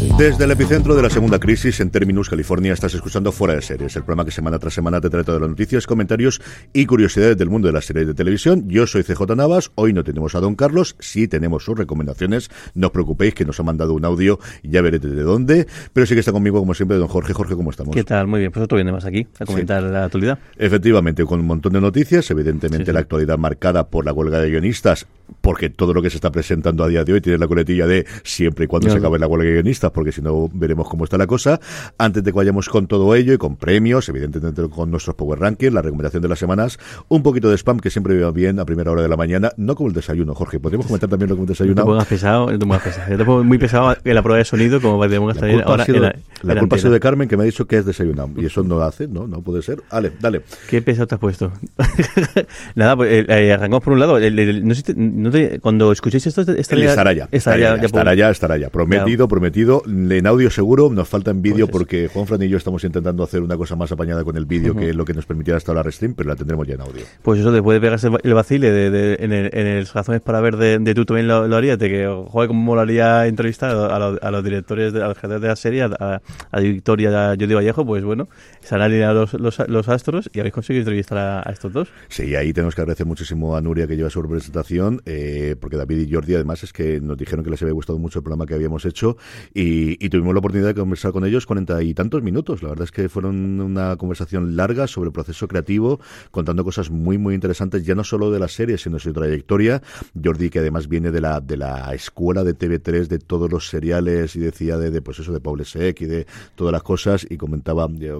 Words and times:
Desde 0.00 0.44
el 0.44 0.50
epicentro 0.50 0.94
de 0.94 1.02
la 1.02 1.10
segunda 1.10 1.38
crisis 1.38 1.78
en 1.80 1.90
Terminus, 1.90 2.30
California, 2.30 2.72
estás 2.72 2.94
escuchando 2.94 3.32
Fuera 3.32 3.54
de 3.54 3.60
Series, 3.60 3.94
el 3.96 4.02
programa 4.02 4.24
que 4.24 4.30
semana 4.30 4.58
tras 4.58 4.72
semana 4.72 4.98
te 4.98 5.10
trae 5.10 5.24
todas 5.24 5.42
las 5.42 5.50
noticias, 5.50 5.86
comentarios 5.86 6.40
y 6.72 6.86
curiosidades 6.86 7.36
del 7.36 7.50
mundo 7.50 7.68
de 7.68 7.74
las 7.74 7.84
series 7.84 8.06
de 8.06 8.14
televisión. 8.14 8.66
Yo 8.66 8.86
soy 8.86 9.02
CJ 9.02 9.36
Navas, 9.36 9.72
hoy 9.74 9.92
no 9.92 10.02
tenemos 10.02 10.34
a 10.34 10.40
Don 10.40 10.54
Carlos, 10.54 10.96
sí 11.00 11.28
tenemos 11.28 11.64
sus 11.64 11.76
recomendaciones, 11.76 12.50
no 12.74 12.86
os 12.86 12.92
preocupéis 12.94 13.34
que 13.34 13.44
nos 13.44 13.60
ha 13.60 13.62
mandado 13.62 13.92
un 13.92 14.06
audio, 14.06 14.38
ya 14.62 14.80
veré 14.80 14.98
de 15.00 15.22
dónde, 15.22 15.66
pero 15.92 16.06
sí 16.06 16.14
que 16.14 16.20
está 16.20 16.32
conmigo 16.32 16.58
como 16.60 16.72
siempre 16.72 16.96
Don 16.96 17.08
Jorge. 17.08 17.34
Jorge, 17.34 17.54
¿cómo 17.54 17.70
estamos? 17.70 17.94
¿Qué 17.94 18.04
tal? 18.04 18.26
Muy 18.26 18.40
bien, 18.40 18.52
pues 18.52 18.64
otro 18.64 18.76
viene 18.76 18.92
más 18.92 19.04
aquí 19.04 19.26
a 19.38 19.44
comentar 19.44 19.82
la 19.82 20.04
actualidad. 20.06 20.38
Efectivamente, 20.56 21.24
con 21.26 21.40
un 21.40 21.46
montón 21.46 21.74
de 21.74 21.80
noticias, 21.80 22.30
evidentemente 22.30 22.84
Sí, 22.84 22.90
sí. 22.90 22.92
la 22.92 23.00
actualidad 23.00 23.36
marcada 23.36 23.88
por 23.88 24.06
la 24.06 24.12
huelga 24.14 24.40
de 24.40 24.48
guionistas, 24.50 25.06
porque 25.42 25.68
todo 25.70 25.92
lo 25.92 26.00
que 26.02 26.08
se 26.10 26.16
está 26.16 26.32
presentando 26.32 26.84
a 26.84 26.88
día 26.88 27.04
de 27.04 27.12
hoy 27.12 27.20
tiene 27.20 27.38
la 27.38 27.46
coletilla 27.46 27.86
de 27.86 28.06
siempre 28.24 28.64
y 28.64 28.68
cuando 28.68 28.88
se 28.90 28.96
acabe 28.96 29.18
la 29.18 29.26
huelga 29.26 29.46
de 29.46 29.52
guionistas, 29.54 29.89
porque 29.92 30.12
si 30.12 30.22
no 30.22 30.48
veremos 30.52 30.88
cómo 30.88 31.04
está 31.04 31.18
la 31.18 31.26
cosa. 31.26 31.60
Antes 31.98 32.22
de 32.24 32.30
que 32.32 32.36
vayamos 32.36 32.68
con 32.68 32.86
todo 32.86 33.14
ello 33.14 33.32
y 33.32 33.38
con 33.38 33.56
premios, 33.56 34.08
evidentemente 34.08 34.62
con 34.68 34.90
nuestros 34.90 35.16
Power 35.16 35.38
Rankings, 35.40 35.72
la 35.72 35.82
recomendación 35.82 36.22
de 36.22 36.28
las 36.28 36.38
semanas, 36.38 36.78
un 37.08 37.22
poquito 37.22 37.48
de 37.50 37.56
spam 37.56 37.78
que 37.80 37.90
siempre 37.90 38.18
va 38.20 38.30
bien 38.30 38.58
a 38.60 38.64
primera 38.64 38.90
hora 38.90 39.02
de 39.02 39.08
la 39.08 39.16
mañana, 39.16 39.50
no 39.56 39.74
como 39.74 39.88
el 39.88 39.94
desayuno, 39.94 40.34
Jorge. 40.34 40.60
Podríamos 40.60 40.86
comentar 40.86 41.08
también 41.10 41.28
lo 41.30 41.36
que 41.36 41.42
hemos 41.42 41.60
No 41.60 41.98
te 41.98 42.04
pesado, 42.06 42.46
no 42.50 42.58
te 42.58 42.66
pongas 42.66 42.82
pesado. 42.82 43.10
Yo 43.10 43.16
te 43.18 43.24
pongo 43.24 43.44
muy 43.44 43.58
pesado 43.58 43.96
en 44.04 44.14
la 44.14 44.22
prueba 44.22 44.38
de 44.38 44.44
sonido, 44.44 44.80
como 44.80 45.06
te 45.08 45.16
pongas 45.18 45.36
La 45.36 45.40
también 45.40 45.58
culpa, 45.58 45.70
ahora 45.70 45.82
ha 45.82 45.86
sido, 45.86 45.96
en 45.96 46.02
la, 46.42 46.58
culpa 46.58 46.76
ha 46.76 46.78
sido 46.78 46.92
de 46.92 47.00
Carmen 47.00 47.28
que 47.28 47.36
me 47.36 47.42
ha 47.42 47.46
dicho 47.46 47.66
que 47.66 47.78
es 47.78 47.86
desayunado. 47.86 48.30
Y 48.36 48.46
eso 48.46 48.62
no 48.62 48.80
hace, 48.80 49.08
¿no? 49.08 49.26
No 49.26 49.42
puede 49.42 49.62
ser. 49.62 49.82
Dale, 49.90 50.12
dale. 50.20 50.42
¿Qué 50.68 50.82
pesado 50.82 51.06
te 51.06 51.14
has 51.14 51.20
puesto? 51.20 51.52
Nada, 52.74 52.96
pues 52.96 53.10
eh, 53.12 53.26
eh, 53.28 53.52
arrancamos 53.52 53.82
por 53.84 53.92
un 53.92 54.00
lado. 54.00 54.18
El- 54.18 54.38
el- 54.38 54.66
no 54.66 54.74
sé 54.74 54.94
no 54.96 55.30
te- 55.30 55.60
cuando 55.60 55.92
escuchéis 55.92 56.26
esto, 56.26 56.40
estará 56.42 56.80
Él 56.82 56.88
estará 56.88 57.12
ya, 57.12 57.28
Estará 57.30 57.58
ya, 57.58 58.30
estará 58.30 58.56
ya, 58.56 58.66
ya. 58.66 58.70
Prometido, 58.70 59.79
En 59.86 60.26
audio 60.26 60.50
seguro, 60.50 60.90
nos 60.90 61.08
falta 61.08 61.30
en 61.30 61.42
vídeo 61.42 61.66
Pues 61.66 61.72
porque 61.72 62.08
Juan 62.08 62.26
Fran 62.26 62.42
y 62.42 62.48
yo 62.48 62.56
estamos 62.56 62.82
intentando 62.84 63.22
hacer 63.22 63.42
una 63.42 63.56
cosa 63.56 63.76
más 63.76 63.90
apañada 63.92 64.24
con 64.24 64.36
el 64.36 64.44
vídeo, 64.46 64.74
que 64.74 64.90
es 64.90 64.96
lo 64.96 65.04
que 65.04 65.14
nos 65.14 65.26
permitiera 65.26 65.56
hasta 65.56 65.72
ahora 65.72 65.90
stream, 65.90 66.14
pero 66.14 66.28
la 66.28 66.36
tendremos 66.36 66.66
ya 66.66 66.74
en 66.74 66.80
audio. 66.80 67.02
Pues 67.22 67.40
eso, 67.40 67.52
después 67.52 67.76
de 67.76 67.80
pegarse 67.80 68.06
el 68.08 68.14
va- 68.14 68.20
el 68.22 68.34
vacile 68.34 68.70
de, 68.70 68.90
de- 68.90 69.16
en, 69.20 69.32
el, 69.32 69.50
en 69.52 69.66
el 69.66 69.86
razones 69.86 70.20
para 70.20 70.40
ver 70.40 70.56
de, 70.56 70.78
de 70.78 70.94
tú 70.94 71.04
también 71.04 71.28
lo, 71.28 71.46
lo 71.48 71.56
harías, 71.56 71.78
de 71.78 71.88
que, 71.88 72.24
joder, 72.28 72.48
cómo 72.48 72.62
molaría 72.62 73.26
entrevistar 73.26 73.70
a, 73.70 73.98
los- 73.98 74.22
a 74.22 74.30
los 74.30 74.44
directores, 74.44 74.92
de, 74.92 75.02
a 75.02 75.08
los 75.08 75.18
creadores 75.18 75.42
de 75.42 75.48
la 75.48 75.56
serie, 75.56 75.82
a, 75.82 76.20
a 76.50 76.60
Victoria 76.60 77.10
y 77.10 77.14
a 77.14 77.28
Jordi 77.38 77.54
Vallejo, 77.54 77.84
pues 77.86 78.04
bueno, 78.04 78.28
se 78.60 78.74
han 78.74 78.82
alineado 78.82 79.20
los, 79.20 79.34
los, 79.34 79.68
los 79.68 79.88
astros 79.88 80.30
y 80.32 80.40
habéis 80.40 80.54
conseguido 80.54 80.82
entrevistar 80.82 81.18
a, 81.18 81.40
a 81.48 81.52
estos 81.52 81.72
dos. 81.72 81.88
Sí, 82.08 82.34
ahí 82.34 82.52
tenemos 82.52 82.74
que 82.74 82.80
agradecer 82.82 83.06
muchísimo 83.06 83.56
a 83.56 83.60
Nuria 83.60 83.86
que 83.86 83.96
lleva 83.96 84.10
su 84.10 84.20
representación, 84.22 85.02
eh, 85.06 85.56
porque 85.60 85.76
David 85.76 86.06
y 86.08 86.12
Jordi 86.12 86.34
además 86.34 86.62
es 86.62 86.72
que 86.72 87.00
nos 87.00 87.16
dijeron 87.16 87.44
que 87.44 87.50
les 87.50 87.60
había 87.62 87.74
gustado 87.74 87.98
mucho 87.98 88.18
el 88.18 88.22
programa 88.22 88.46
que 88.46 88.54
habíamos 88.54 88.84
hecho 88.84 89.16
y, 89.54 89.69
y 89.98 90.08
tuvimos 90.08 90.34
la 90.34 90.38
oportunidad 90.40 90.68
de 90.68 90.74
conversar 90.74 91.12
con 91.12 91.24
ellos 91.24 91.46
cuarenta 91.46 91.82
y 91.82 91.94
tantos 91.94 92.22
minutos. 92.22 92.62
La 92.62 92.70
verdad 92.70 92.84
es 92.84 92.92
que 92.92 93.08
fueron 93.08 93.60
una 93.60 93.96
conversación 93.96 94.56
larga 94.56 94.86
sobre 94.86 95.08
el 95.08 95.12
proceso 95.12 95.48
creativo, 95.48 96.00
contando 96.30 96.64
cosas 96.64 96.90
muy, 96.90 97.18
muy 97.18 97.34
interesantes, 97.34 97.84
ya 97.84 97.94
no 97.94 98.04
solo 98.04 98.30
de 98.30 98.38
la 98.38 98.48
serie, 98.48 98.78
sino 98.78 98.96
de 98.96 99.00
su 99.00 99.12
trayectoria. 99.12 99.82
Jordi, 100.22 100.50
que 100.50 100.60
además 100.60 100.88
viene 100.88 101.10
de 101.10 101.20
la, 101.20 101.40
de 101.40 101.56
la 101.56 101.94
escuela 101.94 102.44
de 102.44 102.56
TV3 102.56 103.06
de 103.06 103.18
todos 103.18 103.50
los 103.50 103.68
seriales 103.68 104.36
y 104.36 104.40
decía 104.40 104.76
de, 104.78 104.90
de, 104.90 105.02
pues 105.02 105.18
eso, 105.18 105.32
de 105.32 105.40
Paul 105.40 105.64
Sec 105.64 106.00
y 106.00 106.06
de 106.06 106.26
todas 106.54 106.72
las 106.72 106.82
cosas 106.82 107.26
y 107.28 107.36
comentaba... 107.36 107.88
eh, 108.00 108.18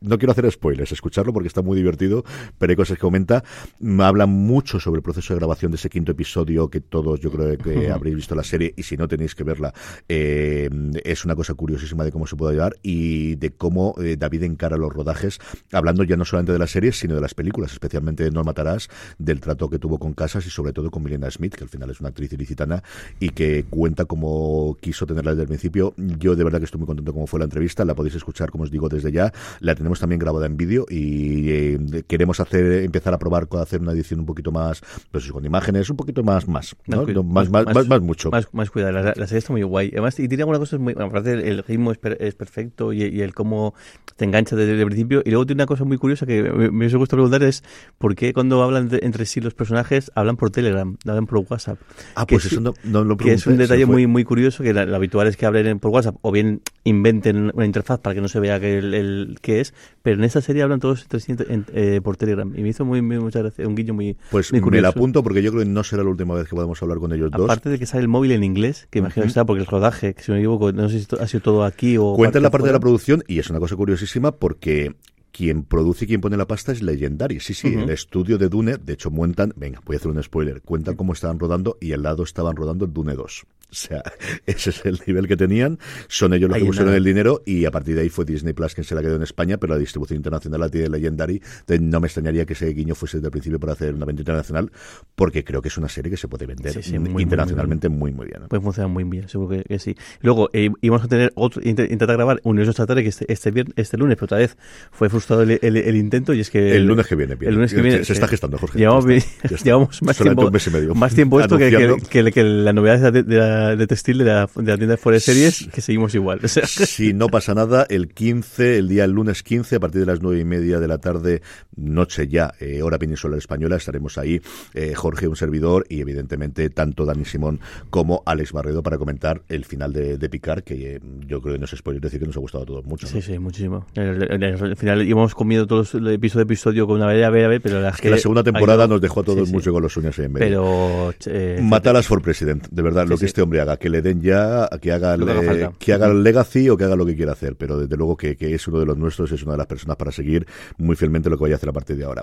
no 0.00 0.18
quiero 0.18 0.32
hacer 0.32 0.50
spoilers, 0.50 0.92
escucharlo 0.92 1.32
porque 1.32 1.48
está 1.48 1.62
muy 1.62 1.76
divertido, 1.76 2.24
pero 2.58 2.70
hay 2.70 2.76
cosas 2.76 2.96
que 2.96 3.02
comenta. 3.02 3.44
Mm, 3.78 4.00
Habla 4.00 4.26
mucho 4.26 4.80
sobre 4.80 4.98
el 4.98 5.02
proceso 5.02 5.34
de 5.34 5.38
grabación 5.38 5.70
de 5.70 5.76
ese 5.76 5.90
quinto 5.90 6.12
episodio 6.12 6.68
que 6.68 6.80
todos 6.80 7.20
yo 7.20 7.30
creo 7.30 7.56
que 7.58 7.90
habréis 7.90 8.16
visto 8.16 8.34
la 8.34 8.42
serie 8.42 8.72
y 8.76 8.82
si 8.82 8.96
no 8.96 9.08
tenéis 9.08 9.34
que 9.34 9.44
verla, 9.44 9.72
eh, 10.08 10.70
es 11.04 11.24
una 11.24 11.36
cosa 11.36 11.54
curiosísima 11.54 12.04
de 12.04 12.12
cómo 12.12 12.26
se 12.26 12.36
puede 12.36 12.54
llevar 12.54 12.76
y 12.82 13.36
de 13.36 13.50
cómo 13.52 13.94
eh, 14.02 14.16
David 14.18 14.44
encara 14.44 14.76
los 14.76 14.92
rodajes, 14.92 15.38
hablando 15.72 16.02
ya 16.04 16.16
no 16.16 16.24
solamente 16.24 16.52
de 16.52 16.58
las 16.58 16.70
series, 16.70 16.98
sino 16.98 17.14
de 17.14 17.20
las 17.20 17.34
películas, 17.34 17.72
especialmente 17.72 18.24
de 18.24 18.30
No 18.30 18.42
Matarás, 18.42 18.88
del 19.18 19.40
trato 19.40 19.68
que 19.68 19.78
tuvo 19.78 19.98
con 19.98 20.14
Casas 20.14 20.46
y 20.46 20.50
sobre 20.50 20.72
todo 20.72 20.90
con 20.90 21.02
Milena 21.02 21.30
Smith, 21.30 21.54
que 21.54 21.64
al 21.64 21.70
final 21.70 21.90
es 21.90 22.00
una 22.00 22.08
actriz 22.08 22.32
ilicitana 22.32 22.82
y 23.18 23.30
que 23.30 23.64
cuenta 23.68 24.06
cómo 24.06 24.76
quiso 24.80 25.06
tenerla 25.06 25.32
desde 25.32 25.42
el 25.42 25.48
principio. 25.48 25.94
Yo 25.96 26.36
de 26.36 26.44
verdad 26.44 26.58
que 26.58 26.64
estoy 26.64 26.78
muy 26.78 26.86
contento 26.86 27.12
cómo 27.12 27.26
fue 27.26 27.38
la 27.38 27.44
entrevista, 27.44 27.84
la 27.84 27.94
podéis 27.94 28.14
escuchar, 28.14 28.50
como 28.50 28.64
os 28.64 28.70
digo, 28.70 28.88
desde 28.88 29.12
ya. 29.12 29.32
La 29.60 29.74
tenemos 29.74 29.89
también 29.98 30.18
grabada 30.20 30.46
en 30.46 30.56
vídeo 30.56 30.86
y 30.88 31.50
eh, 31.50 32.04
queremos 32.06 32.38
hacer 32.38 32.84
empezar 32.84 33.14
a 33.14 33.18
probar 33.18 33.48
con 33.48 33.60
hacer 33.60 33.80
una 33.80 33.92
edición 33.92 34.20
un 34.20 34.26
poquito 34.26 34.52
más, 34.52 34.82
pues 35.10 35.30
con 35.32 35.44
imágenes, 35.44 35.90
un 35.90 35.96
poquito 35.96 36.22
más, 36.22 36.46
más, 36.46 36.76
¿no? 36.86 37.04
más, 37.24 37.50
más, 37.50 37.66
más, 37.66 37.88
más 37.88 38.00
mucho. 38.00 38.30
Más, 38.30 38.46
más 38.52 38.70
cuidado, 38.70 38.92
la, 38.92 39.02
la 39.16 39.26
serie 39.26 39.38
está 39.38 39.52
muy 39.52 39.62
guay. 39.62 39.88
Además, 39.92 40.18
y 40.20 40.28
tiene 40.28 40.42
algunas 40.42 40.60
cosas 40.60 40.78
muy. 40.78 40.92
Aparte, 40.98 41.32
el, 41.32 41.64
ritmo 41.64 41.90
es, 41.90 41.98
per- 41.98 42.18
es 42.20 42.34
perfecto 42.34 42.92
y, 42.92 43.02
y 43.04 43.22
el 43.22 43.34
cómo 43.34 43.74
te 44.16 44.24
engancha 44.26 44.54
desde 44.54 44.78
el 44.78 44.86
principio. 44.86 45.22
Y 45.24 45.30
luego 45.30 45.46
tiene 45.46 45.62
una 45.62 45.66
cosa 45.66 45.84
muy 45.84 45.96
curiosa 45.98 46.26
que 46.26 46.42
me, 46.42 46.70
me 46.70 46.86
gustado 46.88 47.22
preguntar: 47.22 47.42
es 47.42 47.64
por 47.98 48.14
qué 48.14 48.32
cuando 48.32 48.62
hablan 48.62 48.88
de- 48.88 49.00
entre 49.02 49.24
sí 49.24 49.40
los 49.40 49.54
personajes 49.54 50.12
hablan 50.14 50.36
por 50.36 50.50
Telegram, 50.50 50.96
hablan 51.06 51.26
por 51.26 51.38
WhatsApp. 51.48 51.78
Ah, 52.14 52.26
Que 52.26 52.34
pues 52.36 52.46
es- 52.46 52.52
eso 52.52 52.60
no, 52.60 52.74
no 52.84 53.04
lo 53.04 53.16
Que 53.16 53.32
es 53.32 53.42
pregunté, 53.42 53.50
un 53.50 53.68
detalle 53.68 53.86
muy 53.86 54.06
muy 54.06 54.24
curioso, 54.24 54.62
que 54.62 54.74
la- 54.74 54.84
lo 54.86 54.96
habitual 54.96 55.26
es 55.26 55.36
que 55.36 55.46
hablen 55.46 55.78
por 55.78 55.90
WhatsApp 55.90 56.16
o 56.20 56.30
bien 56.32 56.60
inventen 56.84 57.50
una 57.54 57.64
interfaz 57.66 58.00
para 58.00 58.14
que 58.14 58.20
no 58.20 58.28
se 58.28 58.40
vea 58.40 58.60
que 58.60 58.78
el, 58.78 58.94
el- 58.94 59.38
qué 59.40 59.60
es, 59.60 59.74
pero 60.02 60.16
en 60.16 60.24
esta 60.24 60.40
serie 60.40 60.62
hablan 60.62 60.80
todos 60.80 61.06
en- 61.48 61.66
eh, 61.74 62.00
por 62.02 62.16
Telegram. 62.16 62.52
Y 62.56 62.62
me 62.62 62.68
hizo 62.70 62.84
muy, 62.84 63.02
muy 63.02 63.18
mucha 63.18 63.40
gracia, 63.40 63.66
un 63.66 63.74
guiño 63.74 63.94
muy, 63.94 64.16
Pues 64.30 64.52
muy 64.52 64.60
me 64.62 64.80
la 64.80 64.88
apunto 64.88 65.22
porque 65.22 65.42
yo 65.42 65.50
creo 65.52 65.62
que 65.64 65.68
no 65.70 65.84
será 65.84 66.02
la 66.02 66.10
última 66.10 66.34
vez 66.34 66.48
que 66.48 66.54
podamos 66.54 66.80
hablar 66.82 66.98
con 66.98 67.12
ellos 67.12 67.30
dos. 67.30 67.44
Aparte 67.44 67.68
de 67.70 67.78
que 67.78 67.86
sale 67.86 68.02
el 68.02 68.08
móvil 68.08 68.32
en 68.32 68.44
inglés, 68.44 68.86
que 68.90 68.98
imagino 69.00 69.24
que 69.24 69.28
está 69.28 69.44
porque 69.44 69.60
el 69.60 69.66
rodaje, 69.66 70.14
que 70.14 70.22
si 70.22 70.30
no 70.30 70.34
me 70.36 70.40
equivoco, 70.40 70.72
no 70.72 70.88
sé 70.88 71.00
si 71.00 71.06
ha 71.18 71.26
sido 71.26 71.40
todo 71.42 71.64
aquí 71.64 71.96
o. 71.98 72.14
Cuenta 72.14 72.40
la 72.40 72.50
parte 72.50 72.66
de 72.68 72.72
la 72.72 72.80
producción 72.80 73.22
y 73.26 73.38
es 73.38 73.50
una 73.50 73.58
cosa 73.60 73.76
curiosísima 73.76 74.32
porque 74.32 74.94
quien 75.32 75.62
produce 75.62 76.04
y 76.04 76.08
quien 76.08 76.20
pone 76.20 76.36
la 76.36 76.46
pasta 76.46 76.72
es 76.72 76.82
Legendary. 76.82 77.38
Sí, 77.40 77.54
sí, 77.54 77.68
Ujú. 77.68 77.84
el 77.84 77.90
estudio 77.90 78.36
de 78.36 78.48
Dune, 78.48 78.76
de 78.78 78.92
hecho, 78.94 79.10
montan, 79.10 79.52
venga, 79.56 79.80
voy 79.86 79.94
a 79.94 79.98
hacer 79.98 80.10
un 80.10 80.20
spoiler, 80.22 80.60
cuentan 80.62 80.96
cómo 80.96 81.12
estaban 81.12 81.38
rodando 81.38 81.78
y 81.80 81.92
al 81.92 82.02
lado 82.02 82.24
estaban 82.24 82.56
rodando 82.56 82.84
el 82.84 82.92
Dune 82.92 83.14
2. 83.14 83.44
O 83.70 83.74
sea, 83.74 84.02
ese 84.46 84.70
es 84.70 84.84
el 84.84 85.00
nivel 85.06 85.28
que 85.28 85.36
tenían, 85.36 85.78
son 86.08 86.34
ellos 86.34 86.48
los 86.48 86.56
Hay 86.56 86.62
que 86.62 86.66
pusieron 86.66 86.88
una- 86.88 86.96
el 86.98 87.04
dinero 87.04 87.42
y 87.46 87.64
a 87.64 87.70
partir 87.70 87.94
de 87.94 88.02
ahí 88.02 88.08
fue 88.08 88.24
Disney 88.24 88.52
Plus 88.52 88.74
quien 88.74 88.84
se 88.84 88.94
la 88.94 89.02
quedó 89.02 89.16
en 89.16 89.22
España, 89.22 89.56
pero 89.58 89.74
la 89.74 89.78
distribución 89.78 90.16
internacional 90.16 90.60
la 90.60 90.68
tiene 90.68 90.88
Legendary. 90.88 91.40
Entonces 91.60 91.80
no 91.80 92.00
me 92.00 92.06
extrañaría 92.08 92.44
que 92.46 92.54
ese 92.54 92.66
guiño 92.72 92.94
fuese 92.94 93.18
desde 93.18 93.28
el 93.28 93.32
principio 93.32 93.60
para 93.60 93.72
hacer 93.74 93.94
una 93.94 94.04
venta 94.06 94.22
internacional, 94.22 94.70
porque 95.14 95.44
creo 95.44 95.62
que 95.62 95.68
es 95.68 95.78
una 95.78 95.88
serie 95.88 96.10
que 96.10 96.16
se 96.16 96.28
puede 96.28 96.46
vender 96.46 96.72
Sí, 96.72 96.82
sí, 96.82 96.98
muy, 96.98 97.10
muy, 97.10 97.22
internacionalmente 97.22 97.88
muy, 97.88 98.12
muy 98.12 98.26
bien. 98.26 98.42
Puede 98.48 98.62
funcionar 98.62 98.90
muy 98.90 99.04
bien, 99.04 99.28
seguro 99.28 99.56
que, 99.56 99.64
que 99.64 99.78
sí. 99.78 99.94
Luego, 100.20 100.50
eh, 100.52 100.70
íbamos 100.80 101.04
a 101.04 101.08
tener 101.08 101.32
otro, 101.36 101.62
int- 101.62 101.84
intentar 101.90 102.16
grabar 102.16 102.40
Universo 102.42 102.86
que 102.86 103.00
este, 103.06 103.32
este, 103.32 103.64
este 103.76 103.96
lunes, 103.96 104.16
pero 104.16 104.24
otra 104.24 104.38
vez 104.38 104.56
fue 104.90 105.08
frustrado 105.08 105.42
el, 105.42 105.58
el- 105.62 105.76
el 105.76 105.96
intento 105.96 106.32
y 106.34 106.40
es 106.40 106.50
que... 106.50 106.74
El 106.76 106.86
lunes 106.86 107.06
que 107.06 107.14
viene, 107.14 107.34
viene. 107.36 107.50
El 107.50 107.54
lunes 107.54 107.70
que 107.70 107.76
Se- 107.76 107.82
viene. 107.82 108.04
se 108.04 108.12
está 108.12 108.26
eh, 108.26 108.28
gestando, 108.30 108.58
Jorge, 108.58 108.78
Llevamos, 108.78 109.06
está, 109.06 109.56
llevamos 109.64 110.02
más 110.02 110.16
tiempo, 110.18 110.46
un 110.46 110.52
mes 110.52 110.66
y 110.66 110.70
medio. 110.70 110.94
más 110.94 111.14
tiempo 111.14 111.40
esto 111.40 111.56
que, 111.56 111.96
que- 112.10 112.32
que 112.32 112.42
la 112.44 112.72
novedad 112.72 113.12
de, 113.12 113.22
la- 113.22 113.59
de, 113.68 113.76
de 113.76 113.86
textil 113.86 114.18
de 114.18 114.24
la, 114.24 114.48
de 114.54 114.62
la 114.62 114.76
tienda 114.76 114.96
de 114.96 115.10
de 115.10 115.20
Series, 115.20 115.68
que 115.72 115.80
seguimos 115.80 116.14
igual. 116.14 116.40
O 116.42 116.48
sea, 116.48 116.66
Si 116.66 117.12
no 117.12 117.28
pasa 117.28 117.54
nada, 117.54 117.86
el 117.88 118.08
15, 118.08 118.78
el 118.78 118.88
día 118.88 119.04
el 119.04 119.12
lunes 119.12 119.42
15, 119.42 119.76
a 119.76 119.80
partir 119.80 120.00
de 120.00 120.06
las 120.06 120.20
nueve 120.22 120.40
y 120.40 120.44
media 120.44 120.78
de 120.80 120.88
la 120.88 120.98
tarde, 120.98 121.42
noche 121.76 122.28
ya, 122.28 122.52
eh, 122.60 122.82
hora 122.82 122.98
peninsular 122.98 123.38
española, 123.38 123.76
estaremos 123.76 124.18
ahí, 124.18 124.40
eh, 124.74 124.94
Jorge, 124.94 125.28
un 125.28 125.36
servidor, 125.36 125.84
y 125.88 126.00
evidentemente 126.00 126.68
tanto 126.70 127.04
Dani 127.04 127.24
Simón 127.24 127.60
como 127.90 128.22
Alex 128.26 128.52
Barredo 128.52 128.82
para 128.82 128.98
comentar 128.98 129.42
el 129.48 129.64
final 129.64 129.92
de, 129.92 130.18
de 130.18 130.28
Picar, 130.28 130.62
que 130.62 130.96
eh, 130.96 131.00
yo 131.26 131.40
creo 131.40 131.54
que 131.54 131.58
no 131.58 131.64
es 131.64 131.70
spoiler 131.72 132.00
decir 132.02 132.20
que 132.20 132.26
nos 132.26 132.36
ha 132.36 132.40
gustado 132.40 132.64
a 132.64 132.66
todos 132.66 132.84
mucho. 132.84 133.06
¿no? 133.06 133.12
Sí, 133.12 133.22
sí, 133.22 133.38
muchísimo. 133.38 133.86
Al 133.96 134.76
final 134.76 135.02
íbamos 135.06 135.34
comiendo 135.34 135.66
todos 135.66 135.94
los 135.94 136.12
episodio 136.12 136.42
a 136.42 136.44
episodio 136.44 136.86
con 136.86 136.96
una 136.96 137.06
vez, 137.06 137.24
a 137.24 137.30
ver, 137.30 137.44
a 137.44 137.48
ver, 137.48 137.60
pero 137.60 137.80
la, 137.80 137.88
Es 137.90 137.96
que 138.00 138.10
la 138.10 138.18
segunda 138.18 138.42
temporada 138.42 138.86
nos 138.86 139.00
dejó 139.00 139.20
a 139.20 139.24
todos 139.24 139.50
mucho 139.50 139.72
con 139.72 139.82
los 139.82 139.96
uñas 139.96 140.18
ahí 140.18 140.26
en 140.26 140.32
medio. 140.32 140.46
Pero. 140.46 141.14
eh, 141.26 141.58
Matalas 141.62 142.06
for 142.06 142.22
President, 142.22 142.68
de 142.70 142.82
verdad, 142.82 143.06
lo 143.06 143.16
Sí, 143.16 143.20
que 143.22 143.26
sí. 143.26 143.30
este 143.30 143.42
hombre 143.42 143.49
haga, 143.58 143.78
que 143.78 143.88
le 143.88 144.02
den 144.02 144.20
ya, 144.20 144.68
que 144.80 144.92
haga, 144.92 145.16
Lo 145.16 145.26
que 145.26 145.32
haga 145.32 145.72
que 145.78 145.92
el 145.92 146.22
legacy 146.22 146.68
o 146.68 146.76
que 146.76 146.84
haga 146.84 146.94
lo 146.94 147.06
que 147.06 147.16
quiera 147.16 147.32
hacer, 147.32 147.56
pero 147.56 147.78
desde 147.78 147.96
luego 147.96 148.16
que, 148.16 148.36
que 148.36 148.54
es 148.54 148.68
uno 148.68 148.78
de 148.78 148.86
los 148.86 148.98
nuestros, 148.98 149.32
es 149.32 149.42
una 149.42 149.52
de 149.52 149.58
las 149.58 149.66
personas 149.66 149.96
para 149.96 150.12
seguir 150.12 150.46
muy 150.76 150.94
fielmente 150.94 151.30
lo 151.30 151.38
que 151.38 151.44
vaya 151.44 151.54
a 151.54 151.56
hacer 151.56 151.70
a 151.70 151.72
partir 151.72 151.96
de 151.96 152.04
ahora. 152.04 152.22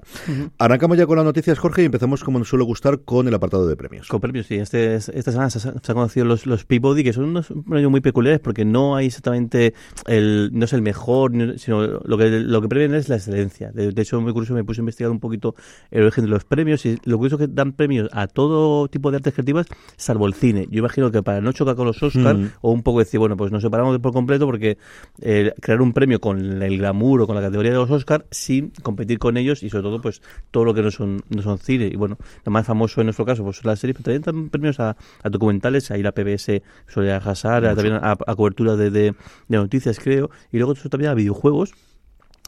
Arrancamos 0.59 0.97
ya 0.97 1.07
con 1.07 1.17
las 1.17 1.25
noticias, 1.25 1.57
Jorge, 1.57 1.81
y 1.81 1.85
empezamos 1.85 2.23
como 2.23 2.39
nos 2.39 2.47
suele 2.47 2.63
gustar 2.63 2.99
con 2.99 3.27
el 3.27 3.33
apartado 3.33 3.67
de 3.67 3.75
premios. 3.75 4.07
Con 4.07 4.21
premios, 4.21 4.45
sí. 4.45 4.55
Este, 4.55 4.95
esta 4.95 5.31
semana 5.31 5.49
se, 5.49 5.59
se 5.59 5.69
han 5.69 5.75
conocido 5.81 6.25
los, 6.25 6.45
los 6.45 6.63
Peabody, 6.65 7.03
que 7.03 7.13
son 7.13 7.25
unos 7.25 7.47
premios 7.67 7.91
muy 7.91 8.01
peculiares 8.01 8.39
porque 8.39 8.63
no 8.63 8.95
hay 8.95 9.07
exactamente 9.07 9.73
el, 10.05 10.51
no 10.53 10.65
es 10.65 10.73
el 10.73 10.81
mejor, 10.81 11.31
sino 11.57 11.85
lo 11.85 12.17
que, 12.17 12.29
lo 12.29 12.61
que 12.61 12.67
premian 12.67 12.93
es 12.93 13.09
la 13.09 13.15
excelencia. 13.15 13.71
De, 13.71 13.91
de 13.91 14.01
hecho, 14.01 14.21
muy 14.21 14.33
curioso, 14.33 14.53
me 14.53 14.63
puse 14.63 14.81
a 14.81 14.83
investigar 14.83 15.11
un 15.11 15.19
poquito 15.19 15.55
el 15.91 16.03
origen 16.03 16.25
de 16.25 16.29
los 16.29 16.45
premios 16.45 16.85
y 16.85 16.97
lo 17.03 17.17
curioso 17.17 17.35
es 17.41 17.47
que 17.47 17.53
dan 17.53 17.73
premios 17.73 18.09
a 18.11 18.27
todo 18.27 18.87
tipo 18.87 19.11
de 19.11 19.17
artes 19.17 19.33
creativas, 19.33 19.67
salvo 19.95 20.27
el 20.27 20.33
cine. 20.33 20.67
Yo 20.69 20.79
imagino 20.79 21.11
que 21.11 21.16
para 21.23 21.41
no 21.41 21.51
chocar 21.51 21.75
con 21.75 21.85
los 21.87 22.01
Oscars 22.03 22.37
Mm. 22.39 22.45
o 22.61 22.71
un 22.71 22.83
poco 22.83 22.99
decir, 22.99 23.19
bueno, 23.19 23.35
pues 23.37 23.51
nos 23.51 23.61
separamos 23.63 23.97
por 23.99 24.13
completo 24.13 24.45
porque 24.45 24.77
eh, 25.21 25.53
crear 25.61 25.81
un 25.81 25.93
premio 25.93 26.19
con 26.19 26.61
el 26.61 26.77
glamour 26.77 27.21
o 27.21 27.27
con 27.27 27.35
la 27.35 27.41
categoría 27.41 27.71
de 27.71 27.77
los 27.77 27.89
Oscars 27.91 28.25
sin 28.31 28.71
competir 28.83 29.19
con 29.19 29.37
ellos 29.37 29.63
y 29.63 29.69
sobre 29.69 29.83
todo 29.83 30.01
pues 30.01 30.21
todo 30.51 30.65
lo 30.65 30.73
que 30.73 30.81
no 30.81 30.91
son 30.91 31.21
no 31.29 31.41
son 31.41 31.57
cine 31.57 31.87
y 31.91 31.95
bueno 31.95 32.17
lo 32.45 32.51
más 32.51 32.65
famoso 32.65 33.01
en 33.01 33.07
nuestro 33.07 33.25
caso 33.25 33.43
pues 33.43 33.57
son 33.57 33.69
las 33.69 33.79
series 33.79 33.95
pero 33.97 34.03
también 34.05 34.21
dan 34.43 34.49
premios 34.49 34.79
a, 34.79 34.95
a 35.23 35.29
documentales 35.29 35.89
ahí 35.91 36.03
la 36.03 36.11
PBS 36.11 36.61
suele 36.87 37.11
arrasar 37.11 37.63
también 37.75 37.95
a, 37.95 38.11
a 38.11 38.35
cobertura 38.35 38.75
de, 38.75 38.89
de- 38.91 39.13
de 39.47 39.57
noticias 39.57 39.99
creo 39.99 40.29
y 40.51 40.57
luego 40.57 40.73
eso 40.73 40.89
también 40.89 41.11
a 41.11 41.13
videojuegos 41.13 41.71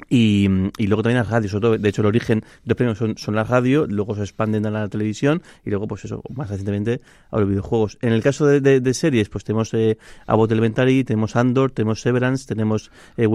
y, 0.07 0.47
y 0.77 0.87
luego 0.87 1.03
también 1.03 1.19
a 1.19 1.23
la 1.23 1.29
radio, 1.29 1.49
sobre 1.49 1.61
todo, 1.61 1.77
de 1.77 1.89
hecho 1.89 2.01
el 2.01 2.07
origen 2.07 2.39
de 2.39 2.45
los 2.65 2.75
premios 2.77 2.97
son, 2.97 3.17
son 3.17 3.35
la 3.35 3.43
radio, 3.43 3.85
luego 3.87 4.15
se 4.15 4.21
expanden 4.23 4.65
a 4.65 4.71
la 4.71 4.87
televisión 4.87 5.41
y 5.65 5.69
luego 5.69 5.87
pues 5.87 6.05
eso, 6.05 6.23
más 6.33 6.49
recientemente 6.49 7.01
a 7.31 7.39
los 7.39 7.49
videojuegos. 7.49 7.97
En 8.01 8.13
el 8.13 8.21
caso 8.23 8.45
de, 8.45 8.61
de- 8.61 8.79
de 8.79 8.93
series, 8.93 9.29
pues 9.29 9.43
tenemos 9.43 9.73
eh, 9.73 9.97
Abbott 10.27 10.51
Elementary, 10.51 11.03
tenemos 11.03 11.35
Andor, 11.35 11.71
tenemos 11.71 12.01
Severance, 12.01 12.45
tenemos 12.47 12.91
eh, 13.17 13.27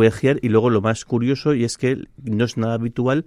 y 0.42 0.48
luego 0.48 0.70
lo 0.70 0.80
más 0.80 1.04
curioso 1.04 1.54
y 1.54 1.64
es 1.64 1.76
que 1.76 2.04
no 2.22 2.44
es 2.44 2.56
nada 2.56 2.74
habitual, 2.74 3.24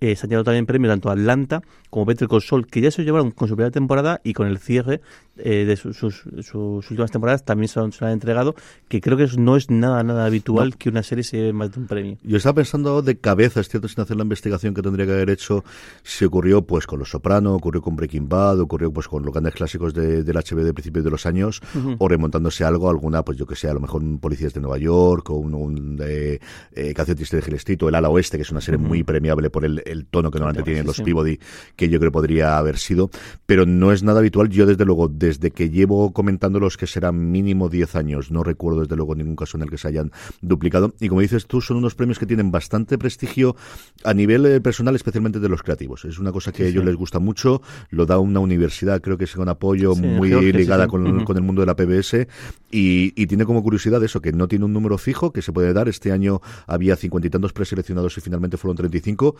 eh, 0.00 0.16
se 0.16 0.26
han 0.26 0.30
llevado 0.30 0.44
también 0.44 0.66
premios 0.66 0.90
tanto 0.92 1.08
a 1.10 1.12
Atlanta 1.12 1.62
como 1.90 2.04
Better 2.04 2.28
Call 2.28 2.42
Saul, 2.42 2.66
que 2.66 2.80
ya 2.80 2.90
se 2.90 3.02
llevaron 3.04 3.30
con 3.30 3.48
su 3.48 3.54
primera 3.56 3.70
temporada 3.70 4.20
y 4.24 4.32
con 4.34 4.46
el 4.46 4.58
cierre 4.58 5.00
eh, 5.38 5.64
de 5.64 5.76
sus, 5.76 5.96
sus, 5.96 6.24
sus 6.42 6.90
últimas 6.90 7.10
temporadas 7.10 7.44
también 7.44 7.68
se, 7.68 7.80
han- 7.80 7.92
se 7.92 8.04
han 8.04 8.10
entregado, 8.12 8.54
que 8.88 9.00
creo 9.00 9.16
que 9.16 9.24
es- 9.24 9.38
no 9.38 9.56
es 9.56 9.70
nada, 9.70 10.02
nada 10.02 10.26
habitual 10.26 10.76
que 10.76 10.88
una 10.90 11.02
serie 11.02 11.24
se 11.24 11.36
lleve 11.38 11.52
más 11.52 11.72
de 11.72 11.80
un 11.80 11.86
premio. 11.86 12.18
Yo 12.22 12.36
estaba 12.36 12.54
pensando 12.54 12.77
de 12.78 13.18
cabeza, 13.18 13.60
es 13.60 13.68
cierto, 13.68 13.88
sin 13.88 14.02
hacer 14.02 14.16
la 14.16 14.22
investigación 14.22 14.74
que 14.74 14.82
tendría 14.82 15.06
que 15.06 15.12
haber 15.12 15.30
hecho, 15.30 15.64
si 16.02 16.24
ocurrió 16.24 16.62
pues 16.62 16.86
con 16.86 16.98
Los 16.98 17.10
Soprano, 17.10 17.54
ocurrió 17.54 17.82
con 17.82 17.96
Breaking 17.96 18.28
Bad, 18.28 18.60
ocurrió 18.60 18.92
pues 18.92 19.08
con 19.08 19.24
los 19.24 19.32
grandes 19.32 19.54
clásicos 19.54 19.94
de, 19.94 20.22
del 20.22 20.36
HB 20.36 20.62
de 20.62 20.74
principios 20.74 21.04
de 21.04 21.10
los 21.10 21.26
años, 21.26 21.60
o 21.98 22.08
remontándose 22.08 22.64
a 22.64 22.68
algo, 22.68 22.88
alguna, 22.88 23.24
pues 23.24 23.36
yo 23.38 23.46
que 23.46 23.56
sé, 23.56 23.68
a 23.68 23.74
lo 23.74 23.80
mejor 23.80 24.02
un 24.02 24.18
Policías 24.18 24.54
de 24.54 24.60
Nueva 24.60 24.78
York, 24.78 25.30
o 25.30 25.34
un, 25.34 25.54
un 25.54 25.96
de, 25.96 26.40
eh, 26.72 26.94
Canción 26.94 27.16
Triste 27.16 27.36
de 27.36 27.42
Gilestito, 27.42 27.88
El 27.88 27.94
Ala 27.94 28.08
Oeste, 28.08 28.36
que 28.36 28.42
es 28.42 28.50
una 28.50 28.60
serie 28.60 28.78
muy 28.78 29.02
premiable 29.02 29.50
por 29.50 29.64
el, 29.64 29.82
el 29.84 30.06
tono 30.06 30.30
que 30.30 30.38
normalmente 30.38 30.70
tienen 30.70 30.86
los. 30.86 31.00
Peabody, 31.00 31.38
que 31.76 31.88
yo 31.88 31.98
creo 31.98 32.12
podría 32.12 32.58
haber 32.58 32.78
sido, 32.78 33.10
pero 33.46 33.66
no 33.66 33.92
es 33.92 34.02
nada 34.02 34.20
habitual. 34.20 34.48
Yo, 34.48 34.66
desde 34.66 34.84
luego, 34.84 35.08
desde 35.08 35.50
que 35.50 35.70
llevo 35.70 36.12
comentando 36.12 36.60
los 36.60 36.76
que 36.76 36.86
serán 36.86 37.30
mínimo 37.30 37.68
10 37.68 37.96
años, 37.96 38.30
no 38.30 38.42
recuerdo 38.42 38.80
desde 38.80 38.96
luego 38.96 39.14
ningún 39.14 39.36
caso 39.36 39.56
en 39.56 39.62
el 39.62 39.70
que 39.70 39.78
se 39.78 39.88
hayan 39.88 40.12
duplicado. 40.40 40.92
Y 41.00 41.08
como 41.08 41.20
dices 41.20 41.46
tú, 41.46 41.60
son 41.60 41.78
unos 41.78 41.94
premios 41.94 42.18
que 42.18 42.26
tienen 42.26 42.50
bastante 42.50 42.67
prestigio 42.98 43.56
a 44.04 44.14
nivel 44.14 44.46
eh, 44.46 44.60
personal, 44.60 44.94
especialmente 44.94 45.40
de 45.40 45.48
los 45.48 45.62
creativos. 45.62 46.04
Es 46.04 46.18
una 46.18 46.32
cosa 46.32 46.52
que 46.52 46.64
a 46.64 46.66
ellos 46.66 46.84
les 46.84 46.96
gusta 46.96 47.18
mucho, 47.18 47.62
lo 47.90 48.06
da 48.06 48.18
una 48.18 48.40
universidad, 48.40 49.00
creo 49.00 49.18
que 49.18 49.24
es 49.24 49.34
con 49.34 49.48
apoyo 49.48 49.94
Sí, 49.94 50.02
muy 50.02 50.30
ligada 50.52 50.86
con, 50.86 51.06
Ujú. 51.06 51.24
con 51.24 51.36
el 51.36 51.42
mundo 51.42 51.62
de 51.62 51.66
la 51.66 51.74
PBS 51.76 52.26
y, 52.70 53.12
y 53.20 53.26
tiene 53.26 53.44
como 53.44 53.62
curiosidad 53.62 54.02
eso, 54.04 54.20
que 54.20 54.32
no 54.32 54.46
tiene 54.48 54.64
un 54.64 54.72
número 54.72 54.98
fijo 54.98 55.32
que 55.32 55.42
se 55.42 55.52
puede 55.52 55.72
dar. 55.72 55.88
Este 55.88 56.12
año 56.12 56.40
había 56.66 56.96
cincuenta 56.96 57.26
y 57.26 57.30
tantos 57.30 57.52
preseleccionados 57.52 58.16
y 58.18 58.20
finalmente 58.20 58.56
fueron 58.56 58.76
35 58.76 59.36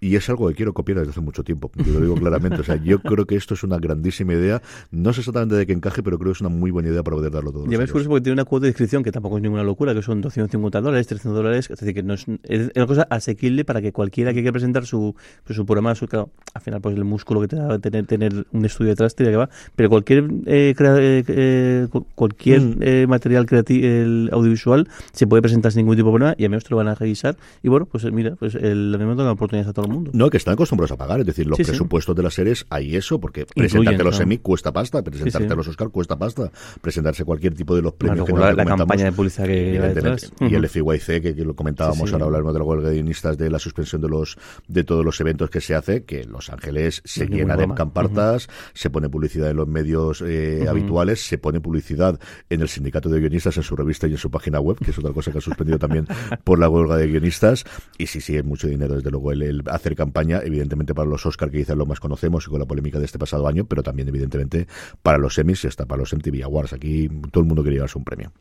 y 0.00 0.16
es 0.16 0.28
algo 0.28 0.48
que 0.48 0.54
quiero 0.54 0.74
copiar 0.74 0.98
desde 0.98 1.12
hace 1.12 1.20
mucho 1.20 1.44
tiempo. 1.44 1.70
Yo 1.76 1.92
lo 1.94 2.00
digo 2.00 2.14
claramente. 2.16 2.60
O 2.60 2.64
sea, 2.64 2.76
yo 2.76 3.00
creo 3.00 3.24
que 3.26 3.36
esto 3.36 3.54
es 3.54 3.62
una 3.62 3.78
grandísima 3.78 4.34
idea. 4.34 4.60
No 4.90 5.12
sé 5.12 5.20
exactamente 5.20 5.54
de 5.54 5.66
qué 5.66 5.72
encaje, 5.72 6.02
pero 6.02 6.18
creo 6.18 6.32
que 6.32 6.36
es 6.36 6.40
una 6.40 6.50
muy 6.50 6.70
buena 6.70 6.88
idea 6.90 7.02
para 7.02 7.16
poder 7.16 7.30
darlo 7.32 7.52
todo. 7.52 7.64
Y 7.64 7.68
además 7.68 7.84
es 7.86 7.92
curioso 7.92 8.10
porque 8.10 8.22
tiene 8.24 8.34
una 8.34 8.44
cuota 8.44 8.64
de 8.64 8.70
inscripción 8.70 9.02
que 9.02 9.12
tampoco 9.12 9.36
es 9.38 9.42
ninguna 9.42 9.62
locura, 9.62 9.94
que 9.94 10.02
son 10.02 10.20
250 10.20 10.80
dólares, 10.80 11.06
300 11.06 11.34
dólares, 11.36 11.70
es 11.70 11.78
decir, 11.80 11.94
que 11.94 12.02
no 12.02 12.14
es, 12.14 12.26
es 12.42 12.63
una 12.74 12.86
cosa 12.86 13.06
asequible 13.10 13.64
para 13.64 13.80
que 13.82 13.92
cualquiera 13.92 14.30
que 14.32 14.40
quiera 14.40 14.52
presentar 14.52 14.86
su, 14.86 15.14
pues, 15.44 15.56
su 15.56 15.64
programa, 15.66 15.94
su, 15.94 16.06
claro, 16.06 16.30
al 16.54 16.62
final 16.62 16.80
pues 16.80 16.96
el 16.96 17.04
músculo 17.04 17.40
que 17.40 17.48
te 17.48 17.56
da 17.56 17.78
tener, 17.78 18.06
tener 18.06 18.46
un 18.52 18.64
estudio 18.64 18.90
detrás, 18.90 19.14
tira 19.14 19.30
que 19.30 19.36
va, 19.36 19.48
pero 19.76 19.88
cualquier 19.88 20.28
eh, 20.46 20.74
crea- 20.76 20.98
eh, 21.00 21.24
eh, 21.28 21.86
cu- 21.90 22.06
cualquier 22.14 22.60
Mm. 22.60 22.76
eh, 22.80 23.06
material 23.08 23.46
creativo 23.46 23.86
audiovisual 24.32 24.88
se 25.12 25.26
puede 25.26 25.42
presentar 25.42 25.72
sin 25.72 25.80
ningún 25.80 25.96
tipo 25.96 26.08
de 26.08 26.12
problema 26.12 26.34
y 26.38 26.44
a 26.44 26.48
menos 26.48 26.64
te 26.64 26.70
lo 26.70 26.76
van 26.76 26.88
a 26.88 26.94
revisar 26.94 27.36
y 27.62 27.68
bueno, 27.68 27.86
pues 27.86 28.04
mira, 28.12 28.36
pues 28.36 28.54
el 28.54 28.92
lo 28.92 28.98
mismo 28.98 29.14
da 29.14 29.24
la 29.24 29.32
oportunidad 29.32 29.68
a 29.68 29.72
todo 29.72 29.86
el 29.86 29.92
mundo. 29.92 30.10
No, 30.14 30.30
que 30.30 30.36
están 30.36 30.54
acostumbrados 30.54 30.92
a 30.92 30.96
pagar, 30.96 31.20
es 31.20 31.26
decir, 31.26 31.46
los 31.46 31.56
Sí, 31.56 31.64
sí. 31.64 31.70
presupuestos 31.70 32.14
de 32.16 32.22
las 32.22 32.34
series 32.34 32.66
hay 32.70 32.96
eso, 32.96 33.20
porque 33.20 33.46
presentarte 33.46 34.02
los 34.04 34.16
claro. 34.16 34.22
Emmy 34.24 34.38
cuesta 34.38 34.72
pasta, 34.72 35.02
presentarte 35.02 35.46
Sí, 35.48 35.52
a 35.52 35.56
los 35.56 35.68
Oscar 35.68 35.88
cuesta 35.90 36.16
pasta, 36.18 36.50
presentarse 36.80 37.24
cualquier 37.24 37.54
tipo 37.54 37.74
de 37.76 37.82
los 37.82 37.92
premios 37.94 38.26
que 38.26 38.32
la, 38.32 38.64
campaña 38.64 39.04
de 39.04 39.12
publicidad 39.12 39.46
que 39.46 39.78
detrás. 39.80 40.32
Y 40.40 40.54
el. 40.54 40.64
FYC, 40.68 41.20
que, 41.20 41.34
que 41.34 41.44
lo 41.44 41.54
comentábamos 41.54 41.98
Sí, 42.00 42.06
sí. 42.06 42.12
De 42.52 42.58
la 42.58 42.64
huelga 42.64 42.88
de 42.88 42.94
guionistas, 42.96 43.38
de 43.38 43.50
la 43.50 43.58
suspensión 43.58 44.02
de 44.02 44.08
los 44.08 44.36
de 44.68 44.84
todos 44.84 45.04
los 45.04 45.20
eventos 45.20 45.50
que 45.50 45.60
se 45.60 45.74
hace, 45.74 46.04
que 46.04 46.24
Los 46.24 46.50
Ángeles 46.50 47.02
se 47.04 47.24
ningún 47.24 47.38
llena 47.38 47.56
de 47.56 47.74
campartas, 47.74 48.48
se 48.72 48.90
pone 48.90 49.08
publicidad 49.08 49.50
en 49.50 49.56
los 49.56 49.68
medios 49.68 50.22
eh, 50.26 50.60
Ujú. 50.62 50.70
habituales, 50.70 51.26
se 51.26 51.38
pone 51.38 51.60
publicidad 51.60 52.18
en 52.50 52.60
el 52.60 52.68
sindicato 52.68 53.08
de 53.08 53.20
guionistas, 53.20 53.56
en 53.56 53.62
su 53.62 53.76
revista 53.76 54.06
y 54.06 54.12
en 54.12 54.18
su 54.18 54.30
página 54.30 54.60
web, 54.60 54.76
que 54.78 54.90
es 54.90 54.98
otra 54.98 55.12
cosa 55.12 55.32
que 55.32 55.38
ha 55.38 55.40
suspendido 55.40 55.78
también 55.78 56.06
por 56.44 56.58
la 56.58 56.68
huelga 56.68 56.96
de 56.96 57.06
guionistas. 57.06 57.64
Y 57.98 58.06
sí, 58.06 58.20
sí, 58.20 58.36
es 58.36 58.44
mucho 58.44 58.66
dinero, 58.66 58.94
desde 58.96 59.10
luego, 59.10 59.32
el, 59.32 59.42
el 59.42 59.62
hacer 59.70 59.94
campaña, 59.94 60.40
evidentemente 60.44 60.94
para 60.94 61.08
los 61.08 61.24
Oscar, 61.26 61.50
que 61.50 61.58
quizás 61.58 61.76
lo 61.76 61.86
más 61.86 62.00
conocemos 62.00 62.46
y 62.46 62.50
con 62.50 62.60
la 62.60 62.66
polémica 62.66 62.98
de 62.98 63.04
este 63.04 63.18
pasado 63.18 63.46
año, 63.46 63.64
pero 63.64 63.82
también, 63.82 64.08
evidentemente, 64.08 64.66
para 65.02 65.18
los 65.18 65.38
Emmys 65.38 65.64
y 65.64 65.68
hasta 65.68 65.86
para 65.86 66.00
los 66.00 66.12
MTV 66.12 66.42
Awards. 66.44 66.72
Aquí 66.72 67.08
todo 67.30 67.42
el 67.42 67.46
mundo 67.48 67.62
quiere 67.62 67.76
llevarse 67.76 67.98
un 67.98 68.04
premio. 68.04 68.32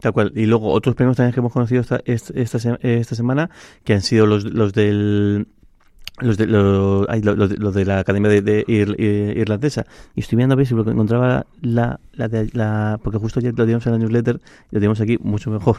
Tal 0.00 0.12
cual. 0.12 0.32
Y 0.36 0.46
luego 0.46 0.68
otros 0.72 0.94
premios 0.94 1.16
también 1.16 1.32
que 1.34 1.40
hemos 1.40 1.52
conocido 1.52 1.80
esta, 1.80 2.00
est- 2.04 2.30
esta, 2.34 2.58
esta 2.82 3.14
semana, 3.14 3.50
que 3.84 3.94
han 3.94 4.02
sido 4.02 4.26
los, 4.26 4.44
los 4.44 4.72
del... 4.72 5.46
Los 6.20 6.36
de, 6.36 6.48
los, 6.48 7.06
de, 7.06 7.56
los 7.58 7.74
de 7.74 7.84
la 7.84 8.00
Academia 8.00 8.28
de, 8.28 8.42
de 8.42 8.64
Ir- 8.66 8.96
Irlandesa. 9.38 9.86
Y 10.16 10.20
estoy 10.20 10.34
viendo 10.36 10.54
a 10.54 10.56
ver 10.56 10.66
si 10.66 10.74
encontraba 10.74 11.46
la, 11.62 12.00
la, 12.12 12.26
de- 12.28 12.50
la... 12.54 12.98
Porque 13.04 13.18
justo 13.18 13.38
ayer 13.38 13.52
lo 13.52 13.64
teníamos 13.64 13.86
en 13.86 13.92
la 13.92 13.98
newsletter 13.98 14.36
y 14.36 14.74
lo 14.74 14.80
tenemos 14.80 15.00
aquí 15.00 15.16
mucho 15.22 15.48
mejor. 15.52 15.76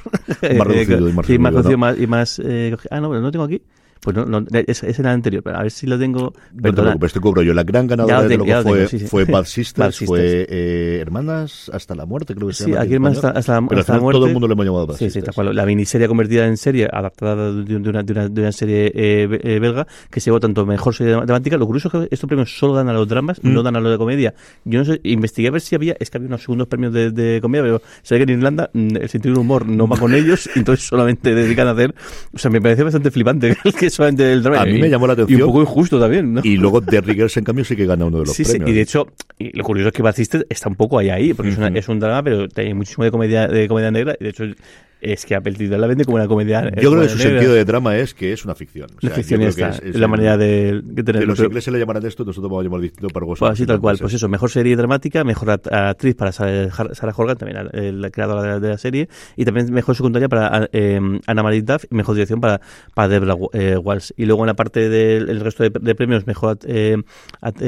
Más 0.58 0.66
reducido 0.68 1.10
y 1.10 1.14
más 1.14 1.26
Sí, 1.26 1.38
más 1.38 1.54
resumido, 1.54 1.62
reducido 1.62 1.72
¿no? 1.72 1.78
más- 1.80 2.00
y 2.00 2.08
más... 2.08 2.40
eh, 2.44 2.78
ah, 2.90 3.02
no, 3.02 3.10
pero 3.10 3.20
no 3.20 3.28
lo 3.28 3.32
tengo 3.34 3.44
aquí. 3.46 3.62
Pues 4.02 4.16
no, 4.16 4.26
no 4.26 4.46
es, 4.66 4.82
es 4.84 4.98
el 5.00 5.06
anterior, 5.08 5.44
pero 5.44 5.58
a 5.58 5.62
ver 5.64 5.72
si 5.72 5.86
lo 5.86 6.00
tengo... 6.00 6.22
No 6.22 6.32
te 6.56 6.62
Perdona. 6.62 6.84
preocupes, 6.92 7.14
te 7.14 7.20
cobro 7.20 7.42
yo. 7.42 7.54
La 7.54 7.64
gran 7.64 7.86
ganadora 7.86 8.22
de 8.24 8.30
tengo, 8.30 8.46
lo 8.46 8.50
ya 8.50 8.58
que 8.60 8.64
lo 8.64 8.70
fue, 8.70 8.88
sí, 8.88 9.00
sí. 9.00 9.08
fue 9.08 9.26
Bad 9.26 9.44
Sisters, 9.46 9.78
Bad 9.88 9.92
Sisters. 9.92 10.08
fue 10.08 10.46
eh, 10.50 11.00
Hermanas 11.02 11.70
hasta 11.74 11.96
la 11.96 12.06
muerte, 12.06 12.34
creo 12.34 12.48
que 12.48 12.54
se 12.54 12.64
Sí, 12.66 12.72
llama. 12.72 12.86
más 12.86 12.90
español. 12.90 13.16
hasta, 13.18 13.40
hasta 13.40 13.60
la, 13.62 13.68
Pero 13.68 13.82
hasta 13.82 13.94
la 13.96 14.00
muerte. 14.00 14.18
todo 14.18 14.28
el 14.28 14.34
mundo 14.34 14.48
le 14.48 14.54
hemos 14.54 14.66
llamado 14.66 14.88
Bad 14.88 14.96
Sí, 14.96 15.06
sí, 15.06 15.12
Sisters. 15.12 15.36
cual. 15.36 15.54
La 15.56 15.66
miniserie 15.66 16.08
convertida 16.08 16.46
en 16.48 16.56
serie, 16.58 16.88
adaptada 16.92 17.52
de, 17.52 17.76
una, 17.76 18.04
de, 18.04 18.12
una, 18.14 18.30
de 18.30 18.42
una 18.42 18.52
serie 18.54 18.88
eh, 18.96 19.28
eh, 19.44 19.60
belga, 19.60 19.86
que 20.10 20.20
se 20.22 20.26
llevó 20.30 20.40
tanto 20.40 20.66
mejor 20.66 20.96
serie 20.96 21.14
dramática. 21.14 21.58
Lo 21.58 21.66
curioso 21.68 21.90
es 21.90 22.08
que 22.08 22.16
estos 22.16 22.28
premios 22.28 22.58
solo 22.58 22.76
dan 22.76 22.88
a 22.90 22.94
los 22.94 23.08
dramas, 23.08 23.40
Mm. 23.44 23.54
no 23.54 23.64
dan 23.64 23.76
a 23.76 23.80
los 23.82 23.92
de 23.92 23.98
comedia. 23.98 24.34
Yo 24.66 24.80
no 24.80 24.86
sé, 24.86 25.00
investigué 25.04 25.50
a 25.50 25.52
ver 25.52 25.62
si 25.62 25.76
había, 25.76 25.96
es 26.00 26.10
que 26.10 26.18
había 26.18 26.28
unos 26.28 26.42
segundos 26.42 26.68
premios 26.68 26.94
de, 26.94 27.12
de 27.12 27.40
comedia, 27.42 27.64
pero 27.64 27.82
sé 28.02 28.16
que 28.18 28.24
en 28.24 28.30
Irlanda 28.30 28.70
mm, 28.74 28.96
el 28.98 29.10
sentido 29.10 29.34
del 29.36 29.42
humor 29.42 29.66
no 29.68 29.88
va 29.88 29.98
con 29.98 30.14
ellos, 30.14 30.50
entonces 30.56 30.86
solamente 30.88 31.36
dedican 31.36 31.68
a 31.68 31.72
hacer. 31.72 31.94
O 32.34 32.38
sea, 32.38 32.50
me 32.50 32.62
pareció 32.62 32.86
bastante 32.86 33.12
flipante 33.12 33.58
que 33.80 33.89
solamente 33.90 34.40
drama. 34.42 34.62
A 34.62 34.66
mí 34.66 34.78
Y- 34.78 34.82
me 34.82 34.90
llamó 34.90 35.08
la 35.08 35.14
Y 35.14 35.16
atención. 35.16 35.42
un 35.42 35.48
poco 35.48 35.62
injusto 35.62 36.00
también, 36.00 36.34
¿no? 36.34 36.42
Y 36.44 36.58
luego 36.58 36.82
The 36.82 37.02
Riggers, 37.02 37.36
en 37.38 37.44
cambio, 37.44 37.64
sí 37.66 37.76
que 37.76 37.86
gana 37.86 38.06
uno 38.06 38.20
de 38.20 38.26
los 38.26 38.34
Sí, 38.36 38.44
sí, 38.46 38.52
premios. 38.52 38.70
y 38.70 38.74
de 38.74 38.82
hecho, 38.82 39.08
y 39.38 39.56
lo 39.58 39.64
curioso 39.64 39.88
es 39.90 39.94
que 39.94 40.02
Batiste 40.02 40.46
está 40.50 40.70
un 40.70 40.76
poco 40.76 41.00
ahí, 41.00 41.10
ahí, 41.10 41.34
porque 41.34 41.52
es, 41.52 41.58
una- 41.58 41.68
es 41.70 41.88
un 41.90 42.00
drama, 42.00 42.24
pero 42.24 42.48
tiene 42.48 42.74
muchísimo 42.74 43.04
de 43.04 43.12
comedia, 43.12 43.48
de 43.48 43.68
comedia 43.68 43.92
negra, 43.92 44.16
y 44.20 44.24
de 44.24 44.30
hecho 44.30 44.44
es 45.02 45.26
que 45.26 45.36
Apple 45.36 45.54
TV 45.54 45.78
la 45.78 45.88
vende 45.88 46.06
como 46.06 46.16
una 46.18 46.28
comedia 46.28 46.62
eh, 46.68 46.82
Yo 46.82 46.92
creo 46.92 47.04
que 47.04 47.10
su 47.10 47.18
negra. 47.18 47.32
sentido 47.34 47.54
de 47.54 47.66
drama 47.66 47.98
es 47.98 48.14
que 48.14 48.34
es 48.34 48.44
una 48.46 48.56
ficción. 48.56 48.90
O 49.04 49.08
ficción 49.10 49.42
es- 49.42 49.58
es 49.58 49.96
la 49.96 50.06
el- 50.06 50.08
manera 50.08 50.38
de, 50.38 50.82
que 50.90 50.96
Que 50.96 51.04
tener 51.04 51.28
los 51.28 51.40
ingleses 51.40 51.72
le 51.74 51.80
llamarán 51.80 52.06
esto, 52.06 52.26
nosotros 52.26 52.50
vamos 52.50 52.62
a 52.62 52.64
llamar 52.66 52.82
distinto 52.82 53.08
para 53.10 53.26
vosotros. 53.26 53.50
Pues 53.50 53.60
así 53.60 53.66
tal 53.66 53.80
cual, 53.80 53.98
pues 54.00 54.14
eso, 54.14 54.28
mejor 54.30 54.50
serie 54.50 54.76
dramática, 54.76 55.24
mejor 55.24 55.50
act- 55.50 55.72
actriz 55.72 56.16
para 56.16 56.32
Sarah 56.32 57.14
Horgan, 57.16 57.38
también 57.38 57.66
la, 57.72 57.92
la 57.92 58.10
creadora 58.10 58.42
de 58.42 58.48
la, 58.50 58.60
de 58.60 58.70
la 58.70 58.78
serie, 58.78 59.08
y 59.36 59.46
también 59.46 59.72
mejor 59.74 59.96
secundaria 59.96 60.28
para 60.28 60.70
eh, 60.74 61.00
Anna 61.28 61.44
Marie 61.44 61.62
Duff 61.62 61.86
y 61.90 61.96
mejor 61.96 62.16
dirección 62.16 62.42
para, 62.42 62.60
para 62.94 63.08
Deborah 63.08 63.36
eh, 63.54 63.78
Walsh. 63.78 64.12
Y 64.18 64.26
luego 64.26 64.44
en 64.44 64.48
la 64.48 64.56
parte 64.56 64.90
del 64.90 65.30
el 65.30 65.40
resto 65.40 65.64
de, 65.64 65.72
de 65.80 65.96
premios, 65.96 66.26
mejor 66.28 66.58
eh, 66.66 66.98
at- 67.42 67.62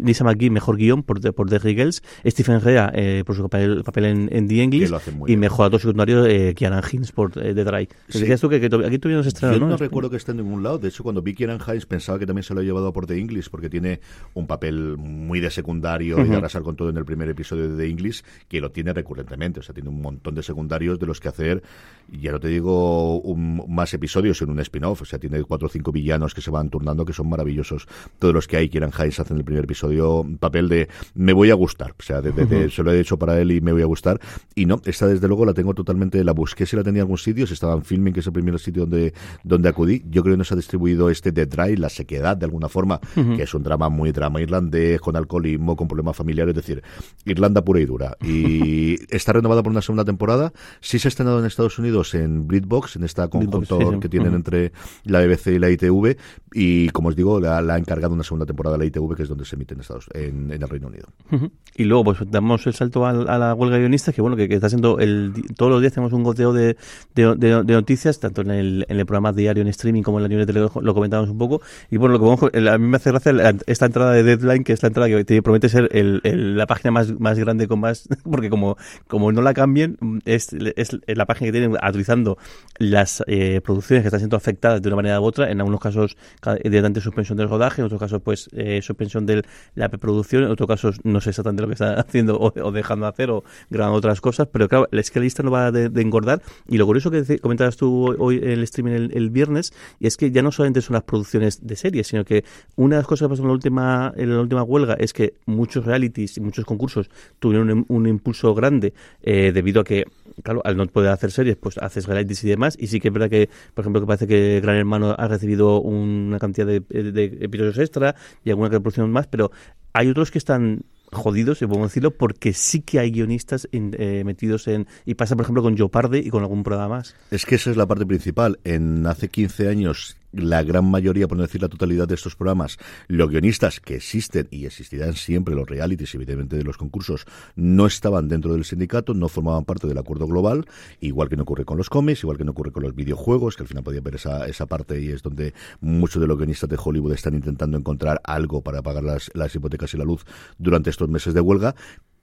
Lisa 0.00 0.24
McGee, 0.24 0.50
mejor 0.50 0.76
guion 0.76 1.02
por, 1.02 1.20
por 1.34 1.48
The 1.48 1.58
Riggles, 1.58 2.02
Stephen 2.26 2.60
Rea 2.60 2.92
por 3.24 3.34
su 3.36 3.42
papel, 3.42 3.82
papel 3.84 4.04
en, 4.04 4.28
en 4.32 4.48
The 4.48 4.62
English, 4.62 4.92
y 5.26 5.36
mejor 5.36 5.66
actor 5.66 5.80
secundario 5.80 6.03
secundario 6.04 6.26
eh, 6.26 6.54
Kieran 6.54 6.82
Hines 6.90 7.12
por 7.12 7.32
eh, 7.38 7.54
The 7.54 7.64
Dry. 7.64 7.88
Decías 8.08 8.40
tú 8.40 8.48
que, 8.48 8.60
que 8.60 8.66
aquí 8.86 8.98
tuvimos 8.98 9.26
estreno, 9.26 9.54
Yo 9.54 9.60
¿no? 9.60 9.68
no 9.68 9.76
recuerdo 9.76 10.10
que 10.10 10.16
esté 10.16 10.32
en 10.32 10.38
ningún 10.38 10.62
lado. 10.62 10.78
De 10.78 10.88
hecho, 10.88 11.02
cuando 11.02 11.22
vi 11.22 11.34
Kieran 11.34 11.58
Hines 11.66 11.86
pensaba 11.86 12.18
que 12.18 12.26
también 12.26 12.42
se 12.42 12.54
lo 12.54 12.60
ha 12.60 12.62
llevado 12.62 12.92
por 12.92 13.06
The 13.06 13.18
English 13.18 13.48
porque 13.50 13.70
tiene 13.70 14.00
un 14.34 14.46
papel 14.46 14.96
muy 14.98 15.40
de 15.40 15.50
secundario 15.50 16.20
y 16.24 16.28
de 16.28 16.36
arrasar 16.36 16.62
con 16.62 16.76
todo 16.76 16.90
en 16.90 16.96
el 16.96 17.04
primer 17.04 17.28
episodio 17.28 17.68
de 17.70 17.76
The 17.76 17.90
English 17.90 18.22
que 18.48 18.60
lo 18.60 18.70
tiene 18.70 18.92
recurrentemente. 18.92 19.60
O 19.60 19.62
sea, 19.62 19.74
tiene 19.74 19.88
un 19.88 20.00
montón 20.02 20.34
de 20.34 20.42
secundarios 20.42 20.98
de 20.98 21.06
los 21.06 21.20
que 21.20 21.28
hacer, 21.28 21.62
ya 22.10 22.32
no 22.32 22.40
te 22.40 22.48
digo 22.48 23.20
un- 23.20 23.62
más 23.68 23.92
episodios 23.94 24.40
en 24.42 24.50
un 24.50 24.60
spin-off. 24.60 25.02
O 25.02 25.04
sea, 25.04 25.18
tiene 25.18 25.42
cuatro 25.44 25.66
o 25.66 25.70
cinco 25.70 25.92
villanos 25.92 26.34
que 26.34 26.40
se 26.40 26.50
van 26.50 26.68
turnando 26.70 27.04
que 27.04 27.12
son 27.12 27.28
maravillosos. 27.28 27.86
Todos 28.18 28.34
los 28.34 28.46
que 28.48 28.56
hay, 28.56 28.68
Kieran 28.68 28.90
Hines 28.98 29.20
hace 29.20 29.32
en 29.32 29.38
el 29.38 29.44
primer 29.44 29.64
episodio 29.64 30.24
papel 30.40 30.68
de 30.68 30.88
me 31.14 31.32
voy 31.32 31.50
a 31.50 31.54
gustar. 31.54 31.94
O 31.98 32.02
sea, 32.02 32.20
de, 32.20 32.32
de- 32.32 32.46
de- 32.46 32.70
se 32.70 32.82
lo 32.82 32.92
he 32.92 33.00
hecho 33.00 33.18
para 33.18 33.40
él 33.40 33.50
y 33.52 33.60
me 33.60 33.72
voy 33.72 33.82
a 33.82 33.86
gustar. 33.86 34.20
Y 34.54 34.66
no, 34.66 34.80
esta 34.84 35.06
desde 35.06 35.28
luego 35.28 35.44
la 35.46 35.54
tengo 35.54 35.72
totalmente, 35.74 35.93
la 35.98 36.32
busqué 36.32 36.66
si 36.66 36.76
la 36.76 36.82
tenía 36.82 37.00
en 37.00 37.04
algún 37.04 37.18
sitio, 37.18 37.46
si 37.46 37.54
estaba 37.54 37.74
en 37.74 37.82
filming, 37.84 38.12
que 38.12 38.20
es 38.20 38.26
el 38.26 38.32
primer 38.32 38.58
sitio 38.58 38.82
donde, 38.82 39.14
donde 39.42 39.68
acudí. 39.68 40.02
Yo 40.10 40.22
creo 40.22 40.34
que 40.34 40.38
nos 40.38 40.52
ha 40.52 40.56
distribuido 40.56 41.10
este 41.10 41.32
The 41.32 41.46
Dry, 41.46 41.76
la 41.76 41.88
sequedad 41.88 42.36
de 42.36 42.44
alguna 42.46 42.68
forma, 42.68 43.00
que 43.36 43.42
es 43.42 43.54
un 43.54 43.62
drama 43.62 43.88
muy 43.88 44.12
drama 44.12 44.40
irlandés, 44.40 45.00
con 45.00 45.16
alcoholismo, 45.16 45.76
con 45.76 45.88
problemas 45.88 46.16
familiares, 46.16 46.50
es 46.56 46.56
decir, 46.56 46.82
Irlanda 47.24 47.64
pura 47.64 47.80
y 47.80 47.86
dura. 47.86 48.16
Y 48.22 48.96
está 49.14 49.32
renovada 49.32 49.62
por 49.62 49.70
una 49.72 49.82
segunda 49.82 50.04
temporada. 50.04 50.52
Sí 50.80 50.98
se 50.98 51.08
ha 51.08 51.10
estrenado 51.10 51.38
en 51.40 51.46
Estados 51.46 51.78
Unidos 51.78 52.14
en 52.14 52.46
BritBox, 52.46 52.96
en 52.96 53.04
esta 53.04 53.28
conjunto 53.28 53.78
sí, 53.78 53.84
sí. 53.92 54.00
que 54.00 54.08
tienen 54.08 54.28
Ujú. 54.28 54.36
entre 54.36 54.72
la 55.04 55.20
BBC 55.24 55.48
y 55.48 55.58
la 55.58 55.70
ITV. 55.70 56.16
Y 56.52 56.88
como 56.90 57.08
os 57.08 57.16
digo, 57.16 57.40
la, 57.40 57.60
la 57.62 57.74
ha 57.74 57.78
encargado 57.78 58.14
una 58.14 58.22
segunda 58.22 58.46
temporada 58.46 58.78
la 58.78 58.84
ITV, 58.84 59.14
que 59.16 59.22
es 59.24 59.28
donde 59.28 59.44
se 59.44 59.56
emite 59.56 59.74
en, 59.74 59.80
Estados, 59.80 60.06
en, 60.14 60.50
en 60.52 60.62
el 60.62 60.68
Reino 60.68 60.88
Unido. 60.88 61.06
Ujú. 61.32 61.50
Y 61.76 61.84
luego 61.84 62.04
pues 62.04 62.18
damos 62.30 62.66
el 62.66 62.74
salto 62.74 63.06
al- 63.06 63.28
a, 63.28 63.38
la 63.38 63.54
huelga 63.54 63.76
de 63.76 63.82
guionistas, 63.82 64.14
que 64.14 64.22
bueno, 64.22 64.36
que, 64.36 64.48
que 64.48 64.54
está 64.54 64.68
siendo 64.68 64.98
el, 64.98 65.32
todos 65.56 65.70
los 65.72 65.82
días 65.84 65.92
tenemos 65.94 66.12
un 66.12 66.22
goteo 66.22 66.52
de, 66.52 66.76
de, 67.14 67.34
de- 67.36 67.62
de 67.64 67.72
noticias, 67.74 68.18
tanto 68.20 68.40
en 68.42 68.50
el, 68.50 68.86
en 68.88 68.98
el 68.98 69.06
programa 69.06 69.32
diario 69.32 69.62
en 69.62 69.68
streaming 69.68 70.02
como 70.02 70.18
en 70.18 70.22
la 70.24 70.28
newsletter 70.28 70.56
lo, 70.56 70.72
lo 70.80 70.94
comentamos 70.94 71.28
un 71.30 71.38
poco. 71.38 71.60
Y 71.90 71.96
bueno, 71.96 72.14
lo 72.14 72.18
que 72.20 72.24
vamos, 72.26 72.68
a 72.72 72.78
mí 72.78 72.86
me 72.88 72.96
hace 72.96 73.10
gracia 73.10 73.32
esta 73.66 73.86
entrada 73.86 74.12
de 74.12 74.22
Deadline, 74.22 74.64
que 74.64 74.72
es 74.72 74.82
la 74.82 74.88
entrada 74.88 75.08
que 75.08 75.24
te 75.24 75.42
promete 75.42 75.68
ser 75.68 75.88
el, 75.92 76.20
el- 76.24 76.56
la 76.56 76.66
página 76.66 76.90
más, 76.90 77.18
más 77.20 77.38
grande 77.38 77.68
con 77.68 77.80
más, 77.80 78.08
porque 78.30 78.50
como, 78.50 78.76
como 79.06 79.32
no 79.32 79.42
la 79.42 79.54
cambien, 79.54 79.98
es, 80.24 80.52
es 80.76 80.96
la 81.06 81.26
página 81.26 81.48
que 81.48 81.52
tienen 81.52 81.76
actualizando 81.80 82.38
las 82.78 83.22
eh, 83.26 83.60
producciones 83.62 84.02
que 84.02 84.08
están 84.08 84.20
siendo 84.20 84.36
afectadas 84.36 84.82
de 84.82 84.88
una 84.88 84.96
manera 84.96 85.20
u 85.20 85.24
otra, 85.24 85.50
en 85.50 85.60
algunos 85.60 85.80
casos 85.80 86.16
ca- 86.40 86.54
directamente 86.56 87.00
suspensión 87.00 87.38
del 87.38 87.48
rodaje, 87.48 87.80
en 87.82 87.86
otros 87.86 88.00
casos 88.00 88.20
pues 88.22 88.48
eh, 88.52 88.80
suspensión 88.82 89.26
de 89.26 89.42
la 89.74 89.88
preproducción, 89.88 90.44
en 90.44 90.50
otros 90.50 90.68
casos 90.68 91.00
no 91.04 91.20
sé 91.20 91.30
exactamente 91.30 91.62
lo 91.62 91.68
que 91.68 91.74
están 91.74 91.98
haciendo 91.98 92.36
o, 92.38 92.52
o 92.62 92.72
dejando 92.72 93.06
de 93.06 93.10
hacer 93.10 93.30
o 93.30 93.44
grabando 93.70 93.98
otras 93.98 94.20
cosas, 94.20 94.48
pero 94.50 94.68
claro, 94.68 94.88
es 94.92 95.10
que 95.10 95.18
la 95.20 95.24
lista 95.24 95.42
no 95.42 95.50
va 95.50 95.70
de, 95.74 95.90
de 95.90 96.00
engordar 96.00 96.40
y 96.68 96.78
lo 96.78 96.86
curioso 96.86 97.10
que 97.10 97.38
comentabas 97.40 97.76
tú 97.76 98.14
hoy- 98.18 98.38
en 98.38 98.50
el 98.50 98.62
streaming 98.62 99.10
el, 99.12 99.30
viernes 99.30 99.72
y 100.00 100.06
es 100.06 100.16
que 100.16 100.30
ya 100.30 100.42
no 100.42 100.52
solamente 100.52 100.80
son 100.80 100.94
las 100.94 101.02
producciones 101.02 101.66
de 101.66 101.76
series, 101.76 102.06
sino 102.06 102.24
que 102.24 102.44
una 102.76 102.96
de 102.96 103.00
las 103.02 103.06
cosas 103.06 103.26
que 103.26 103.30
pasó 103.30 103.42
en 103.42 103.48
la 103.48 103.54
última, 103.54 104.12
en 104.16 104.30
la 104.34 104.40
última 104.40 104.62
huelga 104.62 104.94
es 104.94 105.12
que 105.12 105.34
muchos 105.46 105.84
realities 105.84 106.36
y 106.38 106.40
muchos 106.40 106.64
concursos 106.64 107.10
tuvieron 107.38 107.70
un, 107.70 107.84
un 107.88 108.06
impulso 108.06 108.54
grande 108.54 108.94
eh, 109.22 109.50
debido 109.52 109.80
a 109.80 109.84
que, 109.84 110.04
claro, 110.42 110.62
al 110.64 110.76
no 110.76 110.86
poder 110.86 111.10
hacer 111.10 111.30
series, 111.32 111.56
pues 111.56 111.78
haces 111.78 112.06
realities 112.06 112.44
y 112.44 112.48
demás. 112.48 112.76
Y 112.78 112.86
sí 112.86 113.00
que 113.00 113.08
es 113.08 113.14
verdad 113.14 113.28
que, 113.30 113.48
por 113.74 113.82
ejemplo, 113.82 114.00
que 114.00 114.06
parece 114.06 114.26
que 114.26 114.60
Gran 114.62 114.76
Hermano 114.76 115.14
ha 115.18 115.28
recibido 115.28 115.80
una 115.80 116.38
cantidad 116.38 116.66
de, 116.66 116.80
de 116.80 117.24
episodios 117.40 117.78
extra 117.78 118.14
y 118.44 118.50
alguna 118.50 118.68
producción 118.70 119.10
más, 119.10 119.26
pero 119.26 119.50
hay 119.92 120.08
otros 120.08 120.30
que 120.30 120.38
están 120.38 120.82
jodidos, 121.14 121.58
si 121.58 121.66
podemos 121.66 121.90
decirlo, 121.90 122.10
porque 122.12 122.52
sí 122.52 122.80
que 122.80 122.98
hay 122.98 123.10
guionistas 123.10 123.68
in- 123.72 123.94
eh, 123.98 124.22
metidos 124.24 124.68
en... 124.68 124.86
Y 125.06 125.14
pasa, 125.14 125.36
por 125.36 125.44
ejemplo, 125.44 125.62
con 125.62 125.76
Joe 125.78 125.88
y 126.20 126.30
con 126.30 126.42
algún 126.42 126.62
programa 126.62 126.96
más. 126.96 127.14
Es 127.30 127.46
que 127.46 127.54
esa 127.54 127.70
es 127.70 127.76
la 127.76 127.86
parte 127.86 128.04
principal. 128.06 128.58
En 128.64 129.06
hace 129.06 129.28
15 129.28 129.68
años, 129.68 130.16
la 130.36 130.62
gran 130.62 130.90
mayoría, 130.90 131.28
por 131.28 131.36
no 131.36 131.42
decir 131.42 131.62
la 131.62 131.68
totalidad 131.68 132.08
de 132.08 132.14
estos 132.14 132.36
programas, 132.36 132.78
los 133.08 133.28
guionistas 133.30 133.80
que 133.80 133.96
existen 133.96 134.48
y 134.50 134.66
existirán 134.66 135.14
siempre, 135.14 135.54
los 135.54 135.68
realities, 135.68 136.14
evidentemente 136.14 136.56
de 136.56 136.64
los 136.64 136.76
concursos, 136.76 137.26
no 137.56 137.86
estaban 137.86 138.28
dentro 138.28 138.52
del 138.52 138.64
sindicato, 138.64 139.14
no 139.14 139.28
formaban 139.28 139.64
parte 139.64 139.86
del 139.86 139.98
acuerdo 139.98 140.26
global, 140.26 140.66
igual 141.00 141.28
que 141.28 141.36
no 141.36 141.42
ocurre 141.42 141.64
con 141.64 141.78
los 141.78 141.90
cómics, 141.90 142.22
igual 142.22 142.38
que 142.38 142.44
no 142.44 142.52
ocurre 142.52 142.72
con 142.72 142.82
los 142.82 142.94
videojuegos, 142.94 143.56
que 143.56 143.62
al 143.62 143.68
final 143.68 143.84
podía 143.84 144.00
ver 144.00 144.16
esa, 144.16 144.46
esa 144.46 144.66
parte 144.66 145.00
y 145.00 145.08
es 145.08 145.22
donde 145.22 145.54
muchos 145.80 146.20
de 146.20 146.26
los 146.26 146.36
guionistas 146.36 146.68
de 146.68 146.78
Hollywood 146.82 147.12
están 147.12 147.34
intentando 147.34 147.76
encontrar 147.78 148.20
algo 148.24 148.62
para 148.62 148.82
pagar 148.82 149.04
las, 149.04 149.30
las 149.34 149.54
hipotecas 149.54 149.94
y 149.94 149.96
la 149.96 150.04
luz 150.04 150.24
durante 150.58 150.90
estos 150.90 151.08
meses 151.08 151.34
de 151.34 151.40
huelga. 151.40 151.74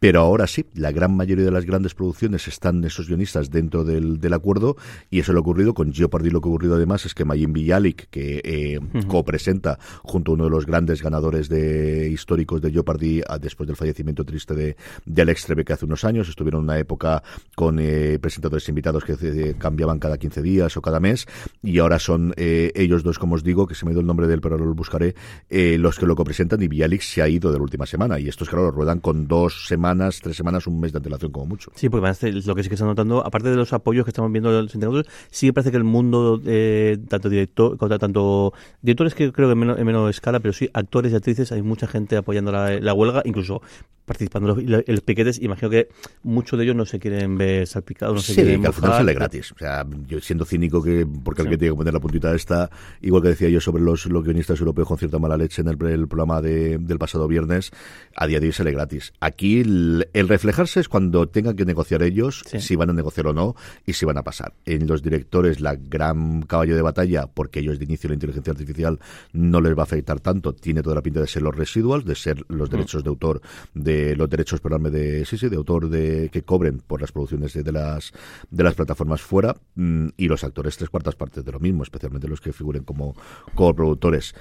Pero 0.02 0.22
ahora 0.22 0.48
sí, 0.48 0.66
la 0.74 0.92
gran 0.92 1.16
mayoría 1.16 1.46
de 1.46 1.52
las 1.52 1.64
grandes 1.64 1.94
producciones 1.94 2.48
están 2.48 2.84
esos 2.84 3.08
guionistas 3.08 3.52
dentro 3.52 3.84
del, 3.84 4.20
del 4.20 4.34
acuerdo 4.34 4.76
y 5.12 5.20
eso 5.20 5.32
lo 5.32 5.38
ha 5.38 5.42
ocurrido 5.42 5.76
con 5.76 5.94
Jeopardy. 5.94 6.32
Lo 6.32 6.42
que 6.42 6.50
ha 6.50 6.50
ocurrido 6.50 6.74
además 6.74 7.06
es 7.06 7.14
que 7.14 7.24
Mayim 7.24 7.54
Bialik, 7.54 8.10
que 8.10 8.42
eh, 8.44 8.80
copresenta 9.08 9.78
junto 10.02 10.32
a 10.32 10.34
uno 10.34 10.46
de 10.46 10.50
los 10.50 10.66
grandes 10.66 11.04
ganadores 11.04 11.50
de 11.50 12.10
históricos 12.10 12.62
de 12.62 12.72
Jeopardy 12.72 13.22
ah, 13.28 13.38
después 13.38 13.68
del 13.68 13.76
fallecimiento 13.76 14.26
triste 14.26 14.56
de, 14.56 14.76
de 15.06 15.22
Alex 15.22 15.46
Trebek 15.46 15.70
hace 15.70 15.86
unos 15.86 16.04
años, 16.04 16.28
estuvieron 16.28 16.62
en 16.62 16.64
una 16.64 16.80
época 16.80 17.22
con 17.54 17.78
eh, 17.80 18.18
presentadores 18.20 18.68
invitados 18.70 19.04
que 19.04 19.14
eh, 19.22 19.54
cambiaban 19.60 20.00
cada 20.00 20.18
15 20.18 20.42
días 20.42 20.78
o 20.78 20.82
cada 20.82 21.00
mes 21.00 21.28
y 21.62 21.78
ahora 21.78 22.00
son 22.00 22.34
eh, 22.38 22.72
ellos 22.74 23.04
dos, 23.04 23.20
como 23.20 23.36
os 23.36 23.44
digo, 23.44 23.68
que 23.68 23.76
se 23.76 23.86
me 23.86 23.92
ido 23.92 24.02
el 24.02 24.08
nombre 24.08 24.26
de 24.26 24.34
él, 24.34 24.42
pero 24.42 24.56
ahora 24.56 24.66
lo 24.66 24.74
buscaré, 24.74 25.14
eh, 25.48 25.78
los 25.78 26.00
que 26.00 26.08
lo 26.08 26.16
copresentan 26.16 26.60
y 26.64 26.68
Bialik 26.68 27.02
se 27.02 27.22
ha 27.22 27.28
ido 27.28 27.52
de 27.52 27.58
la 27.58 27.64
última 27.64 27.86
semana 27.86 28.20
y 28.20 28.28
estos, 28.28 28.50
claro, 28.50 28.66
lo 28.66 28.72
ruedan 28.72 29.00
con 29.00 29.28
dos 29.28 29.68
semanas, 29.68 29.91
tres 30.22 30.36
semanas, 30.36 30.68
un 30.68 30.80
mes 30.80 30.92
de 30.92 30.98
antelación 30.98 31.32
como 31.32 31.46
mucho. 31.46 31.72
Sí, 31.76 31.90
porque 31.90 32.32
lo 32.46 32.56
que 32.56 32.64
sí 32.64 32.70
que 32.70 32.76
está 32.76 32.86
notando, 32.86 33.26
aparte 33.26 33.50
de 33.50 33.56
los 33.56 33.74
apoyos 33.74 34.06
que 34.06 34.12
estamos 34.12 34.32
viendo 34.32 34.52
los 34.52 34.72
sindicatos, 34.72 35.06
sí 35.30 35.48
que 35.48 35.54
parece 35.54 35.72
que 35.72 35.78
el 35.78 35.84
mundo, 35.84 36.42
eh, 36.46 36.98
tanto 37.08 37.30
director, 37.30 37.78
tanto 38.00 38.54
directores 38.82 39.16
que 39.16 39.32
creo 39.32 39.48
que 39.48 39.54
en 39.54 39.60
menos, 39.60 39.80
en 39.80 39.86
menor 39.86 40.10
escala, 40.10 40.40
pero 40.40 40.54
sí 40.54 40.70
actores 40.74 41.12
y 41.12 41.16
actrices, 41.16 41.52
hay 41.52 41.62
mucha 41.62 41.88
gente 41.88 42.18
apoyando 42.18 42.52
la 42.52 42.94
huelga, 42.94 43.22
incluso 43.26 43.62
participando 44.06 44.58
en 44.60 44.70
los, 44.72 44.84
los 44.88 45.02
piquetes. 45.02 45.42
Imagino 45.42 45.70
que 45.70 45.88
muchos 46.24 46.58
de 46.58 46.66
ellos 46.66 46.76
no 46.76 46.86
se 46.86 47.00
quieren 47.00 47.38
ver 47.38 47.68
salpicados, 47.68 48.16
no 48.16 48.22
se 48.22 48.34
Sí, 48.34 48.42
quieren 48.42 48.62
que 48.62 48.68
al 48.68 48.74
final 48.74 48.92
sale 48.94 49.14
gratis. 49.14 49.52
O 49.52 49.58
sea, 49.58 49.86
yo 50.08 50.20
siendo 50.20 50.46
cínico 50.46 50.82
que, 50.84 51.06
porque 51.24 51.42
Sí. 51.42 51.48
alguien 51.48 51.60
tiene 51.60 51.74
que 51.74 51.78
poner 51.78 51.94
la 51.94 52.00
puntita 52.00 52.34
esta, 52.36 52.70
igual 53.02 53.22
que 53.24 53.30
decía 53.30 53.50
yo 53.50 53.60
sobre 53.62 53.84
los, 53.84 54.06
los 54.08 54.24
guionistas 54.24 54.60
europeos 54.60 54.88
con 54.88 54.98
cierta 54.98 55.20
mala 55.20 55.38
leche 55.38 55.62
en 55.62 55.68
el, 55.70 55.82
el 55.86 56.08
programa 56.08 56.42
de- 56.42 56.78
del 56.78 56.98
pasado 57.00 57.28
viernes, 57.28 57.72
a 58.16 58.28
día 58.28 58.40
de 58.40 58.48
hoy 58.48 58.52
sale 58.54 58.72
gratis. 58.72 59.14
Aquí 59.20 59.62
el, 59.62 60.08
el 60.14 60.28
reflejarse 60.28 60.80
es 60.80 60.90
cuando 60.90 61.28
tengan 61.28 61.56
que 61.56 61.66
negociar 61.66 62.04
ellos, 62.04 62.44
Sí. 62.46 62.60
si 62.60 62.76
van 62.76 62.90
a 62.90 62.94
negociar 62.94 63.28
o 63.28 63.34
no, 63.34 63.56
y 63.86 63.94
si 63.94 64.06
van 64.06 64.18
a 64.18 64.24
pasar. 64.24 64.54
En 64.66 64.88
los 64.88 65.02
directores, 65.02 65.60
la 65.62 65.76
gran 65.76 66.42
caballo 66.44 66.76
de 66.76 66.82
batalla, 66.82 67.28
porque 67.28 67.60
ellos 67.60 67.80
de 67.80 67.86
inicio 67.86 68.08
la 68.10 68.16
inteligencia 68.16 68.52
artificial 68.52 69.00
no 69.34 69.62
les 69.62 69.76
va 69.76 69.82
a 69.82 69.84
afectar 69.84 70.20
tanto, 70.20 70.54
tiene 70.54 70.82
toda 70.82 70.96
la 70.96 71.02
pinta 71.02 71.20
de 71.22 71.28
ser 71.28 71.42
los 71.44 71.56
residuals, 71.56 72.06
de 72.06 72.16
ser 72.16 72.44
los 72.50 72.70
Mm. 72.70 72.72
derechos 72.72 73.04
de 73.04 73.10
autor, 73.10 73.42
de 73.74 74.01
los 74.16 74.30
derechos, 74.30 74.60
perdóname, 74.60 74.90
de, 74.90 75.26
sí, 75.26 75.38
sí, 75.38 75.50
de 75.50 75.56
autor 75.58 75.90
de 75.90 76.30
que 76.32 76.44
cobren 76.44 76.80
por 76.80 77.02
las 77.02 77.12
producciones 77.12 77.54
de, 77.54 77.64
de 77.64 77.72
las 77.72 78.12
de 78.50 78.64
las 78.64 78.76
plataformas 78.76 79.22
fuera 79.22 79.56
mm, 79.76 80.08
y 80.18 80.28
los 80.28 80.44
actores 80.44 80.78
tres 80.78 80.90
cuartas 80.90 81.16
partes 81.16 81.44
de 81.46 81.52
lo 81.52 81.60
mismo, 81.60 81.84
especialmente 81.84 82.28
los 82.28 82.42
que 82.42 82.54
figuren 82.54 82.84
como 82.84 83.16
coproductores. 83.56 84.34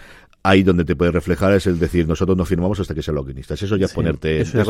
Ahí 0.43 0.63
donde 0.63 0.87
te 0.87 0.97
puede 0.97 1.11
reflejar 1.11 1.53
es 1.53 1.67
el 1.67 1.79
decir, 1.79 2.09
nosotros 2.09 2.35
no 2.35 2.47
firmamos 2.47 2.81
hasta 2.81 2.95
que 2.95 3.03
sean 3.03 3.17
los 3.17 3.27
guionistas. 3.27 3.63
Eso 3.63 3.77
ya 3.77 3.85
es 3.85 3.91
Sí, 3.91 3.97
ponerte... 3.97 4.41
eso 4.41 4.57
ya 4.57 4.65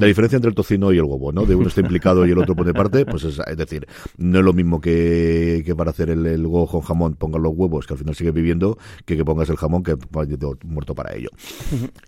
la 0.00 0.06
diferencia 0.06 0.34
entre 0.34 0.48
el 0.48 0.56
tocino 0.56 0.92
y 0.92 0.96
el 0.96 1.04
huevo, 1.04 1.30
¿no? 1.30 1.46
De 1.46 1.54
uno 1.54 1.68
está 1.68 1.82
implicado 1.82 2.26
y 2.26 2.32
el 2.32 2.38
otro 2.38 2.56
pone 2.56 2.74
parte, 2.74 3.06
pues 3.06 3.22
es, 3.22 3.40
es 3.46 3.56
decir, 3.56 3.86
no 4.16 4.40
es 4.40 4.44
lo 4.44 4.52
mismo 4.52 4.80
que, 4.80 5.62
que 5.64 5.76
para 5.76 5.90
hacer 5.90 6.10
el, 6.10 6.26
el 6.26 6.44
huevo 6.44 6.66
con 6.66 6.80
jamón 6.80 7.14
pongas 7.14 7.40
los 7.40 7.52
huevos, 7.54 7.86
que 7.86 7.94
al 7.94 7.98
final 7.98 8.16
sigue 8.16 8.32
viviendo, 8.32 8.76
que 9.04 9.16
que 9.16 9.24
pongas 9.24 9.48
el 9.50 9.56
jamón, 9.56 9.84
que 9.84 9.96
muerto 10.64 10.96
para 10.96 11.14
ello. 11.14 11.28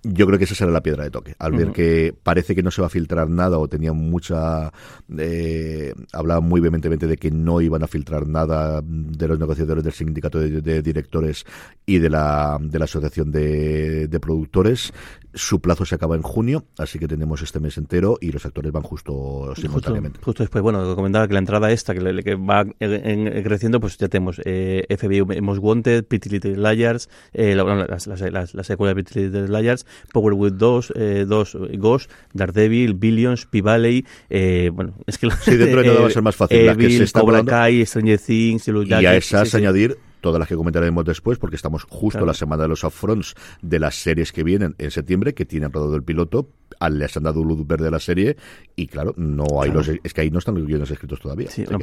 Yo 0.03 0.27
creo 0.27 0.37
que 0.39 0.45
esa 0.45 0.57
será 0.57 0.73
la 0.73 0.83
piedra 0.83 1.05
de 1.05 1.11
toque. 1.11 1.37
Al 1.39 1.53
ver 1.53 1.67
Ujú. 1.67 1.75
Parece 2.13 2.55
que 2.55 2.63
no 2.63 2.71
se 2.71 2.81
va 2.81 2.87
a 2.87 2.91
filtrar 2.91 3.29
nada 3.29 3.59
o 3.59 3.69
tenían 3.69 3.97
mucha... 3.97 4.73
Eh, 5.19 5.95
hablaban 6.13 6.45
muy 6.45 6.61
vehementemente 6.61 7.07
de 7.07 7.17
que 7.17 7.31
no 7.31 7.61
iban 7.61 7.83
a 7.83 7.87
filtrar 7.87 8.27
nada 8.27 8.83
de 8.83 9.29
los 9.29 9.39
negociadores 9.39 9.85
del 9.85 9.93
sindicato 9.93 10.39
de, 10.39 10.83
directores 10.83 11.45
y 11.85 11.99
de 11.99 12.11
la, 12.11 12.59
de 12.61 12.79
la 12.79 12.85
asociación 12.85 13.31
de 13.31 14.19
productores. 14.21 14.93
Su 15.39 15.61
plazo 15.61 15.85
se 15.85 15.95
acaba 15.95 16.17
en 16.17 16.23
junio, 16.23 16.65
así 16.79 16.99
que 16.99 17.07
tenemos 17.07 17.43
este 17.43 17.61
mes 17.61 17.77
entero 17.77 18.17
y 18.21 18.33
los 18.33 18.45
actores 18.47 18.73
van 18.73 18.83
justo 18.83 19.53
simultáneamente. 19.55 20.19
justo 20.23 20.43
después, 20.43 20.63
bueno, 20.63 20.97
comentaba 20.97 21.29
que 21.29 21.35
la 21.35 21.41
entrada 21.41 21.71
esta, 21.71 21.93
que, 21.95 22.01
le- 22.01 22.23
que 22.25 22.35
va 22.37 22.63
en- 22.81 23.27
en- 23.29 23.43
creciendo, 23.45 23.79
pues 23.79 23.99
ya 23.99 24.09
tenemos 24.09 24.41
eh, 24.47 24.87
FBI 24.89 25.41
Most 25.43 25.61
Wanted, 25.63 26.05
Pretty 26.07 26.31
Little 26.31 26.57
Liars, 26.57 27.11
eh, 27.35 27.55
la, 27.55 27.65
la 27.65 28.65
secuela 28.65 28.95
de 28.95 29.03
Pretty 29.05 29.21
Little 29.29 29.49
Liars, 29.61 29.85
Powerwood 30.13 30.53
2, 30.55 30.93
eh, 30.97 31.25
2 31.29 31.59
Ghost, 31.77 32.11
Daredevil, 32.33 32.95
Billions, 32.95 33.45
P-Valley, 33.45 34.07
eh, 34.31 34.71
bueno, 34.73 34.95
es 35.07 35.19
que... 35.19 35.29
Sí, 35.31 35.55
dentro 35.57 35.83
de 35.83 35.89
nada 35.89 36.01
va 36.01 36.07
a 36.07 36.11
ser 36.11 36.23
más 36.23 36.35
fácil. 36.35 36.65
Las 36.65 36.77
que 36.79 36.91
se 36.91 37.05
están 37.05 37.21
Cobra 37.21 37.39
hablando- 37.41 37.51
Kai, 37.51 37.85
Stranger 37.85 38.19
Things, 38.19 38.65
Yellow 38.65 38.83
Y 38.85 38.93
a 38.95 39.15
esas 39.17 39.55
añadir 39.55 39.99
todas 40.27 40.41
las 40.41 40.49
que 40.49 40.57
comentaremos 40.57 41.05
después, 41.05 41.39
porque 41.39 41.55
estamos 41.55 41.85
justo 41.85 42.27
la 42.27 42.35
semana 42.35 42.65
de 42.65 42.69
los 42.69 42.83
upfronts 42.83 43.37
de 43.63 43.79
las 43.79 43.95
series 43.95 44.33
que 44.33 44.43
vienen 44.43 44.75
en 44.79 44.91
septiembre, 44.91 45.35
que 45.35 45.47
tienen 45.47 45.73
rodado 45.73 45.95
el 45.95 46.03
piloto, 46.03 46.51
les 46.91 47.17
han 47.17 47.23
dado 47.23 47.45
luz 47.45 47.65
verde 47.65 47.87
a 47.87 47.91
la 47.93 48.01
serie, 48.01 48.37
y 48.75 48.89
claro, 48.89 49.15
no 49.17 49.63
hay 49.63 49.71
los, 49.71 49.89
es 49.89 50.13
que 50.13 50.23
ahí 50.23 50.31
no 50.33 50.41
están 50.41 50.57
los 50.57 50.67
guiones 50.67 50.91
escritos 50.91 51.21
todavía. 51.21 51.49
Sí, 51.49 51.65
no, 51.71 51.79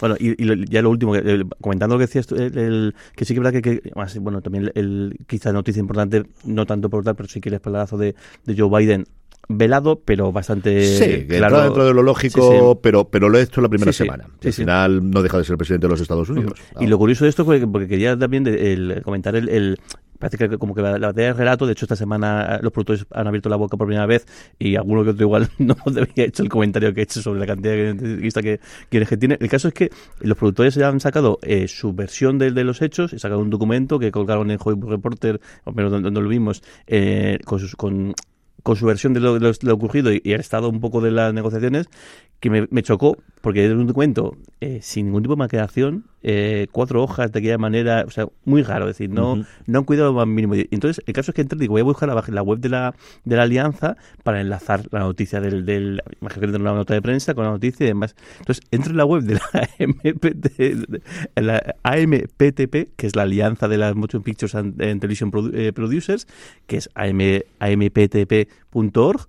bueno, 0.00 0.16
y, 0.18 0.70
ya 0.70 0.80
lo 0.80 0.88
último, 0.88 1.12
comentando 1.60 1.96
lo 1.96 1.98
que 1.98 2.06
decías, 2.06 2.32
el, 2.32 2.94
que 3.14 3.26
sí 3.26 3.34
que 3.34 3.40
es 3.40 3.44
verdad 3.44 3.60
que, 3.60 3.92
bueno, 4.20 4.40
también 4.40 4.72
el, 4.74 5.18
quizá 5.26 5.52
noticia 5.52 5.80
importante, 5.80 6.24
no 6.44 6.64
tanto 6.64 6.88
por 6.88 7.04
tal, 7.04 7.14
pero 7.14 7.28
sí 7.28 7.42
que 7.42 7.50
el 7.50 7.56
espaldazo 7.56 7.98
de, 7.98 8.14
de 8.46 8.56
Joe 8.56 8.70
Biden 8.70 9.04
velado, 9.48 10.00
pero 10.04 10.32
bastante 10.32 10.84
sí, 10.84 11.26
claro. 11.26 11.62
dentro 11.62 11.84
de 11.84 11.94
lo 11.94 12.02
lógico, 12.02 12.80
pero 12.80 13.08
pero 13.08 13.28
lo 13.28 13.38
he 13.38 13.42
hecho 13.42 13.60
la 13.60 13.68
primera 13.68 13.92
semana. 13.92 14.26
Al 14.44 14.52
final 14.52 15.10
no 15.10 15.22
deja 15.22 15.38
de 15.38 15.44
ser 15.44 15.56
presidente 15.56 15.86
de 15.86 15.90
los 15.90 16.00
Estados 16.00 16.28
Unidos. 16.28 16.58
Y 16.80 16.86
lo 16.86 16.98
curioso 16.98 17.24
de 17.24 17.30
esto, 17.30 17.44
porque, 17.44 17.66
porque 17.66 17.88
quería 17.88 18.16
también 18.16 18.46
el, 18.46 19.02
comentar 19.04 19.36
el, 19.36 19.48
el 19.48 19.78
parece 20.22 20.38
que 20.38 20.56
como 20.56 20.72
que 20.72 20.82
la 20.82 20.92
batalla 20.92 21.28
del 21.28 21.36
relato, 21.36 21.66
de 21.66 21.72
hecho 21.72 21.84
esta 21.84 21.96
semana 21.96 22.60
los 22.62 22.72
productores 22.72 23.04
han 23.10 23.26
abierto 23.26 23.48
la 23.48 23.56
boca 23.56 23.76
por 23.76 23.88
primera 23.88 24.06
vez 24.06 24.24
y 24.56 24.76
alguno 24.76 25.02
que 25.02 25.10
otro 25.10 25.24
igual 25.24 25.50
no 25.58 25.74
debería 25.86 26.26
hecho 26.26 26.44
el 26.44 26.48
comentario 26.48 26.94
que 26.94 27.00
he 27.00 27.02
hecho 27.04 27.20
sobre 27.20 27.40
la 27.40 27.46
cantidad 27.46 27.72
de 27.72 27.88
entrevistas 27.90 28.42
que, 28.42 28.60
que, 28.88 29.16
tiene. 29.16 29.36
El 29.40 29.48
caso 29.48 29.66
es 29.66 29.74
que 29.74 29.90
los 30.20 30.38
productores 30.38 30.76
ya 30.76 30.88
han 30.88 31.00
sacado 31.00 31.40
eh, 31.42 31.66
su 31.66 31.92
versión 31.92 32.38
de, 32.38 32.52
de, 32.52 32.62
los 32.62 32.82
hechos, 32.82 33.12
y 33.12 33.18
sacado 33.18 33.40
un 33.40 33.50
documento 33.50 33.98
que 33.98 34.12
colgaron 34.12 34.50
en 34.52 34.58
Hollywood 34.62 34.90
Reporter, 34.90 35.40
o 35.64 35.72
menos 35.72 35.90
donde, 35.90 36.20
lo 36.20 36.28
vimos, 36.28 36.62
eh, 36.86 37.38
con, 37.44 37.58
sus, 37.58 37.74
con 37.74 38.14
con 38.62 38.76
su 38.76 38.86
versión 38.86 39.12
de 39.12 39.20
lo, 39.20 39.38
de 39.38 39.58
lo 39.60 39.74
ocurrido 39.74 40.12
y, 40.12 40.20
el 40.24 40.40
estado 40.40 40.68
un 40.68 40.80
poco 40.80 41.00
de 41.00 41.10
las 41.10 41.34
negociaciones, 41.34 41.88
que 42.40 42.50
me, 42.50 42.66
me 42.70 42.82
chocó, 42.82 43.16
porque 43.40 43.66
es 43.66 43.72
un 43.72 43.86
documento 43.86 44.36
eh, 44.60 44.80
sin 44.82 45.06
ningún 45.06 45.22
tipo 45.22 45.34
de 45.34 45.38
maquedación, 45.38 46.04
eh, 46.22 46.66
cuatro 46.72 47.02
hojas 47.02 47.32
de 47.32 47.38
aquella 47.38 47.58
manera, 47.58 48.04
o 48.06 48.10
sea, 48.10 48.26
muy 48.44 48.62
raro, 48.62 48.88
es 48.88 48.98
decir, 48.98 49.10
no, 49.10 49.44
no 49.66 49.78
han 49.78 49.84
cuidado 49.84 50.12
lo 50.12 50.18
más 50.18 50.26
mínimo. 50.26 50.54
Entonces, 50.54 51.02
el 51.06 51.14
caso 51.14 51.30
es 51.30 51.34
que 51.34 51.42
entré, 51.42 51.58
digo, 51.58 51.72
voy 51.72 51.80
a 51.80 51.84
buscar 51.84 52.08
la, 52.08 52.22
la 52.26 52.42
web 52.42 52.58
de 52.60 52.68
la, 52.68 52.94
de 53.24 53.36
la 53.36 53.42
alianza 53.42 53.96
para 54.22 54.40
enlazar 54.40 54.86
la 54.90 55.00
noticia 55.00 55.40
del, 55.40 55.64
del 55.64 56.02
imagino 56.20 56.52
que 56.52 56.56
una 56.56 56.72
nota 56.74 56.94
de 56.94 57.02
prensa 57.02 57.34
con 57.34 57.44
la 57.44 57.50
noticia 57.50 57.84
y 57.84 57.88
demás. 57.88 58.14
Entonces, 58.38 58.64
entro 58.70 58.92
en 58.92 58.96
la 58.96 59.04
web 59.04 59.22
de 59.22 59.34
la, 59.34 59.40
AMPT, 59.78 60.60
la 61.36 61.74
AMPTP, 61.82 62.96
que 62.96 63.06
es 63.06 63.16
la 63.16 63.22
alianza 63.22 63.68
de 63.68 63.78
las 63.78 63.94
Motion 63.94 64.22
Pictures 64.22 64.54
and, 64.54 64.76
Television 64.76 65.30
eh, 65.54 65.72
Producers, 65.72 66.26
que 66.66 66.76
es 66.76 66.88
AM, 66.94 67.20
amptp.org 67.58 69.26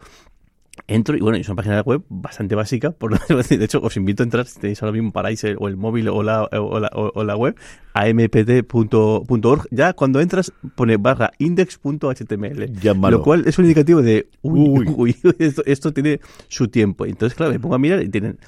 Entro 0.87 1.15
y 1.15 1.21
bueno, 1.21 1.37
es 1.37 1.47
una 1.47 1.55
página 1.55 1.81
web 1.81 2.01
bastante 2.09 2.55
básica, 2.55 2.91
por 2.91 3.17
de 3.27 3.65
hecho 3.65 3.79
os 3.81 3.95
invito 3.95 4.21
a 4.21 4.25
entrar 4.25 4.45
si 4.45 4.59
tenéis 4.59 4.83
ahora 4.83 4.91
mismo 4.91 5.11
paráis 5.11 5.43
o 5.57 5.67
el 5.69 5.77
móvil 5.77 6.09
o 6.09 6.23
la, 6.23 6.43
o 6.43 6.79
la, 6.79 6.89
o 6.93 7.23
la 7.23 7.35
web, 7.37 7.55
ampt.org, 7.93 9.67
ya 9.71 9.93
cuando 9.93 10.19
entras 10.19 10.51
pone 10.75 10.97
barra 10.97 11.31
index.html, 11.37 12.71
lo 13.09 13.23
cual 13.23 13.47
es 13.47 13.57
un 13.57 13.65
indicativo 13.65 14.01
de, 14.01 14.27
uy, 14.41 14.85
uy, 14.95 15.15
esto, 15.65 15.93
tiene 15.93 16.19
su 16.47 16.67
tiempo. 16.67 17.05
Entonces, 17.05 17.35
claro, 17.35 17.51
me 17.51 17.59
pongo 17.59 17.75
a 17.75 17.79
mirar 17.79 18.01
y 18.01 18.09
tienen 18.09 18.39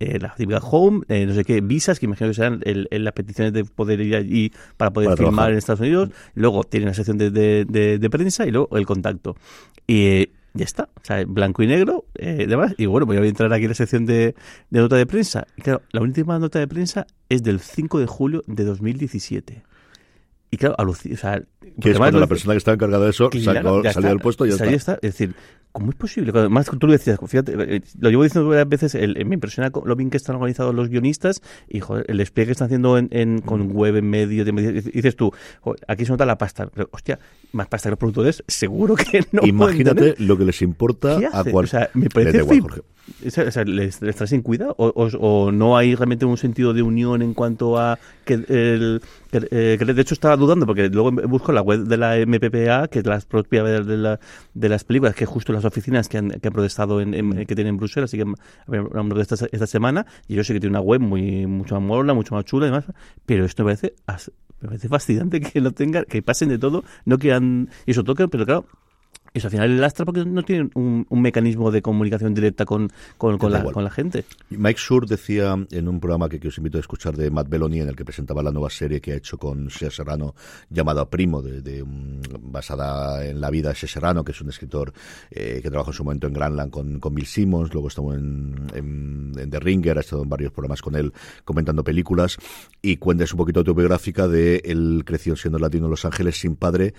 eh, 0.00 0.18
la 0.18 0.34
típica 0.34 0.58
home, 0.58 1.04
eh, 1.08 1.26
no 1.26 1.34
sé 1.34 1.44
qué, 1.44 1.60
visas, 1.60 1.98
que 1.98 2.06
imagino 2.06 2.30
que 2.30 2.34
serán 2.34 2.60
el, 2.64 2.88
las 2.90 3.12
peticiones 3.12 3.52
de 3.52 3.64
poder 3.64 4.00
ir 4.00 4.16
allí 4.16 4.52
para 4.76 4.90
poder 4.92 5.16
filmar 5.16 5.52
en 5.52 5.58
Estados 5.58 5.80
Unidos, 5.80 6.10
luego 6.34 6.64
tienen 6.64 6.88
la 6.88 6.94
sección 6.94 7.18
de, 7.18 7.30
de, 7.30 7.64
de, 7.98 8.10
prensa 8.10 8.46
y 8.46 8.50
luego 8.50 8.76
el 8.76 8.84
contacto. 8.84 9.36
Y 9.86 10.30
ya 10.58 10.64
está. 10.64 10.90
O 10.96 11.04
sea, 11.04 11.24
blanco 11.26 11.62
y 11.62 11.66
negro, 11.66 12.04
eh, 12.14 12.46
demás. 12.46 12.74
Y 12.76 12.86
bueno, 12.86 13.06
voy 13.06 13.16
a 13.16 13.24
entrar 13.24 13.52
aquí 13.52 13.64
en 13.64 13.70
la 13.70 13.74
sección 13.74 14.04
de, 14.04 14.34
de 14.70 14.80
nota 14.80 14.96
de 14.96 15.06
prensa. 15.06 15.46
Y 15.56 15.62
claro, 15.62 15.82
la 15.92 16.02
última 16.02 16.38
nota 16.38 16.58
de 16.58 16.68
prensa 16.68 17.06
es 17.28 17.42
del 17.42 17.60
5 17.60 18.00
de 18.00 18.06
julio 18.06 18.42
de 18.46 18.64
2017. 18.64 19.62
Y 20.50 20.56
claro, 20.56 20.74
alucina. 20.78 21.14
O 21.14 21.18
sea, 21.18 21.42
que 21.80 21.90
es 21.90 21.96
cuando 21.96 22.20
la 22.20 22.26
persona 22.26 22.54
que 22.54 22.58
estaba 22.58 22.74
encargada 22.74 23.04
de 23.04 23.10
eso 23.10 23.30
salió 23.42 23.82
del 24.08 24.18
puesto 24.18 24.46
y 24.46 24.50
ya, 24.50 24.64
está. 24.66 24.94
Es 24.94 25.12
decir, 25.12 25.34
¿cómo 25.72 25.90
es 25.90 25.96
posible? 25.96 26.32
Más 26.48 26.66
tú 26.66 26.86
lo 26.86 26.92
decías, 26.92 27.18
fíjate, 27.26 27.76
eh, 27.76 27.82
lo 28.00 28.10
llevo 28.10 28.22
diciendo 28.22 28.48
varias 28.48 28.68
veces, 28.68 28.94
el, 28.94 29.24
me 29.26 29.34
impresiona 29.34 29.70
lo 29.84 29.96
bien 29.96 30.10
que 30.10 30.16
están 30.16 30.36
organizados 30.36 30.74
los 30.74 30.88
guionistas 30.88 31.42
y 31.68 31.80
joder, 31.80 32.04
el 32.08 32.18
despliegue 32.18 32.48
que 32.48 32.52
están 32.52 32.66
haciendo 32.66 32.98
en, 32.98 33.40
con 33.40 33.68
mm. 33.68 33.76
web 33.76 33.96
en 33.96 34.10
medio. 34.10 34.44
dices 34.44 35.16
tú, 35.16 35.32
aquí 35.86 36.04
se 36.04 36.12
nota 36.12 36.26
la 36.26 36.38
pasta. 36.38 36.68
hostia, 36.90 37.18
más 37.52 37.68
pasta 37.68 37.88
que 37.88 37.90
los 37.90 37.98
productores, 37.98 38.42
seguro 38.46 38.94
que 38.96 39.24
no. 39.32 39.42
Imagínate 39.44 40.14
lo 40.18 40.36
que 40.36 40.44
les 40.44 40.62
importa 40.62 41.18
a 41.32 41.44
cual. 41.44 41.64
O 41.64 41.68
sea, 41.68 41.90
me 41.94 42.08
parece 42.08 42.42
o 43.24 43.50
sea, 43.50 43.64
¿les, 43.64 44.02
les 44.02 44.16
sin 44.28 44.42
cuidado? 44.42 44.74
O, 44.78 44.88
o, 44.88 45.52
no 45.52 45.76
hay 45.76 45.94
realmente 45.94 46.24
un 46.24 46.36
sentido 46.36 46.74
de 46.74 46.82
unión 46.82 47.22
en 47.22 47.34
cuanto 47.34 47.78
a 47.78 47.98
que 48.24 48.34
el... 48.34 49.00
Que, 49.30 49.46
eh, 49.50 49.76
de 49.78 50.02
hecho 50.02 50.14
estaba 50.14 50.36
dudando 50.36 50.66
porque 50.66 50.88
luego 50.88 51.10
busco 51.10 51.52
la 51.52 51.60
web 51.60 51.80
de 51.80 51.96
la 51.96 52.16
MPPA, 52.16 52.88
que 52.88 53.00
es 53.00 53.06
la 53.06 53.20
propia 53.20 53.62
de, 53.62 53.96
la, 53.96 54.18
de 54.54 54.68
las 54.68 54.84
películas, 54.84 55.14
que 55.14 55.24
es 55.24 55.30
justo 55.30 55.52
las 55.52 55.64
oficinas 55.64 56.08
que 56.08 56.18
han, 56.18 56.30
que 56.30 56.48
han 56.48 56.54
protestado 56.54 57.00
en, 57.00 57.12
que 57.46 57.54
tienen 57.54 57.74
en 57.74 57.76
Bruselas, 57.76 58.10
así 58.10 58.16
que 58.16 58.24
hablamos 58.66 59.16
de 59.16 59.22
esta, 59.22 59.46
esta 59.52 59.66
semana, 59.66 60.06
y 60.26 60.34
yo 60.34 60.44
sé 60.44 60.54
que 60.54 60.60
tiene 60.60 60.72
una 60.72 60.80
web 60.80 61.00
muy 61.00 61.46
mucho 61.46 61.74
más 61.74 61.84
mola, 61.84 62.14
mucho 62.14 62.34
más 62.34 62.44
chula 62.44 62.66
y 62.66 62.70
demás, 62.70 62.84
pero 63.26 63.44
esto 63.44 63.64
me 63.64 63.74
parece, 63.74 63.94
me 64.60 64.68
parece 64.68 64.88
fascinante 64.88 65.40
que 65.42 65.60
lo 65.60 65.72
tengan, 65.72 66.04
que 66.04 66.22
pasen 66.22 66.48
de 66.48 66.58
todo, 66.58 66.84
no 67.04 67.18
que 67.18 67.32
han, 67.32 67.68
y 67.86 67.90
eso 67.90 68.04
toca, 68.04 68.28
pero 68.28 68.46
claro, 68.46 68.66
eso 69.34 69.46
al 69.46 69.50
final 69.50 69.70
el 69.70 69.80
lastra 69.80 70.04
porque 70.04 70.24
no 70.24 70.42
tienen 70.42 70.70
un, 70.74 71.06
mecanismo 71.10 71.70
de 71.70 71.82
comunicación 71.82 72.34
directa 72.34 72.64
con, 72.64 72.90
con, 73.16 73.38
con, 73.38 73.52
la, 73.52 73.62
con, 73.64 73.84
la, 73.84 73.90
gente. 73.90 74.24
Mike 74.50 74.78
Schur 74.78 75.06
decía 75.06 75.56
en 75.70 75.88
un 75.88 76.00
programa 76.00 76.28
que, 76.28 76.46
os 76.46 76.56
invito 76.58 76.78
a 76.78 76.80
escuchar 76.80 77.16
de 77.16 77.30
Matt 77.30 77.48
Belloni, 77.48 77.80
en 77.80 77.88
el 77.88 77.96
que 77.96 78.04
presentaba 78.04 78.42
la 78.42 78.50
nueva 78.50 78.70
serie 78.70 79.00
que 79.00 79.12
ha 79.12 79.16
hecho 79.16 79.36
con 79.36 79.68
Shea 79.68 79.90
Serrano, 79.90 80.34
llamada 80.70 81.08
Primo, 81.08 81.42
de, 81.42 81.84
basada 81.86 83.24
en 83.26 83.40
la 83.40 83.50
vida 83.50 83.70
de 83.70 83.74
Shea 83.74 83.88
Serrano, 83.88 84.24
que 84.24 84.32
es 84.32 84.40
un 84.40 84.48
escritor 84.48 84.92
eh, 85.30 85.60
que 85.62 85.68
trabajó 85.68 85.90
en 85.90 85.96
su 85.96 86.04
momento 86.04 86.26
en 86.26 86.32
Granland 86.32 86.70
con, 86.70 87.00
con 87.00 87.14
Bill 87.14 87.26
Simmons, 87.26 87.72
luego 87.72 87.88
estuvo 87.88 88.14
en, 88.14 88.54
en, 88.74 89.50
The 89.50 89.60
Ringer, 89.60 89.98
ha 89.98 90.00
estado 90.00 90.22
en 90.22 90.28
varios 90.28 90.52
programas 90.52 90.80
con 90.80 90.96
él 90.96 91.12
comentando 91.44 91.84
películas, 91.84 92.36
y 92.80 92.96
cuenta 92.96 93.24
un 93.30 93.36
poquito 93.36 93.60
autobiográfica 93.60 94.28
de 94.28 94.62
él 94.64 95.02
creció 95.04 95.36
siendo 95.36 95.58
latino 95.58 95.86
en 95.86 95.90
Los 95.90 96.04
Ángeles 96.04 96.40
sin 96.40 96.56
padre, 96.56 96.94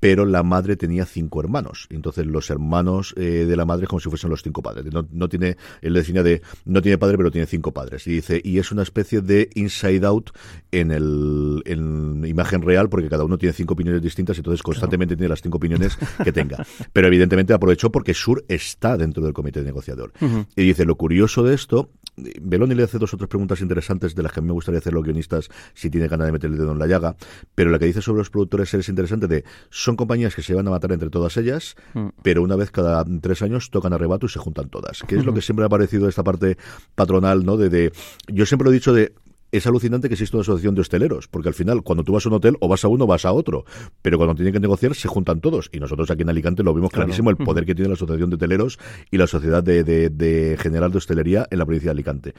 pero 0.00 0.24
la 0.24 0.42
madre 0.42 0.76
tenía 0.76 1.04
cinco 1.04 1.40
hermanos. 1.40 1.86
Entonces 1.90 2.26
los 2.26 2.50
hermanos 2.50 3.14
eh, 3.16 3.44
de 3.46 3.56
la 3.56 3.66
madre 3.66 3.86
como 3.86 4.00
si 4.00 4.08
fuesen 4.08 4.30
los 4.30 4.42
cinco 4.42 4.62
padres. 4.62 4.92
No, 4.92 5.06
no 5.12 5.28
tiene, 5.28 5.56
él 5.82 5.94
decía 5.94 6.22
de, 6.22 6.42
no 6.64 6.82
tiene 6.82 6.98
padre, 6.98 7.16
pero 7.16 7.30
tiene 7.30 7.46
cinco 7.46 7.72
padres. 7.72 8.06
Y 8.06 8.12
dice, 8.12 8.40
y 8.42 8.58
es 8.58 8.72
una 8.72 8.82
especie 8.82 9.20
de 9.20 9.50
inside 9.54 10.06
out 10.06 10.30
en 10.72 10.90
el, 10.90 11.62
en 11.66 12.24
imagen 12.26 12.62
real, 12.62 12.88
porque 12.88 13.08
cada 13.08 13.24
uno 13.24 13.38
tiene 13.38 13.52
cinco 13.52 13.74
opiniones 13.74 14.02
distintas, 14.02 14.36
y 14.36 14.40
entonces 14.40 14.62
constantemente 14.62 15.16
tiene 15.16 15.28
las 15.28 15.42
cinco 15.42 15.58
opiniones 15.58 15.98
que 16.24 16.32
tenga. 16.32 16.64
Pero 16.92 17.06
evidentemente 17.06 17.52
aprovechó 17.52 17.92
porque 17.92 18.14
Sur 18.14 18.44
está 18.48 18.96
dentro 18.96 19.22
del 19.22 19.34
comité 19.34 19.62
negociador. 19.62 20.12
Y 20.56 20.62
dice, 20.62 20.84
lo 20.84 20.96
curioso 20.96 21.42
de 21.42 21.54
esto, 21.54 21.90
Beloni 22.16 22.74
le 22.74 22.84
hace 22.84 22.98
dos 22.98 23.12
o 23.14 23.16
tres 23.16 23.28
preguntas 23.28 23.60
interesantes 23.60 24.14
de 24.14 24.22
las 24.22 24.32
que 24.32 24.40
a 24.40 24.42
mí 24.42 24.48
me 24.48 24.54
gustaría 24.54 24.78
hacer 24.78 24.92
los 24.92 25.04
guionistas 25.04 25.48
si 25.74 25.90
tiene 25.90 26.08
ganas 26.08 26.26
de 26.26 26.32
meterle 26.32 26.56
el 26.56 26.62
dedo 26.62 26.72
en 26.72 26.78
la 26.78 26.86
llaga, 26.86 27.16
pero 27.54 27.70
la 27.70 27.78
que 27.78 27.86
dice 27.86 28.02
sobre 28.02 28.18
los 28.18 28.30
productores 28.30 28.72
es 28.74 28.88
interesante 28.88 29.26
de, 29.26 29.44
son 29.70 29.89
compañías 29.96 30.34
que 30.34 30.42
se 30.42 30.54
van 30.54 30.66
a 30.68 30.70
matar 30.70 30.92
entre 30.92 31.10
todas 31.10 31.36
ellas, 31.36 31.76
mm. 31.94 32.08
pero 32.22 32.42
una 32.42 32.56
vez 32.56 32.70
cada 32.70 33.04
tres 33.20 33.42
años 33.42 33.70
tocan 33.70 33.92
arrebato 33.92 34.26
y 34.26 34.28
se 34.28 34.38
juntan 34.38 34.68
todas, 34.68 35.02
que 35.06 35.16
es 35.16 35.24
lo 35.24 35.34
que 35.34 35.42
siempre 35.42 35.64
ha 35.64 35.68
parecido 35.68 36.08
esta 36.08 36.24
parte 36.24 36.56
patronal, 36.94 37.44
¿no? 37.44 37.56
De, 37.56 37.68
de 37.68 37.92
yo 38.28 38.46
siempre 38.46 38.64
lo 38.64 38.70
he 38.70 38.74
dicho 38.74 38.92
de 38.92 39.12
es 39.52 39.66
alucinante 39.66 40.08
que 40.08 40.14
exista 40.14 40.36
una 40.36 40.42
asociación 40.42 40.74
de 40.74 40.82
hosteleros, 40.82 41.28
porque 41.28 41.48
al 41.48 41.54
final, 41.54 41.82
cuando 41.82 42.04
tú 42.04 42.12
vas 42.12 42.24
a 42.26 42.28
un 42.28 42.36
hotel, 42.36 42.56
o 42.60 42.68
vas 42.68 42.84
a 42.84 42.88
uno 42.88 43.04
o 43.04 43.06
vas 43.06 43.24
a 43.24 43.32
otro, 43.32 43.64
pero 44.02 44.16
cuando 44.16 44.34
tienen 44.34 44.52
que 44.52 44.60
negociar, 44.60 44.94
se 44.94 45.08
juntan 45.08 45.40
todos. 45.40 45.68
Y 45.72 45.80
nosotros 45.80 46.10
aquí 46.10 46.22
en 46.22 46.30
Alicante 46.30 46.62
lo 46.62 46.74
vimos 46.74 46.90
clarísimo, 46.90 47.30
el 47.30 47.36
poder 47.36 47.66
que 47.66 47.74
tiene 47.74 47.88
la 47.88 47.94
Asociación 47.94 48.30
de 48.30 48.36
Hoteleros 48.36 48.78
y 49.10 49.18
la 49.18 49.26
Sociedad 49.26 49.62
de, 49.62 49.82
de 49.82 50.56
General 50.58 50.92
de 50.92 50.98
Hostelería 50.98 51.46
en 51.50 51.58
la 51.58 51.66
provincia 51.66 51.88
de 51.88 51.92
Alicante. 51.92 52.34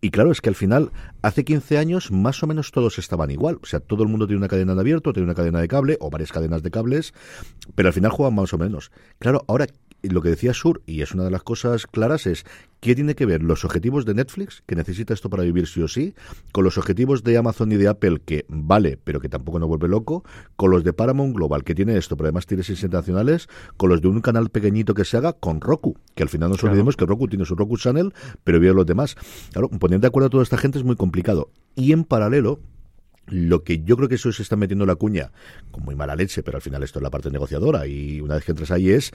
Y 0.00 0.10
claro, 0.10 0.32
es 0.32 0.40
que 0.40 0.48
al 0.48 0.54
final, 0.54 0.92
hace 1.22 1.44
15 1.44 1.76
años, 1.78 2.10
más 2.10 2.42
o 2.42 2.46
menos 2.46 2.70
todos 2.72 2.98
estaban 2.98 3.30
igual. 3.30 3.58
O 3.62 3.66
sea, 3.66 3.80
todo 3.80 4.02
el 4.02 4.08
mundo 4.08 4.26
tiene 4.26 4.38
una 4.38 4.48
cadena 4.48 4.74
de 4.74 4.80
abierto, 4.80 5.12
tiene 5.12 5.26
una 5.26 5.34
cadena 5.34 5.60
de 5.60 5.68
cable, 5.68 5.98
o 6.00 6.10
varias 6.10 6.32
cadenas 6.32 6.62
de 6.62 6.70
cables, 6.70 7.12
pero 7.74 7.88
al 7.88 7.92
final 7.92 8.10
juegan 8.10 8.34
más 8.34 8.52
o 8.54 8.58
menos. 8.58 8.90
Claro, 9.18 9.44
ahora 9.46 9.66
lo 10.02 10.22
que 10.22 10.30
decía 10.30 10.54
Sur, 10.54 10.82
y 10.86 11.02
es 11.02 11.12
una 11.12 11.24
de 11.24 11.30
las 11.30 11.42
cosas 11.42 11.86
claras, 11.86 12.26
es 12.26 12.44
¿qué 12.80 12.94
tiene 12.94 13.14
que 13.14 13.26
ver 13.26 13.42
los 13.42 13.64
objetivos 13.64 14.04
de 14.06 14.14
Netflix, 14.14 14.62
que 14.66 14.74
necesita 14.74 15.12
esto 15.12 15.28
para 15.28 15.42
vivir 15.42 15.66
sí 15.66 15.82
o 15.82 15.88
sí, 15.88 16.14
con 16.52 16.64
los 16.64 16.78
objetivos 16.78 17.22
de 17.22 17.36
Amazon 17.36 17.72
y 17.72 17.76
de 17.76 17.88
Apple, 17.88 18.20
que 18.24 18.46
vale, 18.48 18.98
pero 19.02 19.20
que 19.20 19.28
tampoco 19.28 19.58
nos 19.58 19.68
vuelve 19.68 19.88
loco, 19.88 20.24
con 20.56 20.70
los 20.70 20.84
de 20.84 20.92
Paramount 20.92 21.34
Global, 21.36 21.64
que 21.64 21.74
tiene 21.74 21.96
esto, 21.96 22.16
pero 22.16 22.28
además 22.28 22.46
tiene 22.46 22.62
seis 22.62 22.82
internacionales, 22.82 23.48
con 23.76 23.90
los 23.90 24.00
de 24.00 24.08
un 24.08 24.20
canal 24.20 24.50
pequeñito 24.50 24.94
que 24.94 25.04
se 25.04 25.16
haga, 25.16 25.34
con 25.34 25.60
Roku, 25.60 25.96
que 26.14 26.22
al 26.22 26.28
final 26.28 26.50
nos 26.50 26.64
olvidemos 26.64 26.96
que 26.96 27.06
Roku 27.06 27.28
tiene 27.28 27.44
su 27.44 27.54
Roku 27.54 27.76
Channel, 27.76 28.12
pero 28.44 28.60
veo 28.60 28.74
los 28.74 28.86
demás. 28.86 29.16
Claro, 29.52 29.68
poner 29.68 30.00
de 30.00 30.06
acuerdo 30.06 30.28
a 30.28 30.30
toda 30.30 30.42
esta 30.42 30.56
gente 30.56 30.78
es 30.78 30.84
muy 30.84 30.96
complicado. 30.96 31.50
Y 31.76 31.92
en 31.92 32.04
paralelo, 32.04 32.60
lo 33.26 33.62
que 33.62 33.82
yo 33.82 33.96
creo 33.96 34.08
que 34.08 34.16
eso 34.16 34.32
se 34.32 34.42
está 34.42 34.56
metiendo 34.56 34.86
la 34.86 34.96
cuña, 34.96 35.30
con 35.70 35.84
muy 35.84 35.94
mala 35.94 36.16
leche, 36.16 36.42
pero 36.42 36.56
al 36.56 36.62
final 36.62 36.82
esto 36.82 36.98
es 36.98 37.02
la 37.02 37.10
parte 37.10 37.30
negociadora, 37.30 37.86
y 37.86 38.20
una 38.20 38.34
vez 38.34 38.44
que 38.44 38.52
entras 38.52 38.70
ahí 38.70 38.90
es 38.90 39.12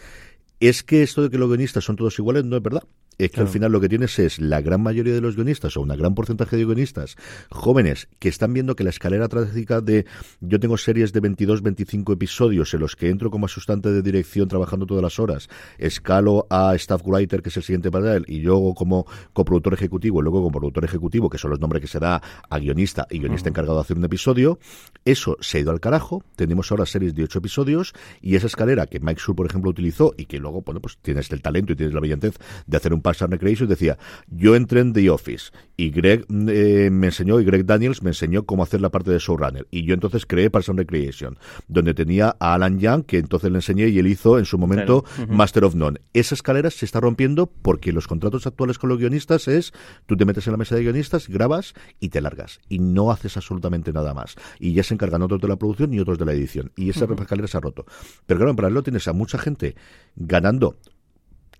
es 0.60 0.84
que 0.84 1.04
esto 1.04 1.24
de 1.24 1.30
que 1.30 1.38
los 1.38 1.50
guionistas 1.50 1.84
son 1.84 1.96
todos 1.96 2.18
iguales 2.20 2.46
no 2.46 2.56
es 2.58 2.64
verdad. 2.64 2.84
Es 3.18 3.32
que 3.32 3.42
al 3.42 3.48
final 3.48 3.72
lo 3.72 3.80
que 3.80 3.90
tienes 3.90 4.18
es 4.20 4.40
la 4.40 4.62
gran 4.62 4.82
mayoría 4.82 5.14
de 5.14 5.22
los 5.22 5.36
guionistas 5.36 5.78
o 5.78 5.82
una 5.82 5.96
gran 5.96 6.16
porcentaje 6.16 6.58
de 6.58 6.66
guionistas 6.66 7.16
jóvenes 7.50 8.08
que 8.20 8.30
están 8.30 8.54
viendo 8.54 8.76
que 8.76 8.84
la 8.84 8.90
escalera 8.90 9.28
trágica 9.28 9.82
de 9.82 10.06
yo 10.42 10.60
tengo 10.60 10.78
series 10.78 11.14
de 11.14 11.20
22, 11.20 11.62
25 11.62 12.14
episodios 12.14 12.74
en 12.74 12.80
los 12.82 12.96
que 12.96 13.10
entro 13.10 13.32
como 13.32 13.46
asustante 13.46 13.92
de 13.92 14.02
dirección 14.02 14.48
trabajando 14.48 14.86
todas 14.86 15.04
las 15.04 15.20
horas, 15.20 15.50
escalo 15.78 16.48
a 16.50 16.76
staff 16.76 17.02
writer 17.06 17.42
que 17.42 17.50
es 17.50 17.58
el 17.58 17.64
siguiente 17.64 17.92
para 17.92 18.16
él 18.16 18.26
y 18.28 18.40
luego 18.40 18.74
como 18.74 19.06
coproductor 19.34 19.74
ejecutivo 19.74 20.20
y 20.20 20.24
luego 20.24 20.40
como 20.40 20.52
productor 20.52 20.86
ejecutivo 20.86 21.30
que 21.30 21.38
son 21.38 21.52
los 21.52 21.60
nombres 21.60 21.82
que 21.82 21.88
se 21.88 22.00
da 22.00 22.22
a 22.50 22.60
guionista 22.60 23.08
y 23.10 23.20
guionista 23.20 23.50
encargado 23.50 23.78
de 23.78 23.82
hacer 23.82 23.98
un 23.98 24.06
episodio, 24.06 24.60
eso 25.06 25.38
se 25.40 25.58
ha 25.58 25.62
ido 25.62 25.72
al 25.72 25.80
carajo, 25.80 26.24
tenemos 26.36 26.72
ahora 26.72 26.86
series 26.86 27.16
de 27.16 27.24
8 27.24 27.40
episodios 27.40 27.94
y 28.22 28.36
esa 28.36 28.48
escalera 28.48 28.88
que 28.88 29.00
Mike 29.00 29.22
Sur 29.22 29.36
por 29.36 29.46
ejemplo 29.46 29.70
utilizó 29.70 30.14
y 30.18 30.26
que 30.26 30.40
luego 30.40 30.62
bueno 30.62 30.82
pues 30.82 30.98
tienes 31.02 31.32
el 31.32 31.42
talento 31.42 31.74
y 31.74 31.76
tienes 31.76 31.94
la 31.94 32.00
brillantez 32.00 32.38
de 32.68 32.78
hacer 32.78 32.94
un 32.94 33.02
Parks 33.06 33.22
and 33.22 33.32
Recreation 33.32 33.70
decía 33.70 34.00
yo 34.28 34.56
entré 34.56 34.80
en 34.80 34.92
The 34.92 35.12
Office 35.12 35.52
y 35.78 35.92
Greg 35.92 36.26
eh, 36.50 36.90
me 36.92 37.08
enseñó 37.08 37.40
y 37.40 37.46
Greg 37.46 37.66
Daniels 37.66 38.02
me 38.02 38.10
enseñó 38.10 38.46
cómo 38.46 38.64
hacer 38.64 38.82
la 38.82 38.90
parte 38.90 39.12
de 39.12 39.20
showrunner. 39.20 39.68
Y 39.70 39.84
yo 39.84 39.94
entonces 39.94 40.26
creé 40.26 40.50
Parks 40.50 40.70
and 40.70 40.80
Recreation 40.80 41.38
donde 41.68 41.94
tenía 41.94 42.36
a 42.40 42.56
Alan 42.56 42.80
Young 42.80 43.04
que 43.06 43.20
entonces 43.20 43.52
le 43.52 43.60
enseñé 43.60 43.90
y 43.90 44.00
él 44.00 44.08
hizo 44.08 44.40
en 44.40 44.46
su 44.46 44.58
momento 44.58 45.06
Master 45.30 45.66
of 45.66 45.76
None. 45.76 46.00
Esa 46.14 46.34
escalera 46.34 46.72
se 46.72 46.86
está 46.86 47.00
rompiendo 47.00 47.46
porque 47.46 47.94
los 47.94 48.08
contratos 48.08 48.48
actuales 48.48 48.80
con 48.80 48.90
los 48.90 48.98
guionistas 48.98 49.48
es 49.48 49.72
tú 50.08 50.18
te 50.18 50.26
metes 50.26 50.48
en 50.48 50.54
la 50.54 50.58
mesa 50.58 50.76
de 50.76 50.82
guionistas 50.82 51.28
grabas 51.28 51.76
y 52.00 52.10
te 52.10 52.22
largas. 52.22 52.60
Y 52.70 52.80
no 52.80 53.12
haces 53.12 53.38
absolutamente 53.38 53.94
nada 53.94 54.16
más. 54.16 54.36
Y 54.60 54.74
ya 54.74 54.82
se 54.82 54.96
encargan 54.96 55.22
otros 55.22 55.42
de 55.42 55.48
la 55.48 55.58
producción 55.58 55.94
y 55.94 56.00
otros 56.00 56.18
de 56.18 56.26
la 56.26 56.34
edición. 56.34 56.72
Y 56.76 56.90
esa 56.90 57.06
escalera 57.06 57.48
se 57.48 57.58
ha 57.58 57.62
roto. 57.62 57.86
Pero 58.26 58.40
claro 58.40 58.50
en 58.50 58.56
paralelo 58.56 58.82
tienes 58.82 59.08
a 59.08 59.14
mucha 59.14 59.38
gente 59.38 59.76
ganando 60.16 60.78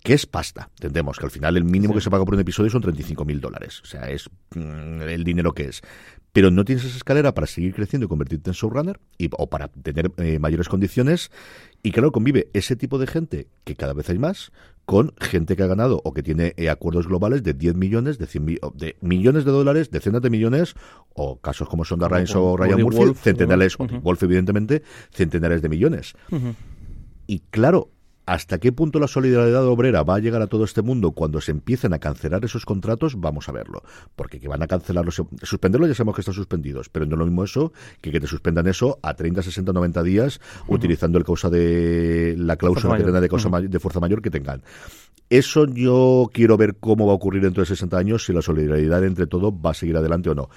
que 0.06 0.14
es 0.14 0.28
pasta. 0.28 0.70
Entendemos 0.76 1.18
que 1.18 1.26
al 1.26 1.32
final 1.32 1.58
el 1.58 1.64
mínimo 1.64 1.92
que 1.96 2.00
se 2.00 2.12
paga 2.12 2.24
por 2.24 2.36
un 2.36 2.40
episodio 2.40 2.70
son 2.70 2.84
35 2.84 3.26
mil 3.26 3.42
dólares. 3.42 3.82
O 3.82 3.88
sea, 3.88 4.08
es 4.08 4.30
mm, 4.54 5.02
el 5.02 5.24
dinero 5.24 5.54
que 5.54 5.64
es. 5.64 5.82
Pero 6.32 6.52
no 6.52 6.64
tienes 6.64 6.86
esa 6.86 6.98
escalera 6.98 7.34
para 7.34 7.48
seguir 7.48 7.74
creciendo 7.74 8.06
y 8.06 8.08
convertirte 8.08 8.52
en 8.52 8.54
showrunner 8.54 9.00
y, 9.18 9.30
o 9.32 9.50
para 9.50 9.68
tener 9.70 10.12
eh, 10.18 10.38
mayores 10.38 10.70
condiciones. 10.70 11.32
Y 11.82 11.92
claro, 11.92 12.12
convive 12.12 12.50
ese 12.54 12.76
tipo 12.76 13.00
de 13.00 13.08
gente, 13.08 13.48
que 13.64 13.76
cada 13.76 13.94
vez 13.94 14.08
hay 14.12 14.20
más, 14.20 14.52
con 14.86 15.12
gente 15.20 15.56
que 15.56 15.64
ha 15.64 15.68
ganado 15.68 16.02
o 16.04 16.14
que 16.14 16.22
tiene 16.22 16.54
eh, 16.58 16.70
acuerdos 16.70 17.08
globales 17.08 17.42
de 17.42 17.56
10 17.56 17.74
millones, 17.74 18.20
de 18.20 18.28
100 18.28 18.46
de 18.76 18.98
millones 19.02 19.44
de 19.44 19.52
dólares, 19.52 19.90
decenas 19.90 20.22
de 20.22 20.30
millones, 20.30 20.76
o 21.16 21.40
casos 21.40 21.68
como 21.68 21.84
son 21.84 21.98
de 21.98 22.08
Ryan 22.08 22.28
o 22.38 22.58
Ryan 22.58 22.82
Murphy, 22.84 23.16
centenares, 23.16 23.76
Wolf, 23.78 24.22
evidentemente, 24.22 24.84
centenares 25.10 25.64
de 25.64 25.70
millones. 25.70 26.14
Y 27.26 27.40
claro, 27.50 27.90
¿Hasta 28.26 28.58
qué 28.58 28.72
punto 28.72 29.00
la 29.00 29.08
solidaridad 29.08 29.66
obrera 29.68 30.02
va 30.04 30.16
a 30.16 30.20
llegar 30.20 30.42
a 30.42 30.48
todo 30.48 30.64
este 30.64 30.82
mundo 30.82 31.12
cuando 31.12 31.42
se 31.42 31.52
empiecen 31.52 31.94
a 31.94 32.00
cancelar 32.00 32.44
esos 32.44 32.66
contratos? 32.66 33.20
Vamos 33.20 33.50
a 33.50 33.52
verlo. 33.52 33.84
Porque 34.16 34.40
que 34.40 34.48
van 34.48 34.64
a 34.64 34.68
cancelarlos, 34.68 35.22
suspenderlos 35.44 35.90
ya 35.90 35.96
sabemos 35.96 36.16
que 36.16 36.22
están 36.22 36.34
suspendidos, 36.34 36.90
pero 36.90 37.06
no 37.06 37.14
es 37.14 37.20
lo 37.20 37.26
mismo 37.26 37.44
eso 37.44 37.72
que 38.02 38.12
que 38.12 38.20
te 38.20 38.28
suspendan 38.28 38.68
eso 38.68 38.98
a 39.04 39.14
30, 39.14 39.44
60, 39.44 39.74
90 39.74 40.04
días 40.04 40.40
utilizando 40.68 41.18
el 41.18 41.24
causa 41.24 41.50
de 41.50 42.36
la 42.38 42.56
cláusula 42.56 42.98
que 42.98 43.04
de, 43.04 43.30
causa 43.30 43.50
de 43.62 43.80
fuerza 43.80 44.00
mayor 44.00 44.22
que 44.22 44.32
tengan. 44.32 44.64
Eso 45.30 45.66
yo 45.66 46.30
quiero 46.32 46.56
ver 46.56 46.76
cómo 46.80 47.08
va 47.08 47.14
a 47.14 47.16
ocurrir 47.16 47.42
dentro 47.42 47.62
de 47.62 47.68
60 47.68 47.98
años, 47.98 48.26
si 48.26 48.34
la 48.34 48.42
solidaridad 48.42 49.04
entre 49.04 49.28
todos 49.28 49.54
va 49.54 49.72
a 49.72 49.74
seguir 49.74 49.98
adelante 49.98 50.30
o 50.30 50.36
no 50.36 50.50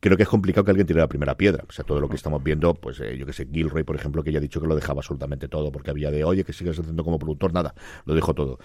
creo 0.00 0.16
que 0.16 0.24
es 0.24 0.28
complicado 0.28 0.64
que 0.64 0.70
alguien 0.70 0.86
tire 0.86 1.00
la 1.00 1.08
primera 1.08 1.36
piedra. 1.36 1.64
O 1.68 1.72
sea, 1.72 1.84
todo 1.84 2.00
lo 2.00 2.08
que 2.08 2.16
estamos 2.16 2.42
viendo, 2.42 2.74
pues 2.74 3.00
eh, 3.00 3.16
yo 3.16 3.26
que 3.26 3.32
sé, 3.32 3.46
Gilroy, 3.52 3.84
por 3.84 3.96
ejemplo, 3.96 4.22
que 4.22 4.32
ya 4.32 4.38
ha 4.38 4.40
dicho 4.40 4.60
que 4.60 4.66
lo 4.66 4.74
dejaba 4.74 5.00
absolutamente 5.00 5.48
todo, 5.48 5.70
porque 5.70 5.90
había 5.90 6.10
de, 6.10 6.24
oye, 6.24 6.44
que 6.44 6.52
sigues 6.52 6.78
haciendo 6.78 7.04
como 7.04 7.18
productor, 7.18 7.52
nada, 7.52 7.74
lo 8.06 8.14
dejó 8.14 8.34
todo. 8.34 8.58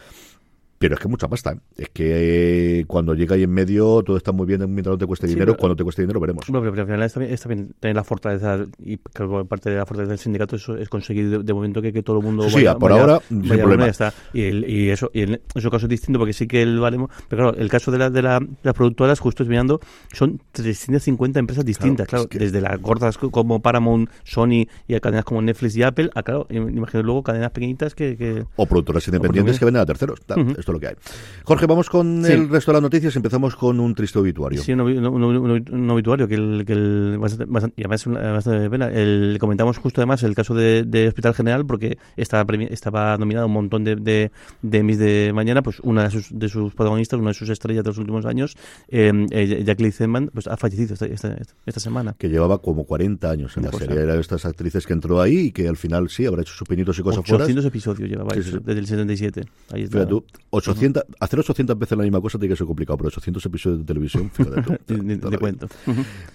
Pero 0.77 0.95
es 0.95 0.99
que 0.99 1.07
mucha 1.07 1.27
pasta. 1.27 1.53
¿eh? 1.53 1.59
Es 1.77 1.89
que 1.89 2.79
eh, 2.79 2.85
cuando 2.85 3.13
llega 3.13 3.35
ahí 3.35 3.43
en 3.43 3.51
medio 3.51 4.03
todo 4.03 4.17
está 4.17 4.31
muy 4.31 4.45
bien 4.45 4.59
mientras 4.73 4.93
no 4.93 4.97
te 4.97 5.05
cueste 5.05 5.27
dinero. 5.27 5.55
cuando 5.55 5.75
te 5.75 5.83
cueste 5.83 6.01
dinero 6.01 6.19
veremos. 6.19 6.45
pero, 6.47 6.67
al 6.67 6.85
final 6.85 7.03
está 7.03 7.49
bien, 7.49 7.73
tener 7.79 7.95
la 7.95 8.03
fortaleza 8.03 8.65
y 8.79 8.97
parte 8.97 9.69
de 9.69 9.77
la 9.77 9.85
fortaleza 9.85 10.11
del 10.11 10.19
sindicato 10.19 10.55
es, 10.55 10.89
conseguir 10.89 11.43
de, 11.43 11.53
momento 11.53 11.81
que, 11.81 11.93
que, 11.93 12.03
todo 12.03 12.19
el 12.19 12.25
mundo 12.25 12.49
sí, 12.49 12.55
vaya, 12.55 12.77
por 12.77 12.91
ahora 12.91 13.21
vaya 13.29 13.87
está. 13.87 14.13
Y, 14.33 14.41
y, 14.43 14.89
eso 14.89 15.09
y 15.13 15.21
en 15.21 15.41
su 15.55 15.69
caso 15.69 15.85
es 15.85 15.89
distinto 15.89 16.19
porque 16.19 16.33
sí 16.33 16.47
que 16.47 16.61
el 16.61 16.79
valemos. 16.79 17.09
Pero 17.29 17.43
claro, 17.43 17.57
el 17.57 17.69
caso 17.69 17.91
de, 17.91 17.97
la, 17.97 18.09
de, 18.09 18.21
la, 18.21 18.45
las 18.63 18.73
productoras, 18.73 19.19
justo 19.19 19.43
es 19.43 19.49
mirando, 19.49 19.79
son 20.11 20.41
350 20.51 21.39
empresas 21.39 21.65
distintas. 21.65 22.07
Claro, 22.07 22.27
desde 22.29 22.61
las 22.61 22.81
gordas 22.81 23.17
como 23.17 23.61
Paramount, 23.61 24.09
Sony 24.23 24.67
y 24.87 24.95
a 24.95 24.99
cadenas 24.99 25.25
como 25.25 25.41
Netflix 25.41 25.75
y 25.77 25.83
Apple, 25.83 26.09
a 26.15 26.23
claro, 26.23 26.47
imagino 26.49 27.03
luego 27.03 27.23
cadenas 27.23 27.51
pequeñitas 27.51 27.95
que. 27.95 28.17
que 28.17 28.45
o 28.55 28.65
productoras 28.65 29.07
independientes 29.07 29.59
que 29.59 29.65
venden 29.65 29.81
a 29.81 29.85
terceros 29.85 30.19
esto 30.65 30.71
es 30.71 30.75
lo 30.75 30.79
que 30.79 30.87
hay. 30.87 30.95
Jorge, 31.43 31.67
vamos 31.67 31.89
con 31.89 32.25
el 32.25 32.49
resto 32.49 32.71
de 32.71 32.73
las 32.73 32.81
noticias. 32.81 33.15
Empezamos 33.15 33.55
con 33.55 33.79
un 33.79 33.93
triste 33.93 34.17
obituario. 34.17 34.61
Sí, 34.63 34.73
un, 34.73 35.89
obituario 35.91 36.27
que, 36.27 36.35
el, 36.35 36.63
que 36.65 36.73
el, 36.73 37.17
bastante, 37.19 37.73
y 37.77 37.83
además 37.83 38.05
bastante 38.07 38.69
pena. 38.69 38.87
El, 38.87 39.37
comentamos 39.39 39.77
justo 39.77 40.01
además 40.01 40.23
el 40.23 40.33
caso 40.33 40.55
de, 40.55 41.07
Hospital 41.07 41.35
General 41.35 41.65
porque 41.65 41.99
estaba, 42.17 42.45
estaba 42.69 43.17
nominado 43.17 43.45
un 43.45 43.53
montón 43.53 43.83
de, 43.83 43.95
de, 43.95 44.31
de 44.63 44.77
Emmys 44.77 44.97
de 44.97 45.31
mañana. 45.33 45.61
Pues 45.61 45.79
una 45.81 46.05
de 46.05 46.09
sus, 46.09 46.29
de 46.31 46.49
sus 46.49 46.73
protagonistas, 46.73 47.19
una 47.19 47.29
de 47.29 47.35
sus 47.35 47.49
estrellas 47.49 47.83
de 47.83 47.89
los 47.91 47.99
últimos 47.99 48.25
años, 48.25 48.57
eh, 48.89 49.11
eh 49.29 49.63
Jacqueline 49.63 49.93
Zeman, 49.93 50.31
pues 50.33 50.47
ha 50.47 50.57
fallecido 50.57 50.95
esta, 50.95 51.05
esta, 51.05 51.79
semana. 51.79 52.15
Que 52.17 52.29
llevaba 52.29 52.59
como 52.59 52.85
40 52.85 53.29
años 53.29 53.55
en 53.57 53.65
la 53.65 53.71
serie. 53.71 53.99
Era 54.01 54.15
de 54.15 54.21
estas 54.21 54.45
actrices 54.45 54.87
que 54.87 54.93
entró 54.93 55.21
ahí 55.21 55.37
y 55.37 55.51
que 55.51 55.67
al 55.67 55.77
final 55.77 56.09
sí 56.09 56.25
habrá 56.25 56.41
hecho 56.41 56.53
sus 56.53 56.67
pinitos 56.67 56.97
y 56.97 57.03
cosas 57.03 57.19
800 57.19 57.65
episodios 57.65 58.09
llevaba 58.09 58.33
desde 58.33 58.79
el 58.79 58.87
77. 58.87 59.43
Ahí 59.71 59.83
está. 59.83 60.07
800, 60.55 61.03
hacer 61.19 61.39
800 61.39 61.77
veces 61.77 61.97
la 61.97 62.03
misma 62.03 62.21
cosa 62.21 62.37
tiene 62.39 62.53
que 62.53 62.57
ser 62.57 62.67
complicado, 62.67 62.97
pero 62.97 63.07
800 63.09 63.45
episodios 63.45 63.79
de 63.79 63.85
televisión, 63.85 64.31
fíjate 64.31 64.77
de, 64.87 65.37
cuento. 65.39 65.67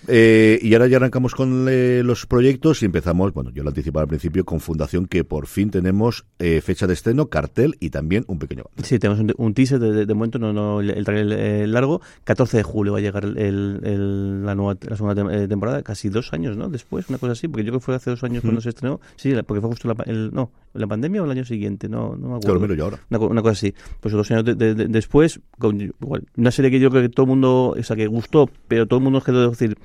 Eh, 0.09 0.59
y 0.63 0.73
ahora 0.75 0.87
ya 0.87 0.99
arrancamos 0.99 1.35
con 1.35 1.67
eh, 1.69 2.03
los 2.05 2.27
proyectos 2.27 2.83
y 2.83 2.87
empezamos, 2.87 3.33
bueno, 3.33 3.51
yo 3.51 3.63
lo 3.63 3.71
anticipaba 3.71 4.03
al 4.03 4.09
principio, 4.09 4.45
con 4.45 4.61
Fundación, 4.61 5.07
que 5.07 5.25
por 5.25 5.47
fin 5.47 5.71
tenemos 5.71 6.27
eh, 6.39 6.61
fecha 6.61 6.87
de 6.87 6.95
estreno, 6.95 7.27
cartel 7.27 7.77
y 7.81 7.91
también 7.91 8.25
un 8.29 8.39
pequeño 8.39 8.65
Sí, 8.83 8.99
tenemos 8.99 9.35
un, 9.37 9.55
teaser 9.55 9.79
de, 9.79 10.15
momento, 10.15 10.39
no, 10.39 10.53
no 10.53 10.81
el, 10.81 11.05
trailer 11.05 11.69
largo. 11.69 12.01
14 12.25 12.59
de 12.59 12.63
julio 12.63 12.93
va 12.93 12.99
a 12.99 13.03
llegar 13.03 13.25
el, 13.25 14.45
la, 14.45 14.55
nueva, 14.55 14.77
la 14.89 14.97
segunda 14.97 15.49
temporada, 15.49 15.83
casi 15.83 16.09
dos 16.09 16.33
años, 16.33 16.57
¿no? 16.57 16.69
Después, 16.69 17.09
una 17.09 17.19
cosa 17.19 17.33
así, 17.33 17.49
porque 17.49 17.65
yo 17.65 17.73
creo 17.73 17.81
que 17.81 17.85
fue 17.85 17.95
hace 17.95 18.11
dos 18.11 18.23
años 18.25 18.43
cuando 18.43 18.61
se 18.61 18.71
estrenó. 18.71 19.01
Sí, 19.17 19.35
porque 19.47 19.61
fue 19.61 19.71
justo 19.71 19.89
la, 19.89 19.97
el, 20.05 20.31
no, 20.33 20.51
la 20.75 20.87
pandemia 20.87 21.23
o 21.23 21.25
el 21.25 21.31
año 21.31 21.45
siguiente, 21.45 21.89
no, 21.89 22.17
no 22.17 22.29
me 22.29 22.37
acuerdo. 22.37 22.67
Lo 22.67 22.75
yo 22.75 22.85
ahora. 22.85 23.01
Una, 23.11 23.43
cosa 23.43 23.53
así. 23.53 23.75
Pues 24.01 24.10
dos 24.17 24.31
años 24.31 24.45
de, 24.45 24.75
después, 24.75 25.41
una 26.37 26.51
serie 26.51 26.71
que 26.71 26.81
yo 26.81 26.91
creo 26.91 27.03
que 27.03 27.09
todo 27.09 27.25
el 27.25 27.31
mundo, 27.31 27.75
o 27.79 27.83
sea, 27.83 27.97
que 27.97 28.07
gustó, 28.07 28.51
pero 28.69 28.87
todo 28.87 28.99
el 28.99 29.05
mundo 29.05 29.21
quedó 29.21 29.51
decir, 29.51 29.77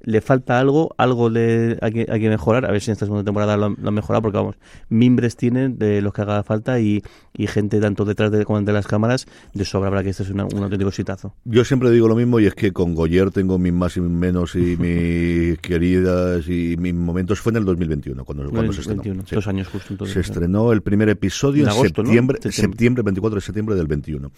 le 0.00 0.20
falta 0.20 0.58
algo, 0.58 0.94
algo 0.98 1.30
le 1.30 1.78
hay 1.80 1.92
que, 1.92 2.06
hay 2.08 2.20
que 2.20 2.28
mejorar, 2.28 2.64
a 2.64 2.70
ver 2.70 2.80
si 2.80 2.90
en 2.90 2.92
esta 2.92 3.06
segunda 3.06 3.24
temporada 3.24 3.56
lo, 3.56 3.70
lo 3.70 3.88
han 3.88 3.94
mejorado, 3.94 4.22
porque 4.22 4.36
vamos, 4.36 4.56
mimbres 4.88 5.36
tienen 5.36 5.78
de 5.78 6.00
los 6.02 6.12
que 6.12 6.22
haga 6.22 6.42
falta 6.42 6.78
y, 6.80 7.02
y 7.36 7.46
gente 7.46 7.80
tanto 7.80 8.04
detrás 8.04 8.30
de, 8.30 8.44
como 8.44 8.60
de 8.60 8.72
las 8.72 8.86
cámaras 8.86 9.26
de 9.54 9.64
sobra 9.64 9.90
para 9.90 10.02
que 10.02 10.10
este 10.10 10.22
es 10.22 10.30
un 10.30 10.40
auténtico 10.40 10.88
exitazo. 10.88 11.34
Yo 11.44 11.64
siempre 11.64 11.90
digo 11.90 12.08
lo 12.08 12.16
mismo 12.16 12.40
y 12.40 12.46
es 12.46 12.54
que 12.54 12.72
con 12.72 12.94
Goyer 12.94 13.30
tengo 13.30 13.58
mis 13.58 13.72
más 13.72 13.96
y 13.96 14.00
mis 14.00 14.10
menos 14.10 14.54
y 14.54 14.76
mis 14.78 15.58
queridas 15.58 16.48
y 16.48 16.76
mis 16.78 16.94
momentos 16.94 17.40
fue 17.40 17.50
en 17.50 17.56
el 17.56 17.64
2021 17.64 18.24
cuando, 18.24 18.50
cuando 18.50 18.72
se 18.72 18.82
estrenó. 18.82 19.24
Dos 19.30 19.46
años 19.46 19.68
justo 19.68 19.92
entonces. 19.92 20.14
Se 20.14 20.20
estrenó 20.20 20.72
el 20.72 20.82
primer 20.82 21.08
episodio 21.08 21.66
en, 21.66 21.72
septiembre, 21.72 22.38
septiembre, 22.50 23.02
24 23.02 23.36
de 23.36 23.40
septiembre 23.40 23.74
del 23.74 23.86
21. 23.86 24.30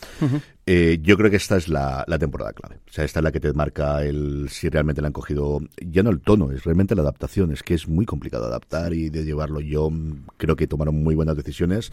eh, 0.67 0.99
yo 1.03 1.17
creo 1.17 1.31
que 1.31 1.37
esta 1.37 1.57
es 1.57 1.69
la, 1.69 2.05
la 2.07 2.19
temporada 2.19 2.53
clave. 2.53 2.77
O 2.89 2.93
sea, 2.93 3.05
esta 3.05 3.21
es 3.21 3.25
la 3.25 3.33
que 3.33 3.41
te 3.41 3.53
marca 3.53 4.05
el 4.05 4.49
si 4.49 4.69
realmente 4.69 5.01
le 5.01 5.09
han 5.09 5.13
cogido 5.13 5.48
ya 5.81 6.03
no 6.03 6.11
el 6.11 6.21
tono, 6.21 6.53
es 6.53 6.65
realmente 6.65 6.95
la 6.95 7.03
adaptación. 7.03 7.53
Es 7.53 7.63
que 7.63 7.75
es 7.75 7.89
muy 7.89 8.07
complicado 8.07 8.47
adaptar 8.47 8.93
y 8.93 9.11
de 9.11 9.25
llevarlo. 9.25 9.61
Yo 9.61 9.91
creo 10.37 10.57
que 10.57 10.67
tomaron 10.67 11.03
muy 11.03 11.15
buenas 11.15 11.37
decisiones. 11.37 11.93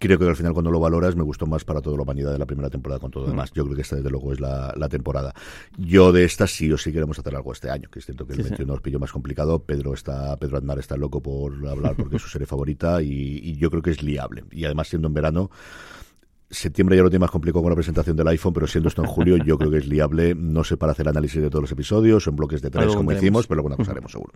Creo 0.00 0.16
que 0.16 0.26
al 0.26 0.36
final 0.36 0.52
cuando 0.52 0.70
lo 0.70 0.78
valoras 0.78 1.16
me 1.16 1.24
gustó 1.24 1.46
más 1.46 1.64
para 1.64 1.80
toda 1.80 1.96
la 1.96 2.04
humanidad 2.04 2.30
de 2.30 2.38
la 2.38 2.46
primera 2.46 2.70
temporada 2.70 3.00
con 3.00 3.10
todo 3.10 3.24
lo 3.24 3.28
mm. 3.28 3.32
demás. 3.32 3.50
Yo 3.52 3.64
creo 3.64 3.74
que 3.74 3.82
esta 3.82 3.96
desde 3.96 4.10
luego 4.10 4.32
es 4.32 4.38
la, 4.38 4.88
temporada. 4.88 5.34
Yo 5.76 6.12
de 6.12 6.24
esta 6.24 6.46
sí 6.46 6.70
o 6.72 6.78
sí 6.78 6.92
queremos 6.92 7.18
hacer 7.18 7.34
algo 7.34 7.52
este 7.52 7.68
año, 7.68 7.88
que 7.90 7.98
es 7.98 8.04
cierto 8.04 8.24
que 8.24 8.34
el 8.34 8.42
21 8.42 8.72
nos 8.72 8.80
pilló 8.80 9.00
más 9.00 9.10
complicado. 9.10 9.58
Pedro 9.64 9.94
está 9.94 10.36
Pedro 10.36 10.58
Aznar 10.58 10.78
está 10.78 10.96
loco 10.96 11.20
por 11.20 11.66
hablar 11.66 11.96
porque 11.96 12.16
es 12.16 12.22
su 12.22 12.28
serie 12.28 12.46
favorita 12.46 13.02
y, 13.02 13.40
y 13.42 13.56
yo 13.56 13.70
creo 13.70 13.82
que 13.82 13.90
es 13.90 14.02
liable. 14.02 14.44
Y 14.52 14.64
además 14.64 14.88
siendo 14.88 15.08
en 15.08 15.14
verano 15.14 15.50
Septiembre 16.50 16.96
ya 16.96 17.02
lo 17.02 17.10
tiene 17.10 17.20
más 17.20 17.30
complicado 17.30 17.62
con 17.62 17.70
la 17.70 17.76
presentación 17.76 18.16
del 18.16 18.26
iPhone, 18.28 18.54
pero 18.54 18.66
siendo 18.66 18.88
esto 18.88 19.02
en 19.02 19.08
julio, 19.08 19.36
yo 19.36 19.58
creo 19.58 19.70
que 19.70 19.78
es 19.78 19.86
liable, 19.86 20.34
no 20.34 20.64
sé 20.64 20.78
para 20.78 20.92
hacer 20.92 21.06
análisis 21.06 21.42
de 21.42 21.50
todos 21.50 21.62
los 21.62 21.72
episodios, 21.72 22.26
en 22.26 22.36
bloques 22.36 22.62
de 22.62 22.70
tres, 22.70 22.94
como 22.94 23.10
decimos, 23.10 23.46
pero 23.46 23.58
alguna 23.58 23.76
cosa 23.76 23.90
haremos 23.90 24.12
seguro. 24.12 24.32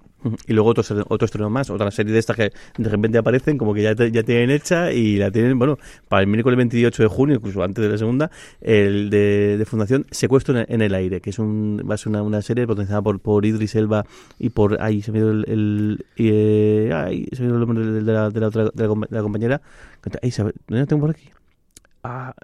Y 0.46 0.52
luego 0.52 0.68
otro, 0.68 0.84
otro 1.08 1.24
estreno 1.24 1.48
más, 1.48 1.70
otra 1.70 1.90
serie 1.90 2.12
de 2.12 2.18
estas 2.18 2.36
que 2.36 2.52
de 2.76 2.88
repente 2.88 3.16
aparecen, 3.16 3.56
como 3.56 3.72
que 3.72 3.82
ya, 3.82 3.94
ya 3.94 4.22
tienen 4.22 4.50
hecha 4.50 4.92
y 4.92 5.16
la 5.16 5.30
tienen, 5.30 5.58
bueno, 5.58 5.78
para 6.08 6.20
el 6.20 6.26
miércoles 6.26 6.58
28 6.58 7.02
de 7.02 7.08
junio, 7.08 7.36
incluso 7.36 7.62
antes 7.62 7.82
de 7.82 7.90
la 7.90 7.96
segunda, 7.96 8.30
el 8.60 9.08
de, 9.08 9.64
Fundación 9.66 10.06
Secuestro 10.10 10.64
en, 10.68 10.82
el 10.82 10.94
Aire, 10.94 11.22
que 11.22 11.30
es 11.30 11.38
un, 11.38 11.82
va 11.88 11.94
a 11.94 11.98
ser 11.98 12.08
una, 12.10 12.22
una 12.22 12.42
serie 12.42 12.66
potenciada 12.66 13.00
por, 13.00 13.20
por 13.20 13.46
Idris 13.46 13.74
Elba 13.74 14.04
y 14.38 14.50
por, 14.50 14.76
ay, 14.82 15.00
se 15.00 15.12
me 15.12 15.18
dio 15.18 15.30
el, 15.30 15.44
el, 15.48 16.06
eh, 16.16 16.90
ay, 16.92 17.26
se 17.32 17.40
me 17.42 17.48
dio 17.48 17.54
el 17.54 17.60
nombre 17.66 17.86
de 17.86 18.02
la, 18.02 18.28
de 18.28 18.40
la, 18.40 18.48
otra, 18.48 18.64
de 18.64 18.88
la, 19.08 19.22
compañera, 19.22 19.62
ay, 20.20 20.30
¿dónde 20.68 20.86
tengo 20.86 21.00
por 21.00 21.10
aquí? 21.10 21.30
Ah, 22.04 22.34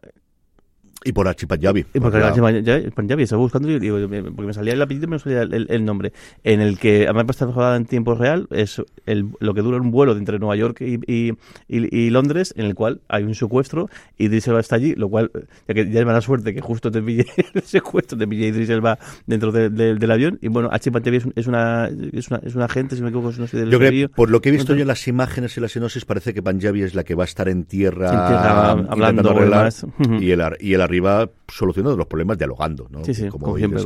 Y 1.05 1.13
por 1.13 1.29
Archie 1.29 1.47
Panjabi. 1.47 1.87
Y 1.95 2.01
Panjabi, 2.01 2.91
Panjabi, 2.91 3.23
estaba 3.23 3.41
buscando 3.41 3.71
y 3.71 3.79
digo, 3.79 3.99
porque 4.09 4.47
me 4.47 4.53
salía 4.53 4.73
el 4.73 4.83
apellido 4.83 5.05
y 5.07 5.09
me 5.11 5.19
salía 5.21 5.43
el, 5.43 5.67
el 5.71 5.85
nombre. 5.85 6.13
En 6.43 6.61
el 6.61 6.77
que, 6.79 7.05
además 7.05 7.27
está 7.31 7.47
jugada 7.47 7.77
en 7.77 7.85
tiempo 7.87 8.15
real, 8.17 8.49
es 8.51 8.83
el, 9.07 9.27
lo 9.39 9.55
que 9.55 9.63
dura 9.63 9.79
un 9.81 9.91
vuelo 9.93 10.15
de 10.15 10.19
entre 10.19 10.39
Nueva 10.41 10.57
York 10.57 10.81
y, 10.81 10.95
y, 11.07 11.33
y- 11.69 11.97
y 11.97 12.11
Londres, 12.11 12.53
en 12.57 12.67
el 12.67 12.75
cual 12.75 13.01
hay 13.09 13.23
un 13.23 13.35
secuestro 13.37 13.89
y 14.19 14.25
Idris 14.27 14.49
Elba 14.49 14.61
está 14.61 14.75
allí, 14.77 14.95
lo 14.97 15.09
cual, 15.09 15.31
ya 15.69 15.75
que 15.75 15.89
ya 15.91 16.01
es 16.01 16.07
mala 16.07 16.21
suerte 16.21 16.53
que 16.53 16.61
justo 16.61 16.91
te 16.91 17.01
pille 17.01 17.25
el 17.55 17.63
secuestro, 17.63 18.19
te 18.19 18.27
pille 18.27 18.49
Idris 18.49 18.69
Elba 18.69 18.99
dentro 19.27 19.53
de- 19.53 19.71
de- 19.71 19.95
del 19.95 20.11
avión. 20.11 20.39
Y 20.43 20.49
bueno, 20.49 20.69
Archie 20.73 20.91
Panjabi 20.91 21.17
es, 21.19 21.25
un- 21.27 21.33
es 21.37 21.47
una, 21.47 21.89
es 22.13 22.29
una, 22.29 22.41
es 22.45 22.55
una 22.57 22.65
agente, 22.65 22.97
si 22.97 23.03
me 23.03 23.09
equivoco, 23.11 23.33
no 23.39 23.47
sé 23.47 23.57
del 23.57 23.71
Yo 23.71 23.79
creo, 23.79 24.09
por 24.11 24.31
lo 24.31 24.41
que 24.41 24.49
he 24.49 24.53
visto 24.53 24.73
yo 24.73 24.75
en 24.75 24.81
Entonces- 24.81 24.87
las 25.05 25.09
imágenes 25.09 25.57
y 25.57 25.61
la 25.61 25.69
sinopsis, 25.69 26.05
parece 26.05 26.35
que 26.35 26.43
Panjabi 26.43 26.83
es 26.83 26.95
la 26.97 27.05
que 27.05 27.15
va 27.15 27.23
a 27.23 27.27
estar 27.27 27.49
en 27.49 27.65
tierra, 27.65 28.07
En 28.07 28.11
tierra, 28.29 28.71
hablando 28.73 29.31
arreglar, 29.31 29.73
y, 30.21 30.31
el, 30.33 30.43
y 30.61 30.73
el 30.75 30.81
arriba 30.89 31.31
solucionando 31.47 31.97
los 31.97 32.07
problemas 32.07 32.39
dialogando, 32.39 32.89
¿no? 32.91 33.05
Sí, 33.05 33.15
sí, 33.15 33.29
como 33.29 33.47
como 33.47 33.59
siempre, 33.59 33.83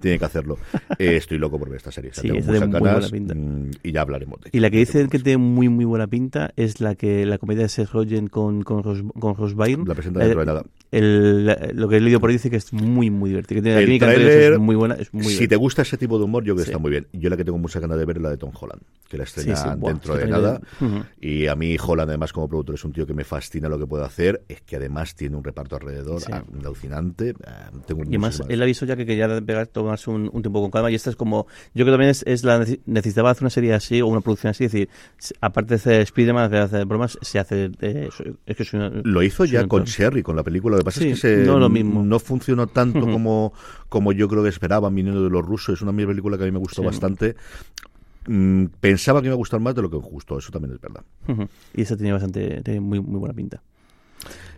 tiene 0.00 0.18
que 0.18 0.24
hacerlo. 0.24 0.58
Eh, 0.98 1.16
estoy 1.16 1.38
loco 1.38 1.58
por 1.58 1.68
ver 1.68 1.78
esta 1.78 1.90
serie. 1.90 2.12
Sí, 2.14 2.22
tengo 2.22 2.38
es 2.38 2.46
de 2.46 2.52
muchas 2.52 2.68
muy 2.68 2.80
ganas, 2.80 3.10
buena 3.10 3.26
pinta. 3.26 3.34
mm, 3.34 3.70
y 3.82 3.92
ya 3.92 4.02
hablaremos 4.02 4.40
de 4.40 4.50
Y 4.52 4.60
la 4.60 4.70
que 4.70 4.76
dice 4.78 5.08
que 5.08 5.18
tiene 5.18 5.38
muy 5.38 5.68
muy 5.68 5.84
buena 5.84 6.06
pinta 6.06 6.52
es 6.56 6.80
la 6.80 6.94
que 6.94 7.26
la 7.26 7.38
comedia 7.38 7.62
de 7.62 7.68
Seth 7.68 7.90
Rogen 7.90 8.28
con 8.28 8.62
con 8.62 8.82
Ros, 8.82 9.02
con 9.18 9.34
Byrne. 9.56 9.84
La 9.86 9.94
presenta 9.94 10.20
dentro 10.20 10.40
de 10.40 10.46
nada. 10.46 10.62
El, 10.98 11.46
la- 11.46 11.70
lo 11.74 11.88
que 11.88 11.96
he 11.96 12.00
leído 12.00 12.20
por 12.20 12.30
ahí 12.30 12.36
dice 12.36 12.50
que 12.50 12.56
es 12.56 12.72
muy 12.72 13.10
muy 13.10 13.30
divertido. 13.30 13.58
Que 13.60 13.62
tiene 13.62 13.76
la 13.76 13.82
El 13.82 13.88
ellos 13.90 13.98
tráiler, 14.00 14.52
es 14.54 14.58
muy 14.58 14.76
buena, 14.76 14.94
es 14.94 15.12
muy 15.12 15.22
si 15.24 15.28
te 15.30 15.34
divertido. 15.34 15.60
gusta 15.60 15.82
ese 15.82 15.96
tipo 15.96 16.18
de 16.18 16.24
humor, 16.24 16.42
yo 16.44 16.54
creo 16.54 16.56
que 16.56 16.62
Sí. 16.64 16.70
está 16.70 16.78
muy 16.78 16.90
bien. 16.90 17.06
Yo 17.12 17.30
la 17.30 17.36
que 17.36 17.44
tengo 17.44 17.58
muchas 17.58 17.80
ganas 17.82 17.98
de 17.98 18.04
ver 18.04 18.16
es 18.18 18.22
la 18.22 18.30
de 18.30 18.36
Tom 18.36 18.52
Holland, 18.58 18.80
que 19.08 19.16
la 19.18 19.24
estrenan 19.24 19.56
Sí, 19.56 19.62
sí, 19.62 19.68
buah, 19.78 19.92
dentro 19.92 20.14
sí, 20.14 20.20
de 20.20 20.26
nada. 20.28 20.60
le- 20.80 20.86
Ujú. 20.86 21.04
Y 21.20 21.46
a 21.46 21.54
mí 21.56 21.76
Holland, 21.84 22.10
además, 22.10 22.32
como 22.32 22.48
productor, 22.48 22.74
es 22.76 22.84
un 22.84 22.92
tío 22.92 23.06
que 23.06 23.14
me 23.14 23.24
fascina 23.24 23.68
lo 23.68 23.78
que 23.78 23.86
puede 23.86 24.04
hacer. 24.04 24.42
Es 24.48 24.60
que 24.62 24.76
además 24.76 25.14
tiene 25.14 25.36
un 25.36 25.44
reparto 25.44 25.76
alrededor 25.76 26.22
alucinante. 26.58 27.34
Ah, 27.46 27.70
tengo 27.86 28.02
Y 28.04 28.08
además, 28.08 28.42
él 28.48 28.62
avisó 28.62 28.86
ya 28.86 28.96
que 28.96 29.06
quería 29.06 29.40
pegar, 29.40 29.66
tomarse 29.66 30.10
un, 30.10 30.30
un 30.32 30.42
tiempo 30.42 30.60
con 30.60 30.70
calma. 30.70 30.90
Y 30.90 30.94
esta 30.94 31.10
es 31.10 31.16
como. 31.16 31.46
Yo 31.74 31.84
creo 31.84 31.86
que 31.86 31.92
también 31.92 32.10
es, 32.10 32.22
es 32.26 32.44
la 32.44 32.60
nece- 32.60 32.80
necesitaba 32.86 33.30
hacer 33.30 33.42
una 33.42 33.50
serie 33.50 33.74
así 33.74 34.00
o 34.00 34.06
una 34.06 34.20
producción 34.20 34.50
así. 34.50 34.64
Es 34.64 34.72
decir, 34.72 34.88
aparte 35.40 35.70
de 35.70 35.74
hacer 35.76 36.00
Spider-Man, 36.02 36.50
de 36.50 36.58
hacer 36.58 36.84
bromas, 36.86 37.18
se 37.20 37.38
hace. 37.38 37.70
eh, 37.80 38.08
es 38.46 38.56
que 38.56 38.62
es 38.62 38.72
una- 38.74 38.90
Lo 39.04 39.22
hizo 39.22 39.44
ya 39.44 39.66
con 39.66 39.84
Sherry, 39.84 40.22
con 40.22 40.36
la 40.36 40.42
película. 40.42 40.76
Lo 40.76 40.83
que 40.84 40.86
pasa 40.86 41.00
Sí, 41.00 41.08
es 41.10 41.20
que 41.22 41.36
se- 41.38 41.44
no 41.46 41.58
lo 41.58 41.68
mismo. 41.68 42.04
no 42.04 42.18
funcionó 42.20 42.66
tanto 42.66 43.00
como, 43.00 43.52
como 43.88 44.12
yo 44.12 44.28
creo 44.28 44.42
que 44.42 44.48
esperaban 44.50 44.94
viniendo 44.94 45.22
de 45.24 45.30
los 45.30 45.44
rusos. 45.44 45.74
Es 45.76 45.82
una 45.82 45.92
película 45.92 46.36
que 46.36 46.44
a 46.44 46.46
mí 46.46 46.52
me 46.52 46.58
gustó 46.58 46.82
Sí. 46.82 46.86
bastante. 46.86 47.36
Mm, 48.26 48.66
pensaba 48.80 49.20
que 49.20 49.24
me 49.24 49.28
iba 49.28 49.34
a 49.34 49.36
gustar 49.36 49.60
más 49.60 49.74
de 49.74 49.82
lo 49.82 49.90
que 49.90 49.96
me 49.98 50.02
gustó. 50.08 50.38
Eso 50.38 50.50
también 50.50 50.74
es 50.74 50.80
verdad. 50.80 51.02
Y 51.74 51.82
esta 51.82 51.96
tenía 51.96 52.12
bastante. 52.14 52.62
tenía 52.62 52.80
muy, 52.80 53.00
muy 53.00 53.18
buena 53.18 53.34
pinta. 53.34 53.62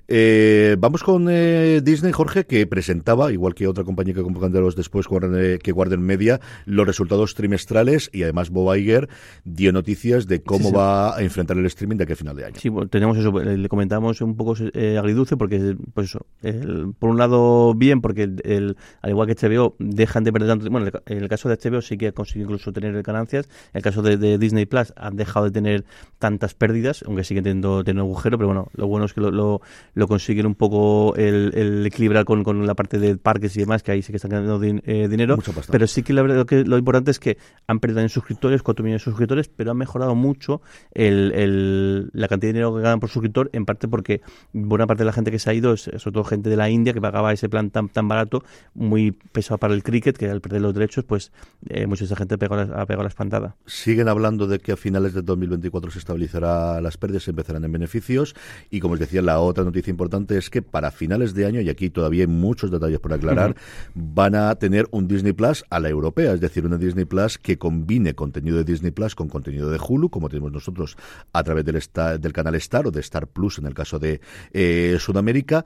Eh, 0.09 0.77
vamos 0.79 1.03
con 1.03 1.27
eh, 1.29 1.81
Disney, 1.83 2.13
Jorge, 2.13 2.45
que 2.47 2.67
presentaba, 2.67 3.33
igual 3.33 3.55
que 3.55 3.67
otra 3.67 3.83
compañía 3.83 4.15
que 4.15 4.23
compraros 4.23 4.77
después 4.77 5.07
Warner- 5.09 5.59
que 5.59 5.73
Guarden 5.73 6.01
Media, 6.01 6.41
los 6.65 6.87
resultados 6.87 7.35
trimestrales 7.35 8.09
y 8.13 8.23
además 8.23 8.51
Bob 8.51 8.75
Iger 8.77 9.09
dio 9.45 9.73
noticias 9.73 10.27
de 10.29 10.43
cómo 10.43 10.65
Sí, 10.67 10.69
sí. 10.71 10.75
va 10.77 11.17
a 11.17 11.23
enfrentar 11.23 11.57
el 11.59 11.67
streaming 11.67 11.97
de 11.97 12.05
aquí 12.05 12.13
a 12.13 12.17
final 12.17 12.37
de 12.37 12.45
año. 12.45 12.55
Sí, 12.59 12.69
bueno, 12.69 12.89
tenemos 12.89 13.19
eso, 13.19 13.41
eh, 13.41 13.57
le 13.59 13.69
comentamos 13.69 14.21
un 14.21 14.37
poco 14.37 14.55
eh, 14.75 14.97
agridulce 14.97 15.37
porque, 15.37 15.77
pues 15.93 16.09
eso, 16.11 16.27
el- 16.43 16.93
por 16.99 17.11
un 17.11 17.19
lado 17.19 17.75
bien, 17.75 18.01
porque 18.01 18.23
el, 18.25 18.41
el- 18.45 18.77
al 19.03 19.11
igual 19.11 19.27
que 19.27 19.35
HBO, 19.35 19.75
dejan 19.81 20.23
de 20.23 20.33
perder 20.33 20.49
tanto, 20.51 20.71
bueno, 20.71 20.89
en 21.07 21.19
el 21.19 21.29
caso 21.29 21.49
de 21.49 21.57
HBO 21.57 21.81
sí 21.83 21.97
que 21.99 22.09
ha 22.09 22.13
conseguido 22.13 22.47
incluso 22.47 22.73
tener 22.73 23.03
ganancias, 23.03 23.47
en 23.73 23.79
el 23.79 23.83
caso 23.83 24.03
de, 24.03 24.17
de 24.17 24.39
Disney 24.39 24.67
Plus 24.67 24.93
han 24.97 25.17
dejado 25.17 25.47
de 25.47 25.51
tener 25.51 25.85
tantas 26.21 26.55
pérdidas, 26.55 27.03
aunque 27.07 27.25
siguen 27.25 27.43
teniendo, 27.45 27.83
teniendo 27.83 28.05
agujero, 28.05 28.39
pero 28.39 28.47
bueno, 28.47 28.69
lo 28.75 28.87
bueno 28.87 29.07
es 29.07 29.13
que 29.13 29.21
lo, 29.21 29.31
lo, 29.31 29.61
lo 29.97 30.07
consiguen 30.07 30.47
un 30.47 30.55
poco 30.55 31.15
el, 31.17 31.51
el 31.55 31.85
equilibrar 31.87 32.25
con, 32.27 32.45
con 32.45 32.67
la 32.67 32.75
parte 32.75 32.99
de 32.99 33.17
parques 33.17 33.57
y 33.57 33.61
demás, 33.61 33.83
que 33.83 33.93
ahí 33.93 34.03
sí 34.03 34.13
que 34.13 34.17
están 34.17 34.31
ganando 34.31 34.61
din- 34.61 34.83
eh, 34.85 35.09
dinero, 35.09 35.37
pasta. 35.39 35.73
pero 35.73 35.87
sí 35.87 36.03
que 36.03 36.13
la 36.13 36.21
verdad 36.23 36.45
que 36.47 36.65
lo 36.65 36.77
importante 36.79 37.11
es 37.11 37.19
que 37.19 37.39
han 37.67 37.81
perdido 37.81 38.01
en 38.03 38.11
suscriptores, 38.11 38.63
4 38.63 38.85
millones 38.85 39.01
de 39.03 39.05
suscriptores, 39.11 39.49
pero 39.49 39.71
han 39.71 39.79
mejorado 39.79 40.15
mucho 40.15 40.61
el, 40.93 41.33
el- 41.33 42.11
la 42.13 42.29
cantidad 42.29 42.51
de 42.51 42.53
dinero 42.59 42.77
que 42.77 42.83
ganan 42.83 43.01
por 43.01 43.09
suscriptor, 43.09 43.49
en 43.55 43.65
parte 43.65 43.89
porque 43.89 44.21
buena 44.53 44.87
parte 44.87 45.03
de 45.03 45.07
la 45.07 45.13
gente 45.13 45.31
que 45.31 45.39
se 45.39 45.49
ha 45.51 45.55
ido 45.55 45.73
es 45.73 45.83
sobre 45.97 46.13
todo 46.13 46.25
gente 46.25 46.51
de 46.51 46.57
la 46.57 46.69
India 46.69 46.93
que 46.93 47.01
pagaba 47.01 47.33
ese 47.33 47.49
plan 47.49 47.71
tan 47.71 47.89
tan 47.89 48.07
barato, 48.07 48.45
muy 48.75 49.13
pesado 49.13 49.57
para 49.59 49.73
el 49.73 49.83
cricket, 49.83 50.17
que 50.19 50.29
al 50.29 50.43
perder 50.43 50.61
los 50.61 50.75
derechos, 50.75 51.05
pues 51.05 51.33
eh, 51.71 51.87
mucha 51.87 52.05
esa 52.05 52.17
gente 52.17 52.35
ha 52.35 52.39
pegado 52.39 52.65
la, 52.67 52.83
ha 52.83 52.87
pegado 52.87 53.03
la 53.05 53.09
espantada. 53.09 53.57
Siguen 53.65 54.09
hablando 54.09 54.47
de 54.47 54.59
que 54.59 54.73
a 54.73 54.77
finales 54.77 55.15
de 55.15 55.23
2024 55.23 55.91
se 55.91 55.99
estabilizará 56.01 56.81
las 56.83 56.99
pérdidas, 56.99 57.23
se 57.23 57.31
empezarán 57.31 57.65
en 57.65 57.73
beneficios. 57.73 58.35
Y 58.69 58.81
como 58.81 58.93
os 58.95 59.01
decía, 59.01 59.23
la 59.23 59.41
otra 59.41 59.65
noticia 59.65 59.86
importante 59.89 60.37
es 60.39 60.51
que 60.51 60.63
para 60.63 60.91
finales 60.91 61.35
de 61.35 61.47
año, 61.47 61.61
y 61.61 61.69
aquí 61.69 61.91
todavía 61.91 62.23
hay 62.25 62.27
muchos 62.27 62.71
detalles 62.71 63.01
por 63.01 63.13
aclarar, 63.13 63.57
van 63.95 64.35
a 64.35 64.55
tener 64.57 64.87
un 64.91 65.09
Disney 65.09 65.33
Plus 65.33 65.65
a 65.71 65.81
la 65.81 65.89
europea, 65.89 66.33
es 66.33 66.41
decir, 66.41 66.65
una 66.67 66.79
Disney 66.79 67.05
Plus 67.05 67.39
que 67.39 67.59
combine 67.59 68.15
contenido 68.15 68.57
de 68.59 68.65
Disney 68.65 68.91
Plus 68.91 69.15
con 69.15 69.29
contenido 69.29 69.71
de 69.71 69.79
Hulu, 69.79 70.11
como 70.11 70.29
tenemos 70.29 70.53
nosotros 70.53 70.97
a 71.33 71.43
través 71.43 71.65
del, 71.65 71.77
Star- 71.77 72.19
del 72.21 72.33
canal 72.33 72.55
Star 72.57 72.87
o 72.87 72.91
de 72.91 73.01
Star 73.01 73.27
Plus 73.27 73.59
en 73.59 73.67
el 73.67 73.75
caso 73.75 73.99
de 73.99 74.21
eh, 74.53 74.97
Sudamérica. 74.99 75.65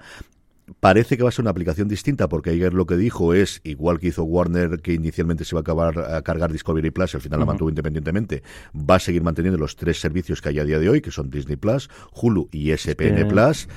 Parece 0.78 1.16
que 1.16 1.22
va 1.22 1.30
a 1.30 1.32
ser 1.32 1.42
una 1.42 1.50
aplicación 1.50 1.88
distinta 1.88 2.28
porque 2.28 2.50
ayer 2.50 2.72
lo 2.72 2.86
que 2.86 2.96
dijo 2.96 3.34
es, 3.34 3.60
igual 3.64 3.98
que 3.98 4.08
hizo 4.08 4.22
Warner, 4.24 4.80
que 4.80 4.92
inicialmente 4.92 5.44
se 5.44 5.54
iba 5.54 5.60
a 5.60 5.62
acabar 5.62 5.98
a 5.98 6.22
cargar 6.22 6.52
Discovery 6.52 6.90
Plus, 6.90 7.14
al 7.14 7.20
final 7.20 7.40
la 7.40 7.46
mantuvo 7.46 7.68
independientemente, 7.68 8.42
va 8.74 8.96
a 8.96 9.00
seguir 9.00 9.22
manteniendo 9.22 9.58
los 9.58 9.76
tres 9.76 10.00
servicios 10.00 10.40
que 10.40 10.50
hay 10.50 10.58
a 10.58 10.64
día 10.64 10.78
de 10.78 10.88
hoy, 10.88 11.00
que 11.00 11.10
son 11.10 11.30
Disney 11.30 11.56
Plus, 11.56 11.90
Hulu 12.12 12.48
y 12.52 12.76
SPN. 12.76 13.28
Plus, 13.28 13.68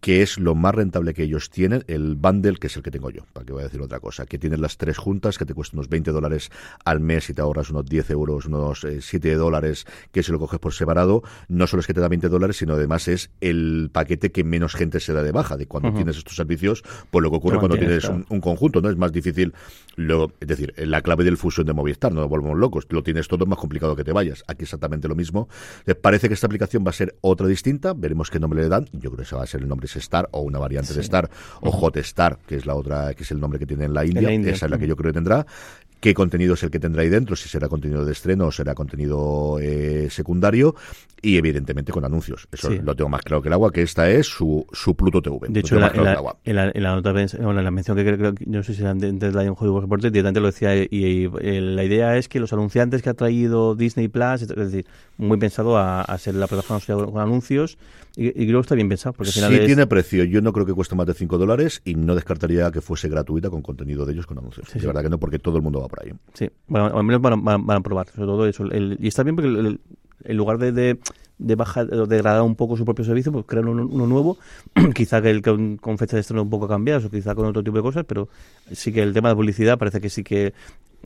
que 0.00 0.22
es 0.22 0.38
lo 0.38 0.54
más 0.54 0.74
rentable 0.74 1.14
que 1.14 1.22
ellos 1.24 1.50
tienen, 1.50 1.84
el 1.86 2.14
bundle, 2.14 2.56
que 2.56 2.68
es 2.68 2.76
el 2.76 2.82
que 2.82 2.90
tengo 2.90 3.10
yo, 3.10 3.22
para 3.32 3.44
que 3.44 3.52
voy 3.52 3.60
a 3.60 3.64
decir 3.64 3.80
otra 3.80 4.00
cosa, 4.00 4.26
que 4.26 4.38
tienes 4.38 4.58
las 4.58 4.76
tres 4.78 4.96
juntas, 4.96 5.36
que 5.36 5.44
te 5.44 5.54
cuesta 5.54 5.76
unos 5.76 5.88
20 5.88 6.10
dólares 6.10 6.50
al 6.84 7.00
mes 7.00 7.28
y 7.28 7.34
te 7.34 7.42
ahorras 7.42 7.70
unos 7.70 7.84
10 7.86 8.10
euros, 8.10 8.46
unos 8.46 8.84
eh, 8.84 9.00
7 9.02 9.34
dólares, 9.34 9.86
que 10.10 10.22
si 10.22 10.32
lo 10.32 10.38
coges 10.38 10.58
por 10.58 10.72
separado, 10.72 11.22
no 11.48 11.66
solo 11.66 11.80
es 11.80 11.86
que 11.86 11.94
te 11.94 12.00
da 12.00 12.08
20 12.08 12.28
dólares, 12.28 12.56
sino 12.56 12.74
además 12.74 13.08
es 13.08 13.30
el 13.40 13.90
paquete 13.92 14.32
que 14.32 14.42
menos 14.42 14.74
gente 14.74 15.00
se 15.00 15.12
da 15.12 15.22
de 15.22 15.32
baja, 15.32 15.56
de 15.56 15.66
cuando 15.66 15.92
tienes 15.92 16.16
estos 16.30 16.36
servicios, 16.36 16.82
pues 17.10 17.22
lo 17.22 17.30
que 17.30 17.36
ocurre 17.36 17.54
Lo 17.54 17.60
cuando 17.60 17.76
tienes 17.76 18.04
un, 18.04 18.22
claro. 18.22 18.26
un 18.30 18.40
conjunto, 18.40 18.80
¿no? 18.80 18.90
Es 18.90 18.96
más 18.96 19.12
difícil, 19.12 19.52
luego, 19.96 20.32
es 20.40 20.48
decir, 20.48 20.74
la 20.76 21.02
clave 21.02 21.24
del 21.24 21.36
fusión 21.36 21.66
de 21.66 21.72
Movistar, 21.72 22.12
no 22.12 22.20
nos 22.20 22.30
volvemos 22.30 22.58
locos, 22.58 22.86
lo 22.90 23.02
tienes 23.02 23.28
todo, 23.28 23.44
es 23.44 23.48
más 23.48 23.58
complicado 23.58 23.96
que 23.96 24.04
te 24.04 24.12
vayas, 24.12 24.44
aquí 24.46 24.64
exactamente 24.64 25.08
lo 25.08 25.14
mismo. 25.14 25.48
Eh, 25.86 25.94
Parece 25.94 26.28
que 26.28 26.34
esta 26.34 26.46
aplicación 26.46 26.84
va 26.84 26.90
a 26.90 26.94
ser 26.94 27.16
otra 27.20 27.46
distinta, 27.46 27.92
veremos 27.94 28.30
qué 28.30 28.40
nombre 28.40 28.62
le 28.62 28.68
dan, 28.68 28.86
yo 28.92 29.10
creo 29.10 29.16
que 29.16 29.22
ese 29.22 29.36
va 29.36 29.42
a 29.42 29.46
ser 29.46 29.60
el 29.60 29.68
nombre 29.68 29.86
es 29.86 29.96
Star 29.96 30.28
o 30.32 30.40
una 30.40 30.58
variante 30.58 30.94
de 30.94 31.00
Star, 31.00 31.30
o 31.60 31.70
Hotstar, 31.70 32.38
que 32.46 32.56
es 32.56 32.66
la 32.66 32.74
otra, 32.74 33.14
que 33.14 33.22
es 33.22 33.30
el 33.30 33.40
nombre 33.40 33.58
que 33.58 33.66
tiene 33.66 33.84
en 33.84 33.94
la 33.94 34.04
India, 34.04 34.22
la 34.22 34.32
India, 34.32 34.52
esa 34.52 34.66
es 34.66 34.70
la 34.70 34.78
que 34.78 34.86
yo 34.86 34.96
creo 34.96 35.12
que 35.12 35.14
tendrá. 35.14 35.46
¿Qué 36.00 36.14
contenido 36.14 36.54
es 36.54 36.62
el 36.62 36.70
que 36.70 36.80
tendrá 36.80 37.02
ahí 37.02 37.08
dentro? 37.10 37.36
Si 37.36 37.48
será 37.48 37.68
contenido 37.68 38.04
de 38.04 38.12
estreno 38.12 38.46
o 38.46 38.52
será 38.52 38.74
contenido 38.74 39.58
eh, 39.60 40.08
secundario. 40.10 40.74
Y 41.22 41.36
evidentemente 41.36 41.92
con 41.92 42.02
anuncios. 42.06 42.48
Eso 42.50 42.70
Sí. 42.70 42.80
lo 42.82 42.96
tengo 42.96 43.10
más 43.10 43.20
claro 43.20 43.42
que 43.42 43.48
el 43.48 43.52
agua, 43.52 43.70
que 43.70 43.82
esta 43.82 44.08
es 44.08 44.26
su, 44.26 44.66
su 44.72 44.94
Pluto 44.94 45.20
TV. 45.20 45.48
De 45.50 45.60
hecho, 45.60 45.74
en 45.74 45.82
la, 45.82 45.90
claro 45.92 46.38
en 46.44 46.56
en 46.58 46.82
nota, 46.82 47.12
bueno, 47.12 47.58
en 47.58 47.64
la 47.64 47.70
mención 47.70 47.94
que 47.94 48.04
creo, 48.06 48.34
que- 48.34 48.46
no 48.46 48.62
sé 48.62 48.72
si 48.72 48.80
era 48.80 48.92
antes 48.92 49.18
de 49.20 49.30
la 49.32 49.42
de 49.42 49.50
un 49.50 49.54
juego 49.54 49.82
reporte, 49.82 50.10
directamente 50.10 50.40
lo 50.40 50.46
decía, 50.46 50.74
y, 50.74 50.88
y, 50.90 51.30
eh, 51.42 51.60
la 51.60 51.84
idea 51.84 52.16
es 52.16 52.26
que 52.30 52.40
los 52.40 52.54
anunciantes 52.54 53.02
que 53.02 53.10
ha 53.10 53.14
traído 53.14 53.74
Disney 53.74 54.08
Plus, 54.08 54.40
es 54.40 54.48
decir, 54.48 54.86
muy 55.18 55.36
pensado 55.36 55.76
a, 55.76 56.00
a 56.00 56.16
ser 56.16 56.36
la 56.36 56.46
plataforma 56.46 56.80
social 56.80 57.04
con 57.12 57.20
anuncios, 57.20 57.76
y, 58.16 58.28
y 58.28 58.46
creo 58.46 58.60
que 58.60 58.62
está 58.62 58.74
bien 58.74 58.88
pensado, 58.88 59.12
porque 59.12 59.28
al 59.28 59.34
final 59.34 59.50
Sí 59.52 59.58
es- 59.60 59.66
tiene 59.66 59.86
precio. 59.86 60.24
Yo 60.24 60.40
no 60.40 60.54
creo 60.54 60.64
que 60.64 60.72
cueste 60.72 60.94
más 60.94 61.06
de 61.06 61.12
5 61.12 61.36
dólares 61.36 61.82
y 61.84 61.96
no 61.96 62.14
descartaría 62.14 62.70
que 62.70 62.80
fuese 62.80 63.10
gratuita 63.10 63.50
con 63.50 63.60
contenido 63.60 64.06
de 64.06 64.14
ellos 64.14 64.24
con 64.26 64.38
anuncios. 64.38 64.68
Sí, 64.68 64.74
de 64.74 64.80
sí. 64.80 64.86
verdad 64.86 65.02
que 65.02 65.10
no, 65.10 65.18
porque 65.18 65.38
todo 65.38 65.58
el 65.58 65.62
mundo 65.62 65.80
va 65.82 65.88
por 65.90 66.02
ahí. 66.04 66.12
Sí, 66.34 66.48
bueno, 66.68 66.86
al 66.96 67.04
menos 67.04 67.20
van, 67.20 67.32
a- 67.34 67.36
van, 67.36 67.60
a- 67.60 67.64
van 67.64 67.76
a 67.76 67.80
probar, 67.80 68.08
sobre 68.08 68.26
todo 68.26 68.46
eso. 68.46 68.64
El- 68.64 68.96
y 69.00 69.08
está 69.08 69.22
bien 69.22 69.36
porque 69.36 69.48
el- 69.48 69.66
el- 69.66 69.80
en 70.24 70.36
lugar 70.36 70.58
de, 70.58 70.72
de, 70.72 70.98
de 71.38 71.54
bajar 71.54 71.92
o 71.94 72.06
degradar 72.06 72.42
un 72.42 72.54
poco 72.54 72.76
su 72.76 72.84
propio 72.84 73.04
servicio, 73.04 73.32
pues 73.32 73.44
crean 73.46 73.68
uno, 73.68 73.86
uno 73.90 74.06
nuevo, 74.06 74.36
quizá 74.94 75.20
que 75.22 75.30
el 75.30 75.40
con, 75.42 75.76
con 75.78 75.96
fecha 75.98 76.16
de 76.16 76.20
estreno 76.20 76.42
un 76.42 76.50
poco 76.50 76.68
cambiadas 76.68 77.04
o 77.06 77.10
quizá 77.10 77.34
con 77.34 77.46
otro 77.46 77.62
tipo 77.64 77.76
de 77.76 77.82
cosas, 77.82 78.04
pero 78.06 78.28
sí 78.72 78.92
que 78.92 79.02
el 79.02 79.12
tema 79.14 79.30
de 79.30 79.34
publicidad 79.36 79.78
parece 79.78 80.00
que 80.00 80.08
sí 80.10 80.22
que... 80.22 80.52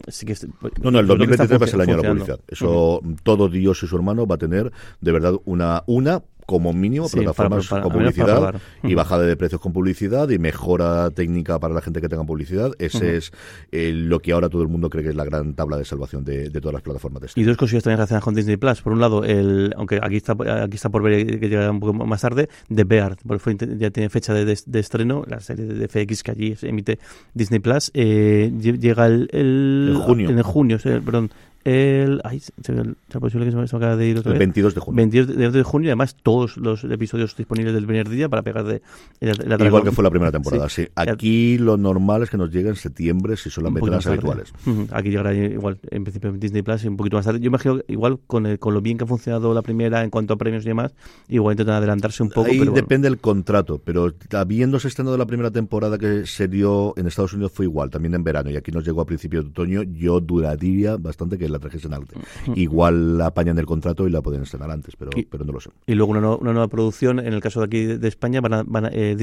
Sí 0.09 0.27
que 0.27 0.35
No, 0.83 0.91
no, 0.91 0.99
el 0.99 1.07
yo 1.07 1.15
creo 1.15 1.29
que 1.29 1.35
está 1.35 1.47
2023 1.47 1.61
va 1.63 1.65
a 1.65 1.69
ser 1.69 1.75
el 1.77 1.81
año 1.83 1.97
de 1.97 2.03
la 2.03 2.09
publicidad. 2.09 2.41
Eso, 2.49 3.01
todo 3.23 3.49
Dios 3.49 3.81
y 3.85 3.87
su 3.87 3.95
hermano 3.95 4.27
va 4.27 4.35
a 4.35 4.39
tener, 4.39 4.73
de 5.01 5.13
verdad, 5.13 5.35
una, 5.45 5.85
una 5.87 6.21
como 6.47 6.73
mínimo, 6.73 7.09
Sí, 7.09 7.17
plataformas 7.19 7.67
para- 7.69 7.83
para- 7.83 7.93
con 7.95 8.01
publicidad 8.01 8.55
y 8.83 8.95
bajada 8.95 9.23
de 9.25 9.37
precios 9.37 9.61
con 9.61 9.73
publicidad 9.73 10.29
y 10.31 10.39
mejora 10.39 11.11
técnica 11.11 11.59
para 11.59 11.75
la 11.75 11.81
gente 11.81 12.01
que 12.01 12.09
tenga 12.09 12.25
publicidad. 12.25 12.73
Ese 12.79 13.17
es 13.17 13.33
eh, 13.73 13.93
lo 13.95 14.21
que 14.21 14.33
ahora 14.33 14.49
todo 14.49 14.63
el 14.63 14.69
mundo 14.69 14.91
cree 14.91 15.03
que 15.05 15.11
es 15.11 15.17
la 15.17 15.25
gran 15.25 15.55
tabla 15.55 15.77
de 15.77 15.85
salvación 15.85 16.25
de, 16.25 16.51
de 16.51 16.61
todas 16.61 16.75
las 16.75 16.83
plataformas 16.83 17.21
de 17.23 17.27
Y 17.27 17.29
streaming. 17.29 17.49
dos 17.49 17.57
cosillas 17.57 17.83
también 17.83 17.99
relacionadas 17.99 18.25
con 18.25 18.35
Disney 18.35 18.57
Plus. 18.57 18.81
Por 18.83 18.93
un 18.93 19.01
lado, 19.01 19.25
el, 19.25 19.73
aunque 19.77 20.01
aquí 20.03 20.17
está 20.17 20.33
aquí 20.63 20.77
está 20.77 20.89
por 20.91 21.03
ver 21.03 21.39
que 21.41 21.49
llegará 21.49 21.71
un 21.71 21.81
poco 21.81 21.93
más 21.95 22.21
tarde, 22.21 22.49
The 22.75 22.85
Bear, 22.85 23.17
por 23.27 23.39
fin 23.41 23.57
te- 23.57 23.77
ya 23.79 23.91
tiene 23.91 24.09
fecha 24.11 24.33
de, 24.35 24.45
de- 24.45 24.59
de 24.67 24.81
estreno, 24.81 25.25
la 25.27 25.41
serie 25.41 25.65
de 25.67 25.89
FX 25.89 26.23
que 26.23 26.31
allí 26.31 26.57
se 26.57 26.69
emite 26.69 26.99
Disney 27.33 27.61
Plus, 27.61 27.91
eh, 27.95 28.51
lle- 28.55 28.79
llega 28.79 29.07
el, 29.07 29.97
junio. 30.05 30.31
En 30.31 30.43
junio, 30.43 30.79
perdón. 30.83 31.31
El. 31.65 32.21
Ay, 32.25 32.41
se, 32.41 32.53
se, 32.63 33.21
posible 33.21 33.47
que 33.47 33.51
se 33.53 33.57
me, 33.57 33.67
se 33.67 33.75
me 33.77 33.79
acaba 33.79 33.97
de 33.97 34.07
ir 34.09 34.19
otra 34.19 34.33
El 34.33 34.39
vez. 34.39 34.47
22 34.47 34.75
de 34.75 34.81
junio. 34.81 34.97
22 34.97 35.27
de, 35.37 35.51
de 35.51 35.63
junio 35.63 35.87
y 35.87 35.91
además 35.91 36.17
todos 36.23 36.57
los 36.57 36.85
episodios 36.85 37.35
disponibles 37.37 37.75
del 37.75 37.87
primer 37.87 38.09
día 38.09 38.29
para 38.29 38.43
pegar 38.43 38.65
de. 38.65 38.83
Igual 39.21 39.83
que 39.85 39.93
fue 39.93 40.05
la 40.05 40.11
primera 40.11 40.31
temporada, 40.33 40.69
sí. 40.69 40.87
Aquí 40.95 41.59
lo 41.59 41.77
normal 41.77 42.23
es 42.23 42.31
que 42.31 42.37
nos 42.37 42.51
llegue 42.51 42.69
en 42.69 42.77
septiembre 42.77 43.37
si 43.37 43.51
son 43.51 43.65
las 43.65 43.73
ventanas 43.73 44.07
habituales. 44.07 44.53
Aquí 44.93 45.11
llegará 45.11 45.35
igual, 45.35 45.79
en 45.91 46.05
principio 46.05 46.31
en 46.31 46.41
Disney 46.41 46.63
Plus 46.63 46.85
y 46.85 46.89
un 46.89 46.97
poquito 46.97 47.17
más 47.17 47.25
tarde. 47.27 47.41
Yo 47.41 47.47
imagino 47.47 47.79
que 47.79 47.93
igual 47.93 48.19
con, 48.27 48.47
el- 48.47 48.59
con 48.59 48.75
lo 48.75 48.81
bien 48.81 48.99
que 48.99 49.05
ha 49.05 49.07
funcionado 49.07 49.53
la 49.55 49.63
primera 49.63 50.03
en 50.05 50.11
cuanto 50.11 50.35
a 50.35 50.37
premios 50.37 50.65
y 50.65 50.69
demás, 50.69 50.93
igual 51.29 51.55
intentan 51.55 51.77
adelantarse 51.77 52.23
un 52.23 52.29
poco. 52.31 52.47
Ahí 52.51 52.59
pero 52.59 52.73
bueno. 52.73 52.83
depende 52.83 53.09
del 53.09 53.19
contrato, 53.19 53.81
pero 53.85 54.13
habiéndose 54.33 54.89
estrenado 54.89 55.17
la 55.17 55.27
primera 55.27 55.51
temporada 55.51 55.99
que 55.99 56.27
se 56.27 56.49
dio 56.49 56.95
en 56.97 57.07
Estados 57.07 57.33
Unidos 57.33 57.53
fue 57.53 57.67
igual, 57.67 57.91
también 57.91 58.15
en 58.15 58.25
verano, 58.25 58.51
y 58.51 58.57
aquí 58.57 58.71
nos 58.73 58.85
llegó 58.85 59.01
a 59.01 59.07
principios 59.07 59.45
de 59.45 59.51
otoño, 59.51 59.83
yo 59.83 60.21
duraría 60.21 60.97
bastante 60.97 61.39
que 61.39 61.49
la 61.55 61.59
trajesen 61.61 61.95
antes. 61.95 62.19
Igual 62.55 63.19
la 63.19 63.27
apañan 63.27 63.59
el 63.59 63.67
contrato 63.67 64.07
y 64.07 64.11
la 64.11 64.21
pueden 64.23 64.43
estrenar 64.43 64.71
antes, 64.71 64.95
pero, 64.97 65.11
Y- 65.17 65.25
pero 65.25 65.45
no 65.45 65.53
lo 65.53 65.61
sé. 65.61 65.71
Y 65.87 65.95
luego 65.95 66.13
una, 66.13 66.21
no- 66.21 66.37
una 66.37 66.53
nueva 66.53 66.69
producción, 66.69 67.19
en 67.19 67.33
el 67.33 67.41
caso 67.41 67.61
de 67.61 67.67
aquí 67.67 67.85
de, 67.85 68.09
España, 68.09 68.41
van 68.41 68.53
a- 68.55 68.63
van 68.65 68.85
a, 68.87 68.91
eh, 68.93 69.17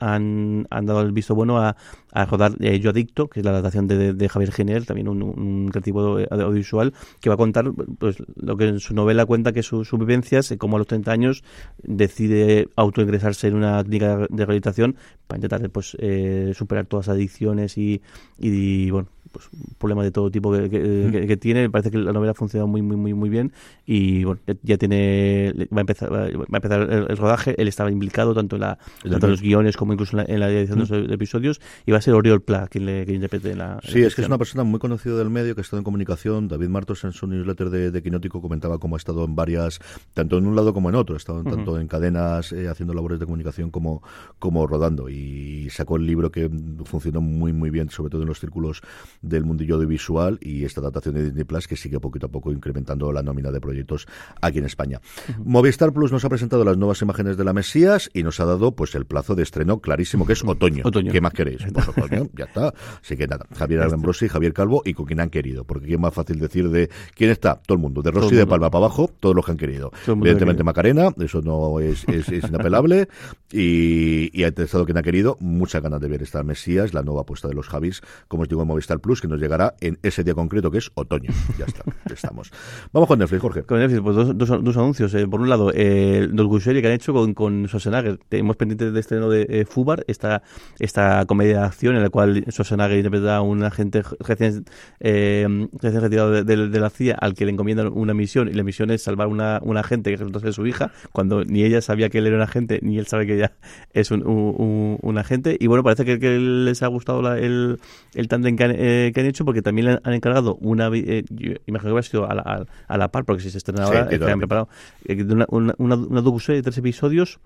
han, 0.00 0.66
han 0.70 0.86
dado 0.86 1.00
el 1.02 1.12
visto 1.12 1.34
bueno 1.34 1.58
a, 1.58 1.76
a 2.12 2.24
rodar 2.26 2.52
eh, 2.60 2.78
Yo 2.80 2.90
Adicto, 2.90 3.28
que 3.28 3.40
es 3.40 3.44
la 3.44 3.50
adaptación 3.52 3.86
de, 3.86 4.14
de- 4.14 4.28
Javier 4.28 4.52
Geniel, 4.52 4.86
también 4.86 5.08
un, 5.08 5.22
un 5.22 5.68
creativo 5.70 6.18
eh, 6.20 6.26
audiovisual, 6.30 6.92
que 7.20 7.28
va 7.28 7.34
a 7.34 7.38
contar 7.38 7.72
pues 7.98 8.16
lo 8.36 8.56
que 8.56 8.68
en 8.68 8.80
su 8.80 8.94
novela 8.94 9.26
cuenta 9.26 9.52
que 9.52 9.62
sus 9.62 9.88
sus 9.88 9.98
vivencias, 9.98 10.54
como 10.58 10.76
a 10.76 10.78
los 10.78 10.86
30 10.86 11.10
años 11.10 11.42
decide 11.82 12.68
autoingresarse 12.76 13.48
en 13.48 13.54
una 13.56 13.82
clínica 13.82 14.18
de 14.30 14.46
rehabilitación 14.46 14.96
para 15.26 15.38
intentar 15.38 15.68
pues 15.70 15.96
eh, 16.00 16.52
superar 16.54 16.86
todas 16.86 17.06
las 17.08 17.16
adicciones 17.16 17.76
y, 17.78 18.00
y 18.38 18.90
bueno 18.90 19.08
pues 19.32 19.48
problemas 19.78 20.04
de 20.04 20.10
todo 20.10 20.30
tipo 20.30 20.52
que, 20.52 20.68
que- 20.70 21.08
que- 21.12 21.26
que 21.26 21.36
tiene. 21.36 21.62
Me 21.62 21.70
parece 21.70 21.90
que 21.90 21.98
la 21.98 22.12
novela 22.12 22.32
ha 22.32 22.34
funcionado 22.34 22.66
muy, 22.66 22.82
muy, 22.82 22.96
muy, 22.96 23.14
muy 23.14 23.28
bien 23.28 23.52
y 23.86 24.24
bueno, 24.24 24.40
ya, 24.46 24.54
ya 24.62 24.78
tiene, 24.78 25.52
va 25.72 25.78
a 25.78 25.80
empezar, 25.80 26.12
va 26.12 26.24
a 26.24 26.56
empezar 26.56 26.82
el, 26.82 27.06
el 27.10 27.16
rodaje. 27.16 27.54
Él 27.60 27.68
estaba 27.68 27.90
implicado 27.90 28.34
tanto 28.34 28.56
en, 28.56 28.60
la, 28.62 28.78
tanto 29.08 29.26
en 29.26 29.30
los 29.32 29.40
guion. 29.40 29.60
guiones 29.60 29.76
como 29.76 29.92
incluso 29.92 30.18
en 30.18 30.24
la, 30.26 30.34
en 30.34 30.40
la 30.40 30.50
edición 30.50 30.78
de 30.84 30.98
los 31.00 31.10
episodios 31.12 31.60
y 31.86 31.92
va 31.92 31.98
a 31.98 32.00
ser 32.00 32.14
Oriol 32.14 32.42
Pla 32.42 32.66
quien 32.68 32.86
le 32.86 33.04
quien 33.04 33.16
interprete 33.16 33.54
la. 33.54 33.80
Sí, 33.82 34.02
es 34.02 34.14
que 34.14 34.22
es 34.22 34.26
una 34.28 34.38
persona 34.38 34.64
muy 34.64 34.78
conocida 34.80 35.16
del 35.16 35.30
medio, 35.30 35.54
que 35.54 35.60
ha 35.60 35.62
estado 35.62 35.78
en 35.78 35.84
comunicación. 35.84 36.48
David 36.48 36.68
Martos 36.68 37.04
en 37.04 37.12
su 37.12 37.26
newsletter 37.26 37.70
de, 37.70 37.90
de 37.90 38.02
Quinótico 38.02 38.40
comentaba 38.40 38.78
cómo 38.78 38.96
ha 38.96 38.98
estado 38.98 39.24
en 39.24 39.34
varias, 39.36 39.78
tanto 40.14 40.38
en 40.38 40.46
un 40.46 40.56
lado 40.56 40.72
como 40.74 40.88
en 40.88 40.94
otro, 40.96 41.14
ha 41.14 41.18
estado 41.18 41.40
en- 41.40 41.46
tanto 41.50 41.78
en 41.78 41.86
cadenas 41.88 42.52
eh, 42.52 42.68
haciendo 42.68 42.94
labores 42.94 43.18
de 43.20 43.26
comunicación 43.26 43.70
como, 43.70 44.02
como 44.38 44.66
rodando. 44.66 45.08
Y 45.08 45.68
sacó 45.70 45.96
el 45.96 46.06
libro 46.06 46.30
que 46.30 46.48
mm, 46.48 46.84
funcionó 46.84 47.20
muy, 47.20 47.52
muy 47.52 47.70
bien, 47.70 47.90
sobre 47.90 48.10
todo 48.10 48.22
en 48.22 48.28
los 48.28 48.40
círculos 48.40 48.80
del 49.22 49.44
mundillo 49.44 49.76
audiovisual 49.76 50.38
y 50.40 50.64
esta 50.64 50.80
adaptación 50.80 51.14
de 51.14 51.24
Disney 51.24 51.44
Plus 51.44 51.66
que 51.66 51.76
sigue 51.76 52.00
poquito 52.00 52.26
a 52.26 52.28
poco 52.28 52.52
incrementando 52.52 53.12
la 53.12 53.22
nómina 53.22 53.50
de 53.50 53.60
proyectos 53.60 54.06
aquí 54.40 54.58
en 54.58 54.66
España. 54.66 55.00
Movistar 55.44 55.92
Plus 55.92 56.12
nos 56.12 56.24
ha 56.24 56.28
presentado 56.28 56.64
las 56.64 56.76
nuevas 56.76 57.00
imágenes 57.02 57.36
de 57.36 57.44
la 57.44 57.52
Mesías 57.52 58.10
y 58.12 58.22
nos 58.22 58.40
ha 58.40 58.44
dado 58.44 58.72
pues 58.72 58.94
el 58.94 59.06
plazo 59.06 59.34
de 59.34 59.42
estreno 59.42 59.80
clarísimo, 59.80 60.26
que 60.26 60.34
es 60.34 60.44
otoño. 60.44 60.82
Otoño. 60.84 61.12
¿Qué 61.12 61.20
más 61.20 61.32
queréis? 61.32 61.62
Pues 61.72 61.88
otoño, 61.88 62.28
ya 62.36 62.44
está. 62.44 62.74
Así 63.02 63.16
que 63.16 63.26
nada, 63.26 63.46
Javier 63.56 63.82
Ambrosi, 63.82 64.28
Javier 64.28 64.52
Calvo 64.52 64.82
y 64.84 64.94
con 64.94 65.06
quien 65.06 65.20
han 65.20 65.30
querido. 65.30 65.64
Porque 65.64 65.92
es 65.92 65.98
más 65.98 66.14
fácil 66.14 66.38
decir 66.38 66.68
de 66.70 66.90
quién 67.14 67.30
está, 67.30 67.56
todo 67.56 67.76
el 67.76 67.82
mundo, 67.82 68.02
de 68.02 68.10
Rossi 68.10 68.34
de. 68.34 68.46
Palma 68.46 68.70
para 68.70 68.86
abajo, 68.86 69.10
todos 69.20 69.34
los 69.34 69.44
que 69.44 69.52
han 69.52 69.58
querido. 69.58 69.92
Evidentemente 70.06 70.64
Macarena, 70.64 71.14
eso 71.20 71.40
no 71.40 71.78
es, 71.78 72.04
es, 72.08 72.28
es 72.28 72.48
inapelable. 72.48 73.08
Y, 73.52 74.30
y 74.38 74.44
ha 74.44 74.48
estado 74.48 74.84
quien 74.84 74.98
ha 74.98 75.02
querido, 75.02 75.36
muchas 75.40 75.82
ganas 75.82 76.00
de 76.00 76.08
ver 76.08 76.22
esta 76.22 76.42
Mesías, 76.42 76.94
la 76.94 77.02
nueva 77.02 77.22
apuesta 77.22 77.48
de 77.48 77.54
los 77.54 77.68
Javis, 77.68 78.00
como 78.28 78.42
os 78.42 78.48
digo, 78.48 78.62
en 78.62 78.68
Movistar 78.68 78.99
Plus, 79.00 79.20
que 79.20 79.28
nos 79.28 79.40
llegará 79.40 79.74
en 79.80 79.98
ese 80.02 80.24
día 80.24 80.34
concreto 80.34 80.70
que 80.70 80.78
es 80.78 80.90
otoño. 80.94 81.30
Ya 81.58 81.64
está, 81.64 81.82
estamos. 82.12 82.50
Vamos 82.92 83.08
con 83.08 83.18
Netflix, 83.18 83.42
Jorge. 83.42 83.62
Con 83.64 83.78
Netflix, 83.78 84.00
pues 84.02 84.16
dos, 84.16 84.36
dos, 84.38 84.64
dos 84.64 84.76
anuncios. 84.76 85.12
Eh, 85.14 85.26
por 85.26 85.40
un 85.40 85.48
lado, 85.48 85.70
eh, 85.74 86.28
docuserie 86.30 86.80
que 86.82 86.88
han 86.88 86.94
hecho 86.94 87.12
con, 87.12 87.34
con 87.34 87.66
Schwarzenegger. 87.66 88.18
Tenemos 88.28 88.56
pendiente 88.56 88.90
de 88.90 89.00
estreno 89.00 89.28
de 89.28 89.46
eh, 89.48 89.64
Fubar, 89.64 90.04
esta, 90.08 90.42
esta 90.78 91.24
comedia 91.26 91.58
de 91.60 91.64
acción 91.64 91.96
en 91.96 92.02
la 92.02 92.10
cual 92.10 92.44
Schwarzenegger 92.48 92.96
interpreta 92.98 93.36
a 93.36 93.42
un 93.42 93.62
agente 93.64 94.02
recién, 94.20 94.64
eh, 95.00 95.46
recién 95.80 96.02
retirado 96.02 96.30
de, 96.30 96.44
de- 96.44 96.68
de 96.68 96.80
la 96.80 96.90
CIA 96.90 97.14
al 97.20 97.34
que 97.34 97.44
le 97.44 97.52
encomiendan 97.52 97.88
una 97.92 98.14
misión 98.14 98.48
y 98.48 98.52
la 98.52 98.62
misión 98.62 98.90
es 98.90 99.02
salvar 99.02 99.26
una, 99.28 99.60
una 99.62 99.80
agente 99.80 100.10
que 100.10 100.16
resulta 100.16 100.40
ser 100.40 100.52
su 100.52 100.66
hija 100.66 100.92
cuando 101.12 101.44
ni 101.44 101.64
ella 101.64 101.80
sabía 101.80 102.08
que 102.10 102.18
él 102.18 102.26
era 102.26 102.36
un 102.36 102.42
agente 102.42 102.78
ni 102.82 102.98
él 102.98 103.06
sabe 103.06 103.26
que 103.26 103.34
ella 103.36 103.52
es 103.92 104.10
un, 104.10 104.26
un, 104.26 104.54
un- 104.58 104.98
un 105.02 105.18
agente. 105.18 105.56
Y 105.58 105.66
bueno, 105.66 105.82
parece 105.82 106.04
que, 106.04 106.18
que 106.18 106.38
les 106.38 106.82
ha 106.82 106.86
gustado 106.88 107.22
la- 107.22 107.38
el, 107.38 107.78
el 108.14 108.28
tándem 108.28 108.56
que 108.56 108.64
han, 108.64 108.70
eh, 108.90 109.12
que 109.12 109.20
han 109.20 109.26
hecho 109.26 109.44
porque 109.44 109.62
también 109.62 109.86
le 109.86 110.00
han 110.02 110.12
encargado 110.12 110.56
una... 110.60 110.88
eh, 110.94 111.24
yo 111.30 111.52
imagino 111.66 111.88
que 111.88 111.88
habrá 111.90 112.02
sido 112.02 112.30
a 112.30 112.34
la, 112.34 112.42
a, 112.42 112.64
a 112.88 112.98
la 112.98 113.08
par 113.08 113.24
porque 113.24 113.42
si 113.42 113.50
se 113.50 113.58
estrena 113.58 113.84
Sí, 113.86 113.88
ahora 113.88 114.08
tiene 114.08 114.24
estarían 114.24 114.40
toda 114.40 114.56
la 114.56 114.66
preparado 114.66 114.68
eh, 115.06 115.22
una, 115.22 115.46
una, 115.48 115.74
una, 115.78 115.94
una 115.96 116.20
docuserie 116.20 116.58
de 116.60 116.62
tres 116.64 116.78
episodios 116.78 117.38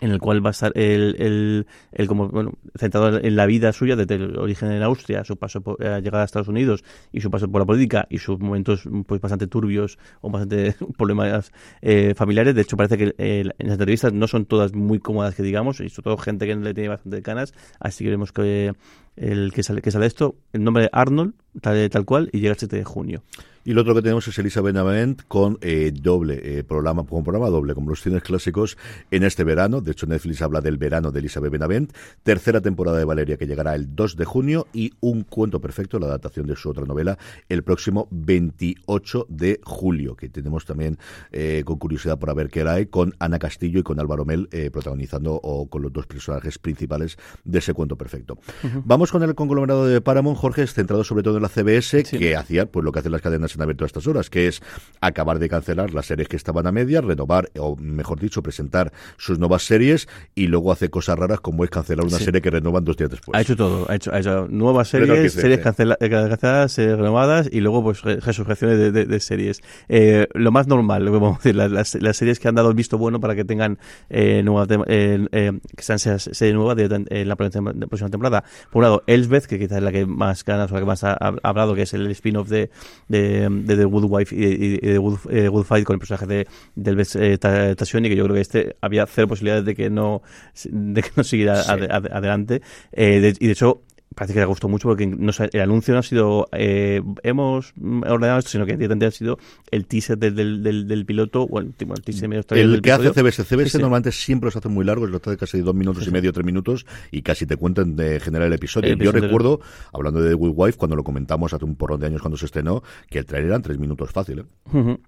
en 0.00 0.10
el 0.10 0.18
cual 0.18 0.44
va 0.44 0.50
a 0.50 0.52
estar 0.52 0.72
el, 0.74 1.16
el, 1.18 1.66
el 1.92 2.06
como 2.06 2.28
bueno 2.28 2.52
centrado 2.78 3.18
en 3.18 3.34
la 3.34 3.46
vida 3.46 3.72
suya 3.72 3.96
desde 3.96 4.16
el 4.16 4.36
origen 4.38 4.70
en 4.70 4.82
Austria, 4.82 5.24
su 5.24 5.36
paso 5.36 5.62
por 5.62 5.82
eh, 5.82 6.00
llegada 6.02 6.22
a 6.22 6.24
Estados 6.26 6.48
Unidos 6.48 6.84
y 7.12 7.20
su 7.22 7.30
paso 7.30 7.48
por 7.50 7.62
la 7.62 7.66
política 7.66 8.06
y 8.10 8.18
sus 8.18 8.38
momentos 8.38 8.86
pues 9.06 9.20
bastante 9.20 9.46
turbios 9.46 9.98
o 10.20 10.30
bastante 10.30 10.74
problemas 10.98 11.50
eh, 11.80 12.12
familiares. 12.14 12.54
De 12.54 12.62
hecho 12.62 12.76
parece 12.76 12.98
que 12.98 13.14
eh, 13.16 13.44
en 13.58 13.66
las 13.68 13.72
entrevistas 13.72 14.12
no 14.12 14.26
son 14.28 14.44
todas 14.44 14.74
muy 14.74 14.98
cómodas 14.98 15.34
que 15.34 15.42
digamos 15.42 15.80
y 15.80 15.88
sobre 15.88 16.04
todo 16.04 16.18
gente 16.18 16.46
que 16.46 16.56
le 16.56 16.74
tiene 16.74 16.90
bastante 16.90 17.22
ganas. 17.22 17.54
Así 17.80 18.04
que 18.04 18.10
veremos 18.10 18.32
que 18.32 18.74
el 19.16 19.52
que 19.52 19.62
sale 19.62 19.82
que 19.82 19.90
sale 19.90 20.06
esto 20.06 20.36
el 20.52 20.64
nombre 20.64 20.84
de 20.84 20.90
Arnold 20.92 21.34
tal, 21.60 21.88
tal 21.90 22.04
cual 22.04 22.28
y 22.32 22.40
llega 22.40 22.52
el 22.52 22.58
7 22.58 22.76
de 22.76 22.84
junio. 22.84 23.22
Y 23.66 23.72
lo 23.72 23.80
otro 23.80 23.96
que 23.96 24.02
tenemos 24.02 24.28
es 24.28 24.38
Elisa 24.38 24.60
Benavent 24.60 25.22
con 25.26 25.58
eh, 25.60 25.90
doble 25.92 26.40
eh, 26.40 26.62
programa, 26.62 27.04
con 27.04 27.24
programa 27.24 27.48
doble, 27.48 27.74
como 27.74 27.90
los 27.90 28.00
cines 28.00 28.22
clásicos 28.22 28.78
en 29.10 29.24
este 29.24 29.42
verano. 29.42 29.80
De 29.80 29.90
hecho, 29.90 30.06
Netflix 30.06 30.40
habla 30.40 30.60
del 30.60 30.78
verano 30.78 31.10
de 31.10 31.18
Elizabeth 31.18 31.50
Benavent. 31.50 31.92
Tercera 32.22 32.60
temporada 32.60 32.96
de 32.98 33.04
Valeria 33.04 33.36
que 33.36 33.48
llegará 33.48 33.74
el 33.74 33.96
2 33.96 34.18
de 34.18 34.24
junio 34.24 34.68
y 34.72 34.92
un 35.00 35.24
cuento 35.24 35.60
perfecto, 35.60 35.98
la 35.98 36.06
adaptación 36.06 36.46
de 36.46 36.54
su 36.54 36.70
otra 36.70 36.84
novela, 36.84 37.18
el 37.48 37.64
próximo 37.64 38.06
28 38.12 39.26
de 39.28 39.58
julio, 39.64 40.14
que 40.14 40.28
tenemos 40.28 40.64
también 40.64 40.96
eh, 41.32 41.64
con 41.66 41.78
curiosidad 41.78 42.20
por 42.20 42.32
ver 42.36 42.50
qué 42.50 42.62
hay, 42.62 42.86
con 42.86 43.14
Ana 43.18 43.40
Castillo 43.40 43.80
y 43.80 43.82
con 43.82 43.98
Álvaro 43.98 44.24
Mel 44.24 44.48
protagonizando 44.70 45.40
o 45.42 45.68
con 45.68 45.82
los 45.82 45.92
dos 45.92 46.06
personajes 46.06 46.58
principales 46.60 47.18
de 47.44 47.58
ese 47.58 47.74
cuento 47.74 47.96
perfecto. 47.96 48.38
Vamos 48.84 49.05
con 49.10 49.22
el 49.22 49.34
conglomerado 49.34 49.86
de 49.86 50.00
Paramount, 50.00 50.38
Jorge, 50.38 50.66
centrado 50.66 51.04
sobre 51.04 51.22
todo 51.22 51.36
en 51.36 51.42
la 51.42 51.48
CBS, 51.48 52.02
que 52.04 52.36
hacía 52.36 52.66
pues 52.66 52.84
lo 52.84 52.92
que 52.92 52.98
hacen 53.00 53.12
las 53.12 53.20
cadenas 53.22 53.54
en 53.54 53.62
abierto 53.62 53.84
a 53.84 53.86
estas 53.86 54.06
horas, 54.06 54.30
que 54.30 54.46
es 54.48 54.62
acabar 55.00 55.38
de 55.38 55.48
cancelar 55.48 55.92
las 55.94 56.06
series 56.06 56.28
que 56.28 56.36
estaban 56.36 56.66
a 56.66 56.72
media, 56.72 57.00
renovar, 57.00 57.50
o 57.58 57.76
mejor 57.76 58.20
dicho, 58.20 58.42
presentar 58.42 58.92
sus 59.16 59.38
nuevas 59.38 59.62
series 59.64 60.08
y 60.34 60.46
luego 60.48 60.72
hace 60.72 60.90
cosas 60.90 61.18
raras 61.18 61.40
como 61.40 61.64
es 61.64 61.70
cancelar 61.70 62.06
una 62.06 62.18
Sí. 62.18 62.24
serie 62.24 62.40
que 62.40 62.50
renovan 62.50 62.84
dos 62.84 62.96
días 62.96 63.10
después. 63.10 63.36
ha 63.36 63.40
hecho 63.40 63.56
todo, 63.56 63.90
ha 63.90 63.94
hecho, 63.94 64.12
ha 64.12 64.18
hecho 64.18 64.46
nuevas 64.48 64.88
series, 64.88 65.32
series 65.32 65.60
cancela- 65.60 65.96
eh, 66.00 66.08
canceladas, 66.10 66.78
eh, 66.78 66.94
renovadas 66.96 67.48
y 67.50 67.60
luego 67.60 67.82
pues 67.82 68.02
re- 68.02 68.20
resurrecciones 68.20 68.78
de, 68.78 68.92
de- 68.92 69.04
de 69.06 69.20
series. 69.20 69.60
Eh, 69.88 70.26
lo 70.34 70.50
más 70.52 70.66
normal, 70.66 71.04
lo 71.04 71.12
que 71.12 71.18
vamos 71.18 71.36
a 71.36 71.38
decir, 71.38 71.54
las, 71.56 71.70
las- 71.70 71.94
las 72.00 72.16
series 72.16 72.38
que 72.40 72.48
han 72.48 72.54
dado 72.54 72.68
el 72.70 72.74
visto 72.74 72.98
bueno 72.98 73.20
para 73.20 73.34
que 73.34 73.44
tengan 73.44 73.78
eh, 74.10 74.42
nueva 74.44 74.66
tem- 74.66 74.84
eh, 74.86 75.26
eh, 75.32 75.52
que 75.76 75.82
sean 75.82 75.98
series 75.98 76.30
serie 76.32 76.54
nueva 76.54 76.74
de, 76.74 76.88
de- 76.88 77.04
en 77.08 77.28
la 77.28 77.36
próxima 77.36 77.72
temporada. 78.10 78.44
Por 78.70 78.80
un 78.80 78.82
lado, 78.82 78.95
Elsbeth, 79.06 79.46
que 79.46 79.58
quizás 79.58 79.78
es 79.78 79.82
la 79.84 79.92
que 79.92 80.06
más 80.06 80.44
ganas 80.44 80.70
o 80.70 80.74
la 80.74 80.80
que 80.80 80.86
más 80.86 81.04
ha, 81.04 81.12
ha 81.12 81.34
hablado, 81.42 81.74
que 81.74 81.82
es 81.82 81.94
el 81.94 82.10
spin-off 82.10 82.48
de, 82.48 82.70
de, 83.08 83.48
de 83.50 83.76
The 83.76 83.84
Good 83.84 84.04
Wife 84.08 84.34
y, 84.36 84.44
y 84.44 84.76
de 84.78 84.98
Good, 84.98 85.18
eh, 85.30 85.48
Good 85.48 85.64
Fight 85.64 85.84
con 85.84 85.94
el 85.94 85.98
personaje 86.00 86.26
de, 86.26 86.46
de 86.74 86.90
Elvis 86.90 87.16
eh, 87.16 87.38
que 87.38 88.16
yo 88.16 88.24
creo 88.24 88.34
que 88.34 88.40
este 88.40 88.76
había 88.80 89.06
cero 89.06 89.28
posibilidades 89.28 89.64
de 89.64 89.74
que 89.74 89.90
no 89.90 90.22
de 90.64 91.02
que 91.02 91.10
no 91.16 91.24
siguiera 91.24 91.62
Sí. 91.62 91.70
ade- 91.70 91.88
ade- 91.90 92.10
adelante. 92.12 92.62
Eh, 92.92 93.20
de- 93.20 93.36
y 93.40 93.46
de 93.46 93.52
hecho, 93.52 93.82
parece 94.14 94.34
que 94.34 94.40
le 94.40 94.46
gustó 94.46 94.68
mucho 94.68 94.88
porque 94.88 95.06
no 95.06 95.30
el 95.52 95.60
anuncio 95.60 95.92
no 95.92 96.00
ha 96.00 96.02
sido 96.02 96.48
eh, 96.52 97.02
hemos 97.22 97.74
ordenado 98.06 98.38
esto, 98.38 98.50
sino 98.50 98.64
que 98.64 98.72
directamente 98.72 99.06
ha 99.06 99.10
sido 99.10 99.38
el 99.70 99.86
teaser 99.86 100.16
del, 100.16 100.34
del, 100.34 100.62
del, 100.62 100.88
del 100.88 101.04
piloto 101.04 101.42
o 101.42 101.58
el, 101.60 101.74
bueno, 101.80 101.94
el 101.96 102.02
teaser 102.02 102.28
medio 102.28 102.42
El 102.50 102.72
del 102.72 102.82
que 102.82 102.92
hace. 102.92 103.10
CBS, 103.12 103.44
CBS 103.44 103.70
Sí, 103.70 103.78
normalmente 103.78 104.12
siempre 104.12 104.46
los 104.46 104.56
hace 104.56 104.68
muy 104.68 104.84
largos, 104.84 105.10
los 105.10 105.20
hace 105.26 105.36
casi 105.36 105.60
dos 105.60 105.74
minutos 105.74 106.06
y 106.06 106.10
medio, 106.10 106.32
tres 106.32 106.46
minutos, 106.46 106.86
y 107.10 107.22
casi 107.22 107.46
te 107.46 107.56
cuentan 107.56 107.96
de 107.96 108.20
generar 108.20 108.46
el 108.46 108.54
episodio. 108.54 108.92
El 108.92 108.98
Yo 108.98 109.10
episodio. 109.10 109.22
recuerdo, 109.28 109.60
hablando 109.92 110.22
de 110.22 110.30
The 110.30 110.34
Good 110.34 110.52
Wife, 110.56 110.78
cuando 110.78 110.96
lo 110.96 111.04
comentamos 111.04 111.52
hace 111.52 111.64
un 111.64 111.74
porrón 111.76 112.00
de 112.00 112.06
años 112.06 112.22
cuando 112.22 112.36
se 112.38 112.46
estrenó, 112.46 112.82
que 113.10 113.18
el 113.18 113.26
trailer 113.26 113.50
eran 113.50 113.62
tres 113.62 113.78
minutos 113.78 114.10
fácil. 114.12 114.38
¿eh? 114.38 114.44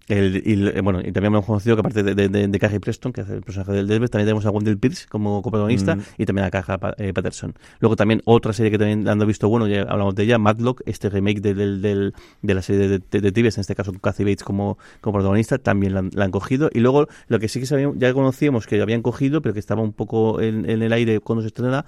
El- 0.09 0.43
y, 0.45 0.69
eh, 0.69 0.81
bueno, 0.83 1.01
y 1.01 1.11
también 1.13 1.27
hemos 1.35 1.45
conocido 1.45 1.77
que 1.77 1.81
aparte 1.81 2.03
de, 2.03 2.15
de, 2.15 2.29
de, 2.29 2.49
de 2.49 2.59
Carrie 2.59 2.81
Preston, 2.81 3.13
que 3.13 3.23
hace 3.23 3.35
el 3.35 3.43
personaje 3.43 3.73
del 3.73 3.87
Desmond, 3.89 4.11
también 4.11 4.27
tenemos 4.27 4.47
a 4.47 4.51
Wendell 4.51 4.79
Pierce 4.79 5.07
como 5.09 5.43
coprotagonista 5.43 5.99
y 6.17 6.25
también 6.27 6.47
a 6.47 6.51
Caja 6.51 6.79
eh, 6.99 7.13
Patterson. 7.13 7.55
Luego 7.81 7.97
también 7.97 8.23
otra 8.25 8.53
serie 8.53 8.71
que 8.71 8.79
también 8.79 9.09
han 9.09 9.19
visto 9.27 9.49
bueno, 9.49 9.67
ya 9.67 9.83
hablamos 9.83 10.15
de 10.15 10.23
ella, 10.23 10.39
Matlock, 10.39 10.83
este 10.87 11.11
remake 11.11 11.41
de, 11.41 11.55
de 11.55 12.55
la 12.55 12.63
serie 12.63 12.89
de 12.89 12.99
detectives, 12.99 13.57
en 13.57 13.63
este 13.63 13.75
caso 13.75 13.91
con 13.93 14.01
Kathy 14.01 14.25
Bates 14.25 14.45
como, 14.45 14.79
como 15.01 15.15
protagonista, 15.15 15.59
también 15.59 15.95
la 15.95 16.01
han, 16.01 16.11
la 16.15 16.25
han 16.25 16.31
cogido. 16.31 16.71
Y 16.73 16.81
luego 16.81 17.09
lo 17.29 17.39
que 17.39 17.49
sí 17.49 17.61
que 17.61 17.67
sabíamos, 17.67 17.97
ya 17.99 18.13
conocíamos 18.15 18.67
que 18.67 18.81
habían 18.81 19.03
cogido, 19.03 19.43
pero 19.43 19.53
que 19.55 19.61
estaba 19.61 19.83
un 19.83 19.93
poco 19.93 20.41
en, 20.41 20.69
en 20.71 20.83
el 20.83 20.93
aire 20.93 21.21
cuando 21.21 21.43
se 21.43 21.49
estrena, 21.49 21.85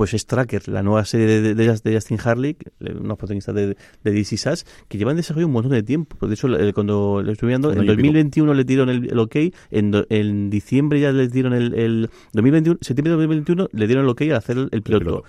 pues 0.00 0.14
es 0.14 0.24
Tracker, 0.24 0.66
la 0.70 0.82
nueva 0.82 1.04
serie 1.04 1.26
de, 1.26 1.54
de, 1.54 1.94
Justin 1.94 2.18
Harley, 2.24 2.56
unos 2.80 3.18
protagonistas 3.18 3.54
de, 3.54 3.76
de 4.02 4.10
DC 4.10 4.38
Sass, 4.38 4.64
que 4.88 4.96
llevan 4.96 5.16
desarrollo 5.16 5.46
un 5.46 5.52
montón 5.52 5.72
de 5.72 5.82
tiempo. 5.82 6.26
De 6.26 6.32
hecho, 6.32 6.48
cuando 6.72 7.20
lo 7.22 7.30
estoy 7.30 7.48
viendo, 7.48 7.70
en 7.70 7.84
2021 7.84 8.54
le 8.54 8.64
dieron 8.64 8.88
el, 8.88 9.18
ok, 9.18 9.36
en, 9.70 10.06
en, 10.08 10.48
diciembre 10.48 11.00
ya 11.00 11.12
le 11.12 11.28
dieron 11.28 11.52
el, 11.52 11.74
el 11.74 12.10
2021, 12.32 12.78
septiembre 12.80 13.10
de 13.10 13.16
2021 13.16 13.68
le 13.70 13.86
dieron 13.86 14.06
el 14.06 14.10
ok 14.10 14.22
a 14.32 14.38
hacer 14.38 14.56
el, 14.70 14.80
piloto. 14.80 15.22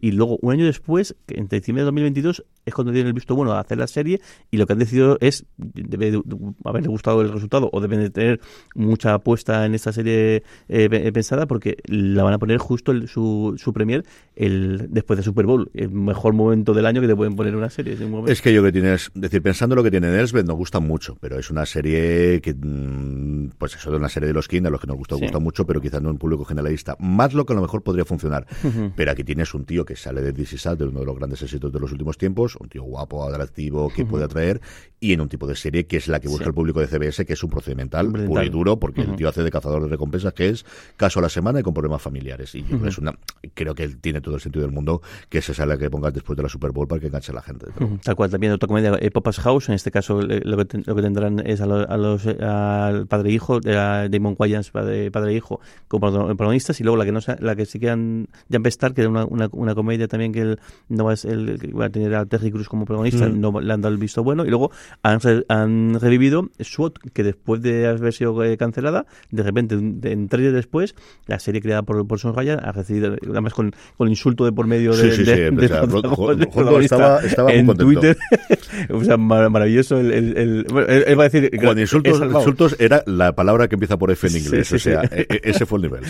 Y 0.00 0.12
luego, 0.12 0.38
un 0.40 0.52
año 0.54 0.64
después, 0.64 1.14
en 1.26 1.46
diciembre 1.48 1.82
de 1.82 1.84
2022, 1.84 2.44
es 2.64 2.72
cuando 2.72 2.92
tienen 2.92 3.08
el 3.08 3.12
visto 3.12 3.34
bueno 3.34 3.52
a 3.52 3.60
hacer 3.60 3.76
la 3.76 3.88
serie 3.88 4.22
y 4.50 4.56
lo 4.56 4.66
que 4.66 4.72
han 4.72 4.78
decidido 4.78 5.18
es, 5.20 5.44
debe 5.58 6.12
de 6.12 6.22
haberle 6.64 6.88
gustado 6.88 7.20
el 7.20 7.30
resultado 7.30 7.68
o 7.74 7.80
deben 7.82 8.00
de 8.00 8.08
tener 8.08 8.40
mucha 8.74 9.12
apuesta 9.12 9.66
en 9.66 9.74
esta 9.74 9.92
serie 9.92 10.44
eh, 10.68 11.12
pensada 11.12 11.46
porque 11.46 11.76
la 11.84 12.22
van 12.22 12.32
a 12.32 12.38
poner 12.38 12.56
justo 12.56 12.92
el, 12.92 13.06
su, 13.08 13.54
su 13.58 13.74
premier 13.74 13.97
el, 14.36 14.88
después 14.90 15.16
de 15.16 15.22
Super 15.22 15.46
Bowl, 15.46 15.70
el 15.74 15.90
mejor 15.90 16.32
momento 16.34 16.74
del 16.74 16.86
año 16.86 17.00
que 17.00 17.08
te 17.08 17.16
pueden 17.16 17.34
poner 17.34 17.56
una 17.56 17.70
serie. 17.70 17.96
Es, 18.26 18.42
que 18.42 18.52
yo 18.52 18.62
que 18.62 18.72
tienes, 18.72 19.10
decir, 19.14 19.42
pensando 19.42 19.74
lo 19.74 19.82
que 19.82 19.90
tiene 19.90 20.08
Elsbeth, 20.18 20.46
nos 20.46 20.56
gusta 20.56 20.80
mucho, 20.80 21.16
pero 21.20 21.38
es 21.38 21.50
una 21.50 21.66
serie 21.66 22.40
que, 22.40 22.54
mm, 22.54 23.50
pues 23.58 23.74
eso 23.76 23.90
de 23.90 23.96
una 23.96 24.08
serie 24.08 24.28
de 24.28 24.34
los 24.34 24.48
King, 24.48 24.62
a 24.66 24.70
los 24.70 24.80
que 24.80 24.86
nos 24.86 24.96
gusta, 24.96 25.16
gusta 25.16 25.38
mucho, 25.38 25.66
pero 25.66 25.80
quizás 25.80 26.02
no 26.02 26.10
en 26.10 26.18
público 26.18 26.44
generalista. 26.44 26.96
Más 26.98 27.34
lo 27.34 27.46
que 27.46 27.52
a 27.52 27.56
lo 27.56 27.62
mejor 27.62 27.82
podría 27.82 28.04
funcionar. 28.04 28.46
Pero 28.94 29.10
aquí 29.10 29.24
tienes 29.24 29.54
un 29.54 29.64
tío 29.64 29.84
que 29.84 29.96
sale 29.96 30.20
de 30.20 30.32
DC 30.32 30.58
de 30.76 30.84
uno 30.84 31.00
de 31.00 31.06
los 31.06 31.16
grandes 31.16 31.42
éxitos 31.42 31.72
de 31.72 31.80
los 31.80 31.92
últimos 31.92 32.18
tiempos, 32.18 32.56
un 32.56 32.68
tío 32.68 32.82
guapo, 32.82 33.24
atractivo, 33.24 33.90
que 33.94 34.04
puede 34.04 34.24
atraer, 34.24 34.60
y 35.00 35.12
en 35.12 35.20
un 35.20 35.28
tipo 35.28 35.46
de 35.46 35.54
serie 35.54 35.86
que 35.86 35.96
es 35.96 36.08
la 36.08 36.20
que 36.20 36.28
busca 36.28 36.46
el 36.46 36.54
público 36.54 36.80
de 36.80 36.86
CBS, 36.86 37.24
que 37.24 37.32
es 37.32 37.42
un 37.42 37.50
procedimental 37.50 38.10
puro 38.10 38.42
y 38.42 38.48
duro, 38.48 38.78
porque 38.78 39.02
el 39.02 39.16
tío 39.16 39.28
hace 39.28 39.42
de 39.42 39.50
cazador 39.50 39.82
de 39.82 39.88
recompensas, 39.88 40.32
que 40.32 40.48
es 40.48 40.64
caso 40.96 41.20
a 41.20 41.22
la 41.22 41.28
semana 41.28 41.60
y 41.60 41.62
con 41.62 41.74
problemas 41.74 42.02
familiares. 42.02 42.54
Y 42.54 42.64
es 42.86 42.98
una, 42.98 43.14
creo 43.54 43.74
que 43.74 43.87
tiene 43.96 44.20
todo 44.20 44.36
el 44.36 44.40
sentido 44.40 44.64
del 44.64 44.74
mundo 44.74 45.02
que 45.28 45.42
se 45.42 45.54
sale 45.54 45.78
que 45.78 45.90
pongas 45.90 46.12
después 46.12 46.36
de 46.36 46.42
la 46.42 46.48
Super 46.48 46.72
Bowl 46.72 46.86
para 46.86 47.00
que 47.00 47.06
enganche 47.06 47.32
a 47.32 47.34
la 47.34 47.42
gente. 47.42 47.66
Tal 48.02 48.16
cual, 48.16 48.30
también 48.30 48.52
otra 48.52 48.66
comedia, 48.66 48.96
eh, 49.00 49.10
Papa's 49.10 49.38
House, 49.40 49.68
en 49.68 49.74
este 49.74 49.90
caso 49.90 50.20
lo 50.20 50.56
que, 50.56 50.78
lo 50.84 50.94
que 50.94 51.02
tendrán 51.02 51.40
es 51.46 51.60
a, 51.60 51.66
los, 51.66 52.26
al 52.26 53.06
padre 53.06 53.30
e 53.30 53.32
hijo, 53.32 53.60
a 53.66 54.08
Damon 54.08 54.36
Wayans, 54.38 54.70
padre, 54.70 55.10
padre 55.10 55.32
e 55.32 55.36
hijo, 55.36 55.60
como 55.88 56.10
protagonistas, 56.10 56.80
y 56.80 56.84
luego 56.84 56.96
la 56.96 57.04
que 57.04 57.12
no 57.12 57.20
la 57.40 57.56
que 57.56 57.66
sí 57.66 57.78
quedan 57.78 58.28
Jump 58.50 58.66
Star, 58.68 58.94
que 58.94 59.02
es 59.02 59.08
una, 59.08 59.24
una, 59.24 59.74
comedia 59.74 60.08
también 60.08 60.32
que 60.32 60.40
él 60.40 60.60
no 60.88 61.10
es 61.10 61.24
el 61.24 61.58
que 61.60 61.72
va 61.72 61.86
a 61.86 61.90
tener 61.90 62.14
a 62.14 62.26
Terry 62.26 62.50
Cruz 62.50 62.68
como 62.68 62.84
protagonista, 62.84 63.28
no 63.28 63.60
le 63.60 63.72
han 63.72 63.80
dado 63.80 63.92
el 63.92 64.00
visto 64.00 64.22
bueno, 64.22 64.44
y 64.44 64.48
luego 64.48 64.70
han, 65.02 65.20
han 65.48 66.00
revivido 66.00 66.48
SWAT, 66.60 66.98
que 67.12 67.22
después 67.22 67.62
de 67.62 67.86
haber 67.86 68.12
sido 68.12 68.42
eh, 68.44 68.56
cancelada, 68.56 69.06
de 69.30 69.42
repente, 69.42 69.74
en 69.74 70.28
tres 70.28 70.42
días 70.42 70.54
después, 70.54 70.94
la 71.26 71.38
serie 71.38 71.60
creada 71.60 71.82
por, 71.82 72.06
por 72.06 72.18
Son 72.18 72.34
Ryan 72.34 72.60
ha 72.62 72.72
recibido, 72.72 73.16
además 73.30 73.54
con, 73.54 73.67
con 73.96 74.08
insulto 74.08 74.44
de 74.44 74.52
por 74.52 74.66
medio 74.66 74.94
de, 74.94 75.10
sí, 75.10 75.16
sí, 75.16 75.24
de, 75.24 75.50
sí, 75.50 75.56
de, 75.56 76.84
estaba, 76.84 77.20
estaba 77.22 77.52
en 77.52 77.66
muy 77.66 77.76
Twitter. 77.76 78.16
o 78.90 79.02
sea, 79.04 79.16
maravilloso. 79.16 79.98
El, 79.98 80.12
el, 80.12 80.36
el, 80.36 80.66
él 81.06 81.18
va 81.18 81.24
a 81.24 81.28
decir. 81.28 81.50
Con 81.60 81.78
insultos, 81.78 82.20
insultos 82.20 82.76
era 82.78 83.02
la 83.06 83.34
palabra 83.34 83.68
que 83.68 83.76
empieza 83.76 83.96
por 83.96 84.10
F 84.10 84.26
en 84.26 84.36
inglés. 84.36 84.72
o 84.72 84.78
sea, 84.78 85.02
e, 85.04 85.26
e, 85.28 85.40
ese 85.44 85.66
fue 85.66 85.78
el 85.78 85.82
nivel. 85.82 86.04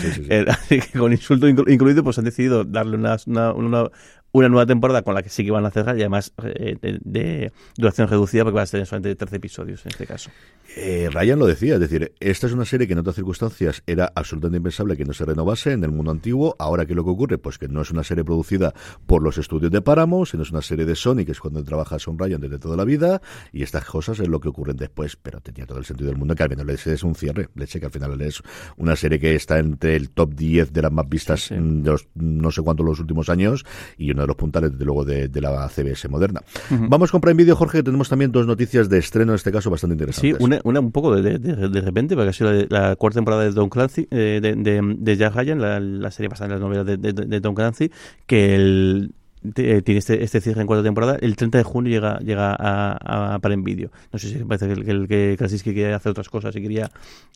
Con 0.97 1.11
insulto 1.11 1.47
incluido, 1.47 2.03
pues 2.03 2.17
han 2.17 2.25
decidido 2.25 2.63
darle 2.63 2.97
una, 2.97 3.17
una, 3.25 3.53
una 3.53 3.89
una 4.31 4.49
nueva 4.49 4.65
temporada 4.65 5.01
con 5.01 5.15
la 5.15 5.23
que 5.23 5.29
sí 5.29 5.43
que 5.43 5.51
van 5.51 5.65
a 5.65 5.71
cerrar 5.71 5.97
y 5.97 6.01
además 6.01 6.33
eh, 6.43 6.77
de, 6.81 7.51
duración 7.77 8.07
reducida 8.07 8.43
porque 8.43 8.57
va 8.57 8.61
a 8.63 8.67
ser 8.67 8.85
solamente 8.85 9.15
13 9.15 9.35
episodios 9.37 9.85
en 9.85 9.91
este 9.91 10.05
caso. 10.05 10.29
Eh, 10.75 11.09
Ryan 11.11 11.39
lo 11.39 11.47
decía, 11.47 11.75
es 11.75 11.79
decir, 11.79 12.13
esta 12.19 12.45
es 12.45 12.53
una 12.53 12.65
serie 12.65 12.85
que 12.85 12.93
en 12.93 12.99
otras 12.99 13.15
circunstancias 13.15 13.81
era 13.87 14.11
absolutamente 14.13 14.57
impensable 14.57 14.95
que 14.95 15.05
no 15.05 15.13
se 15.13 15.25
renovase 15.25 15.71
en 15.71 15.83
el 15.83 15.91
mundo 15.91 16.11
antiguo. 16.11 16.55
Ahora, 16.59 16.85
¿qué 16.85 16.93
es 16.93 16.97
lo 16.97 17.03
que 17.03 17.09
ocurre? 17.09 17.37
Pues 17.39 17.57
que 17.57 17.67
no 17.67 17.81
es 17.81 17.89
una 17.89 18.03
serie 18.03 18.23
producida 18.23 18.73
por 19.07 19.23
los 19.23 19.37
estudios 19.39 19.71
de 19.71 19.81
Paramount, 19.81 20.27
sino 20.27 20.43
es 20.43 20.51
una 20.51 20.61
serie 20.61 20.85
de 20.85 20.95
Sony, 20.95 21.25
que 21.25 21.31
es 21.31 21.39
cuando 21.39 21.63
trabaja 21.63 21.97
Son 21.97 22.19
Ryan 22.19 22.39
desde 22.39 22.59
toda 22.59 22.77
la 22.77 22.85
vida, 22.85 23.21
y 23.51 23.63
estas 23.63 23.85
cosas 23.85 24.19
es 24.19 24.27
lo 24.27 24.39
que 24.39 24.49
ocurren 24.49 24.77
después, 24.77 25.15
pero 25.15 25.41
tenía 25.41 25.65
todo 25.65 25.79
el 25.79 25.85
sentido 25.85 26.09
del 26.09 26.17
mundo 26.17 26.35
que 26.35 26.43
al 26.43 26.49
menos 26.49 26.65
le 26.65 26.73
es 26.73 27.03
un 27.03 27.15
cierre, 27.15 27.49
leche 27.55 27.79
que 27.79 27.87
al 27.87 27.91
final 27.91 28.21
es 28.21 28.41
una 28.77 28.95
serie 28.95 29.19
que 29.19 29.35
está 29.35 29.59
entre 29.59 29.95
el 29.95 30.11
top 30.11 30.33
10 30.35 30.71
de 30.71 30.81
las 30.81 30.91
más 30.91 31.09
vistas 31.09 31.49
de 31.49 31.89
los, 31.89 32.07
no 32.13 32.51
sé 32.51 32.61
cuántos 32.61 32.85
los 32.85 32.99
últimos 32.99 33.29
años, 33.29 33.65
y 33.97 34.11
uno 34.19 34.23
de 34.23 34.27
los 34.27 34.35
puntales, 34.35 34.71
desde 34.71 34.85
luego, 34.85 35.05
de, 35.05 35.29
la 35.39 35.69
CBS 35.69 36.09
moderna. 36.09 36.41
Vamos 36.69 37.11
con 37.11 37.21
Prime 37.21 37.37
Video, 37.37 37.55
Jorge, 37.55 37.79
que 37.79 37.83
tenemos 37.83 38.09
también 38.09 38.31
dos 38.31 38.45
noticias 38.45 38.89
de 38.89 38.97
estreno, 38.97 39.31
en 39.31 39.37
este 39.37 39.51
caso 39.51 39.69
bastante 39.69 39.93
interesantes. 39.93 40.37
Sí, 40.37 40.59
una, 40.63 40.79
un 40.79 40.91
poco 40.91 41.15
de, 41.15 41.39
de, 41.39 41.81
repente, 41.81 42.15
porque 42.15 42.29
ha 42.29 42.33
sido 42.33 42.51
la, 42.69 42.95
cuarta 42.97 43.17
temporada 43.17 43.43
de 43.43 43.51
Don 43.51 43.69
Clancy, 43.69 44.07
eh, 44.11 44.39
de, 44.41 44.55
de, 44.97 45.17
Jack 45.17 45.33
Ryan, 45.35 45.61
la, 45.61 45.79
la 45.79 46.11
serie 46.11 46.27
basada 46.27 46.47
en 46.47 46.51
las 46.51 46.61
novelas 46.61 46.85
de, 46.85 47.39
Don 47.39 47.55
Clancy, 47.55 47.91
que 48.25 48.55
el 48.55 49.13
tiene 49.53 49.81
este, 49.85 50.23
este 50.23 50.41
cierre 50.41 50.61
en 50.61 50.67
cuarta 50.67 50.83
temporada. 50.83 51.17
El 51.21 51.35
30 51.35 51.59
de 51.59 51.63
junio 51.63 51.91
llega, 51.91 52.19
llega 52.19 52.55
a, 52.57 53.35
a 53.35 53.39
para 53.39 53.53
Envidio. 53.53 53.91
No 54.11 54.19
sé 54.19 54.29
si 54.29 54.35
parece 54.43 54.67
que, 54.67 54.83
que, 54.83 55.07
que 55.07 55.35
Krasinski 55.37 55.73
quería 55.73 55.95
hacer 55.95 56.11
otras 56.11 56.29
cosas 56.29 56.55
y 56.55 56.61
quería 56.61 56.91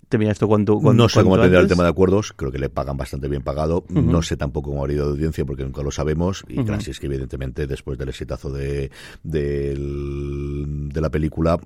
terminar 0.10 0.34
esto 0.34 0.48
cuando. 0.48 0.80
no 0.82 1.10
sé 1.10 1.24
cómo 1.24 1.38
tendrá 1.40 1.60
el 1.60 1.68
tema 1.68 1.84
de 1.84 1.90
acuerdos. 1.90 2.34
Creo 2.34 2.52
que 2.52 2.60
le 2.60 2.70
pagan 2.70 2.98
bastante 2.98 3.28
bien 3.28 3.42
pagado. 3.42 3.86
No 3.90 4.22
sé 4.22 4.36
tampoco 4.38 4.72
cómo 4.72 4.86
ha 4.86 4.92
ido 4.92 5.06
de 5.06 5.12
audiencia 5.12 5.46
porque 5.46 5.64
nunca 5.64 5.82
lo 5.82 5.92
sabemos. 5.92 6.44
Y 6.48 6.60
uh 6.60 6.66
Krasinski, 6.66 7.06
evidentemente, 7.06 7.68
después 7.68 7.98
del 7.98 8.10
exitazo 8.10 8.50
de, 8.50 8.90
de, 9.24 9.76
de 9.76 11.02
la 11.02 11.10
película 11.10 11.60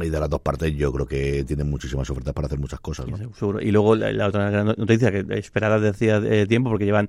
y 0.00 0.08
de 0.08 0.20
las 0.20 0.30
dos 0.30 0.40
partes, 0.40 0.74
yo 0.74 0.92
creo 0.92 1.06
que 1.06 1.44
tiene 1.44 1.64
muchísimas 1.64 2.08
ofertas 2.10 2.34
para 2.34 2.46
hacer 2.46 2.58
muchas 2.58 2.80
cosas. 2.80 3.06
seguro. 3.38 3.60
Y 3.60 3.70
luego 3.70 3.94
la, 3.96 4.26
otra 4.26 4.50
gran 4.50 4.66
noticia 4.66 5.10
que 5.10 5.24
esperada 5.38 5.78
desde 5.78 5.88
hacía 5.90 6.16
eh, 6.18 6.46
tiempo 6.46 6.70
porque 6.70 6.84
llevan. 6.84 7.08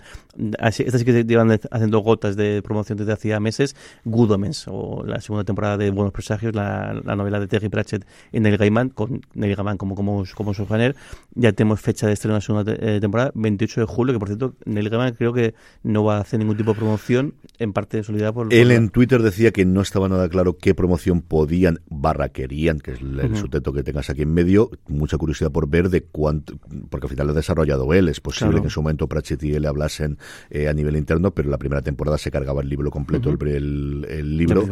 Estas 0.59 0.99
sí 0.99 1.05
que 1.05 1.23
llevan 1.23 1.59
haciendo 1.71 1.99
gotas 1.99 2.35
de 2.35 2.58
promoción 2.61 2.97
desde 2.97 3.13
hacía 3.13 3.39
meses, 3.39 3.75
Good 4.05 4.31
Omens, 4.31 4.65
o 4.67 5.03
la 5.05 5.21
segunda 5.21 5.43
temporada 5.43 5.77
de 5.77 5.91
Buenos 5.91 6.13
Presagios, 6.13 6.55
la, 6.55 6.93
novela 6.93 7.39
de 7.39 7.47
Terry 7.47 7.69
Pratchett 7.69 8.05
y 8.31 8.39
Neil 8.39 8.57
Gaiman, 8.57 8.89
con 8.89 9.21
Neil 9.33 9.55
Gaiman 9.55 9.77
como, 9.77 9.95
como, 9.95 10.23
como 10.35 10.53
su 10.53 10.67
género. 10.67 10.95
Ya 11.35 11.51
tenemos 11.53 11.81
fecha 11.81 12.07
de 12.07 12.13
estreno 12.13 12.33
de 12.33 12.37
la 12.37 12.41
segunda 12.41 12.73
eh, 12.79 12.99
temporada, 12.99 13.31
28 13.35 13.81
de 13.81 13.87
julio, 13.87 14.13
que 14.13 14.19
por 14.19 14.27
cierto, 14.27 14.55
Neil 14.65 14.89
Gaiman 14.89 15.13
creo 15.13 15.33
que 15.33 15.53
no 15.83 16.03
va 16.03 16.17
a 16.17 16.21
hacer 16.21 16.39
ningún 16.39 16.57
tipo 16.57 16.73
de 16.73 16.79
promoción, 16.79 17.33
en 17.57 17.73
parte 17.73 17.97
de 17.97 18.03
solidaridad 18.03 18.33
por... 18.33 18.53
Él 18.53 18.71
en 18.71 18.89
Twitter 18.89 19.21
decía 19.21 19.51
que 19.51 19.65
no 19.65 19.81
estaba 19.81 20.09
nada 20.09 20.29
claro 20.29 20.57
qué 20.57 20.73
promoción 20.73 21.21
podían, 21.21 21.79
barra 21.89 22.29
querían, 22.29 22.79
que 22.79 22.91
es 22.91 23.01
el, 23.01 23.19
uh 23.19 23.49
que 23.69 23.83
tengas 23.83 24.09
aquí 24.09 24.23
en 24.23 24.33
medio, 24.33 24.71
mucha 24.87 25.17
curiosidad 25.17 25.51
por 25.51 25.69
ver 25.69 25.89
de 25.89 26.01
cuánto, 26.01 26.57
porque 26.89 27.05
al 27.05 27.11
final 27.11 27.27
lo 27.27 27.33
ha 27.33 27.35
desarrollado 27.35 27.93
él, 27.93 28.09
es 28.09 28.19
posible 28.19 28.59
que 28.59 28.65
en 28.65 28.69
su 28.69 28.81
momento 28.81 29.07
Pratchett 29.07 29.43
y 29.43 29.53
él 29.53 29.65
hablasen 29.65 30.17
eh, 30.49 30.67
a 30.67 30.73
nivel 30.73 30.95
interno, 30.95 31.31
pero 31.31 31.49
la 31.49 31.57
primera 31.57 31.81
temporada 31.81 32.17
se 32.17 32.31
carga 32.31 32.48
el 32.57 32.69
libro 32.69 32.91
completo, 32.91 33.29
el, 33.29 34.37
libro. 34.37 34.67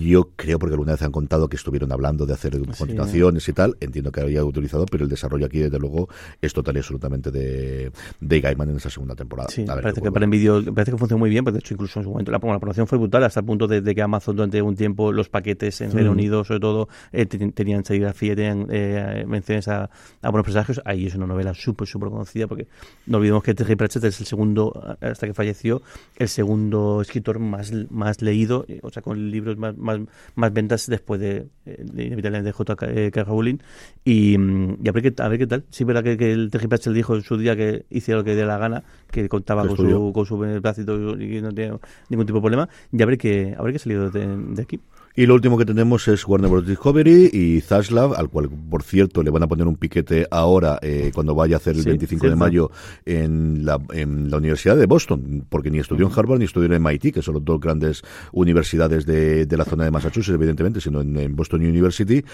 Yo 0.00 0.30
creo, 0.36 0.58
porque 0.58 0.74
alguna 0.74 0.92
vez 0.92 1.02
han 1.02 1.12
contado 1.12 1.48
que 1.48 1.56
estuvieron 1.56 1.92
hablando 1.92 2.26
de 2.26 2.34
hacer 2.34 2.58
continuaciones 2.76 3.48
y 3.48 3.52
tal, 3.52 3.76
entiendo 3.80 4.12
que 4.12 4.20
había 4.20 4.44
utilizado, 4.44 4.86
pero 4.86 5.04
el 5.04 5.10
desarrollo 5.10 5.46
aquí, 5.46 5.58
desde 5.58 5.78
luego, 5.78 6.08
es 6.40 6.52
total 6.52 6.76
y 6.76 6.78
absolutamente 6.78 7.30
de, 7.30 7.92
de 8.20 8.40
Gaiman 8.40 8.70
en 8.70 8.76
esa 8.76 8.90
segunda 8.90 9.14
temporada. 9.14 9.48
parece 9.66 10.00
que 10.00 10.12
para 10.12 10.26
parece 10.26 10.92
que 10.92 10.98
funciona 10.98 11.18
muy 11.18 11.30
bien, 11.30 11.44
pero 11.44 11.54
de 11.54 11.60
hecho 11.60 11.74
incluso 11.74 12.00
en 12.00 12.04
su 12.04 12.10
momento 12.10 12.30
la, 12.30 12.38
la 12.38 12.58
promoción 12.58 12.86
fue 12.86 12.98
brutal, 12.98 13.24
hasta 13.24 13.40
el 13.40 13.46
punto 13.46 13.66
de, 13.66 13.94
que 13.94 14.02
Amazon 14.02 14.36
durante 14.36 14.60
un 14.62 14.76
tiempo 14.76 15.12
los 15.12 15.28
paquetes 15.28 15.80
en 15.80 15.92
Reino 15.92 16.12
Unido, 16.12 16.44
sobre 16.44 16.60
todo, 16.60 16.88
eh, 17.12 17.26
tenían 17.26 17.84
serigrafía, 17.84 18.36
tenían 18.36 18.66
eh, 18.70 19.24
menciones 19.26 19.68
a, 19.68 19.90
a, 20.22 20.30
buenos 20.30 20.44
presagios. 20.44 20.80
Ahí 20.84 21.06
es 21.06 21.14
una 21.14 21.26
novela 21.26 21.54
súper, 21.54 21.86
súper 21.88 22.10
conocida, 22.10 22.46
porque 22.46 22.68
no 23.06 23.18
olvidemos 23.18 23.42
que 23.42 23.54
Terry 23.54 23.76
Pratchett 23.76 24.04
es 24.04 24.20
el 24.20 24.26
segundo, 24.26 24.96
hasta 25.00 25.26
que 25.26 25.34
falleció, 25.34 25.82
el 26.16 26.28
segundo 26.28 26.89
escritor 27.00 27.38
más, 27.38 27.72
más 27.90 28.22
leído, 28.22 28.64
eh, 28.68 28.80
o 28.82 28.90
sea, 28.90 29.02
con 29.02 29.30
libros 29.30 29.56
más, 29.56 29.76
más, 29.76 30.00
más 30.34 30.52
ventas 30.52 30.86
después 30.86 31.20
de, 31.20 31.48
eh, 31.66 31.84
de, 31.84 32.42
de 32.42 32.52
J.K. 32.52 32.86
Eh, 32.88 33.10
Rowling. 33.24 33.58
Y, 34.04 34.36
mm, 34.38 34.78
y, 34.82 34.88
a, 34.88 34.92
ver 34.92 35.02
qué, 35.02 35.22
a 35.22 35.28
ver 35.28 35.38
qué 35.38 35.46
tal. 35.46 35.64
Sí, 35.70 35.84
verdad 35.84 36.02
que, 36.02 36.16
que 36.16 36.32
el 36.32 36.50
TGPH 36.50 36.90
dijo 36.90 37.14
en 37.14 37.22
su 37.22 37.36
día 37.36 37.56
que 37.56 37.84
hiciera 37.90 38.18
lo 38.18 38.24
que 38.24 38.34
diera 38.34 38.48
la 38.48 38.58
gana, 38.58 38.84
que 39.10 39.28
contaba 39.28 39.66
con 39.66 39.76
su, 39.76 40.12
con 40.12 40.26
su 40.26 40.38
beneplácito 40.38 40.94
y 41.20 41.40
no 41.40 41.52
tenía 41.52 41.78
ningún 42.08 42.26
tipo 42.26 42.38
de 42.38 42.42
problema. 42.42 42.68
Y 42.92 43.02
a 43.02 43.06
ver 43.06 43.18
qué, 43.18 43.54
a 43.56 43.62
ver 43.62 43.72
qué 43.72 43.76
ha 43.76 43.80
salido 43.80 44.10
de, 44.10 44.26
de 44.26 44.62
aquí. 44.62 44.80
Y 45.16 45.26
lo 45.26 45.34
último 45.34 45.58
que 45.58 45.64
tenemos 45.64 46.06
es 46.06 46.26
Warner 46.26 46.48
Bros. 46.48 46.66
Discovery 46.66 47.30
y 47.32 47.60
Zaslav, 47.62 48.14
al 48.14 48.28
cual, 48.28 48.48
por 48.48 48.84
cierto, 48.84 49.24
le 49.24 49.30
van 49.30 49.42
a 49.42 49.48
poner 49.48 49.66
un 49.66 49.74
piquete 49.74 50.26
ahora 50.30 50.78
eh, 50.82 51.10
cuando 51.12 51.34
vaya 51.34 51.56
a 51.56 51.58
hacer 51.58 51.76
el 51.76 51.82
25 51.82 52.28
de 52.28 52.36
mayo 52.36 52.70
en 53.04 53.64
la, 53.64 53.78
en 53.92 54.30
la 54.30 54.36
Universidad 54.36 54.76
de 54.76 54.86
Boston, 54.86 55.46
porque 55.48 55.70
ni 55.70 55.78
estudió 55.80 56.06
en 56.06 56.12
Harvard 56.16 56.38
ni 56.38 56.44
estudió 56.44 56.72
en 56.72 56.80
MIT, 56.80 57.12
que 57.12 57.22
son 57.22 57.34
las 57.34 57.44
dos 57.44 57.60
grandes 57.60 58.02
universidades 58.32 59.04
de, 59.04 59.46
de 59.46 59.56
la 59.56 59.64
zona 59.64 59.84
de 59.84 59.90
Massachusetts, 59.90 60.34
evidentemente, 60.34 60.80
sino 60.80 61.00
en, 61.00 61.34
Boston 61.34 61.62
University. 61.62 62.24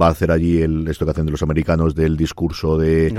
Va 0.00 0.08
a 0.08 0.10
hacer 0.10 0.30
allí 0.30 0.60
el, 0.60 0.86
esto 0.88 1.06
que 1.06 1.12
hacen 1.12 1.24
de 1.24 1.32
los 1.32 1.42
americanos 1.42 1.94
del 1.94 2.16
discurso 2.18 2.76
de... 2.76 3.12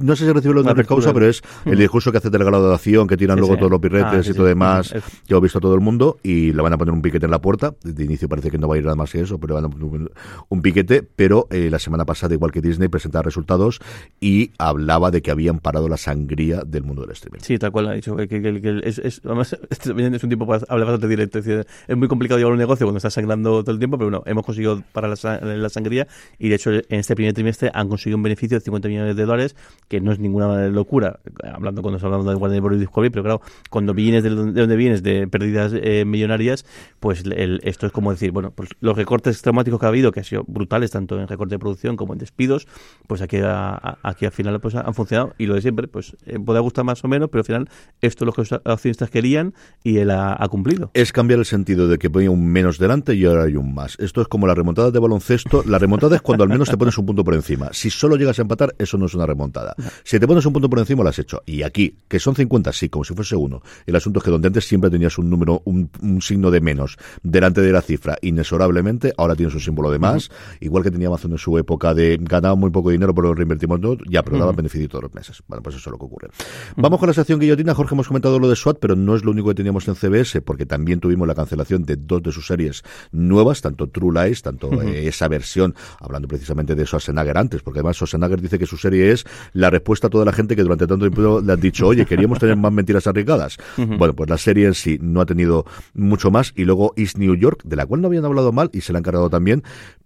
no, 0.00 0.16
sé 0.16 0.24
si 0.24 0.32
recibe 0.32 0.54
los 0.54 0.64
de 0.64 0.84
causa, 0.84 1.12
pero 1.12 1.28
es 1.28 1.42
el 1.64 1.78
discurso 1.78 2.12
que 2.12 2.18
hace 2.18 2.30
de 2.30 2.38
acción, 2.72 3.08
que 3.08 3.16
tiran 3.16 3.38
luego 3.38 3.56
todos 3.56 3.70
los 3.70 3.80
pirretes 3.80 4.28
ah, 4.28 4.30
y 4.30 4.34
todo 4.34 4.46
demás, 4.46 4.94
que 5.26 5.34
he 5.34 5.40
visto 5.40 5.60
todo 5.60 5.74
el 5.74 5.80
mundo, 5.80 6.18
y 6.22 6.52
le 6.52 6.62
van 6.62 6.72
a 6.72 6.78
poner 6.78 6.94
un 6.94 7.02
piquete 7.02 7.07
en 7.16 7.30
la 7.30 7.40
puerta. 7.40 7.74
De 7.82 8.04
inicio 8.04 8.28
parece 8.28 8.50
que 8.50 8.58
no 8.58 8.68
va 8.68 8.76
a 8.76 8.78
ir 8.78 8.84
nada 8.84 8.96
más 8.96 9.12
que 9.12 9.20
eso, 9.20 9.38
pero 9.38 9.54
van 9.54 9.70
poner 9.70 10.10
un 10.48 10.62
piquete, 10.62 11.02
pero 11.02 11.46
eh, 11.50 11.68
la 11.70 11.78
semana 11.78 12.04
pasada, 12.04 12.34
igual 12.34 12.52
que 12.52 12.60
Disney, 12.60 12.88
presentaba 12.88 13.22
resultados 13.22 13.80
y 14.20 14.52
hablaba 14.58 15.10
de 15.10 15.22
que 15.22 15.30
habían 15.30 15.58
parado 15.58 15.88
la 15.88 15.96
sangría 15.96 16.62
del 16.64 16.84
mundo 16.84 17.02
del 17.02 17.12
streaming. 17.12 17.40
Sí, 17.40 17.58
tal 17.58 17.72
cual 17.72 17.88
ha 17.88 17.92
dicho. 17.92 18.16
Que, 18.16 18.82
es, 18.84 19.20
además, 19.24 19.56
este 19.70 20.16
es 20.16 20.24
un 20.24 20.30
tipo 20.30 20.46
para 20.46 20.64
hablar 20.68 20.88
bastante 20.88 21.08
directo. 21.08 21.38
Es, 21.38 21.96
muy 21.96 22.08
complicado 22.08 22.38
llevar 22.38 22.52
un 22.52 22.58
negocio 22.58 22.86
cuando 22.86 22.98
estás 22.98 23.14
sangrando 23.14 23.62
todo 23.62 23.72
el 23.72 23.78
tiempo, 23.78 23.98
pero 23.98 24.10
bueno, 24.10 24.22
hemos 24.26 24.44
conseguido 24.44 24.82
parar 24.92 25.10
la, 25.10 25.68
sangría 25.68 26.06
y 26.38 26.48
de 26.48 26.54
hecho 26.54 26.70
en 26.72 26.84
este 26.88 27.14
primer 27.14 27.34
trimestre 27.34 27.70
han 27.74 27.88
conseguido 27.88 28.16
un 28.16 28.22
beneficio 28.22 28.58
de 28.58 28.64
50 28.64 28.88
millones 28.88 29.16
de 29.16 29.24
dólares, 29.24 29.56
que 29.88 30.00
no 30.00 30.12
es 30.12 30.18
ninguna 30.18 30.68
locura, 30.68 31.20
hablando 31.42 31.82
cuando 31.82 31.98
hablando 32.06 32.30
de 32.30 32.36
Warner 32.36 32.60
Bros. 32.60 32.78
Discovery, 32.78 33.10
pero 33.10 33.22
claro, 33.22 33.40
cuando 33.70 33.94
vienes 33.94 34.22
de, 34.22 34.30
donde 34.30 34.76
vienes, 34.76 35.02
de 35.02 35.26
pérdidas 35.28 35.72
eh, 35.74 36.04
millonarias, 36.04 36.64
pues 37.00 37.24
esto 37.62 37.86
es 37.86 37.92
como 37.92 38.10
decir, 38.10 38.32
bueno, 38.32 38.50
pues 38.50 38.70
los 38.80 38.96
recortes 38.96 39.40
traumáticos 39.42 39.80
que 39.80 39.86
ha 39.86 39.88
habido, 39.88 40.12
que 40.12 40.20
han 40.20 40.24
sido 40.24 40.44
brutales, 40.46 40.90
tanto 40.90 41.20
en 41.20 41.28
recorte 41.28 41.54
de 41.54 41.58
producción 41.58 41.96
como 41.96 42.12
en 42.12 42.18
despidos, 42.18 42.66
pues 43.06 43.22
aquí, 43.22 43.38
aquí 43.42 44.26
al 44.26 44.32
final 44.32 44.60
pues 44.60 44.74
han 44.74 44.94
funcionado 44.94 45.34
y 45.38 45.46
lo 45.46 45.54
de 45.54 45.62
siempre, 45.62 45.88
pues 45.88 46.16
eh, 46.26 46.38
puede 46.38 46.60
gustar 46.60 46.84
más 46.84 47.04
o 47.04 47.08
menos, 47.08 47.28
pero 47.30 47.40
al 47.40 47.46
final 47.46 47.68
esto 48.00 48.24
es 48.24 48.26
lo 48.26 48.32
que 48.32 48.42
los 48.42 48.52
accionistas 48.64 49.10
querían 49.10 49.54
y 49.82 49.98
él 49.98 50.10
ha, 50.10 50.46
cumplido. 50.48 50.90
Es 50.94 51.12
cambiar 51.12 51.40
el 51.40 51.44
sentido 51.44 51.88
de 51.88 51.98
que 51.98 52.08
ponía 52.08 52.30
un 52.30 52.46
menos 52.46 52.78
delante 52.78 53.14
y 53.14 53.24
ahora 53.26 53.44
hay 53.44 53.56
un 53.56 53.74
más. 53.74 53.96
Esto 53.98 54.22
es 54.22 54.28
como 54.28 54.46
la 54.46 54.54
remontada 54.54 54.90
de 54.90 54.98
baloncesto. 54.98 55.62
La 55.66 55.78
remontada 55.78 56.16
es 56.16 56.22
cuando 56.22 56.44
al 56.44 56.48
menos 56.48 56.70
te 56.70 56.76
pones 56.76 56.96
un 56.96 57.04
punto 57.04 57.22
por 57.22 57.34
encima. 57.34 57.68
Si 57.72 57.90
solo 57.90 58.16
llegas 58.16 58.38
a 58.38 58.42
empatar, 58.42 58.74
eso 58.78 58.96
no 58.96 59.06
es 59.06 59.14
una 59.14 59.26
remontada. 59.26 59.74
Si 60.04 60.18
te 60.18 60.26
pones 60.26 60.46
un 60.46 60.52
punto 60.54 60.70
por 60.70 60.78
encima, 60.78 61.02
lo 61.02 61.10
has 61.10 61.18
hecho. 61.18 61.42
Y 61.44 61.62
aquí, 61.62 61.96
que 62.08 62.18
son 62.18 62.34
50, 62.34 62.72
sí, 62.72 62.88
como 62.88 63.04
si 63.04 63.14
fuese 63.14 63.36
uno. 63.36 63.62
El 63.86 63.96
asunto 63.96 64.20
es 64.20 64.24
que 64.24 64.30
donde 64.30 64.48
antes 64.48 64.66
siempre 64.66 64.90
tenías 64.90 65.18
un 65.18 65.28
número, 65.30 65.62
un, 65.64 65.90
signo 66.20 66.50
de 66.50 66.60
menos 66.60 66.87
delante 67.22 67.60
de 67.60 67.72
la 67.72 67.82
cifra, 67.82 68.16
inexorablemente, 68.22 69.12
ahora 69.16 69.34
tienes 69.34 69.54
un 69.54 69.60
símbolo 69.60 69.90
de 69.90 69.98
más. 69.98 70.30
Igual 70.60 70.82
que 70.82 70.90
tenía 70.90 71.08
Amazon 71.08 71.32
en 71.32 71.38
su 71.38 71.58
época 71.58 71.94
de 71.94 72.18
ganaba 72.20 72.54
muy 72.54 72.70
poco 72.70 72.90
dinero, 72.90 73.14
pero 73.14 73.28
lo 73.28 73.34
reinvertimos 73.34 73.80
todo, 73.80 73.98
ya, 74.08 74.22
pero 74.22 74.38
daba 74.38 74.52
beneficio 74.52 74.88
todos 74.88 75.04
los 75.04 75.14
meses. 75.14 75.42
Bueno, 75.46 75.62
pues 75.62 75.76
eso 75.76 75.90
es 75.90 75.92
lo 75.92 75.98
que 75.98 76.04
ocurre. 76.04 76.28
Vamos 76.76 76.98
con 76.98 77.08
la 77.08 77.14
sección 77.14 77.38
guillotina. 77.38 77.74
Jorge, 77.74 77.94
hemos 77.94 78.08
comentado 78.08 78.38
lo 78.38 78.48
de 78.48 78.56
SWAT, 78.56 78.78
pero 78.80 78.96
no 78.96 79.16
es 79.16 79.24
lo 79.24 79.30
único 79.30 79.48
que 79.48 79.54
teníamos 79.54 79.86
en 79.88 79.94
CBS, 79.94 80.40
porque 80.42 80.66
también 80.66 81.00
tuvimos 81.00 81.26
la 81.26 81.34
cancelación 81.34 81.84
de 81.84 81.96
dos 81.96 82.22
de 82.22 82.32
sus 82.32 82.46
series 82.46 82.82
nuevas, 83.12 83.60
tanto 83.60 83.88
True 83.88 84.24
Lies, 84.24 84.42
tanto 84.42 84.82
eh, 84.82 85.08
esa 85.08 85.28
versión, 85.28 85.74
hablando 86.00 86.28
precisamente 86.28 86.74
de 86.74 86.84
Schwarzenegger 86.84 87.38
antes, 87.38 87.62
porque 87.62 87.80
además 87.80 87.96
Schwarzenegger 87.96 88.40
dice 88.40 88.58
que 88.58 88.66
su 88.66 88.76
serie 88.76 89.12
es 89.12 89.24
la 89.52 89.70
respuesta 89.70 90.08
a 90.08 90.10
toda 90.10 90.24
la 90.24 90.32
gente 90.32 90.56
que 90.56 90.62
durante 90.62 90.86
tanto 90.86 91.08
tiempo 91.08 91.40
le 91.40 91.52
han 91.52 91.60
dicho, 91.60 91.86
oye, 91.86 92.06
queríamos 92.06 92.38
tener 92.38 92.56
más 92.56 92.72
mentiras 92.72 93.06
arriesgadas. 93.06 93.58
Bueno, 93.76 94.14
pues 94.14 94.28
la 94.30 94.38
serie 94.38 94.66
en 94.66 94.74
sí 94.74 94.98
no 95.00 95.20
ha 95.20 95.26
tenido 95.26 95.64
mucho 95.94 96.30
más. 96.30 96.52
Y 96.56 96.64
luego 96.64 96.77
East 96.96 97.18
New 97.18 97.34
York, 97.34 97.62
de 97.64 97.76
la 97.76 97.86
cual 97.86 98.00
no 98.00 98.08
habían 98.08 98.24
hablado 98.24 98.52
mal 98.52 98.70
y 98.72 98.80
se 98.80 98.92
la 98.92 98.98
han 98.98 99.02
cargado 99.02 99.30
también, 99.30 99.62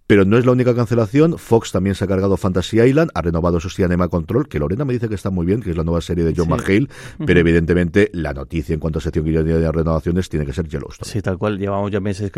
pero 0.07 0.25
no 0.25 0.37
es 0.37 0.45
la 0.45 0.51
única 0.51 0.75
cancelación. 0.75 1.37
Fox 1.37 1.71
también 1.71 1.95
se 1.95 2.03
ha 2.03 2.07
cargado 2.07 2.35
Fantasy 2.37 2.79
Island, 2.81 3.11
ha 3.13 3.21
renovado 3.21 3.59
su 3.59 3.69
Cinema 3.69 4.09
Control, 4.09 4.47
que 4.47 4.59
Lorena 4.59 4.85
me 4.85 4.93
dice 4.93 5.07
que 5.09 5.15
está 5.15 5.29
muy 5.29 5.45
bien, 5.45 5.61
que 5.61 5.71
es 5.71 5.77
la 5.77 5.83
nueva 5.83 6.01
serie 6.01 6.23
de 6.23 6.33
John 6.35 6.49
McHale, 6.49 6.87
pero 7.25 7.39
evidentemente 7.39 8.09
la 8.13 8.33
noticia 8.33 8.73
en 8.73 8.79
cuanto 8.79 8.99
a 8.99 9.01
sección 9.01 9.25
de 9.25 9.71
renovaciones 9.71 10.29
tiene 10.29 10.45
que 10.45 10.53
ser 10.53 10.67
Yellowstone. 10.67 11.09
Sí, 11.09 11.21
tal 11.21 11.37
cual. 11.37 11.57
Llevamos 11.57 11.91
ya 11.91 11.99
meses 11.99 12.31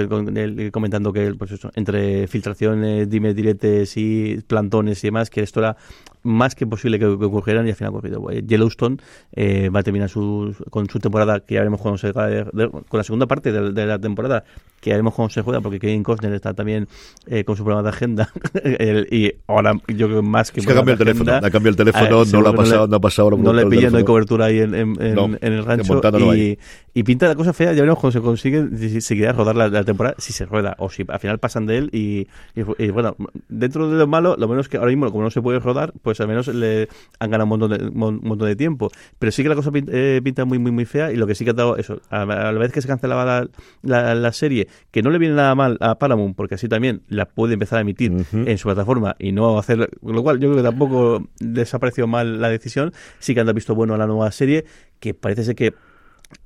comentando 0.72 1.12
que 1.12 1.34
pues 1.34 1.52
eso, 1.52 1.72
entre 1.76 2.28
filtraciones, 2.28 3.10
dime 3.10 3.34
diretes 3.34 3.98
y 3.98 4.42
plantones 4.48 5.04
y 5.04 5.08
demás, 5.08 5.30
que 5.30 5.42
esto 5.42 5.62
era 5.62 5.78
más 6.26 6.56
que 6.56 6.66
posible 6.68 7.00
que, 7.00 7.06
ocurrieran 7.06 7.66
y 7.68 7.70
al 7.70 7.76
final 7.76 7.94
ha 7.94 7.98
ocurrido. 7.98 8.22
Pues, 8.22 8.46
Yellowstone 8.46 8.98
eh, 9.34 9.70
va 9.70 9.80
a 9.80 9.84
terminar 9.84 10.10
su, 10.10 10.56
con 10.70 10.90
su 10.90 11.00
temporada, 11.00 11.40
que 11.40 11.54
ya 11.54 11.62
veremos 11.62 11.80
cuando 11.80 11.98
se 11.98 12.12
con 12.12 12.98
la 12.98 13.04
segunda 13.04 13.28
parte 13.28 13.52
de, 13.52 13.86
la 13.86 14.00
temporada, 14.00 14.44
que 14.82 14.90
ya 14.90 14.96
veremos 14.96 15.14
cuando 15.14 15.34
se 15.34 15.42
juega, 15.42 15.62
porque 15.62 15.80
Kevin 15.80 16.04
Costner 16.04 16.34
está 16.34 16.54
también 16.54 16.88
eh, 17.28 17.44
con 17.44 17.56
su 17.56 17.64
programa 17.64 17.84
de 17.84 17.96
agenda. 17.96 18.30
y 19.12 19.32
ahora 19.48 19.74
yo 19.88 20.08
creo 20.08 20.24
más 20.24 20.52
que... 20.52 20.60
Es 20.60 20.66
que 20.66 20.72
ha 20.72 20.76
cambiado 20.76 21.04
el 21.04 21.08
teléfono, 21.08 21.32
ha 21.34 21.42
cambiado 21.42 21.70
el 21.70 21.76
teléfono, 21.76 22.26
no, 22.26 22.42
lo 22.42 22.50
ha 22.50 22.54
pasado, 22.54 22.88
no, 22.88 22.96
ha 22.96 23.02
pasado. 23.02 23.32
No 23.32 23.54
le 23.54 23.66
pillan, 23.68 23.92
no 23.92 24.00
hay 24.00 24.04
cobertura 24.04 24.46
ahí 24.46 24.60
en, 24.60 24.74
en, 24.74 25.38
el 25.42 25.66
rancho. 25.66 26.02
Y, 26.36 26.58
y, 26.94 27.04
pinta 27.04 27.28
la 27.28 27.36
cosa 27.36 27.54
fea, 27.54 27.74
ya 27.74 27.82
veremos 27.82 28.00
cuando 28.00 28.20
se 28.20 28.24
consigue, 28.24 28.66
si, 28.78 29.02
si 29.02 29.16
quiere 29.16 29.32
rodar 29.34 29.56
la, 29.56 29.84
temporada, 29.84 30.16
si 30.18 30.34
se 30.34 30.46
rueda, 30.46 30.76
o 30.80 30.90
si 30.90 31.06
al 31.08 31.20
final 31.20 31.40
pasan 31.40 31.66
de 31.66 31.78
él. 31.78 31.90
Y, 31.92 32.28
y, 32.56 32.90
bueno, 32.90 33.16
dentro 33.48 33.90
de 33.90 33.98
lo 33.98 34.08
malo, 34.08 34.36
lo 34.38 34.48
menos 34.48 34.70
que 34.70 34.78
ahora 34.78 34.90
mismo, 34.90 35.12
como 35.12 35.24
no 35.24 35.32
se 35.32 35.42
puede 35.42 35.60
rodar, 35.60 35.94
pues 36.02 36.15
pues 36.16 36.22
al 36.22 36.28
menos 36.28 36.48
le 36.48 36.88
han 37.20 37.30
ganado 37.30 37.46
un 37.46 37.60
montón 37.60 37.72
de, 37.72 37.92
montón 37.92 38.48
de 38.48 38.56
tiempo. 38.56 38.90
Pero 39.20 39.32
sí 39.32 39.44
que 39.44 39.50
la 39.50 39.56
cosa 39.56 39.72
eh, 39.74 40.22
pinta, 40.24 40.46
muy, 40.46 40.60
muy, 40.60 40.72
muy 40.72 40.86
fea 40.86 41.12
y 41.12 41.16
lo 41.18 41.28
que 41.28 41.36
sí 41.36 41.44
que 41.44 41.52
ha 41.52 41.54
dado 41.54 41.78
eso, 41.78 42.02
a, 42.10 42.26
la 42.26 42.52
vez 42.52 42.72
que 42.72 42.82
se 42.82 42.88
cancelaba 42.88 43.48
la, 43.82 44.16
la, 44.16 44.32
serie, 44.32 44.68
que 44.92 45.02
no 45.02 45.10
le 45.10 45.18
viene 45.18 45.36
nada 45.36 45.56
mal 45.56 45.78
a 45.82 45.98
Paramount, 46.00 46.36
porque 46.36 46.56
así 46.56 46.68
también 46.68 47.02
la 47.08 47.26
puede 47.26 47.54
empezar 47.54 47.80
a 47.80 47.82
emitir 47.82 48.14
en 48.32 48.58
su 48.58 48.68
plataforma 48.68 49.16
y 49.20 49.32
no 49.32 49.58
hacer, 49.60 49.90
lo 50.02 50.24
cual 50.24 50.40
yo 50.40 50.50
creo 50.50 50.64
que 50.64 50.70
tampoco 50.70 51.28
desapareció 51.40 52.08
mal 52.08 52.42
la 52.42 52.50
decisión, 52.50 52.94
sí 53.20 53.34
que 53.34 53.42
han 53.42 53.54
visto 53.54 53.76
bueno 53.76 53.94
a 53.94 53.98
la 53.98 54.08
nueva 54.08 54.32
serie, 54.32 54.66
que 55.00 55.14
parece 55.14 55.44
ser 55.44 55.56
que 55.56 55.74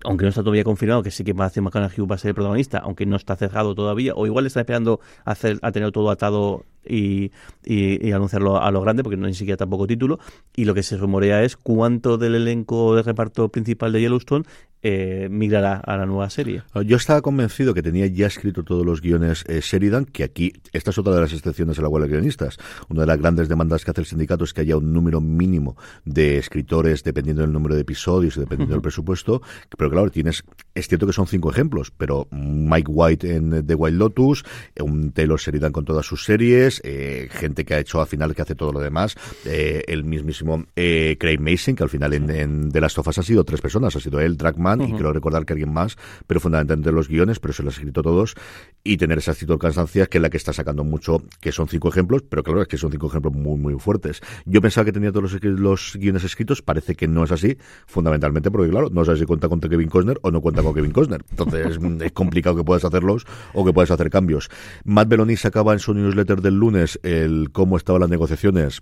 aunque 0.04 0.24
no 0.24 0.30
está 0.30 0.42
todavía 0.42 0.64
confirmado 0.64 1.04
que 1.04 1.12
sí 1.12 1.24
que 1.24 1.34
Matthew 1.34 1.64
McConaughey 1.64 2.06
va 2.06 2.16
a 2.16 2.18
ser 2.18 2.30
el 2.30 2.36
protagonista, 2.36 2.80
aunque 2.80 3.06
no 3.06 3.16
está 3.16 3.36
cerrado 3.36 3.76
todavía, 3.76 4.14
o 4.16 4.26
igual 4.26 4.46
está 4.46 4.62
esperando 4.62 5.00
hacer, 5.26 5.60
a 5.62 5.72
tener 5.72 5.92
todo 5.92 6.10
atado 6.10 6.66
y, 6.90 7.32
y, 7.64 8.12
anunciarlo 8.12 8.62
a 8.62 8.72
lo 8.72 8.82
grande, 8.82 9.04
porque 9.04 9.18
no 9.18 9.28
ni 9.28 9.34
siquiera 9.34 9.58
tampoco 9.58 9.88
título. 9.88 10.20
Y 10.56 10.66
lo 10.66 10.74
que 10.74 10.84
se 10.84 10.98
rumorea 10.98 11.44
es 11.44 11.56
cuánto 11.56 12.18
del 12.18 12.36
elenco 12.36 12.96
de 12.96 13.04
reparto 13.04 13.50
principal 13.50 13.92
de 13.92 14.02
Yellowstone 14.02 14.46
eh, 14.82 15.28
migrará 15.30 15.78
a 15.78 15.98
la 15.98 16.06
nueva 16.06 16.30
serie. 16.30 16.64
Ah, 16.74 16.82
yo 16.82 16.98
estaba 16.98 17.22
convencido 17.22 17.74
que 17.74 17.84
tenía 17.84 18.08
ya 18.08 18.28
escrito 18.28 18.64
todos 18.64 18.86
los 18.86 19.02
guiones 19.02 19.44
eh, 19.48 19.60
Sheridan, 19.62 20.06
que 20.06 20.24
aquí, 20.24 20.54
esta 20.72 20.92
es 20.92 20.98
otra 20.98 21.14
de 21.14 21.22
las 21.22 21.34
excepciones 21.34 21.76
de 21.78 21.84
la 21.84 21.90
huelga 21.90 22.08
de 22.08 22.14
guionistas. 22.14 22.58
Una 22.90 23.02
de 23.02 23.08
las 23.08 23.20
grandes 23.20 23.50
demandas 23.50 23.84
que 23.84 23.92
hace 23.92 24.02
el 24.02 24.08
sindicato 24.08 24.44
es 24.44 24.54
que 24.54 24.62
haya 24.62 24.78
un 24.78 24.94
número 24.94 25.22
mínimo 25.22 25.76
de 26.06 26.38
escritores 26.38 27.04
dependiendo 27.04 27.42
del 27.42 27.52
número 27.52 27.76
de 27.76 27.82
episodios 27.82 28.38
y 28.38 28.40
dependiendo 28.40 28.76
del 28.76 28.82
presupuesto. 28.82 29.42
Pero 29.78 29.90
claro, 29.90 30.10
tienes, 30.12 30.44
es 30.74 30.88
cierto 30.88 31.08
que 31.08 31.14
son 31.14 31.28
cinco 31.28 31.52
ejemplos, 31.52 31.92
pero 31.96 32.28
Mike 32.32 32.92
White 32.92 33.36
en 33.36 33.66
The 33.66 33.76
Wild 33.76 33.98
Lotus, 33.98 34.46
un 34.80 35.12
Taylor 35.12 35.40
Sheridan 35.40 35.72
con 35.72 35.86
todas 35.86 36.06
sus 36.06 36.24
series, 36.24 36.82
eh, 36.84 37.28
gente 37.32 37.66
que 37.66 37.74
ha 37.74 37.80
hecho 37.80 38.00
al 38.00 38.08
final 38.08 38.34
que 38.34 38.42
hace 38.42 38.56
todo 38.56 38.72
lo 38.72 38.80
demás, 38.80 39.16
eh, 39.46 39.84
el 39.88 40.04
mismísimo 40.04 40.66
eh, 40.76 41.18
Craig 41.20 41.40
Mason, 41.40 41.76
que 41.76 41.84
al 41.84 41.90
final 41.90 42.14
en, 42.14 42.30
en 42.30 42.72
The 42.72 42.82
Last 42.82 42.98
of 42.98 43.08
Us 43.08 43.18
ha 43.18 43.24
sido 43.24 43.44
tres 43.44 43.62
personas, 43.62 43.96
ha 43.96 44.00
sido 44.00 44.20
él, 44.20 44.38
Dragman, 44.38 44.69
y 44.78 44.92
quiero 44.92 45.14
recordar 45.14 45.46
que 45.46 45.54
alguien 45.54 45.74
más, 45.74 45.98
pero 46.28 46.40
fundamentalmente 46.40 46.92
los 46.92 47.08
guiones, 47.08 47.40
pero 47.40 47.54
se 47.54 47.64
los 47.64 47.76
ha 47.76 47.78
escrito 47.78 48.02
todos, 48.02 48.36
y 48.84 48.98
tener 48.98 49.18
esa 49.18 49.32
actitud 49.32 49.56
de 49.56 49.60
cansancia 49.60 50.06
que 50.08 50.18
es 50.18 50.22
la 50.22 50.30
que 50.30 50.38
está 50.38 50.54
sacando 50.54 50.84
mucho, 50.84 51.24
que 51.40 51.52
son 51.52 51.68
cinco 51.68 51.90
ejemplos, 51.90 52.24
pero 52.28 52.44
claro, 52.44 52.62
es 52.62 52.68
que 52.68 52.78
son 52.78 52.92
cinco 52.92 53.08
ejemplos 53.08 53.34
muy, 53.34 53.58
muy 53.58 53.80
fuertes. 53.80 54.22
Yo 54.46 54.62
pensaba 54.62 54.86
que 54.86 54.92
tenía 54.92 55.12
todos 55.12 55.34
los, 55.34 55.44
los 55.44 55.96
guiones 55.96 56.24
escritos, 56.24 56.62
parece 56.62 56.96
que 56.96 57.08
no 57.08 57.24
es 57.24 57.32
así, 57.32 57.58
fundamentalmente 57.88 58.52
porque, 58.52 58.70
claro, 58.70 58.90
no 58.92 59.06
sé 59.06 59.18
si 59.18 59.26
cuenta 59.26 59.48
con 59.48 59.60
Kevin 59.60 59.90
Costner 59.90 60.20
o 60.22 60.32
no 60.32 60.42
cuenta 60.42 60.64
con 60.64 60.74
Kevin 60.74 60.92
Costner. 60.92 61.24
Entonces 61.30 61.80
es 62.02 62.12
complicado 62.12 62.56
que 62.56 62.64
puedas 62.64 62.84
hacerlos 62.86 63.26
o 63.54 63.66
que 63.66 63.74
puedas 63.74 63.92
hacer 63.92 64.10
cambios. 64.10 64.50
Matt 64.84 65.08
Belloni 65.08 65.36
sacaba 65.38 65.74
en 65.74 65.80
su 65.80 65.94
newsletter 65.94 66.42
del 66.42 66.56
lunes 66.56 67.00
el 67.04 67.50
cómo 67.52 67.78
estaban 67.78 68.02
las 68.02 68.10
negociaciones, 68.10 68.82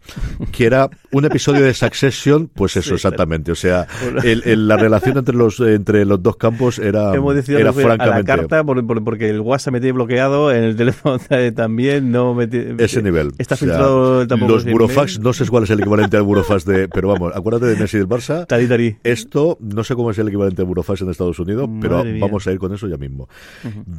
que 0.51 0.65
era 0.65 0.89
un 1.11 1.25
episodio 1.25 1.65
de 1.65 1.73
Succession, 1.73 2.47
pues 2.47 2.77
eso 2.77 2.95
exactamente. 2.95 3.51
O 3.51 3.55
sea, 3.55 3.87
el, 4.23 4.67
la 4.67 4.77
relación 4.77 5.17
entre 5.17 5.35
los 5.35 5.59
entre 5.77 6.05
los 6.05 6.21
dos 6.21 6.35
campos 6.35 6.79
era, 6.79 7.13
era 7.13 7.73
francamente... 7.73 8.03
A 8.03 8.07
la 8.07 8.23
carta, 8.23 8.63
porque 8.63 9.29
el 9.29 9.41
WhatsApp 9.41 9.73
me 9.73 9.79
tiene 9.79 9.93
bloqueado, 9.93 10.51
en 10.51 10.63
el 10.63 10.75
teléfono 10.75 11.19
también 11.55 12.11
no 12.11 12.33
me 12.33 12.49
Ese 12.77 13.01
nivel. 13.01 13.31
Está 13.37 13.55
filtrado 13.55 14.27
tampoco. 14.27 14.53
Los 14.53 14.65
burofax, 14.65 15.19
no 15.19 15.33
sé 15.33 15.47
cuál 15.47 15.63
es 15.63 15.69
el 15.69 15.79
equivalente 15.79 16.17
al 16.17 16.23
burofax 16.23 16.65
de... 16.65 16.87
Pero 16.89 17.09
vamos, 17.09 17.33
acuérdate 17.35 17.67
de 17.67 17.75
Messi 17.77 17.97
del 17.97 18.07
Barça. 18.07 18.45
Tari, 18.45 18.67
tari. 18.67 18.97
Esto, 19.03 19.57
no 19.61 19.83
sé 19.83 19.95
cómo 19.95 20.11
es 20.11 20.17
el 20.17 20.27
equivalente 20.27 20.61
al 20.61 20.67
burofax 20.67 21.01
en 21.01 21.09
Estados 21.09 21.39
Unidos, 21.39 21.69
pero 21.81 22.03
vamos 22.19 22.47
a 22.47 22.51
ir 22.51 22.59
con 22.59 22.73
eso 22.73 22.87
ya 22.87 22.97
mismo. 22.97 23.29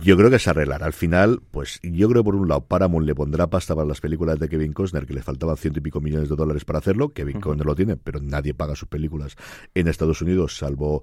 Yo 0.03 0.17
creo 0.17 0.31
que 0.31 0.39
se 0.39 0.51
arreglará. 0.51 0.87
Al 0.87 0.93
final, 0.93 1.41
pues 1.51 1.81
yo 1.83 2.09
creo 2.09 2.25
por 2.25 2.35
un 2.35 2.49
lado, 2.49 2.63
Paramount 2.63 3.07
le 3.07 3.15
pondrá 3.15 3.49
pasta 3.49 3.75
para 3.75 3.87
las 3.87 4.01
películas 4.01 4.39
de 4.39 4.49
Kevin 4.49 4.73
Costner, 4.73 5.07
que 5.07 5.15
le 5.15 5.23
faltaban 5.23 5.57
ciento 5.57 5.79
y 5.79 5.83
pico 5.83 6.01
millones 6.01 6.29
de 6.29 6.37
dólares 6.37 6.65
para 6.65 6.79
hacerlo. 6.79 7.11
Kevin 7.11 7.41
Costner 7.41 7.67
lo 7.67 7.75
tiene, 7.75 7.97
pero 7.97 8.21
nadie 8.21 8.55
paga 8.55 8.75
sus 8.75 8.89
películas 8.89 9.37
en 9.75 9.89
Estados 9.89 10.23
Unidos, 10.23 10.57
salvo 10.57 11.03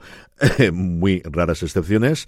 muy 0.71 1.21
raras 1.25 1.63
excepciones. 1.63 2.27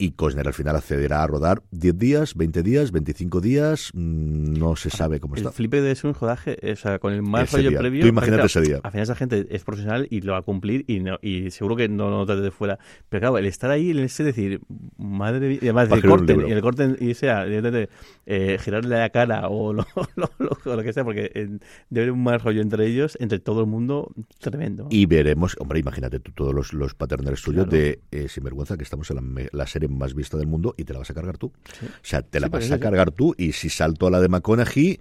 Y 0.00 0.12
Cosner 0.12 0.46
al 0.48 0.54
final 0.54 0.76
accederá 0.76 1.22
a 1.22 1.26
rodar 1.26 1.62
10 1.72 1.98
días, 1.98 2.34
20 2.34 2.62
días, 2.62 2.90
25 2.90 3.40
días, 3.42 3.90
mm, 3.92 4.54
no 4.58 4.74
se 4.74 4.88
sabe 4.88 5.20
cómo 5.20 5.34
el 5.34 5.40
está. 5.42 5.52
flipe 5.52 5.82
de 5.82 5.90
eso 5.90 6.08
un 6.08 6.14
rodaje, 6.14 6.56
o 6.72 6.76
sea, 6.76 6.98
con 6.98 7.12
el 7.12 7.22
mal 7.22 7.46
día. 7.46 7.78
previo. 7.78 8.00
Tú 8.00 8.06
imagínate 8.08 8.46
ese 8.46 8.62
día. 8.62 8.80
Al 8.82 8.90
final 8.92 9.02
esa 9.02 9.14
gente 9.14 9.46
es 9.50 9.62
profesional 9.62 10.06
y 10.10 10.22
lo 10.22 10.32
va 10.32 10.38
a 10.38 10.42
cumplir 10.42 10.84
y, 10.88 11.00
no, 11.00 11.18
y 11.20 11.50
seguro 11.50 11.76
que 11.76 11.88
no 11.90 12.08
lo 12.08 12.16
notas 12.16 12.40
de 12.40 12.50
fuera. 12.50 12.78
Pero 13.10 13.20
claro, 13.20 13.36
el 13.38 13.44
estar 13.44 13.70
ahí, 13.70 13.90
el 13.90 13.98
ese 14.00 14.24
decir, 14.24 14.60
madre 14.96 15.46
mía, 15.48 15.58
y 15.60 15.64
además 15.66 15.90
el 15.92 16.02
corte, 16.02 16.34
y 16.48 16.50
el 16.50 16.60
corte 16.62 16.96
y 16.98 17.12
sea, 17.14 17.44
eh, 17.46 18.58
girarle 18.60 18.96
la 18.98 19.10
cara 19.10 19.48
o 19.48 19.72
lo, 19.74 19.86
lo, 20.16 20.30
lo- 20.38 20.58
o 20.64 20.76
lo 20.76 20.82
que 20.82 20.92
sea, 20.94 21.04
porque 21.04 21.30
eh, 21.34 21.46
debe 21.90 22.02
haber 22.06 22.12
un 22.12 22.22
mal 22.22 22.40
rollo 22.40 22.62
entre 22.62 22.86
ellos, 22.86 23.16
entre 23.20 23.38
todo 23.38 23.60
el 23.60 23.66
mundo, 23.66 24.12
tremendo. 24.38 24.86
Y 24.90 25.06
veremos, 25.06 25.56
hombre, 25.60 25.78
imagínate 25.80 26.20
tú 26.20 26.32
todos 26.32 26.54
los, 26.54 26.72
los 26.72 26.94
paternales 26.94 27.42
tuyos 27.42 27.66
Claro. 27.66 27.70
de 27.82 28.00
eh, 28.12 28.28
Sinvergüenza, 28.28 28.76
que 28.76 28.84
estamos 28.84 29.10
en 29.10 29.48
la 29.52 29.66
serie 29.66 29.89
más 29.90 30.14
vista 30.14 30.36
del 30.38 30.46
mundo 30.46 30.74
y 30.76 30.84
te 30.84 30.92
la 30.92 30.98
vas 31.00 31.10
a 31.10 31.14
cargar 31.14 31.38
tú. 31.38 31.46
O 31.48 31.86
sea, 32.02 32.22
te 32.22 32.40
la 32.40 32.46
Sí, 32.46 32.52
vas 32.52 32.70
a 32.70 32.74
sí. 32.76 32.80
cargar 32.80 33.10
tú 33.10 33.34
y 33.36 33.52
si 33.52 33.68
salto 33.68 34.06
a 34.06 34.10
la 34.10 34.20
de 34.20 34.28
McConaughey, 34.28 34.98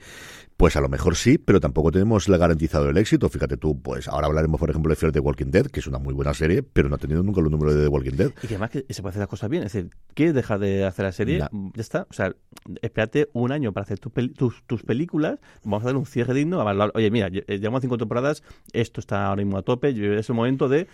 pues 0.57 0.75
a 0.75 0.81
lo 0.81 0.89
mejor 0.89 1.15
sí, 1.15 1.37
pero 1.37 1.61
tampoco 1.61 1.89
tenemos 1.89 2.27
la 2.27 2.35
garantizado 2.37 2.89
el 2.89 2.97
éxito. 2.97 3.29
Fíjate 3.29 3.55
tú, 3.55 3.81
pues 3.81 4.09
ahora 4.09 4.27
hablaremos, 4.27 4.59
por 4.59 4.69
ejemplo, 4.69 4.89
de 4.89 4.97
Fear 4.97 5.13
the 5.13 5.19
Walking 5.21 5.51
Dead, 5.51 5.67
que 5.67 5.79
es 5.79 5.87
una 5.87 5.99
muy 5.99 6.13
buena 6.13 6.33
serie, 6.33 6.63
pero 6.63 6.89
no 6.89 6.95
ha 6.95 6.97
tenido 6.97 7.23
nunca 7.23 7.39
los 7.39 7.49
números 7.49 7.75
de 7.75 7.83
The 7.83 7.87
Walking 7.87 8.17
Dead. 8.17 8.31
Y 8.43 8.47
que 8.47 8.55
además 8.55 8.69
que 8.71 8.85
se 8.89 9.01
puede 9.01 9.11
hacer 9.11 9.21
las 9.21 9.29
cosas 9.29 9.49
bien. 9.49 9.63
Es 9.63 9.71
decir, 9.71 9.89
¿quieres 10.15 10.35
dejar 10.35 10.59
de 10.59 10.83
hacer 10.85 11.05
la 11.05 11.11
serie? 11.13 11.37
Ya. 11.39 11.49
Ya 11.53 11.81
está. 11.81 12.07
O 12.09 12.13
sea, 12.13 12.35
espérate 12.81 13.29
un 13.31 13.53
año 13.53 13.71
para 13.71 13.83
hacer 13.83 13.99
tus, 13.99 14.11
peli- 14.11 14.33
tus, 14.33 14.61
tus 14.67 14.83
películas. 14.83 15.39
Vamos 15.63 15.83
a 15.83 15.85
dar 15.85 15.95
un 15.95 16.05
cierre 16.05 16.33
digno. 16.33 16.59
Oye, 16.93 17.09
mira, 17.09 17.29
eh, 17.31 17.57
llevamos 17.59 17.79
cinco 17.81 17.97
temporadas. 17.97 18.43
Esto 18.73 18.99
está 18.99 19.27
ahora 19.27 19.41
mismo 19.41 19.57
a 19.57 19.61
tope. 19.61 19.91
Es 20.19 20.27
el 20.27 20.35
momento 20.35 20.67
de 20.67 20.87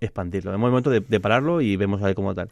expandirlo. 0.00 0.52
Es 0.52 0.54
el 0.54 0.60
momento 0.60 0.90
de, 0.90 1.00
de 1.00 1.18
pararlo 1.18 1.60
y 1.60 1.74
vemos 1.76 2.00
a 2.02 2.06
ver 2.06 2.14
cómo 2.14 2.34
tal. 2.36 2.50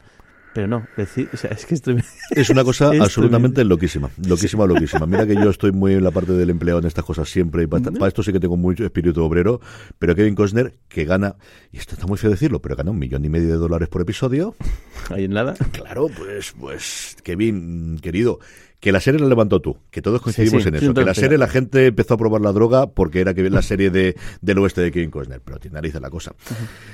Pero 0.56 0.68
no, 0.68 0.86
decir, 0.96 1.28
o 1.34 1.36
sea, 1.36 1.50
es 1.50 1.66
que 1.66 1.74
es 2.30 2.48
una 2.48 2.64
cosa 2.64 2.90
Es 2.94 2.98
absolutamente 3.02 3.62
loquísima, 3.62 4.08
loquísima, 4.26 4.64
loquísima. 4.64 5.04
Mira 5.04 5.26
que 5.26 5.34
yo 5.34 5.50
estoy 5.50 5.70
muy 5.70 5.92
en 5.92 6.02
la 6.02 6.10
parte 6.10 6.32
del 6.32 6.48
empleado 6.48 6.80
en 6.80 6.86
estas 6.86 7.04
cosas 7.04 7.28
siempre 7.28 7.64
y 7.64 7.66
para, 7.66 7.90
para 7.90 8.08
esto 8.08 8.22
sí 8.22 8.32
que 8.32 8.40
tengo 8.40 8.56
mucho 8.56 8.82
espíritu 8.82 9.22
obrero, 9.22 9.60
pero 9.98 10.14
Kevin 10.14 10.34
Costner 10.34 10.72
que 10.88 11.04
gana, 11.04 11.36
y 11.72 11.76
esto 11.76 11.94
está 11.94 12.06
muy 12.06 12.16
feo 12.16 12.30
decirlo, 12.30 12.62
pero 12.62 12.74
gana 12.74 12.90
un 12.90 12.98
millón 12.98 13.22
y 13.26 13.28
medio 13.28 13.48
de 13.48 13.56
dólares 13.56 13.90
por 13.90 14.00
episodio. 14.00 14.56
Ahí 15.10 15.24
en 15.24 15.32
nada. 15.32 15.56
Claro, 15.72 16.08
pues, 16.08 16.54
pues, 16.58 17.18
Kevin, 17.22 17.98
querido, 18.00 18.38
que 18.80 18.92
la 18.92 19.00
serie 19.00 19.20
la 19.20 19.26
levantó 19.26 19.60
tú, 19.60 19.78
que 19.90 20.02
todos 20.02 20.20
coincidimos 20.20 20.62
sí, 20.62 20.68
en 20.68 20.78
sí, 20.78 20.84
eso, 20.84 20.94
que 20.94 21.04
la 21.04 21.14
serie 21.14 21.38
la 21.38 21.48
gente 21.48 21.86
empezó 21.86 22.14
a 22.14 22.16
probar 22.18 22.40
la 22.40 22.52
droga 22.52 22.86
porque 22.88 23.20
era 23.20 23.34
que 23.34 23.48
la 23.48 23.62
serie 23.62 23.90
de, 23.90 24.16
del 24.40 24.58
oeste 24.58 24.80
de 24.82 24.90
Kevin 24.90 25.10
Costner, 25.10 25.40
pero 25.42 25.58
tiene 25.58 25.74
narices 25.76 26.00
la 26.00 26.10
cosa. 26.10 26.34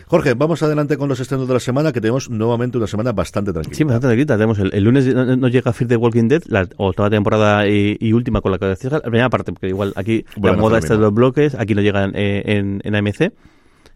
Jorge, 0.07 0.35
vamos 0.35 0.63
adelante 0.63 0.97
con 0.97 1.09
los 1.09 1.19
estrenos 1.21 1.49
de 1.49 1.55
la 1.55 1.61
semana, 1.61 1.93
que 1.93 2.01
tenemos 2.01 2.31
nuevamente 2.31 2.79
una 2.79 2.87
semana 2.87 3.13
bastante 3.13 3.53
tranquila. 3.53 3.77
Sí, 3.77 3.85
bastante 3.85 4.07
tranquilita. 4.07 4.35
Tenemos 4.35 4.59
el, 4.59 4.73
el 4.73 4.85
lunes 4.85 5.13
no, 5.13 5.37
no 5.37 5.49
llega 5.49 5.73
Fear 5.73 5.89
the 5.89 5.97
Walking 5.97 6.29
Dead, 6.29 6.43
la 6.47 6.69
octava 6.77 7.11
temporada 7.11 7.67
y, 7.69 7.97
y 8.01 8.13
última 8.13 8.41
con 8.41 8.53
la 8.53 8.59
que. 8.59 8.73
La 8.91 9.01
primera 9.01 9.31
parte, 9.31 9.53
porque 9.53 9.69
igual 9.69 9.93
aquí 9.97 10.25
Bueno, 10.37 10.57
la 10.57 10.63
moda 10.63 10.79
está 10.79 10.95
de 10.95 11.01
los 11.01 11.13
bloques, 11.13 11.55
aquí 11.55 11.75
no 11.75 11.83
llegan 11.83 12.13
eh, 12.15 12.43
en, 12.47 12.81
en 12.85 12.95
AMC. 12.95 13.33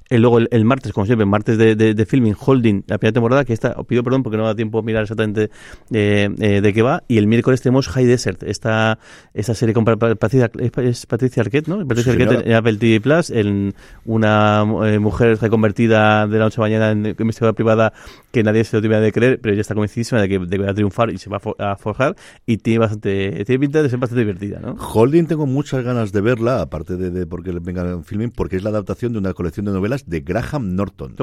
Y 0.08 0.18
luego 0.18 0.38
el, 0.38 0.48
el 0.52 0.64
martes, 0.64 0.92
como 0.92 1.04
siempre, 1.06 1.26
martes 1.26 1.58
de, 1.58 1.74
de, 1.74 1.94
de 1.94 2.06
filming, 2.06 2.34
Holding, 2.38 2.84
la 2.86 2.98
primera 2.98 3.12
temporada, 3.14 3.44
que 3.44 3.52
esta, 3.52 3.74
pido 3.84 4.04
perdón 4.04 4.22
porque 4.22 4.36
no 4.36 4.44
me 4.44 4.48
da 4.48 4.54
tiempo 4.54 4.78
a 4.78 4.82
mirar 4.82 5.02
exactamente 5.02 5.50
eh, 5.92 6.28
eh, 6.38 6.60
de 6.60 6.72
qué 6.72 6.82
va. 6.82 7.02
Y 7.08 7.18
el 7.18 7.26
miércoles 7.26 7.60
tenemos 7.60 7.88
High 7.88 8.06
Desert, 8.06 8.42
esta, 8.44 8.98
esta 9.34 9.54
serie 9.54 9.74
con 9.74 9.84
Pa- 9.84 9.96
Pa- 9.96 10.14
Patricia, 10.14 10.50
es, 10.80 11.06
Patricia 11.06 11.42
Arquette, 11.42 11.66
¿no? 11.68 11.78
Patricia 11.86 12.12
Sí, 12.14 12.22
Arquette 12.22 12.46
en 12.46 12.52
Apple 12.54 12.76
TV 12.76 13.00
Plus, 13.00 13.30
en 13.30 13.74
una 14.04 14.64
eh, 14.84 14.98
mujer 14.98 15.38
reconvertida 15.40 16.26
de 16.26 16.38
la 16.38 16.44
noche 16.44 16.60
a 16.60 16.64
la 16.64 16.66
mañana 16.68 16.90
en 16.92 17.06
investigadora 17.18 17.54
privada 17.54 17.92
que 18.30 18.42
nadie 18.42 18.62
se 18.64 18.76
lo 18.76 18.80
tiene 18.80 19.00
de 19.00 19.10
creer, 19.12 19.40
pero 19.40 19.52
ella 19.54 19.62
está 19.62 19.74
convencidísima 19.74 20.20
de 20.20 20.28
que, 20.28 20.38
de 20.38 20.48
que 20.56 20.58
va 20.64 20.70
a 20.70 20.74
triunfar 20.74 21.10
y 21.10 21.18
se 21.18 21.28
va 21.30 21.38
a, 21.38 21.40
for- 21.40 21.56
a 21.60 21.76
forjar 21.76 22.14
y 22.46 22.58
tiene 22.58 22.78
bastante 22.80 23.44
tiene 23.44 23.58
pinta 23.58 23.82
de 23.82 23.88
ser 23.90 23.98
bastante 23.98 24.20
divertida, 24.20 24.60
¿no? 24.60 24.74
Holding 24.74 25.26
tengo 25.26 25.46
muchas 25.46 25.82
ganas 25.84 26.12
de 26.12 26.20
verla, 26.20 26.60
aparte 26.62 26.96
de, 26.96 27.10
de 27.10 27.26
porque 27.26 27.52
le 27.52 27.60
venga 27.60 27.82
en 27.90 28.04
filming, 28.04 28.30
porque 28.30 28.56
es 28.56 28.62
la 28.62 28.70
adaptación 28.70 29.12
de 29.12 29.18
una 29.18 29.32
colección 29.34 29.66
de 29.66 29.72
novelas 29.72 29.95
de 30.04 30.20
Graham 30.20 30.74
Norton. 30.74 31.14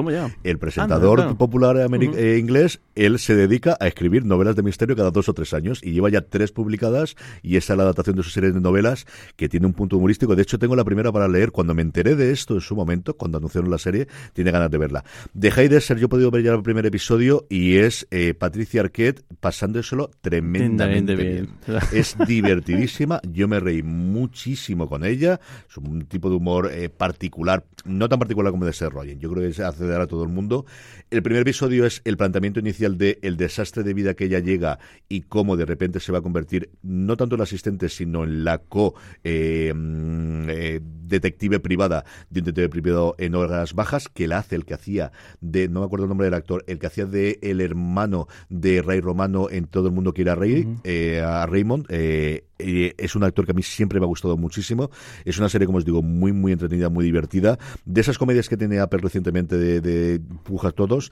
El 0.42 0.58
presentador 0.58 1.20
Anda, 1.20 1.24
claro. 1.24 1.38
popular 1.38 1.76
eh, 1.76 2.38
inglés, 2.38 2.80
él 2.94 3.18
se 3.18 3.36
dedica 3.36 3.76
a 3.78 3.86
escribir 3.86 4.24
novelas 4.24 4.56
de 4.56 4.62
misterio 4.62 4.96
cada 4.96 5.10
dos 5.10 5.28
o 5.28 5.34
tres 5.34 5.54
años 5.54 5.80
y 5.82 5.92
lleva 5.92 6.10
ya 6.10 6.22
tres 6.22 6.50
publicadas 6.50 7.14
y 7.42 7.56
esa 7.56 7.74
es 7.74 7.76
la 7.76 7.84
adaptación 7.84 8.16
de 8.16 8.22
su 8.22 8.30
serie 8.30 8.50
de 8.52 8.60
novelas 8.60 9.06
que 9.36 9.48
tiene 9.48 9.66
un 9.66 9.72
punto 9.74 9.96
humorístico. 9.98 10.34
De 10.34 10.42
hecho, 10.42 10.58
tengo 10.58 10.74
la 10.74 10.84
primera 10.84 11.12
para 11.12 11.28
leer. 11.28 11.52
Cuando 11.52 11.74
me 11.74 11.82
enteré 11.82 12.16
de 12.16 12.32
esto 12.32 12.54
en 12.54 12.60
su 12.60 12.74
momento, 12.74 13.14
cuando 13.14 13.38
anunciaron 13.38 13.70
la 13.70 13.78
serie, 13.78 14.08
tiene 14.32 14.50
ganas 14.50 14.70
de 14.70 14.78
verla. 14.78 15.04
De 15.32 15.48
Heideser 15.48 15.98
yo 15.98 16.06
he 16.06 16.08
podido 16.08 16.30
ver 16.30 16.42
ya 16.42 16.52
el 16.52 16.62
primer 16.62 16.86
episodio 16.86 17.46
y 17.48 17.76
es 17.76 18.06
eh, 18.10 18.34
Patricia 18.34 18.80
Arquette 18.80 19.24
pasándoselo 19.40 20.10
tremendamente 20.20 20.64
Tremendamente 20.76 21.14
bien. 21.14 21.48
bien. 21.66 21.80
Es 21.92 22.16
divertidísima, 22.26 23.20
yo 23.30 23.48
me 23.48 23.60
reí 23.60 23.82
muchísimo 23.82 24.88
con 24.88 25.04
ella, 25.04 25.40
es 25.68 25.76
un 25.76 26.06
tipo 26.06 26.28
de 26.28 26.36
humor 26.36 26.70
eh, 26.72 26.88
particular, 26.88 27.64
no 27.84 28.08
tan 28.08 28.18
particular 28.18 28.52
como 28.52 28.63
de 28.66 28.72
Seth 28.72 28.90
Rogen, 28.90 29.18
yo 29.20 29.30
creo 29.30 29.46
que 29.46 29.52
se 29.52 29.64
acceder 29.64 30.00
a 30.00 30.06
todo 30.06 30.22
el 30.22 30.28
mundo. 30.28 30.66
El 31.10 31.22
primer 31.22 31.42
episodio 31.42 31.86
es 31.86 32.02
el 32.04 32.16
planteamiento 32.16 32.60
inicial 32.60 32.98
de 32.98 33.18
el 33.22 33.36
desastre 33.36 33.82
de 33.82 33.94
vida 33.94 34.14
que 34.14 34.24
ella 34.24 34.40
llega 34.40 34.78
y 35.08 35.22
cómo 35.22 35.56
de 35.56 35.64
repente 35.64 36.00
se 36.00 36.12
va 36.12 36.18
a 36.18 36.22
convertir 36.22 36.70
no 36.82 37.16
tanto 37.16 37.34
en 37.34 37.38
la 37.38 37.44
asistente, 37.44 37.88
sino 37.88 38.24
en 38.24 38.44
la 38.44 38.58
co 38.58 38.94
eh, 39.22 39.72
mm, 39.74 40.48
eh, 40.48 40.80
detective 41.08 41.60
privada 41.60 42.04
de 42.30 42.40
un 42.40 42.46
detective 42.46 42.68
privado 42.68 43.14
en 43.18 43.34
horas 43.34 43.74
bajas, 43.74 44.08
que 44.08 44.28
la 44.28 44.38
hace 44.38 44.56
el 44.56 44.64
que 44.64 44.74
hacía 44.74 45.12
de, 45.40 45.68
no 45.68 45.80
me 45.80 45.86
acuerdo 45.86 46.04
el 46.04 46.08
nombre 46.08 46.26
del 46.26 46.34
actor, 46.34 46.64
el 46.66 46.78
que 46.78 46.86
hacía 46.86 47.06
de 47.06 47.38
el 47.42 47.60
hermano 47.60 48.28
de 48.48 48.82
Rey 48.82 49.00
Romano 49.00 49.48
en 49.50 49.66
Todo 49.66 49.88
el 49.88 49.94
Mundo 49.94 50.12
Quiere 50.12 50.30
a 50.30 50.34
Rey, 50.34 50.66
eh, 50.84 51.20
a 51.20 51.46
Raymond, 51.46 51.86
eh, 51.88 52.44
es 52.58 53.14
un 53.14 53.24
actor 53.24 53.44
que 53.44 53.52
a 53.52 53.54
mí 53.54 53.62
siempre 53.62 54.00
me 54.00 54.04
ha 54.04 54.08
gustado 54.08 54.36
muchísimo. 54.36 54.90
Es 55.24 55.38
una 55.38 55.48
serie, 55.48 55.66
como 55.66 55.78
os 55.78 55.84
digo, 55.84 56.02
muy, 56.02 56.32
muy 56.32 56.52
entretenida, 56.52 56.88
muy 56.88 57.04
divertida. 57.04 57.58
De 57.84 58.00
esas 58.00 58.18
comedias 58.18 58.48
que 58.48 58.56
tiene 58.56 58.78
Apple 58.78 59.00
recientemente 59.02 59.56
de, 59.56 59.80
de 59.80 60.20
Pujas 60.44 60.74
Todos. 60.74 61.10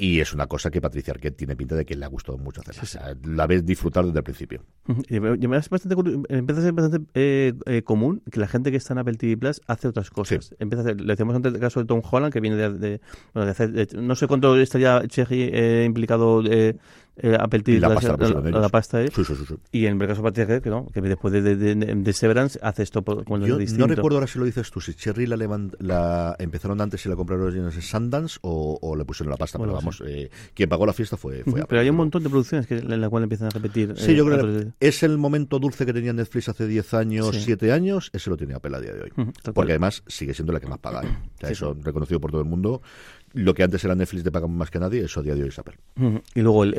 Y 0.00 0.20
es 0.20 0.32
una 0.32 0.46
cosa 0.46 0.70
que 0.70 0.80
Patricia 0.80 1.12
Arquette 1.12 1.36
tiene 1.36 1.56
pinta 1.56 1.74
de 1.74 1.84
que 1.84 1.96
le 1.96 2.04
ha 2.04 2.08
gustado 2.08 2.38
mucho 2.38 2.60
hacerla. 2.60 2.82
O 2.84 2.86
sea, 2.86 3.16
la 3.24 3.48
ves 3.48 3.66
disfrutar 3.66 4.04
desde 4.06 4.18
el 4.18 4.22
principio. 4.24 4.62
Y 5.08 5.18
me- 5.18 5.56
es 5.56 5.68
bastante, 5.68 5.96
empieza 6.28 6.60
a 6.60 6.64
ser 6.64 6.72
bastante 6.72 7.10
eh, 7.14 7.52
eh, 7.66 7.82
común 7.82 8.22
que 8.30 8.38
la 8.38 8.46
gente 8.46 8.70
que 8.70 8.76
está 8.76 8.94
en 8.94 8.98
Apple 9.00 9.16
TV 9.16 9.36
Plus 9.36 9.60
hace 9.66 9.88
otras 9.88 10.10
cosas. 10.10 10.54
Empieza 10.60 10.82
a 10.82 10.84
hacer, 10.86 11.00
le 11.00 11.08
decíamos 11.14 11.34
antes 11.34 11.52
el 11.52 11.58
caso 11.58 11.80
de 11.80 11.86
Tom 11.86 12.00
Holland, 12.08 12.32
que 12.32 12.38
viene 12.40 12.54
de, 12.56 12.70
de- 12.78 13.00
bueno, 13.34 13.46
de 13.46 13.50
hacer, 13.50 13.72
de- 13.72 14.00
no 14.00 14.14
sé 14.14 14.28
cuánto 14.28 14.56
estaría 14.56 15.02
Cherry 15.08 15.50
eh, 15.52 15.82
implicado 15.84 16.42
eh, 17.18 17.36
eh, 17.36 17.78
La 17.80 17.94
pasta 17.94 18.16
la 18.16 18.68
pasta 18.68 19.02
eh. 19.02 19.10
Sí, 19.14 19.24
sí, 19.24 19.34
sí, 19.34 19.44
sí. 19.48 19.54
Y 19.72 19.86
en 19.86 20.00
el 20.00 20.08
caso 20.08 20.26
Arquette, 20.26 20.62
que 20.62 20.70
no, 20.70 20.86
que 20.86 21.00
después 21.00 21.32
de, 21.32 21.42
de, 21.42 21.56
de- 21.56 21.94
de 21.94 22.12
Severance 22.12 22.58
hace 22.62 22.82
esto 22.82 23.02
con 23.04 23.42
Yo 23.44 23.56
distinto. 23.58 23.86
no 23.86 23.94
recuerdo 23.94 24.18
ahora 24.18 24.26
si 24.26 24.38
lo 24.38 24.44
dices 24.44 24.70
tú, 24.70 24.80
si 24.80 24.94
Cherry 24.94 25.26
la, 25.26 25.36
levant- 25.36 25.74
la 25.80 26.36
empezaron 26.38 26.80
antes 26.80 27.04
y 27.04 27.08
la 27.08 27.16
compraron 27.16 27.54
en 27.56 27.70
Sundance 27.82 28.38
o, 28.42 28.78
o 28.80 28.96
le 28.96 29.04
pusieron 29.04 29.30
la 29.30 29.36
pasta. 29.36 29.58
Bueno, 29.58 29.72
pero 29.74 29.80
vamos, 29.80 30.02
eh, 30.06 30.30
quien 30.54 30.68
pagó 30.68 30.86
la 30.86 30.92
fiesta 30.92 31.16
fue, 31.16 31.42
fue. 31.44 31.64
Pero 31.66 31.80
hay 31.80 31.88
un 31.90 31.96
montón 31.96 32.22
de 32.22 32.30
producciones 32.30 32.66
que, 32.66 32.78
en 32.78 33.00
la 33.00 33.08
cual 33.08 33.22
empiezan 33.24 33.48
a 33.48 33.50
repetir. 33.50 33.94
Sí, 33.96 34.12
eh, 34.12 34.16
yo 34.16 34.24
creo 34.24 34.36
otros- 34.38 34.64
que 34.78 34.88
es 34.88 35.02
el 35.02 35.18
momento 35.18 35.58
dulce 35.58 35.84
que 35.86 35.92
tenía 35.92 36.12
Netflix 36.12 36.48
hace 36.48 36.66
10 36.66 36.94
años, 36.94 37.34
Sí. 37.34 37.42
7 37.44 37.72
años, 37.72 38.10
ese 38.12 38.30
lo 38.30 38.36
tiene 38.36 38.54
Apple 38.54 38.76
a 38.76 38.80
día 38.80 38.92
de 38.92 39.02
hoy. 39.02 39.12
Porque 39.54 39.72
además 39.72 40.02
sigue 40.06 40.34
siendo 40.34 40.52
la 40.52 40.60
que 40.60 40.66
más 40.66 40.78
paga. 40.78 41.02
¿eh? 41.02 41.08
O 41.36 41.40
sea, 41.40 41.50
eso 41.50 41.76
reconocido 41.82 42.20
por 42.20 42.30
todo 42.30 42.40
el 42.40 42.48
mundo. 42.48 42.82
Lo 43.34 43.54
que 43.54 43.62
antes 43.62 43.84
era 43.84 43.94
Netflix 43.94 44.24
de 44.24 44.30
pagar 44.32 44.48
más 44.48 44.70
que 44.70 44.78
nadie, 44.78 45.04
eso 45.04 45.20
a 45.20 45.22
día 45.22 45.34
de 45.34 45.42
hoy 45.42 45.48
es. 45.48 45.60
Y 46.34 46.40
luego 46.40 46.64
el, 46.64 46.74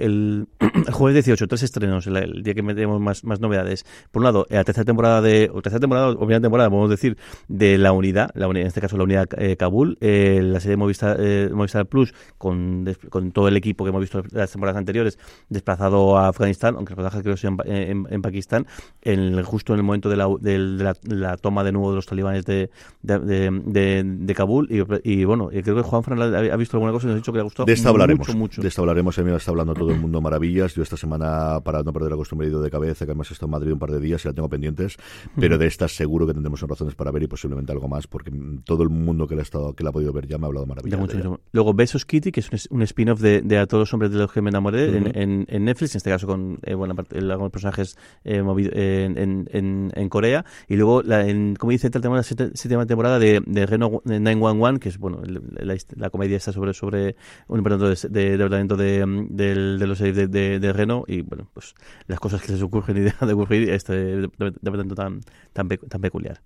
el, 0.00 0.46
jueves 0.92 1.14
18, 1.24 1.46
tres 1.48 1.62
estrenos, 1.62 2.06
el, 2.06 2.42
día 2.42 2.54
que 2.54 2.62
metemos 2.62 3.00
más, 3.00 3.24
más 3.24 3.40
novedades. 3.40 3.84
Por 4.10 4.20
un 4.20 4.24
lado, 4.24 4.46
eh, 4.50 4.54
la 4.56 4.64
tercera 4.64 4.84
temporada 4.84 5.20
de, 5.22 5.50
o 5.52 5.62
tercera 5.62 5.80
temporada, 5.80 6.10
o 6.10 6.16
primera 6.18 6.40
temporada, 6.40 6.68
podemos 6.70 6.90
decir, 6.90 7.16
de 7.48 7.78
la 7.78 7.92
unidad, 7.92 8.30
la 8.34 8.48
unidad 8.48 8.62
en 8.62 8.68
este 8.68 8.80
caso 8.80 8.96
la 8.96 9.04
unidad 9.04 9.28
eh, 9.38 9.56
Kabul, 9.56 9.96
eh, 10.00 10.40
la 10.42 10.60
serie 10.60 10.72
de 10.72 10.76
Movistar, 10.78 11.16
eh, 11.20 11.50
Movistar 11.52 11.86
Plus, 11.86 12.12
con, 12.38 12.84
con 13.10 13.30
todo 13.32 13.48
el 13.48 13.56
equipo 13.56 13.84
que 13.84 13.90
hemos 13.90 14.00
visto 14.00 14.22
las 14.32 14.50
temporadas 14.50 14.78
anteriores, 14.78 15.18
desplazado 15.48 16.18
a 16.18 16.28
Afganistán, 16.28 16.74
aunque 16.76 16.94
el 16.94 16.96
rodaje 16.96 17.22
creo 17.22 17.34
que 17.34 17.40
sea 17.40 17.50
en, 17.64 17.72
en, 17.76 18.06
en 18.10 18.22
Pakistán, 18.22 18.66
en, 19.02 19.42
justo 19.42 19.72
en 19.72 19.78
el 19.80 19.84
momento 19.84 20.08
de 20.08 20.16
la, 20.16 20.26
del- 20.40 20.78
de 20.78 21.14
la, 21.14 21.36
toma 21.36 21.62
de 21.64 21.72
nuevo 21.72 21.90
de 21.90 21.96
los 21.96 22.06
talibanes 22.06 22.44
de, 22.44 22.70
de, 23.02 23.18
de, 23.18 23.50
de- 23.66 24.02
de 24.04 24.34
Kabul. 24.34 24.68
Y, 24.70 25.10
y 25.10 25.24
bueno, 25.24 25.50
eh, 25.52 25.62
creo 25.62 25.76
que 25.76 25.82
Juan 25.92 26.02
Fran 26.02 26.34
ha, 26.34 26.56
visto 26.56 26.76
alguna 26.76 26.92
cosa 26.92 27.06
y 27.06 27.08
nos 27.08 27.14
ha 27.14 27.16
dicho 27.18 27.32
que 27.32 27.36
le 27.36 27.40
ha 27.40 27.44
gustado 27.44 27.66
De 27.66 27.72
esta 27.74 27.90
hablaremos. 27.90 28.26
mucho, 28.28 28.38
mucho. 28.38 28.62
De 28.62 28.68
esta 28.68 28.80
hablaremos. 28.80 29.18
A 29.18 29.22
mí 29.22 29.30
me 29.30 29.36
está 29.36 29.50
hablando 29.50 29.74
todo 29.74 29.90
el 29.90 30.00
mundo 30.00 30.20
maravillas. 30.20 30.74
Yo 30.74 30.82
esta 30.82 30.96
semana, 30.96 31.60
para 31.62 31.82
no 31.82 31.92
perder 31.92 32.10
la 32.10 32.16
costumbre, 32.16 32.46
he 32.46 32.50
ido 32.50 32.62
de 32.62 32.70
cabeza, 32.70 33.04
que 33.04 33.10
además 33.12 33.30
he 33.30 33.34
estado 33.34 33.48
en 33.48 33.50
Madrid 33.52 33.72
un 33.72 33.78
par 33.78 33.90
de 33.90 34.00
días 34.00 34.24
y 34.24 34.28
la 34.28 34.34
tengo 34.34 34.48
pendientes. 34.48 34.96
Pero 35.38 35.58
de 35.58 35.66
esta 35.66 35.86
seguro 35.88 36.26
que 36.26 36.32
tendremos 36.34 36.60
razones 36.62 36.94
para 36.94 37.10
ver 37.10 37.22
y 37.24 37.26
posiblemente 37.26 37.72
algo 37.72 37.88
más, 37.88 38.06
porque 38.06 38.32
todo 38.64 38.82
el 38.82 38.88
mundo 38.88 39.26
que 39.26 39.34
la 39.34 39.42
ha, 39.42 39.44
estado, 39.44 39.74
que 39.74 39.84
la 39.84 39.90
ha 39.90 39.92
podido 39.92 40.12
ver 40.12 40.26
ya 40.26 40.38
me 40.38 40.44
ha 40.44 40.48
hablado 40.48 40.66
maravillas. 40.66 40.98
mucho, 40.98 41.18
de. 41.18 41.36
Luego 41.52 41.74
Besos 41.74 42.06
Kitty, 42.06 42.32
que 42.32 42.40
es 42.40 42.68
un, 42.70 42.82
spin-off 42.82 43.20
de, 43.20 43.42
de 43.42 43.58
A 43.58 43.66
todos 43.66 43.82
los 43.82 43.92
hombres 43.94 44.10
de 44.12 44.18
los 44.18 44.32
que 44.32 44.40
me 44.40 44.48
enamoré 44.50 44.88
Ujú. 44.88 44.96
en, 44.96 45.18
en, 45.18 45.46
en 45.48 45.64
Netflix, 45.64 45.94
en 45.94 45.98
este 45.98 46.10
caso 46.10 46.26
con 46.26 46.58
eh, 46.62 46.74
el- 47.12 47.30
algunos 47.30 47.52
personajes 47.52 47.96
eh, 48.24 48.42
movido- 48.42 48.72
en, 48.74 49.18
en, 49.18 49.48
en, 49.52 49.92
en 49.94 50.08
Corea. 50.08 50.44
Y 50.68 50.76
luego, 50.76 51.02
la, 51.02 51.28
en 51.28 51.54
Comedy 51.56 51.78
Central 51.78 52.00
tenemos 52.02 52.18
la 52.30 52.48
séptima 52.54 52.86
temporada 52.86 53.18
de, 53.18 53.42
de 53.46 53.66
Reno 53.66 54.00
911, 54.04 54.80
que 54.80 54.88
es 54.88 54.98
bueno 54.98 55.20
el- 55.24 55.42
la, 55.66 55.74
la 55.96 56.10
comedia 56.10 56.36
está 56.36 56.52
sobre 56.52 56.74
sobre 56.74 57.16
un 57.48 57.58
departamento 57.58 58.08
de, 58.08 58.30
departamento 58.30 58.76
de, 58.76 59.06
mm, 59.06 59.26
de, 59.30 59.86
los 59.86 59.98
de, 59.98 60.12
de, 60.12 60.58
de, 60.58 60.72
Renault 60.72 61.08
y 61.08 61.22
bueno, 61.22 61.48
pues 61.52 61.74
las 62.06 62.20
cosas 62.20 62.42
que 62.42 62.52
les 62.52 62.62
ocurren 62.62 62.96
y 62.98 63.00
dejan 63.00 63.28
de 63.28 63.34
ocurrir 63.34 63.70
este 63.70 63.92
departamento 63.92 64.94
tan, 64.94 65.20
tan, 65.52 65.68
tan 65.68 66.00
peculiar. 66.00 66.40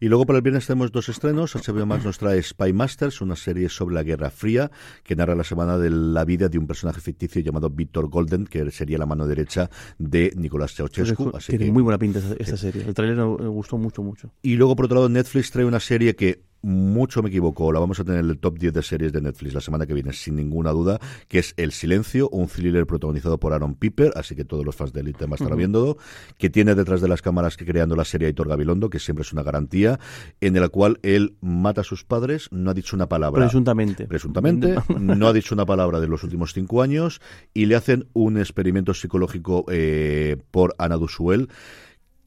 Y 0.00 0.08
luego 0.08 0.26
para 0.26 0.38
el 0.38 0.42
viernes 0.42 0.66
tenemos 0.66 0.92
dos 0.92 1.08
estrenos. 1.08 1.54
HBO 1.54 1.86
Max 1.86 2.04
nos 2.04 2.18
trae 2.18 2.42
Spy 2.42 2.72
Masters, 2.72 3.20
una 3.20 3.36
serie 3.36 3.68
sobre 3.68 3.94
la 3.94 4.02
Guerra 4.02 4.30
Fría 4.30 4.70
que 5.02 5.16
narra 5.16 5.34
la 5.34 5.44
semana 5.44 5.78
de 5.78 5.90
la 5.90 6.24
vida 6.24 6.48
de 6.48 6.58
un 6.58 6.66
personaje 6.66 7.00
ficticio 7.00 7.40
llamado 7.40 7.70
Victor 7.70 8.08
Golden, 8.08 8.44
que 8.44 8.70
sería 8.70 8.98
la 8.98 9.06
mano 9.06 9.26
derecha 9.26 9.70
de 9.98 10.32
Nicolás 10.36 10.74
Ceausescu. 10.74 11.32
Tiene 11.46 11.70
muy 11.70 11.82
buena 11.82 11.98
pinta 11.98 12.20
esta, 12.38 12.56
serie. 12.56 12.82
El 12.82 12.94
trailer 12.94 13.16
me 13.16 13.48
gustó 13.48 13.78
mucho, 13.78 14.02
mucho. 14.02 14.30
Y 14.42 14.56
luego, 14.56 14.76
por 14.76 14.86
otro 14.86 14.96
lado, 14.96 15.08
Netflix 15.08 15.50
trae 15.50 15.64
una 15.64 15.80
serie 15.80 16.14
que 16.16 16.42
mucho 16.64 17.22
me 17.22 17.28
equivoco, 17.28 17.70
la 17.72 17.78
vamos 17.78 18.00
a 18.00 18.04
tener 18.04 18.24
en 18.24 18.30
el 18.30 18.38
top 18.38 18.58
10 18.58 18.72
de 18.72 18.82
series 18.82 19.12
de 19.12 19.20
Netflix 19.20 19.54
la 19.54 19.60
semana 19.60 19.86
que 19.86 19.92
viene, 19.92 20.12
sin 20.12 20.36
ninguna 20.36 20.70
duda, 20.70 20.98
que 21.28 21.38
es 21.38 21.52
El 21.56 21.72
Silencio, 21.72 22.28
un 22.30 22.48
thriller 22.48 22.86
protagonizado 22.86 23.38
por 23.38 23.52
Aaron 23.52 23.74
Piper, 23.74 24.12
así 24.16 24.34
que 24.34 24.44
todos 24.44 24.64
los 24.64 24.74
fans 24.74 24.92
de 24.92 25.00
Elite 25.00 25.24
van 25.24 25.32
a 25.32 25.34
estar 25.36 25.56
viendo, 25.56 25.98
que 26.38 26.48
tiene 26.48 26.74
detrás 26.74 27.00
de 27.02 27.08
las 27.08 27.20
cámaras 27.20 27.56
que 27.56 27.66
creando 27.66 27.96
la 27.96 28.04
serie 28.04 28.28
Aitor 28.28 28.48
Gabilondo, 28.48 28.88
que 28.88 28.98
siempre 28.98 29.22
es 29.22 29.32
una 29.32 29.42
garantía, 29.42 30.00
en 30.40 30.58
la 30.58 30.68
cual 30.68 30.98
él 31.02 31.36
mata 31.40 31.82
a 31.82 31.84
sus 31.84 32.04
padres, 32.04 32.48
no 32.50 32.70
ha 32.70 32.74
dicho 32.74 32.96
una 32.96 33.08
palabra. 33.08 33.42
Presuntamente. 33.42 34.06
Presuntamente, 34.06 34.74
no 34.98 35.28
ha 35.28 35.32
dicho 35.32 35.54
una 35.54 35.66
palabra 35.66 36.00
de 36.00 36.08
los 36.08 36.24
últimos 36.24 36.54
cinco 36.54 36.80
años, 36.80 37.20
y 37.52 37.66
le 37.66 37.76
hacen 37.76 38.08
un 38.14 38.38
experimento 38.38 38.94
psicológico 38.94 39.66
eh, 39.68 40.38
por 40.50 40.74
Ana 40.78 40.96
Dusuel 40.96 41.48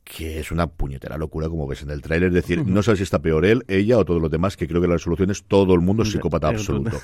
que 0.08 0.40
es 0.40 0.52
una 0.52 0.68
puñetera 0.68 1.18
locura, 1.18 1.50
como 1.50 1.68
ves 1.68 1.82
en 1.82 1.90
el 1.90 2.02
tráiler. 2.02 2.30
Es 2.30 2.36
decir, 2.36 2.66
no 2.66 2.82
sabes 2.82 3.00
si 3.00 3.04
está 3.04 3.20
peor 3.20 3.46
él, 3.46 3.66
ella 3.68 3.98
o 3.98 4.06
todos 4.06 4.22
los 4.22 4.32
demás, 4.32 4.56
que 4.56 4.68
creo 4.68 4.82
que 4.82 4.88
la 4.88 4.94
resolución 4.94 5.32
es 5.32 5.44
todo 5.44 5.74
el 5.74 5.82
mundo 5.82 6.06
psicópata 6.06 6.48
absoluto. 6.48 6.98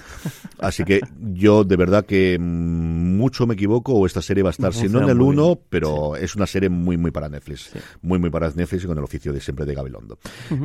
Así 0.59 0.83
que 0.85 1.01
yo 1.19 1.63
de 1.65 1.75
verdad 1.75 2.05
que 2.05 2.37
mm, 2.39 3.17
mucho 3.17 3.45
me 3.45 3.55
equivoco 3.55 3.93
o 3.93 4.05
esta 4.05 4.21
serie 4.21 4.43
va 4.43 4.49
a 4.49 4.51
estar, 4.51 4.73
si 4.73 4.87
no 4.87 5.01
en 5.01 5.09
el 5.09 5.19
1, 5.19 5.59
pero 5.69 6.15
es 6.15 6.35
una 6.35 6.47
serie 6.47 6.69
muy, 6.69 6.95
muy 6.97 7.11
para 7.11 7.27
Netflix. 7.27 7.71
Muy, 8.01 8.19
muy 8.19 8.29
para 8.29 8.49
Netflix 8.49 8.85
y 8.85 8.87
con 8.87 8.97
el 8.97 9.03
oficio 9.03 9.33
de 9.33 9.41
siempre 9.41 9.65
de 9.65 9.75
Gabilondo. 9.75 10.17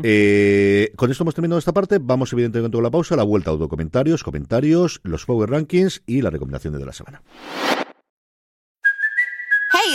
eh, 0.03 0.93
con 0.97 1.11
esto 1.11 1.25
hemos 1.25 1.35
terminado 1.35 1.59
esta 1.59 1.73
parte. 1.73 1.99
Vamos 2.01 2.33
evidentemente 2.33 2.77
con 2.77 2.85
la 2.85 2.91
pausa, 2.91 3.17
la 3.17 3.25
vuelta 3.25 3.51
a 3.51 3.55
autocomentarios, 3.55 4.23
comentarios, 4.23 5.01
los 5.03 5.27
Power 5.27 5.51
Rankings 5.51 6.03
y 6.07 6.23
la 6.23 6.31
recomendación 6.31 6.79
de 6.79 6.87
la 6.87 6.93
semana. 6.93 7.21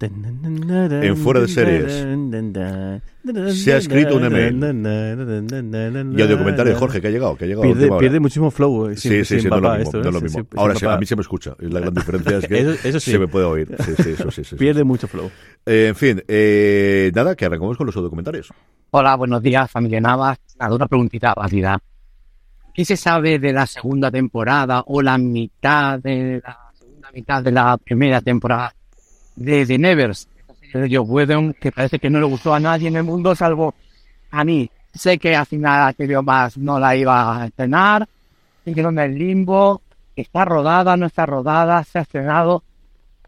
En 0.00 1.16
fuera 1.16 1.40
de 1.40 1.48
series 1.48 2.06
se 3.56 3.72
ha 3.72 3.78
escrito 3.78 4.16
un 4.16 4.24
email 4.24 4.54
y 6.16 6.22
audio 6.22 6.38
comentario 6.38 6.72
de 6.72 6.78
Jorge 6.78 7.00
que 7.00 7.08
ha 7.08 7.10
llegado, 7.10 7.36
que 7.36 7.46
ha 7.46 7.48
llegado 7.48 7.62
pierde, 7.64 7.98
pierde 7.98 8.20
muchísimo 8.20 8.52
flow. 8.52 8.94
Sí, 8.94 9.24
sí, 9.24 9.40
sí, 9.40 9.48
no, 9.48 9.58
lo 9.58 9.76
mismo, 9.76 9.98
no 10.00 10.10
lo 10.12 10.20
mismo. 10.20 10.46
Ahora 10.56 10.94
a 10.94 10.98
mí 10.98 11.04
se 11.04 11.16
me 11.16 11.22
escucha. 11.22 11.56
La 11.58 11.80
gran 11.80 11.94
diferencia 11.94 12.38
es 12.38 12.46
que 12.46 12.88
eso, 12.88 13.00
se 13.00 13.18
me 13.18 13.26
puede 13.26 13.46
oír. 13.46 13.74
Sí, 13.84 13.94
sí, 14.00 14.10
eso 14.10 14.30
sí, 14.30 14.56
pierde 14.56 14.84
mucho 14.84 15.08
flow. 15.08 15.32
Eh, 15.66 15.88
en 15.88 15.96
fin, 15.96 16.22
eh, 16.28 17.10
nada, 17.12 17.34
que 17.34 17.46
arrancamos 17.46 17.76
con 17.76 17.86
los 17.86 17.94
documentarios. 17.94 18.52
Hola, 18.92 19.16
buenos 19.16 19.42
días, 19.42 19.68
familia 19.68 20.00
Navas. 20.00 20.38
Nada, 20.60 20.76
una 20.76 20.86
preguntita 20.86 21.34
rápida. 21.34 21.76
¿Qué 22.72 22.84
se 22.84 22.96
sabe 22.96 23.40
de 23.40 23.52
la 23.52 23.66
segunda 23.66 24.12
temporada 24.12 24.84
o 24.86 25.02
la 25.02 25.18
mitad 25.18 25.98
de 25.98 26.40
la 26.44 26.70
segunda 26.72 27.10
mitad 27.12 27.42
de 27.42 27.50
la 27.50 27.76
primera 27.78 28.20
temporada 28.20 28.72
de 29.38 29.64
The 29.64 29.78
Nevers, 29.78 30.28
de 30.72 30.88
Joe 30.88 30.98
Whedon, 30.98 31.54
que 31.54 31.72
parece 31.72 31.98
que 31.98 32.10
no 32.10 32.18
le 32.18 32.26
gustó 32.26 32.52
a 32.52 32.60
nadie 32.60 32.88
en 32.88 32.96
el 32.96 33.04
mundo, 33.04 33.34
salvo 33.34 33.74
a 34.30 34.44
mí. 34.44 34.70
Sé 34.92 35.18
que 35.18 35.34
al 35.36 35.46
final 35.46 35.88
aquello 35.88 36.22
más 36.22 36.58
no 36.58 36.78
la 36.78 36.96
iba 36.96 37.42
a 37.42 37.46
estrenar, 37.46 38.08
quedó 38.64 38.88
en 38.88 38.98
el 38.98 39.14
limbo, 39.16 39.82
está 40.16 40.44
rodada, 40.44 40.96
no 40.96 41.06
está 41.06 41.24
rodada, 41.24 41.82
se 41.84 41.98
ha 41.98 42.02
estrenado. 42.02 42.62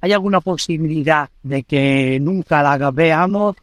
¿Hay 0.01 0.13
alguna 0.13 0.41
posibilidad 0.41 1.29
de 1.43 1.63
que 1.63 2.19
nunca 2.21 2.63
la 2.63 2.91
veamos? 2.91 3.57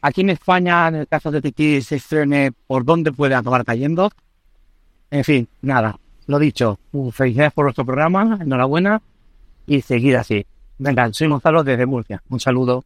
Aquí 0.00 0.22
en 0.22 0.30
España, 0.30 0.88
en 0.88 0.96
el 0.96 1.08
caso 1.08 1.30
de 1.30 1.40
Titi, 1.40 1.80
se 1.80 1.96
estrene 1.96 2.52
por 2.66 2.84
dónde 2.84 3.12
puede 3.12 3.34
acabar 3.34 3.64
cayendo. 3.64 4.10
En 5.10 5.24
fin, 5.24 5.48
nada, 5.62 5.98
lo 6.26 6.38
dicho, 6.38 6.78
felicidades 7.12 7.52
por 7.52 7.66
vuestro 7.66 7.84
programa, 7.84 8.38
enhorabuena 8.40 9.00
y 9.66 9.80
seguir 9.80 10.16
así. 10.16 10.44
Venga, 10.78 11.12
soy 11.12 11.28
Gonzalo 11.28 11.62
desde 11.62 11.86
Murcia. 11.86 12.22
Un 12.28 12.40
saludo. 12.40 12.84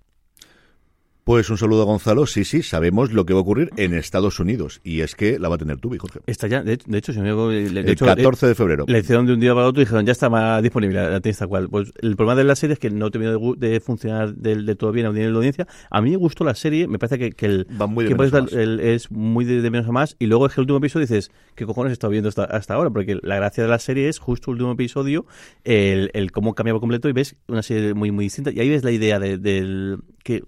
Pues 1.29 1.51
un 1.51 1.59
saludo 1.59 1.83
a 1.83 1.85
Gonzalo. 1.85 2.25
Sí, 2.25 2.43
sí, 2.47 2.63
sabemos 2.63 3.13
lo 3.13 3.27
que 3.27 3.35
va 3.35 3.41
a 3.41 3.43
ocurrir 3.43 3.69
en 3.77 3.93
Estados 3.93 4.41
Unidos. 4.41 4.81
Y 4.83 5.03
es 5.03 5.15
que 5.15 5.39
la 5.39 5.51
va 5.51 5.57
a 5.57 5.59
tener 5.59 5.77
tú, 5.77 5.95
Jorge. 5.99 6.21
Está 6.27 6.47
ya, 6.47 6.63
de, 6.63 6.79
hecho, 6.95 7.13
si 7.13 7.21
me 7.21 7.35
de 7.35 7.67
El 7.67 7.97
14 7.99 8.47
de 8.47 8.55
febrero. 8.55 8.87
Le 8.89 9.01
hicieron 9.01 9.27
de 9.27 9.35
un 9.35 9.41
día 9.41 9.55
para 9.55 9.67
otro 9.67 9.83
y 9.83 9.85
dijeron, 9.85 10.07
ya 10.07 10.13
está 10.13 10.31
más 10.31 10.63
disponible, 10.63 11.11
la 11.11 11.21
tienes 11.21 11.37
tal 11.37 11.49
cual. 11.49 11.69
Pues 11.69 11.93
el 12.01 12.17
problema 12.17 12.35
de 12.35 12.45
la 12.45 12.57
serie 12.57 12.73
es 12.73 12.79
que 12.79 12.89
no 12.89 13.11
terminó 13.11 13.39
de, 13.39 13.69
de 13.69 13.81
funcionar 13.81 14.37
de, 14.37 14.75
todo 14.75 14.91
bien 14.91 15.05
a 15.05 15.13
nivel 15.13 15.33
de 15.33 15.37
audiencia. 15.37 15.67
A 15.91 16.01
mí 16.01 16.13
me 16.13 16.17
gustó 16.17 16.45
la 16.45 16.55
serie, 16.55 16.89
me 16.89 16.99
parece 16.99 17.19
que, 17.19 17.33
que 17.33 17.45
el, 17.45 17.67
va 17.79 17.87
muy 17.87 18.07
de 18.07 18.17
que 18.17 18.95
es 18.95 19.11
muy 19.11 19.45
de, 19.45 19.71
menos 19.71 19.87
a 19.87 19.93
más. 19.93 20.17
Y 20.19 20.29
luego 20.29 20.47
es 20.47 20.55
que 20.55 20.63
el 20.63 20.63
último 20.63 20.79
episodio 20.79 21.07
dices, 21.07 21.31
¿qué 21.57 21.67
cojones 21.67 21.91
he 21.91 21.93
estado 21.93 22.11
viendo 22.11 22.31
hasta, 22.31 22.45
hasta 22.45 22.73
ahora? 22.73 22.89
Porque 22.89 23.19
la 23.23 23.37
gracia 23.37 23.63
de 23.63 23.69
la 23.69 23.79
serie 23.79 24.09
es 24.09 24.19
justo 24.19 24.51
el 24.51 24.55
último 24.55 24.73
episodio, 24.73 25.27
el, 25.65 26.11
el 26.15 26.33
cómo 26.33 26.55
cambiaba 26.55 26.81
completo 26.81 27.07
y 27.11 27.13
ves 27.13 27.37
una 27.49 27.63
serie 27.63 27.93
muy, 27.93 28.13
muy 28.13 28.25
distinta. 28.25 28.51
Y 28.51 28.61
ahí 28.61 28.71
ves 28.71 28.83
la 28.83 28.93
idea 28.93 29.19
de, 29.19 29.37
del 29.37 29.99
que 30.25 30.45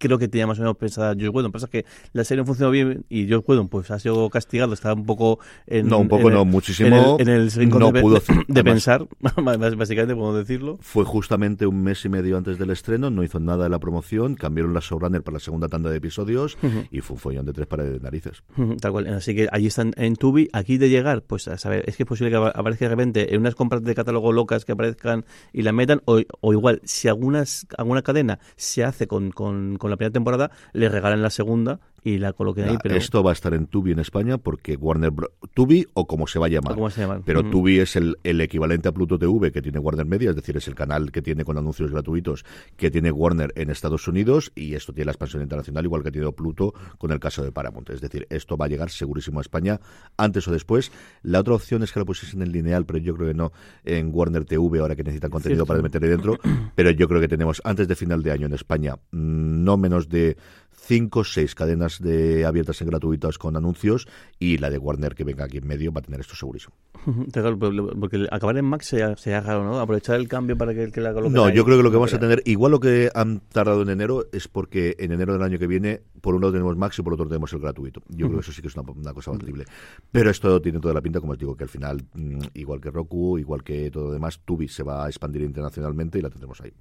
creo 0.00 0.18
que 0.18 0.28
tenía 0.28 0.46
más 0.46 0.58
o 0.58 0.62
menos 0.62 0.76
pensada 0.76 1.14
Josh 1.14 1.30
Whedon. 1.32 1.52
Pasa 1.52 1.68
que 1.68 1.84
la 2.12 2.24
serie 2.24 2.42
no 2.42 2.46
funcionó 2.46 2.70
bien 2.70 3.04
y 3.08 3.30
Josh 3.30 3.44
Whedon 3.46 3.68
pues 3.68 3.90
ha 3.90 3.98
sido 3.98 4.28
castigado, 4.30 4.72
estaba 4.72 4.94
un 4.94 5.04
poco 5.04 5.38
en, 5.66 5.88
No, 5.88 5.98
un 5.98 6.08
poco 6.08 6.30
no, 6.30 6.44
muchísimo. 6.44 7.18
En 7.20 7.28
el, 7.28 7.50
no 7.68 7.92
de, 7.92 8.00
pudo, 8.00 8.20
de, 8.48 8.64
pensar, 8.64 9.06
básicamente 9.20 10.14
podemos 10.14 10.36
decirlo. 10.36 10.78
Fue 10.80 11.04
justamente 11.04 11.66
un 11.66 11.82
mes 11.82 12.04
y 12.04 12.08
medio 12.08 12.38
antes 12.38 12.58
del 12.58 12.70
estreno, 12.70 13.10
no 13.10 13.22
hizo 13.22 13.38
nada 13.38 13.64
de 13.64 13.70
la 13.70 13.78
promoción, 13.78 14.34
cambiaron 14.34 14.72
la 14.72 14.80
showrunner 14.80 15.22
para 15.22 15.34
la 15.34 15.40
segunda 15.40 15.68
tanda 15.68 15.90
de 15.90 15.98
episodios 15.98 16.56
y 16.90 17.00
fue 17.00 17.14
un 17.14 17.20
follón 17.20 17.46
de 17.46 17.52
tres 17.52 17.66
pares 17.66 17.92
de 17.92 18.00
narices. 18.00 18.42
Tal 18.80 18.92
cual, 18.92 19.06
así 19.08 19.34
que 19.34 19.48
allí 19.52 19.66
están 19.66 19.92
en 19.96 20.16
Tubi, 20.16 20.48
aquí 20.52 20.78
de 20.78 20.88
llegar, 20.88 21.22
pues 21.22 21.46
a 21.48 21.58
saber, 21.58 21.84
es 21.86 21.96
que 21.96 22.04
es 22.04 22.08
posible 22.08 22.30
que 22.30 22.36
aparezca 22.36 22.86
de 22.86 22.88
repente 22.88 23.34
en 23.34 23.40
unas 23.40 23.54
compras 23.54 23.84
de 23.84 23.94
catálogo 23.94 24.32
locas 24.32 24.64
que 24.64 24.72
aparezcan 24.72 25.26
y 25.52 25.62
la 25.62 25.72
metan, 25.72 26.00
o, 26.06 26.20
o 26.40 26.52
igual, 26.54 26.80
si 26.84 27.08
algunas, 27.08 27.66
alguna 27.76 28.02
cadena 28.02 28.38
se 28.56 28.82
hace 28.82 29.06
con, 29.06 29.30
con, 29.30 29.76
con 29.76 29.89
la 29.90 29.96
primera 29.96 30.12
temporada, 30.12 30.50
le 30.72 30.88
regalan 30.88 31.22
la 31.22 31.30
segunda 31.30 31.80
y 32.02 32.18
la 32.18 32.32
coloquen 32.32 32.68
ahí. 32.68 32.76
Pero... 32.82 32.96
Esto 32.96 33.22
va 33.22 33.30
a 33.30 33.32
estar 33.32 33.54
en 33.54 33.66
Tubi 33.66 33.92
en 33.92 33.98
España 33.98 34.38
porque 34.38 34.76
Warner 34.76 35.10
Bros. 35.10 35.30
Tubi 35.54 35.86
o 35.94 36.06
como 36.06 36.26
se 36.26 36.38
va 36.38 36.46
a 36.46 36.48
llamar. 36.48 36.76
Pero 37.24 37.42
Tubi 37.44 37.78
es 37.78 37.96
el, 37.96 38.16
el, 38.24 38.40
equivalente 38.40 38.88
a 38.88 38.92
Pluto 38.92 39.18
TV 39.18 39.52
que 39.52 39.62
tiene 39.62 39.78
Warner 39.78 40.06
Media, 40.06 40.30
es 40.30 40.36
decir, 40.36 40.56
es 40.56 40.68
el 40.68 40.74
canal 40.74 41.12
que 41.12 41.22
tiene 41.22 41.44
con 41.44 41.58
anuncios 41.58 41.90
gratuitos 41.90 42.44
que 42.76 42.90
tiene 42.90 43.10
Warner 43.10 43.52
en 43.56 43.70
Estados 43.70 44.06
Unidos 44.08 44.52
y 44.54 44.74
esto 44.74 44.92
tiene 44.92 45.06
la 45.06 45.12
expansión 45.12 45.42
internacional 45.42 45.84
igual 45.84 46.02
que 46.02 46.10
tiene 46.10 46.30
Pluto 46.32 46.74
con 46.98 47.10
el 47.10 47.20
caso 47.20 47.42
de 47.42 47.52
Paramount. 47.52 47.90
Es 47.90 48.00
decir, 48.00 48.26
esto 48.30 48.56
va 48.56 48.66
a 48.66 48.68
llegar 48.68 48.90
segurísimo 48.90 49.40
a 49.40 49.42
España 49.42 49.80
antes 50.16 50.46
o 50.48 50.52
después. 50.52 50.92
La 51.22 51.40
otra 51.40 51.54
opción 51.54 51.82
es 51.82 51.92
que 51.92 51.98
lo 51.98 52.06
pusiesen 52.06 52.42
en 52.42 52.52
lineal, 52.52 52.86
pero 52.86 52.98
yo 52.98 53.14
creo 53.14 53.28
que 53.28 53.34
no 53.34 53.52
en 53.84 54.10
Warner 54.12 54.44
TV 54.44 54.78
ahora 54.78 54.96
que 54.96 55.02
necesitan 55.02 55.30
contenido 55.30 55.66
para 55.66 55.82
meter 55.82 56.02
ahí 56.02 56.10
dentro. 56.10 56.38
Pero 56.74 56.90
yo 56.90 57.08
creo 57.08 57.20
que 57.20 57.28
tenemos 57.28 57.60
antes 57.64 57.88
de 57.88 57.96
final 57.96 58.22
de 58.22 58.32
año 58.32 58.46
en 58.46 58.54
España 58.54 58.96
mm, 59.10 59.64
no 59.64 59.76
menos 59.76 60.08
de 60.08 60.36
cinco 60.80 61.24
seis 61.24 61.54
cadenas 61.54 62.00
de 62.00 62.44
abiertas 62.44 62.80
y 62.80 62.84
gratuitas 62.84 63.38
con 63.38 63.56
anuncios 63.56 64.08
y 64.38 64.58
la 64.58 64.70
de 64.70 64.78
Warner 64.78 65.14
que 65.14 65.24
venga 65.24 65.44
aquí 65.44 65.58
en 65.58 65.66
medio 65.66 65.92
va 65.92 66.00
a 66.00 66.02
tener 66.02 66.20
esto 66.20 66.34
segurísimo. 66.34 66.74
Porque 68.00 68.26
acabar 68.30 68.56
en 68.58 68.64
Max 68.64 68.86
se 68.86 69.02
ha, 69.02 69.16
se 69.16 69.30
¿no? 69.40 69.80
Aprovechar 69.80 70.16
el 70.16 70.28
cambio 70.28 70.56
para 70.56 70.74
que, 70.74 70.90
que 70.90 71.00
la 71.00 71.12
coloque. 71.12 71.34
No, 71.34 71.48
yo 71.48 71.64
creo 71.64 71.76
que 71.76 71.82
lo 71.82 71.90
que 71.90 71.96
vamos 71.96 72.14
a 72.14 72.18
tener, 72.18 72.42
igual 72.44 72.72
lo 72.72 72.80
que 72.80 73.10
han 73.14 73.40
tardado 73.52 73.82
en 73.82 73.90
enero, 73.90 74.26
es 74.32 74.48
porque 74.48 74.96
en 74.98 75.12
enero 75.12 75.32
del 75.32 75.42
año 75.42 75.58
que 75.58 75.66
viene, 75.66 76.02
por 76.20 76.34
un 76.34 76.40
lado 76.40 76.52
tenemos 76.52 76.76
Max 76.76 76.98
y 76.98 77.02
por 77.02 77.14
otro 77.14 77.26
tenemos 77.26 77.52
el 77.52 77.60
gratuito. 77.60 78.02
Yo 78.08 78.26
creo 78.26 78.38
que 78.38 78.44
eso 78.44 78.52
sí 78.52 78.62
que 78.62 78.68
es 78.68 78.76
una, 78.76 79.12
cosa 79.14 79.30
batible. 79.30 79.64
Pero 80.10 80.30
esto 80.30 80.60
tiene 80.60 80.80
toda 80.80 80.94
la 80.94 81.00
pinta, 81.00 81.20
como 81.20 81.32
os 81.32 81.38
digo, 81.38 81.56
que 81.56 81.64
al 81.64 81.70
final, 81.70 82.02
mm, 82.14 82.40
igual 82.54 82.80
que 82.80 82.90
Roku, 82.90 83.38
igual 83.38 83.62
que 83.62 83.90
todo 83.90 84.06
lo 84.06 84.12
demás, 84.12 84.40
Tubi 84.44 84.68
se 84.68 84.82
va 84.82 85.04
a 85.04 85.08
expandir 85.08 85.42
internacionalmente 85.42 86.18
y 86.18 86.22
la 86.22 86.30
tendremos 86.30 86.60
ahí. 86.60 86.72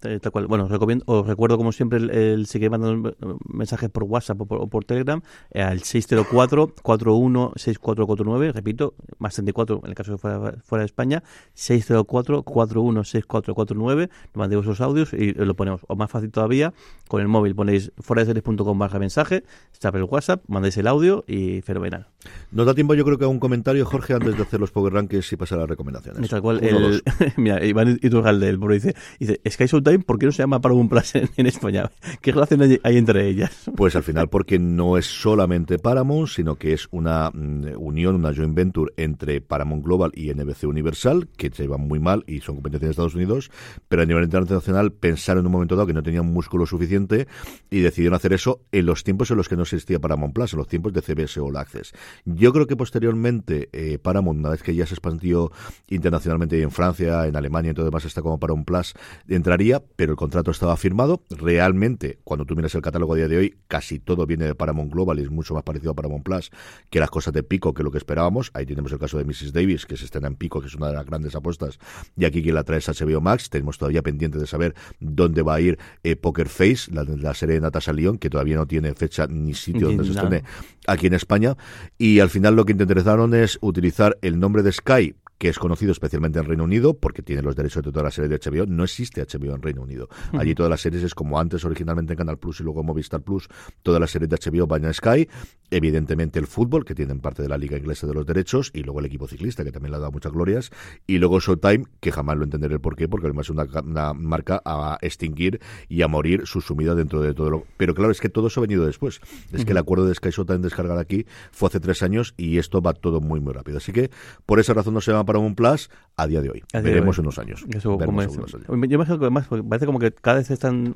Tal 0.00 0.32
cual. 0.32 0.46
Bueno, 0.46 0.64
os, 0.64 0.70
recomiendo, 0.70 1.04
os 1.06 1.26
recuerdo 1.26 1.56
como 1.56 1.72
siempre 1.72 1.98
el, 1.98 2.10
el 2.10 2.70
mandando 2.70 3.16
mensajes 3.48 3.90
por 3.90 4.04
WhatsApp 4.04 4.40
o 4.40 4.68
por, 4.68 4.84
Telegram 4.84 5.20
eh, 5.50 5.62
al 5.62 5.80
604 5.82 6.74
416449 6.82 8.52
repito, 8.52 8.94
más 9.18 9.34
34 9.34 9.67
604, 9.68 9.80
en 9.84 9.90
el 9.90 9.94
caso 9.94 10.12
de 10.12 10.18
fuera, 10.18 10.54
fuera 10.62 10.82
de 10.82 10.86
España, 10.86 11.22
604-416449. 11.56 14.08
Nos 14.08 14.34
mandéis 14.34 14.62
esos 14.62 14.80
audios 14.80 15.12
y 15.12 15.32
lo 15.32 15.54
ponemos. 15.54 15.82
O 15.88 15.96
más 15.96 16.10
fácil 16.10 16.30
todavía, 16.30 16.72
con 17.08 17.20
el 17.20 17.28
móvil 17.28 17.54
ponéis 17.54 17.92
fuera 17.98 18.24
de 18.24 18.42
baja 18.78 18.98
mensaje, 18.98 19.44
está 19.72 19.88
el 19.88 20.04
WhatsApp, 20.04 20.42
mandáis 20.48 20.78
el 20.78 20.86
audio 20.86 21.24
y 21.26 21.60
fenomenal. 21.62 22.06
Nos 22.50 22.66
da 22.66 22.74
tiempo, 22.74 22.94
yo 22.94 23.04
creo 23.04 23.18
que 23.18 23.24
a 23.24 23.28
un 23.28 23.38
comentario, 23.38 23.84
Jorge, 23.84 24.14
antes 24.14 24.36
de 24.36 24.42
hacer 24.42 24.58
los 24.58 24.70
Power 24.70 24.92
Rankings 24.92 25.32
y 25.32 25.36
pasar 25.36 25.58
a 25.58 25.60
las 25.62 25.70
recomendaciones. 25.70 26.28
Tal 26.28 26.40
cual, 26.40 26.60
Uno, 26.62 26.88
el, 26.88 27.02
mira, 27.36 27.64
Iván 27.64 27.98
Iturralde, 28.02 28.46
del 28.46 28.56
Buro, 28.56 28.74
dice, 28.74 28.94
dice, 29.20 29.40
Sky 29.48 29.66
Showtime, 29.66 30.00
¿por 30.00 30.18
qué 30.18 30.26
no 30.26 30.32
se 30.32 30.42
llama 30.42 30.60
Paramount 30.60 30.90
Plus 30.90 31.14
en, 31.14 31.28
en 31.36 31.46
España? 31.46 31.90
¿Qué 32.22 32.32
relación 32.32 32.62
hay, 32.62 32.80
hay 32.82 32.96
entre 32.96 33.28
ellas? 33.28 33.50
Pues 33.78 33.94
al 33.94 34.02
final 34.02 34.28
porque 34.28 34.58
no 34.58 34.98
es 34.98 35.06
solamente 35.06 35.78
Paramount, 35.78 36.28
sino 36.28 36.56
que 36.56 36.72
es 36.72 36.88
una 36.90 37.30
mm, 37.30 37.76
unión, 37.76 38.16
una 38.16 38.34
joint 38.34 38.54
venture 38.54 38.92
entre 38.96 39.40
Paramount 39.40 39.84
Global 39.84 40.10
y 40.14 40.32
NBC 40.34 40.64
Universal, 40.64 41.28
que 41.36 41.50
se 41.50 41.62
llevan 41.62 41.82
muy 41.82 42.00
mal 42.00 42.24
y 42.26 42.40
son 42.40 42.56
competencias 42.56 42.88
de 42.88 42.90
Estados 42.90 43.14
Unidos, 43.14 43.50
pero 43.88 44.02
a 44.02 44.06
nivel 44.06 44.24
internacional 44.24 44.90
pensaron 44.90 45.42
en 45.42 45.46
un 45.46 45.52
momento 45.52 45.76
dado 45.76 45.86
que 45.86 45.92
no 45.92 46.02
tenían 46.02 46.26
músculo 46.26 46.66
suficiente 46.66 47.28
y 47.70 47.80
decidieron 47.80 48.16
hacer 48.16 48.32
eso 48.32 48.62
en 48.72 48.86
los 48.86 49.04
tiempos 49.04 49.30
en 49.30 49.36
los 49.36 49.48
que 49.48 49.54
no 49.54 49.62
existía 49.62 50.00
Paramount 50.00 50.34
Plus, 50.34 50.54
en 50.54 50.58
los 50.58 50.66
tiempos 50.66 50.92
de 50.92 51.02
CBS 51.02 51.38
All 51.38 51.56
Access. 51.56 51.92
Yo 52.24 52.52
creo 52.52 52.66
que 52.66 52.76
posteriormente 52.76 53.68
eh, 53.72 53.98
Paramount, 53.98 54.38
una 54.38 54.50
vez 54.50 54.62
que 54.62 54.74
ya 54.74 54.86
se 54.86 54.94
expandió 54.94 55.50
internacionalmente 55.88 56.60
en 56.60 56.70
Francia, 56.70 57.26
en 57.26 57.36
Alemania 57.36 57.72
y 57.72 57.74
todo 57.74 57.86
demás 57.86 58.04
está 58.04 58.22
como 58.22 58.38
Paramount 58.38 58.66
Plus, 58.66 58.94
entraría, 59.28 59.82
pero 59.96 60.12
el 60.12 60.16
contrato 60.16 60.50
estaba 60.50 60.76
firmado. 60.76 61.22
Realmente, 61.30 62.18
cuando 62.24 62.44
tú 62.44 62.54
miras 62.56 62.74
el 62.74 62.82
catálogo 62.82 63.14
a 63.14 63.16
día 63.16 63.28
de 63.28 63.36
hoy, 63.36 63.56
casi 63.66 63.98
todo 63.98 64.26
viene 64.26 64.46
de 64.46 64.54
Paramount 64.54 64.92
Global 64.92 65.18
y 65.18 65.22
es 65.22 65.30
mucho 65.30 65.54
más 65.54 65.62
parecido 65.62 65.92
a 65.92 65.94
Paramount 65.94 66.24
Plus 66.24 66.50
que 66.90 67.00
las 67.00 67.10
cosas 67.10 67.32
de 67.34 67.42
Pico 67.42 67.74
que 67.74 67.82
lo 67.82 67.90
que 67.90 67.98
esperábamos. 67.98 68.50
Ahí 68.54 68.66
tenemos 68.66 68.92
el 68.92 68.98
caso 68.98 69.18
de 69.18 69.24
Mrs. 69.24 69.52
Davis, 69.52 69.86
que 69.86 69.96
se 69.96 70.04
estrena 70.04 70.28
en 70.28 70.36
Pico, 70.36 70.60
que 70.60 70.66
es 70.66 70.74
una 70.74 70.88
de 70.88 70.94
las 70.94 71.06
grandes 71.06 71.34
apuestas, 71.34 71.78
y 72.16 72.24
aquí 72.24 72.42
quien 72.42 72.54
la 72.54 72.64
trae 72.64 72.78
es 72.78 72.88
HBO 72.88 73.20
Max. 73.20 73.50
Tenemos 73.50 73.78
todavía 73.78 74.02
pendiente 74.02 74.38
de 74.38 74.46
saber 74.46 74.74
dónde 75.00 75.42
va 75.42 75.54
a 75.54 75.60
ir 75.60 75.78
eh, 76.02 76.16
Poker 76.16 76.48
Face, 76.48 76.92
la, 76.92 77.04
la 77.04 77.34
serie 77.34 77.56
de 77.56 77.60
Natasha 77.60 77.92
Lyon, 77.92 78.18
que 78.18 78.30
todavía 78.30 78.56
no 78.56 78.66
tiene 78.66 78.94
fecha 78.94 79.26
ni 79.26 79.54
sitio 79.54 79.88
donde 79.88 80.04
se 80.04 80.12
estrene 80.12 80.44
aquí 80.86 81.06
en 81.06 81.14
España. 81.14 81.56
Y 81.98 82.20
al 82.20 82.30
final 82.30 82.54
lo 82.54 82.64
que 82.64 82.72
intentaron 82.72 83.34
es 83.34 83.58
utilizar 83.60 84.16
el 84.22 84.38
nombre 84.38 84.62
de 84.62 84.72
Sky 84.72 85.14
que 85.38 85.48
es 85.48 85.58
conocido 85.58 85.92
especialmente 85.92 86.38
en 86.38 86.44
Reino 86.44 86.64
Unido 86.64 86.94
porque 86.94 87.22
tiene 87.22 87.42
los 87.42 87.56
derechos 87.56 87.82
de 87.84 87.92
toda 87.92 88.04
la 88.04 88.10
serie 88.10 88.28
de 88.28 88.38
HBO. 88.38 88.66
No 88.66 88.84
existe 88.84 89.24
HBO 89.24 89.54
en 89.54 89.62
Reino 89.62 89.82
Unido. 89.82 90.08
Allí 90.32 90.54
todas 90.54 90.70
las 90.70 90.80
series 90.80 91.02
es 91.04 91.14
como 91.14 91.38
antes 91.38 91.64
originalmente 91.64 92.12
en 92.12 92.18
Canal 92.18 92.38
Plus 92.38 92.60
y 92.60 92.64
luego 92.64 92.82
Movistar 92.82 93.22
Plus. 93.22 93.48
Todas 93.82 94.00
las 94.00 94.10
series 94.10 94.28
de 94.28 94.36
HBO 94.36 94.66
van 94.66 94.84
a 94.84 94.92
Sky. 94.92 95.28
Evidentemente 95.70 96.38
el 96.38 96.46
fútbol, 96.46 96.84
que 96.84 96.94
tienen 96.94 97.20
parte 97.20 97.42
de 97.42 97.48
la 97.48 97.58
Liga 97.58 97.76
Inglesa 97.76 98.06
de 98.06 98.14
los 98.14 98.24
Derechos, 98.24 98.70
y 98.72 98.82
luego 98.82 99.00
el 99.00 99.06
equipo 99.06 99.28
ciclista, 99.28 99.64
que 99.64 99.70
también 99.70 99.90
le 99.90 99.96
ha 99.98 100.00
dado 100.00 100.12
muchas 100.12 100.32
glorias. 100.32 100.70
Y 101.06 101.18
luego 101.18 101.40
Showtime, 101.40 101.84
que 102.00 102.10
jamás 102.10 102.38
lo 102.38 102.44
entenderé 102.44 102.74
el 102.74 102.80
porqué, 102.80 103.06
porque 103.06 103.26
además 103.26 103.46
es 103.46 103.50
una, 103.50 103.64
una 103.82 104.14
marca 104.14 104.62
a 104.64 104.98
extinguir 105.02 105.60
y 105.88 106.02
a 106.02 106.08
morir 106.08 106.46
susumida 106.46 106.94
dentro 106.94 107.20
de 107.20 107.34
todo 107.34 107.50
lo... 107.50 107.64
Pero 107.76 107.94
claro, 107.94 108.10
es 108.10 108.20
que 108.20 108.28
todo 108.28 108.48
eso 108.48 108.60
ha 108.60 108.62
venido 108.62 108.86
después. 108.86 109.20
Es 109.52 109.64
que 109.64 109.72
el 109.72 109.78
acuerdo 109.78 110.06
de 110.06 110.14
Sky 110.14 110.30
Showtime 110.30 110.60
descargar 110.60 110.98
aquí 110.98 111.26
fue 111.52 111.68
hace 111.68 111.80
tres 111.80 112.02
años 112.02 112.34
y 112.36 112.58
esto 112.58 112.80
va 112.80 112.94
todo 112.94 113.20
muy, 113.20 113.40
muy 113.40 113.52
rápido. 113.52 113.76
Así 113.76 113.92
que 113.92 114.10
por 114.46 114.60
esa 114.60 114.72
razón 114.72 114.94
no 114.94 115.00
se 115.00 115.12
llama 115.12 115.26
para 115.28 115.38
un 115.38 115.54
Plus 115.54 115.88
a 116.16 116.26
día 116.26 116.40
de 116.40 116.50
hoy. 116.50 116.64
De 116.72 116.80
Veremos 116.82 117.16
hoy. 117.18 117.22
en 117.22 117.26
unos 117.26 117.38
años. 117.38 117.64
Eso, 117.68 117.96
Veremos 117.96 118.24
en 118.24 118.30
unos 118.30 118.54
años. 118.54 118.66
yo 118.66 118.76
me 118.76 118.86
imagino 118.86 119.18
que 119.18 119.24
además 119.26 119.46
parece 119.68 119.86
como 119.86 119.98
que 120.00 120.10
cada 120.12 120.38
vez 120.38 120.50
están 120.50 120.94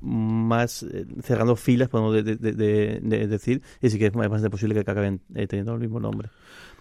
más 0.00 0.82
eh, 0.82 1.04
cerrando 1.22 1.56
filas, 1.56 1.88
podemos 1.88 2.14
de- 2.14 2.22
de- 2.22 2.36
de- 2.36 2.52
de- 2.52 3.00
de 3.02 3.26
decir, 3.26 3.62
y 3.82 3.90
sí 3.90 3.98
que 3.98 4.06
es 4.06 4.14
más 4.14 4.40
de 4.42 4.48
posible 4.50 4.74
que 4.74 4.80
acaben 4.80 5.20
eh, 5.34 5.46
teniendo 5.46 5.74
el 5.74 5.80
mismo 5.80 6.00
nombre. 6.00 6.28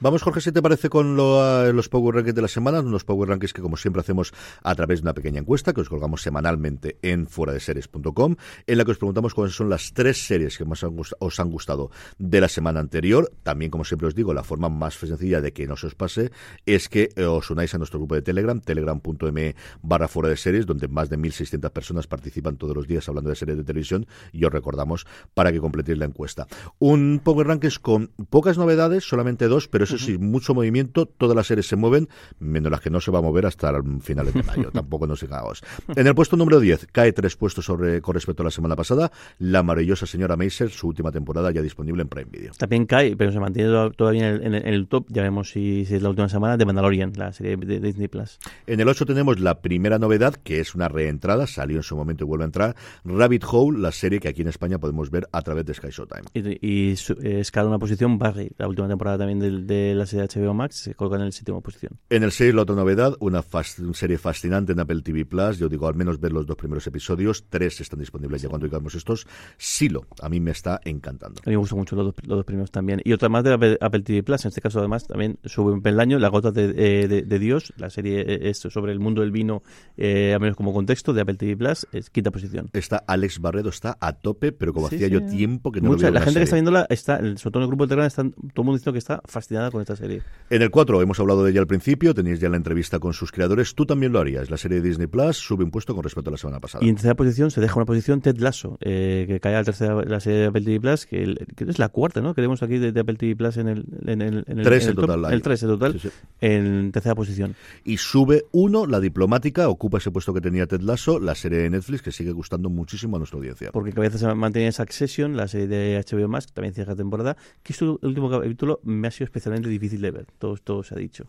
Vamos, 0.01 0.21
Jorge, 0.21 0.39
si 0.39 0.53
te 0.53 0.61
parece, 0.61 0.87
con 0.87 1.17
lo, 1.17 1.65
eh, 1.65 1.73
los 1.73 1.89
Power 1.89 2.15
Rankings 2.15 2.33
de 2.33 2.41
la 2.41 2.47
semana, 2.47 2.79
unos 2.79 3.03
Power 3.03 3.27
Rankings 3.27 3.51
que, 3.51 3.61
como 3.61 3.75
siempre, 3.75 3.99
hacemos 3.99 4.31
a 4.63 4.73
través 4.73 4.99
de 4.99 5.07
una 5.07 5.13
pequeña 5.13 5.41
encuesta 5.41 5.73
que 5.73 5.81
os 5.81 5.89
colgamos 5.89 6.21
semanalmente 6.21 6.97
en 7.01 7.27
fueradeseries.com, 7.27 8.37
en 8.65 8.77
la 8.77 8.85
que 8.85 8.91
os 8.91 8.97
preguntamos 8.97 9.33
cuáles 9.33 9.55
son 9.55 9.69
las 9.69 9.91
tres 9.91 10.25
series 10.25 10.57
que 10.57 10.63
más 10.63 10.85
os 10.85 11.39
han 11.41 11.51
gustado 11.51 11.91
de 12.17 12.39
la 12.39 12.47
semana 12.47 12.79
anterior. 12.79 13.29
También, 13.43 13.71
como 13.71 13.83
siempre 13.83 14.07
os 14.07 14.15
digo, 14.15 14.33
la 14.33 14.43
forma 14.43 14.69
más 14.69 14.93
sencilla 14.93 15.41
de 15.41 15.51
que 15.51 15.67
no 15.67 15.75
se 15.75 15.87
os 15.87 15.95
pase 15.95 16.31
es 16.65 16.87
que 16.87 17.09
eh, 17.17 17.25
os 17.25 17.49
unáis 17.49 17.75
a 17.75 17.77
nuestro 17.77 17.99
grupo 17.99 18.15
de 18.15 18.21
Telegram, 18.21 18.61
telegram.me 18.61 19.57
barra 19.81 20.07
fuera 20.07 20.29
de 20.29 20.37
series, 20.37 20.65
donde 20.65 20.87
más 20.87 21.09
de 21.09 21.17
1.600 21.19 21.69
personas 21.71 22.07
participan 22.07 22.55
todos 22.55 22.73
los 22.73 22.87
días 22.87 23.09
hablando 23.09 23.31
de 23.31 23.35
series 23.35 23.57
de 23.57 23.65
televisión 23.65 24.07
y 24.31 24.45
os 24.45 24.53
recordamos 24.53 25.05
para 25.33 25.51
que 25.51 25.59
completéis 25.59 25.97
la 25.97 26.05
encuesta. 26.05 26.47
Un 26.77 27.19
Power 27.21 27.47
Rankings 27.47 27.79
con 27.79 28.11
pocas 28.29 28.57
novedades, 28.57 29.03
solamente 29.03 29.49
dos, 29.49 29.67
pero 29.67 29.88
eso 29.89 29.97
sí, 30.05 30.17
mucho 30.17 30.53
movimiento, 30.53 31.05
todas 31.05 31.35
las 31.35 31.47
series 31.47 31.67
se 31.67 31.75
mueven, 31.75 32.07
menos 32.39 32.71
las 32.71 32.81
que 32.81 32.89
no 32.89 32.99
se 33.01 33.11
va 33.11 33.19
a 33.19 33.21
mover 33.21 33.45
hasta 33.45 33.73
finales 34.01 34.33
de 34.33 34.43
mayo, 34.43 34.71
tampoco 34.73 35.07
nos 35.07 35.21
engañamos. 35.23 35.61
En 35.95 36.07
el 36.07 36.15
puesto 36.15 36.35
número 36.37 36.59
10, 36.59 36.87
cae 36.91 37.11
tres 37.13 37.35
puestos 37.35 37.65
sobre, 37.65 38.01
con 38.01 38.13
respecto 38.15 38.43
a 38.43 38.45
la 38.45 38.51
semana 38.51 38.75
pasada, 38.75 39.11
la 39.39 39.63
maravillosa 39.63 40.05
señora 40.05 40.35
Maisel, 40.35 40.69
su 40.71 40.87
última 40.87 41.11
temporada 41.11 41.51
ya 41.51 41.61
disponible 41.61 42.01
en 42.01 42.09
Prime 42.09 42.29
Video. 42.31 42.53
También 42.57 42.85
cae, 42.85 43.15
pero 43.15 43.31
se 43.31 43.39
mantiene 43.39 43.69
to- 43.69 43.91
todavía 43.91 44.29
en 44.29 44.53
el, 44.55 44.65
en 44.67 44.87
top, 44.87 45.05
ya 45.09 45.21
vemos 45.23 45.49
si, 45.51 45.85
si 45.85 45.95
es 45.95 46.01
la 46.01 46.09
última 46.09 46.29
semana, 46.29 46.57
de 46.57 46.65
Mandalorian, 46.65 47.13
la 47.15 47.31
serie 47.33 47.57
de 47.57 47.79
Disney 47.79 48.07
Plus. 48.07 48.39
En 48.67 48.79
el 48.79 48.87
8 48.87 49.05
tenemos 49.05 49.39
la 49.39 49.61
primera 49.61 49.99
novedad, 49.99 50.35
que 50.35 50.59
es 50.59 50.75
una 50.75 50.87
reentrada, 50.89 51.47
salió 51.47 51.77
en 51.77 51.83
su 51.83 51.95
momento 51.95 52.23
y 52.23 52.27
vuelve 52.27 52.43
a 52.43 52.47
entrar, 52.47 52.75
Rabbit 53.05 53.43
Hole, 53.49 53.79
la 53.79 53.91
serie 53.91 54.19
que 54.19 54.27
aquí 54.29 54.41
en 54.41 54.47
España 54.47 54.79
podemos 54.79 55.09
ver 55.11 55.27
a 55.31 55.41
través 55.41 55.65
de 55.65 55.73
Sky 55.73 55.89
Showtime. 55.91 56.23
Y, 56.33 56.67
y 56.67 56.93
eh, 57.23 57.39
escala 57.39 57.67
una 57.69 57.79
posición 57.79 58.17
Barry, 58.17 58.51
la 58.57 58.67
última 58.67 58.87
temporada 58.87 59.17
también 59.19 59.39
del- 59.39 59.67
de, 59.67 59.75
la 59.95 60.05
serie 60.05 60.27
HBO 60.27 60.53
Max, 60.53 60.75
se 60.75 60.95
coloca 60.95 61.17
en 61.17 61.23
el 61.23 61.33
séptimo 61.33 61.61
posición. 61.61 61.93
En 62.09 62.23
el 62.23 62.31
6, 62.31 62.53
la 62.53 62.61
otra 62.63 62.75
novedad, 62.75 63.15
una 63.19 63.41
fas- 63.43 63.79
una 63.79 63.93
serie 63.93 64.17
fascinante 64.17 64.71
en 64.73 64.79
Apple 64.79 65.01
TV 65.01 65.25
Plus. 65.25 65.57
Yo 65.57 65.69
digo, 65.69 65.87
al 65.87 65.95
menos 65.95 66.19
ver 66.19 66.31
los 66.31 66.45
dos 66.45 66.55
primeros 66.57 66.85
episodios. 66.87 67.45
Tres 67.49 67.79
están 67.81 67.99
disponibles 67.99 68.41
ya 68.41 68.49
cuando 68.49 68.67
digamos 68.67 68.95
estos. 68.95 69.27
Silo, 69.57 70.05
a 70.21 70.29
mí 70.29 70.39
me 70.39 70.51
está 70.51 70.79
encantando. 70.83 71.41
A 71.45 71.49
mí 71.49 71.53
me 71.53 71.57
gustan 71.57 71.79
mucho 71.79 71.95
los 71.95 72.05
dos, 72.05 72.15
los 72.23 72.37
dos 72.37 72.45
primeros 72.45 72.71
también. 72.71 73.01
Y 73.03 73.13
otra 73.13 73.29
más 73.29 73.43
de 73.43 73.53
Apple, 73.53 73.77
Apple 73.81 74.01
TV 74.01 74.23
Plus, 74.23 74.45
en 74.45 74.49
este 74.49 74.61
caso 74.61 74.79
además 74.79 75.07
también 75.07 75.37
sube 75.45 75.71
un 75.71 75.81
peldaño, 75.81 76.19
La 76.19 76.29
Gota 76.29 76.51
de, 76.51 76.73
eh, 77.03 77.07
de- 77.07 77.21
de 77.23 77.39
Dios, 77.39 77.73
la 77.77 77.89
serie 77.89 78.21
eh, 78.21 78.49
es 78.49 78.59
sobre 78.59 78.91
el 78.91 78.99
mundo 78.99 79.21
del 79.21 79.31
vino, 79.31 79.63
eh, 79.97 80.33
al 80.33 80.39
menos 80.39 80.55
como 80.55 80.73
contexto, 80.73 81.13
de 81.13 81.21
Apple 81.21 81.35
TV 81.35 81.57
Plus, 81.57 81.87
es 81.91 82.09
quinta 82.09 82.31
posición. 82.31 82.69
Está 82.73 82.97
Alex 83.07 83.39
Barredo, 83.39 83.69
está 83.69 83.97
a 83.99 84.13
tope, 84.13 84.51
pero 84.51 84.73
como 84.73 84.89
Sí, 84.89 84.95
hacía 84.95 85.07
sí. 85.07 85.13
yo 85.13 85.25
tiempo 85.25 85.71
que 85.71 85.81
no 85.81 85.89
Mucha- 85.89 86.07
lo 86.07 86.11
veía 86.13 86.19
la 86.19 86.21
gente 86.25 86.39
que 86.39 86.43
está 86.43 86.55
viéndola, 86.55 86.85
está, 86.89 87.17
sobre 87.17 87.37
todo 87.37 87.57
en 87.59 87.61
el 87.63 87.67
grupo 87.67 87.85
de 87.85 87.89
Telegram, 87.89 88.07
están 88.07 88.31
todo 88.31 88.41
el 88.57 88.63
mundo 88.63 88.73
diciendo 88.73 88.93
que 88.93 88.99
está 88.99 89.21
fascinada 89.25 89.68
con 89.71 89.81
esta 89.81 89.95
serie. 89.95 90.21
En 90.49 90.61
el 90.61 90.69
4 90.71 91.01
hemos 91.01 91.19
hablado 91.19 91.43
de 91.43 91.51
ella 91.51 91.59
al 91.61 91.67
principio, 91.67 92.13
tenéis 92.13 92.39
ya 92.39 92.49
la 92.49 92.57
entrevista 92.57 92.99
con 92.99 93.13
sus 93.13 93.31
creadores. 93.31 93.75
Tú 93.75 93.85
también 93.85 94.11
lo 94.11 94.19
harías. 94.19 94.49
La 94.49 94.57
serie 94.57 94.81
de 94.81 94.87
Disney 94.87 95.07
Plus 95.07 95.37
sube 95.37 95.63
un 95.63 95.71
puesto 95.71 95.93
con 95.93 96.03
respecto 96.03 96.29
a 96.29 96.31
la 96.31 96.37
semana 96.37 96.59
pasada. 96.59 96.83
Y 96.83 96.89
en 96.89 96.95
tercera 96.95 97.15
posición 97.15 97.51
se 97.51 97.61
deja 97.61 97.75
una 97.75 97.85
posición 97.85 98.21
Ted 98.21 98.37
Lasso, 98.37 98.77
eh, 98.81 99.25
que 99.27 99.39
cae 99.39 99.55
a 99.55 99.59
la 99.59 99.63
tercera 99.63 100.01
la 100.05 100.19
serie 100.19 100.39
de 100.39 100.45
Apple 100.47 100.61
TV 100.61 100.79
Plus, 100.79 101.05
que, 101.05 101.23
el- 101.23 101.45
que 101.55 101.63
es 101.65 101.79
la 101.79 101.89
cuarta, 101.89 102.21
¿no? 102.21 102.33
Que 102.33 102.41
tenemos 102.41 102.63
aquí 102.63 102.77
de, 102.77 102.91
de 102.91 102.99
Apple 102.99 103.15
TV 103.15 103.35
Plus 103.35 103.57
en 103.57 103.67
el, 103.67 103.85
en 104.05 104.21
el, 104.21 104.43
en 104.47 104.59
el, 104.59 104.65
Tres 104.65 104.87
en 104.87 104.95
top. 104.95 105.05
total. 105.07 105.33
El 105.33 105.41
3 105.41 105.63
en 105.63 105.69
total, 105.69 105.93
Sí, 105.93 105.99
sí. 105.99 106.09
en 106.41 106.91
tercera 106.91 107.15
posición. 107.15 107.55
Y 107.83 107.97
sube 107.97 108.45
uno, 108.51 108.85
la 108.85 108.99
diplomática, 108.99 109.69
ocupa 109.69 109.97
ese 109.97 110.11
puesto 110.11 110.33
que 110.33 110.41
tenía 110.41 110.65
Ted 110.67 110.81
Lasso, 110.81 111.19
la 111.19 111.35
serie 111.35 111.59
de 111.59 111.69
Netflix 111.69 112.01
que 112.01 112.11
sigue 112.11 112.31
gustando 112.31 112.69
muchísimo 112.69 113.17
a 113.17 113.19
nuestra 113.19 113.37
audiencia. 113.37 113.71
Porque 113.71 113.91
cabeza 113.91 114.17
se 114.17 114.33
mantiene 114.33 114.71
Succession, 114.71 115.35
la 115.35 115.47
serie 115.47 115.67
de 115.67 116.03
HBO 116.09 116.27
Max, 116.27 116.47
que 116.47 116.53
también 116.53 116.73
cierra 116.73 116.95
temporada, 116.95 117.35
que 117.63 117.73
este 117.73 117.85
último 117.85 118.29
capítulo 118.29 118.79
me 118.83 119.07
ha 119.07 119.11
sido 119.11 119.25
especialmente 119.25 119.58
difícil 119.67 119.99
de 120.01 120.11
ver, 120.11 120.25
todo, 120.37 120.55
todo 120.57 120.83
se 120.83 120.95
ha 120.95 120.97
dicho. 120.97 121.25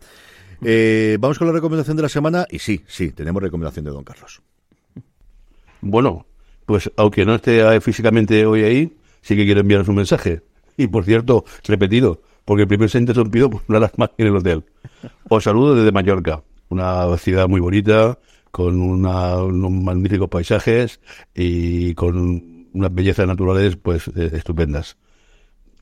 Eh, 0.63 1.17
vamos 1.19 1.37
con 1.37 1.47
la 1.47 1.53
recomendación 1.53 1.97
de 1.97 2.03
la 2.03 2.09
semana. 2.09 2.45
Y 2.49 2.59
sí, 2.59 2.83
sí, 2.87 3.11
tenemos 3.11 3.41
recomendación 3.41 3.83
de 3.85 3.91
Don 3.91 4.03
Carlos. 4.03 4.41
Bueno, 5.81 6.25
pues 6.65 6.91
aunque 6.97 7.25
no 7.25 7.35
esté 7.35 7.61
eh, 7.75 7.81
físicamente 7.81 8.45
hoy 8.45 8.63
ahí, 8.63 8.97
sí 9.21 9.35
que 9.35 9.45
quiero 9.45 9.61
enviaros 9.61 9.87
un 9.87 9.95
mensaje. 9.95 10.41
Y 10.77 10.87
por 10.87 11.03
cierto, 11.03 11.43
repetido, 11.65 12.21
porque 12.45 12.67
primero 12.67 12.87
se 12.89 12.97
ha 12.97 13.01
interrumpido 13.01 13.49
por 13.49 13.61
una 13.67 13.77
alarma 13.79 14.11
en 14.17 14.27
el 14.27 14.35
hotel. 14.35 14.63
Os 15.29 15.43
saludo 15.43 15.75
desde 15.75 15.91
Mallorca, 15.91 16.43
una 16.69 17.17
ciudad 17.17 17.47
muy 17.47 17.59
bonita, 17.59 18.17
con 18.51 18.79
una- 18.81 19.37
unos 19.43 19.71
magníficos 19.71 20.29
paisajes 20.29 20.99
y 21.33 21.93
con 21.95 22.67
unas 22.73 22.93
bellezas 22.93 23.27
naturales 23.27 23.75
pues 23.77 24.07
eh, 24.09 24.29
estupendas. 24.33 24.97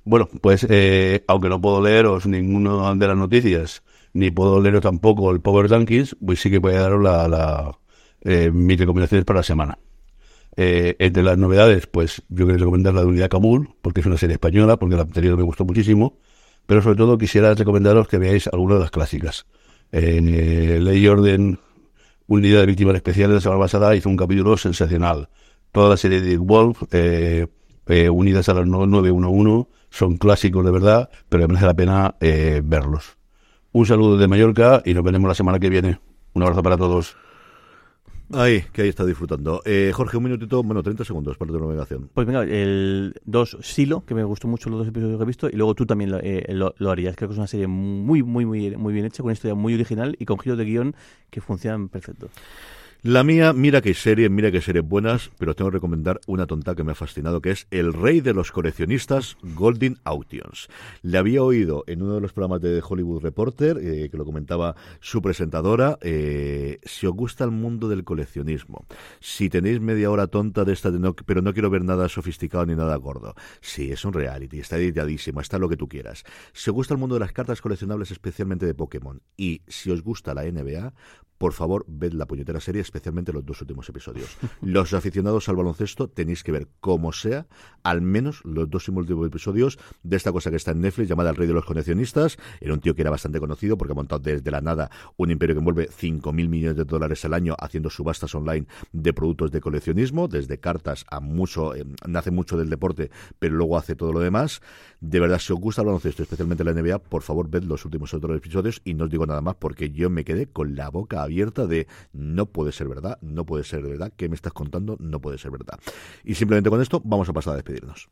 Bueno, 0.09 0.27
pues 0.41 0.65
eh, 0.67 1.23
aunque 1.27 1.49
no 1.49 1.61
puedo 1.61 1.83
leeros 1.83 2.25
ninguna 2.25 2.95
de 2.95 3.07
las 3.07 3.15
noticias, 3.15 3.83
ni 4.11 4.31
puedo 4.31 4.59
leeros 4.59 4.81
tampoco 4.81 5.29
el 5.29 5.39
Power 5.39 5.69
Rankings, 5.69 6.17
pues 6.25 6.41
sí 6.41 6.49
que 6.49 6.57
voy 6.57 6.73
a 6.73 6.79
daros 6.79 7.03
la, 7.03 7.27
la, 7.27 7.77
eh, 8.21 8.49
mis 8.51 8.79
recomendaciones 8.79 9.23
para 9.23 9.41
la 9.41 9.43
semana. 9.43 9.77
Eh, 10.57 10.95
entre 10.97 11.21
las 11.21 11.37
novedades, 11.37 11.85
pues 11.85 12.23
yo 12.27 12.47
quería 12.47 12.57
recomendar 12.57 12.95
la 12.95 13.01
de 13.01 13.05
Unidad 13.05 13.29
Kabul, 13.29 13.75
porque 13.83 13.99
es 13.99 14.07
una 14.07 14.17
serie 14.17 14.33
española, 14.33 14.77
porque 14.77 14.95
la 14.95 15.03
anterior 15.03 15.37
me 15.37 15.43
gustó 15.43 15.63
muchísimo, 15.63 16.17
pero 16.65 16.81
sobre 16.81 16.97
todo 16.97 17.15
quisiera 17.19 17.53
recomendaros 17.53 18.07
que 18.07 18.17
veáis 18.17 18.47
alguna 18.47 18.73
de 18.73 18.79
las 18.79 18.89
clásicas. 18.89 19.45
En 19.91 20.27
eh, 20.27 20.79
Ley 20.81 21.03
y 21.03 21.07
Orden, 21.07 21.59
Unidad 22.25 22.61
de 22.61 22.65
Víctimas 22.65 22.95
Especiales, 22.95 23.35
la 23.35 23.41
semana 23.41 23.61
pasada 23.61 23.95
hizo 23.95 24.09
un 24.09 24.17
capítulo 24.17 24.57
sensacional. 24.57 25.29
Toda 25.71 25.89
la 25.89 25.97
serie 25.97 26.19
de 26.19 26.35
Wolf, 26.37 26.81
eh, 26.93 27.45
eh, 27.89 28.09
unidas 28.09 28.47
a 28.49 28.53
las 28.53 28.65
no- 28.67 28.85
911, 28.87 29.67
son 29.89 30.17
clásicos 30.17 30.63
de 30.63 30.71
verdad, 30.71 31.09
pero 31.27 31.47
merece 31.47 31.65
la 31.65 31.73
pena 31.73 32.15
eh, 32.21 32.61
verlos. 32.63 33.17
Un 33.71 33.85
saludo 33.85 34.17
de 34.17 34.27
Mallorca 34.27 34.81
y 34.85 34.93
nos 34.93 35.03
veremos 35.03 35.27
la 35.27 35.35
semana 35.35 35.59
que 35.59 35.69
viene. 35.69 35.99
Un 36.33 36.43
abrazo 36.43 36.63
para 36.63 36.77
todos. 36.77 37.15
Ay, 38.31 38.63
que 38.71 38.83
ahí 38.83 38.89
está 38.89 39.05
disfrutando. 39.07 39.63
Eh, 39.65 39.91
Jorge, 39.91 40.15
un 40.17 40.23
minutito, 40.23 40.61
bueno, 40.61 40.83
30 40.83 41.03
segundos 41.03 41.35
para 41.37 41.51
tu 41.51 41.59
navegación. 41.59 42.11
Pues 42.13 42.27
venga, 42.27 42.43
el 42.43 43.15
dos 43.25 43.57
Silo, 43.61 44.05
que 44.05 44.13
me 44.13 44.23
gustó 44.23 44.47
mucho 44.47 44.69
los 44.69 44.77
dos 44.79 44.87
episodios 44.87 45.17
que 45.17 45.23
he 45.23 45.25
visto, 45.25 45.49
y 45.49 45.53
luego 45.53 45.73
tú 45.73 45.87
también 45.87 46.11
lo, 46.11 46.19
eh, 46.19 46.45
lo- 46.49 46.75
lo 46.77 46.91
harías. 46.91 47.15
Creo 47.15 47.27
que 47.29 47.33
es 47.33 47.39
una 47.39 47.47
serie 47.47 47.65
muy, 47.65 48.21
muy, 48.21 48.45
muy, 48.45 48.75
muy 48.77 48.93
bien 48.93 49.05
hecha, 49.07 49.17
con 49.23 49.25
una 49.29 49.33
historia 49.33 49.55
muy 49.55 49.73
original 49.73 50.15
y 50.19 50.25
con 50.25 50.37
giros 50.37 50.59
de 50.59 50.65
guion 50.65 50.95
que 51.31 51.41
funcionan 51.41 51.89
perfecto. 51.89 52.29
La 53.01 53.23
mía, 53.23 53.53
mira 53.53 53.79
que 53.79 53.93
serie, 53.93 54.27
mira 54.27 54.51
que 54.51 54.59
series 54.59 54.85
buenas, 54.85 55.31
pero 55.37 55.55
tengo 55.55 55.71
que 55.71 55.75
recomendar 55.75 56.19
una 56.27 56.47
tonta 56.47 56.75
que 56.75 56.83
me 56.83 56.91
ha 56.91 56.95
fascinado, 56.95 57.41
que 57.41 57.51
es 57.51 57.65
El 57.71 57.93
Rey 57.93 58.19
de 58.19 58.33
los 58.33 58.51
Coleccionistas, 58.51 59.37
Golden 59.41 59.99
Auctions. 60.03 60.67
Le 61.01 61.17
había 61.17 61.41
oído 61.41 61.85
en 61.87 62.01
uno 62.01 62.15
de 62.15 62.19
los 62.19 62.33
programas 62.33 62.59
de 62.59 62.83
Hollywood 62.85 63.21
Reporter, 63.21 63.77
eh, 63.77 64.09
que 64.09 64.17
lo 64.17 64.25
comentaba 64.25 64.75
su 64.99 65.21
presentadora, 65.21 65.97
eh, 66.01 66.79
si 66.83 67.07
os 67.07 67.13
gusta 67.13 67.45
el 67.45 67.51
mundo 67.51 67.87
del 67.87 68.03
coleccionismo, 68.03 68.85
si 69.21 69.47
tenéis 69.47 69.79
media 69.79 70.11
hora 70.11 70.27
tonta 70.27 70.65
de 70.65 70.73
esta, 70.73 70.91
de 70.91 71.13
pero 71.25 71.41
no 71.41 71.53
quiero 71.53 71.69
ver 71.69 71.85
nada 71.85 72.09
sofisticado 72.09 72.65
ni 72.65 72.75
nada 72.75 72.97
gordo. 72.97 73.33
Sí, 73.61 73.93
es 73.93 74.03
un 74.03 74.11
reality, 74.11 74.59
está 74.59 74.75
editadísimo, 74.75 75.39
está 75.39 75.57
lo 75.57 75.69
que 75.69 75.77
tú 75.77 75.87
quieras. 75.87 76.25
Si 76.51 76.69
os 76.69 76.73
gusta 76.73 76.95
el 76.95 76.99
mundo 76.99 77.15
de 77.15 77.21
las 77.21 77.31
cartas 77.31 77.61
coleccionables, 77.61 78.11
especialmente 78.11 78.65
de 78.65 78.73
Pokémon, 78.73 79.21
y 79.37 79.61
si 79.69 79.89
os 79.89 80.03
gusta 80.03 80.33
la 80.33 80.43
NBA, 80.43 80.91
por 81.39 81.53
favor, 81.53 81.85
ved 81.87 82.11
la 82.11 82.27
puñetera 82.27 82.59
serie, 82.59 82.81
especialmente 82.81 83.31
los 83.31 83.45
dos 83.45 83.61
últimos 83.61 83.87
episodios. 83.87 84.37
Los 84.61 84.93
aficionados 84.93 85.47
al 85.47 85.55
baloncesto 85.55 86.09
tenéis 86.09 86.43
que 86.43 86.51
ver, 86.51 86.67
como 86.81 87.13
sea, 87.13 87.47
al 87.81 88.01
menos 88.01 88.41
los 88.43 88.69
dos 88.69 88.89
últimos 88.89 89.25
episodios 89.25 89.79
de 90.03 90.17
esta 90.17 90.33
cosa 90.33 90.49
que 90.49 90.57
está 90.57 90.71
en 90.71 90.81
Netflix, 90.81 91.07
llamada 91.07 91.29
El 91.29 91.37
Rey 91.37 91.47
de 91.47 91.53
los 91.53 91.63
Coleccionistas. 91.63 92.37
Era 92.59 92.73
un 92.73 92.81
tío 92.81 92.93
que 92.93 93.01
era 93.01 93.09
bastante 93.09 93.39
conocido 93.39 93.77
porque 93.77 93.93
ha 93.93 93.95
montado 93.95 94.19
desde 94.19 94.51
la 94.51 94.59
nada 94.59 94.91
un 95.15 95.31
imperio 95.31 95.55
que 95.55 95.59
envuelve 95.59 95.89
5.000 95.89 96.49
millones 96.49 96.75
de 96.75 96.83
dólares 96.83 97.23
al 97.23 97.33
año 97.33 97.55
haciendo 97.57 97.89
subastas 97.89 98.35
online 98.35 98.67
de 98.91 99.13
productos 99.13 99.51
de 99.51 99.61
coleccionismo, 99.61 100.27
desde 100.27 100.59
cartas 100.59 101.05
a 101.09 101.21
mucho, 101.21 101.73
eh, 101.73 101.85
nace 102.05 102.31
mucho 102.31 102.57
del 102.57 102.69
deporte, 102.69 103.11
pero 103.39 103.55
luego 103.55 103.77
hace 103.77 103.95
todo 103.95 104.11
lo 104.11 104.19
demás. 104.19 104.61
De 104.99 105.21
verdad, 105.21 105.39
si 105.39 105.53
os 105.53 105.59
gusta 105.59 105.83
el 105.83 105.87
baloncesto, 105.87 106.23
especialmente 106.23 106.65
la 106.65 106.73
NBA, 106.73 106.99
por 106.99 107.21
favor, 107.21 107.49
ved 107.49 107.63
los 107.63 107.85
últimos 107.85 108.13
otros 108.13 108.35
episodios 108.35 108.81
y 108.83 108.93
no 108.93 109.05
os 109.05 109.09
digo 109.09 109.25
nada 109.25 109.39
más 109.39 109.55
porque 109.55 109.91
yo 109.91 110.09
me 110.09 110.25
quedé 110.25 110.47
con 110.47 110.75
la 110.75 110.89
boca 110.89 111.28
abierta 111.29 111.67
de 111.67 111.87
no 112.11 112.47
puede 112.47 112.71
ser 112.71 112.87
verdad, 112.87 113.17
no 113.21 113.45
puede 113.45 113.63
ser 113.63 113.81
verdad, 113.81 114.11
¿qué 114.15 114.27
me 114.29 114.35
estás 114.35 114.53
contando? 114.53 114.97
No 114.99 115.19
puede 115.21 115.37
ser 115.37 115.51
verdad. 115.51 115.79
Y 116.23 116.35
simplemente 116.35 116.69
con 116.69 116.81
esto 116.81 117.01
vamos 117.05 117.29
a 117.29 117.33
pasar 117.33 117.53
a 117.53 117.55
despedirnos. 117.55 118.09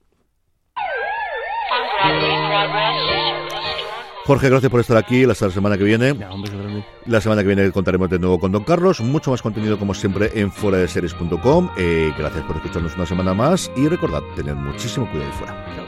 Jorge, 4.26 4.50
gracias 4.50 4.70
por 4.70 4.82
estar 4.82 4.98
aquí. 4.98 5.26
La 5.26 5.34
semana 5.36 5.78
que 5.78 5.86
viene. 5.86 6.14
La 7.06 7.22
semana 7.22 7.42
que 7.42 7.48
viene 7.48 7.72
contaremos 7.72 8.10
de 8.10 8.20
nuevo 8.20 8.38
con 8.40 8.52
Don 8.52 8.66
Carlos. 8.66 9.00
Mucho 9.00 9.32
más 9.32 9.42
contenido, 9.42 9.80
como 9.80 9.94
siempre, 9.94 10.32
en 10.36 10.52
fuera 10.52 10.80
de 10.80 10.88
series.com. 10.90 11.70
Eh, 11.78 12.12
gracias 12.18 12.44
por 12.44 12.58
escucharnos 12.58 12.96
una 12.96 13.06
semana 13.06 13.34
más. 13.34 13.72
Y 13.78 13.88
recordad, 13.88 14.22
tener 14.36 14.56
muchísimo 14.56 15.10
cuidado 15.10 15.32
ahí 15.32 15.38
fuera. 15.38 15.87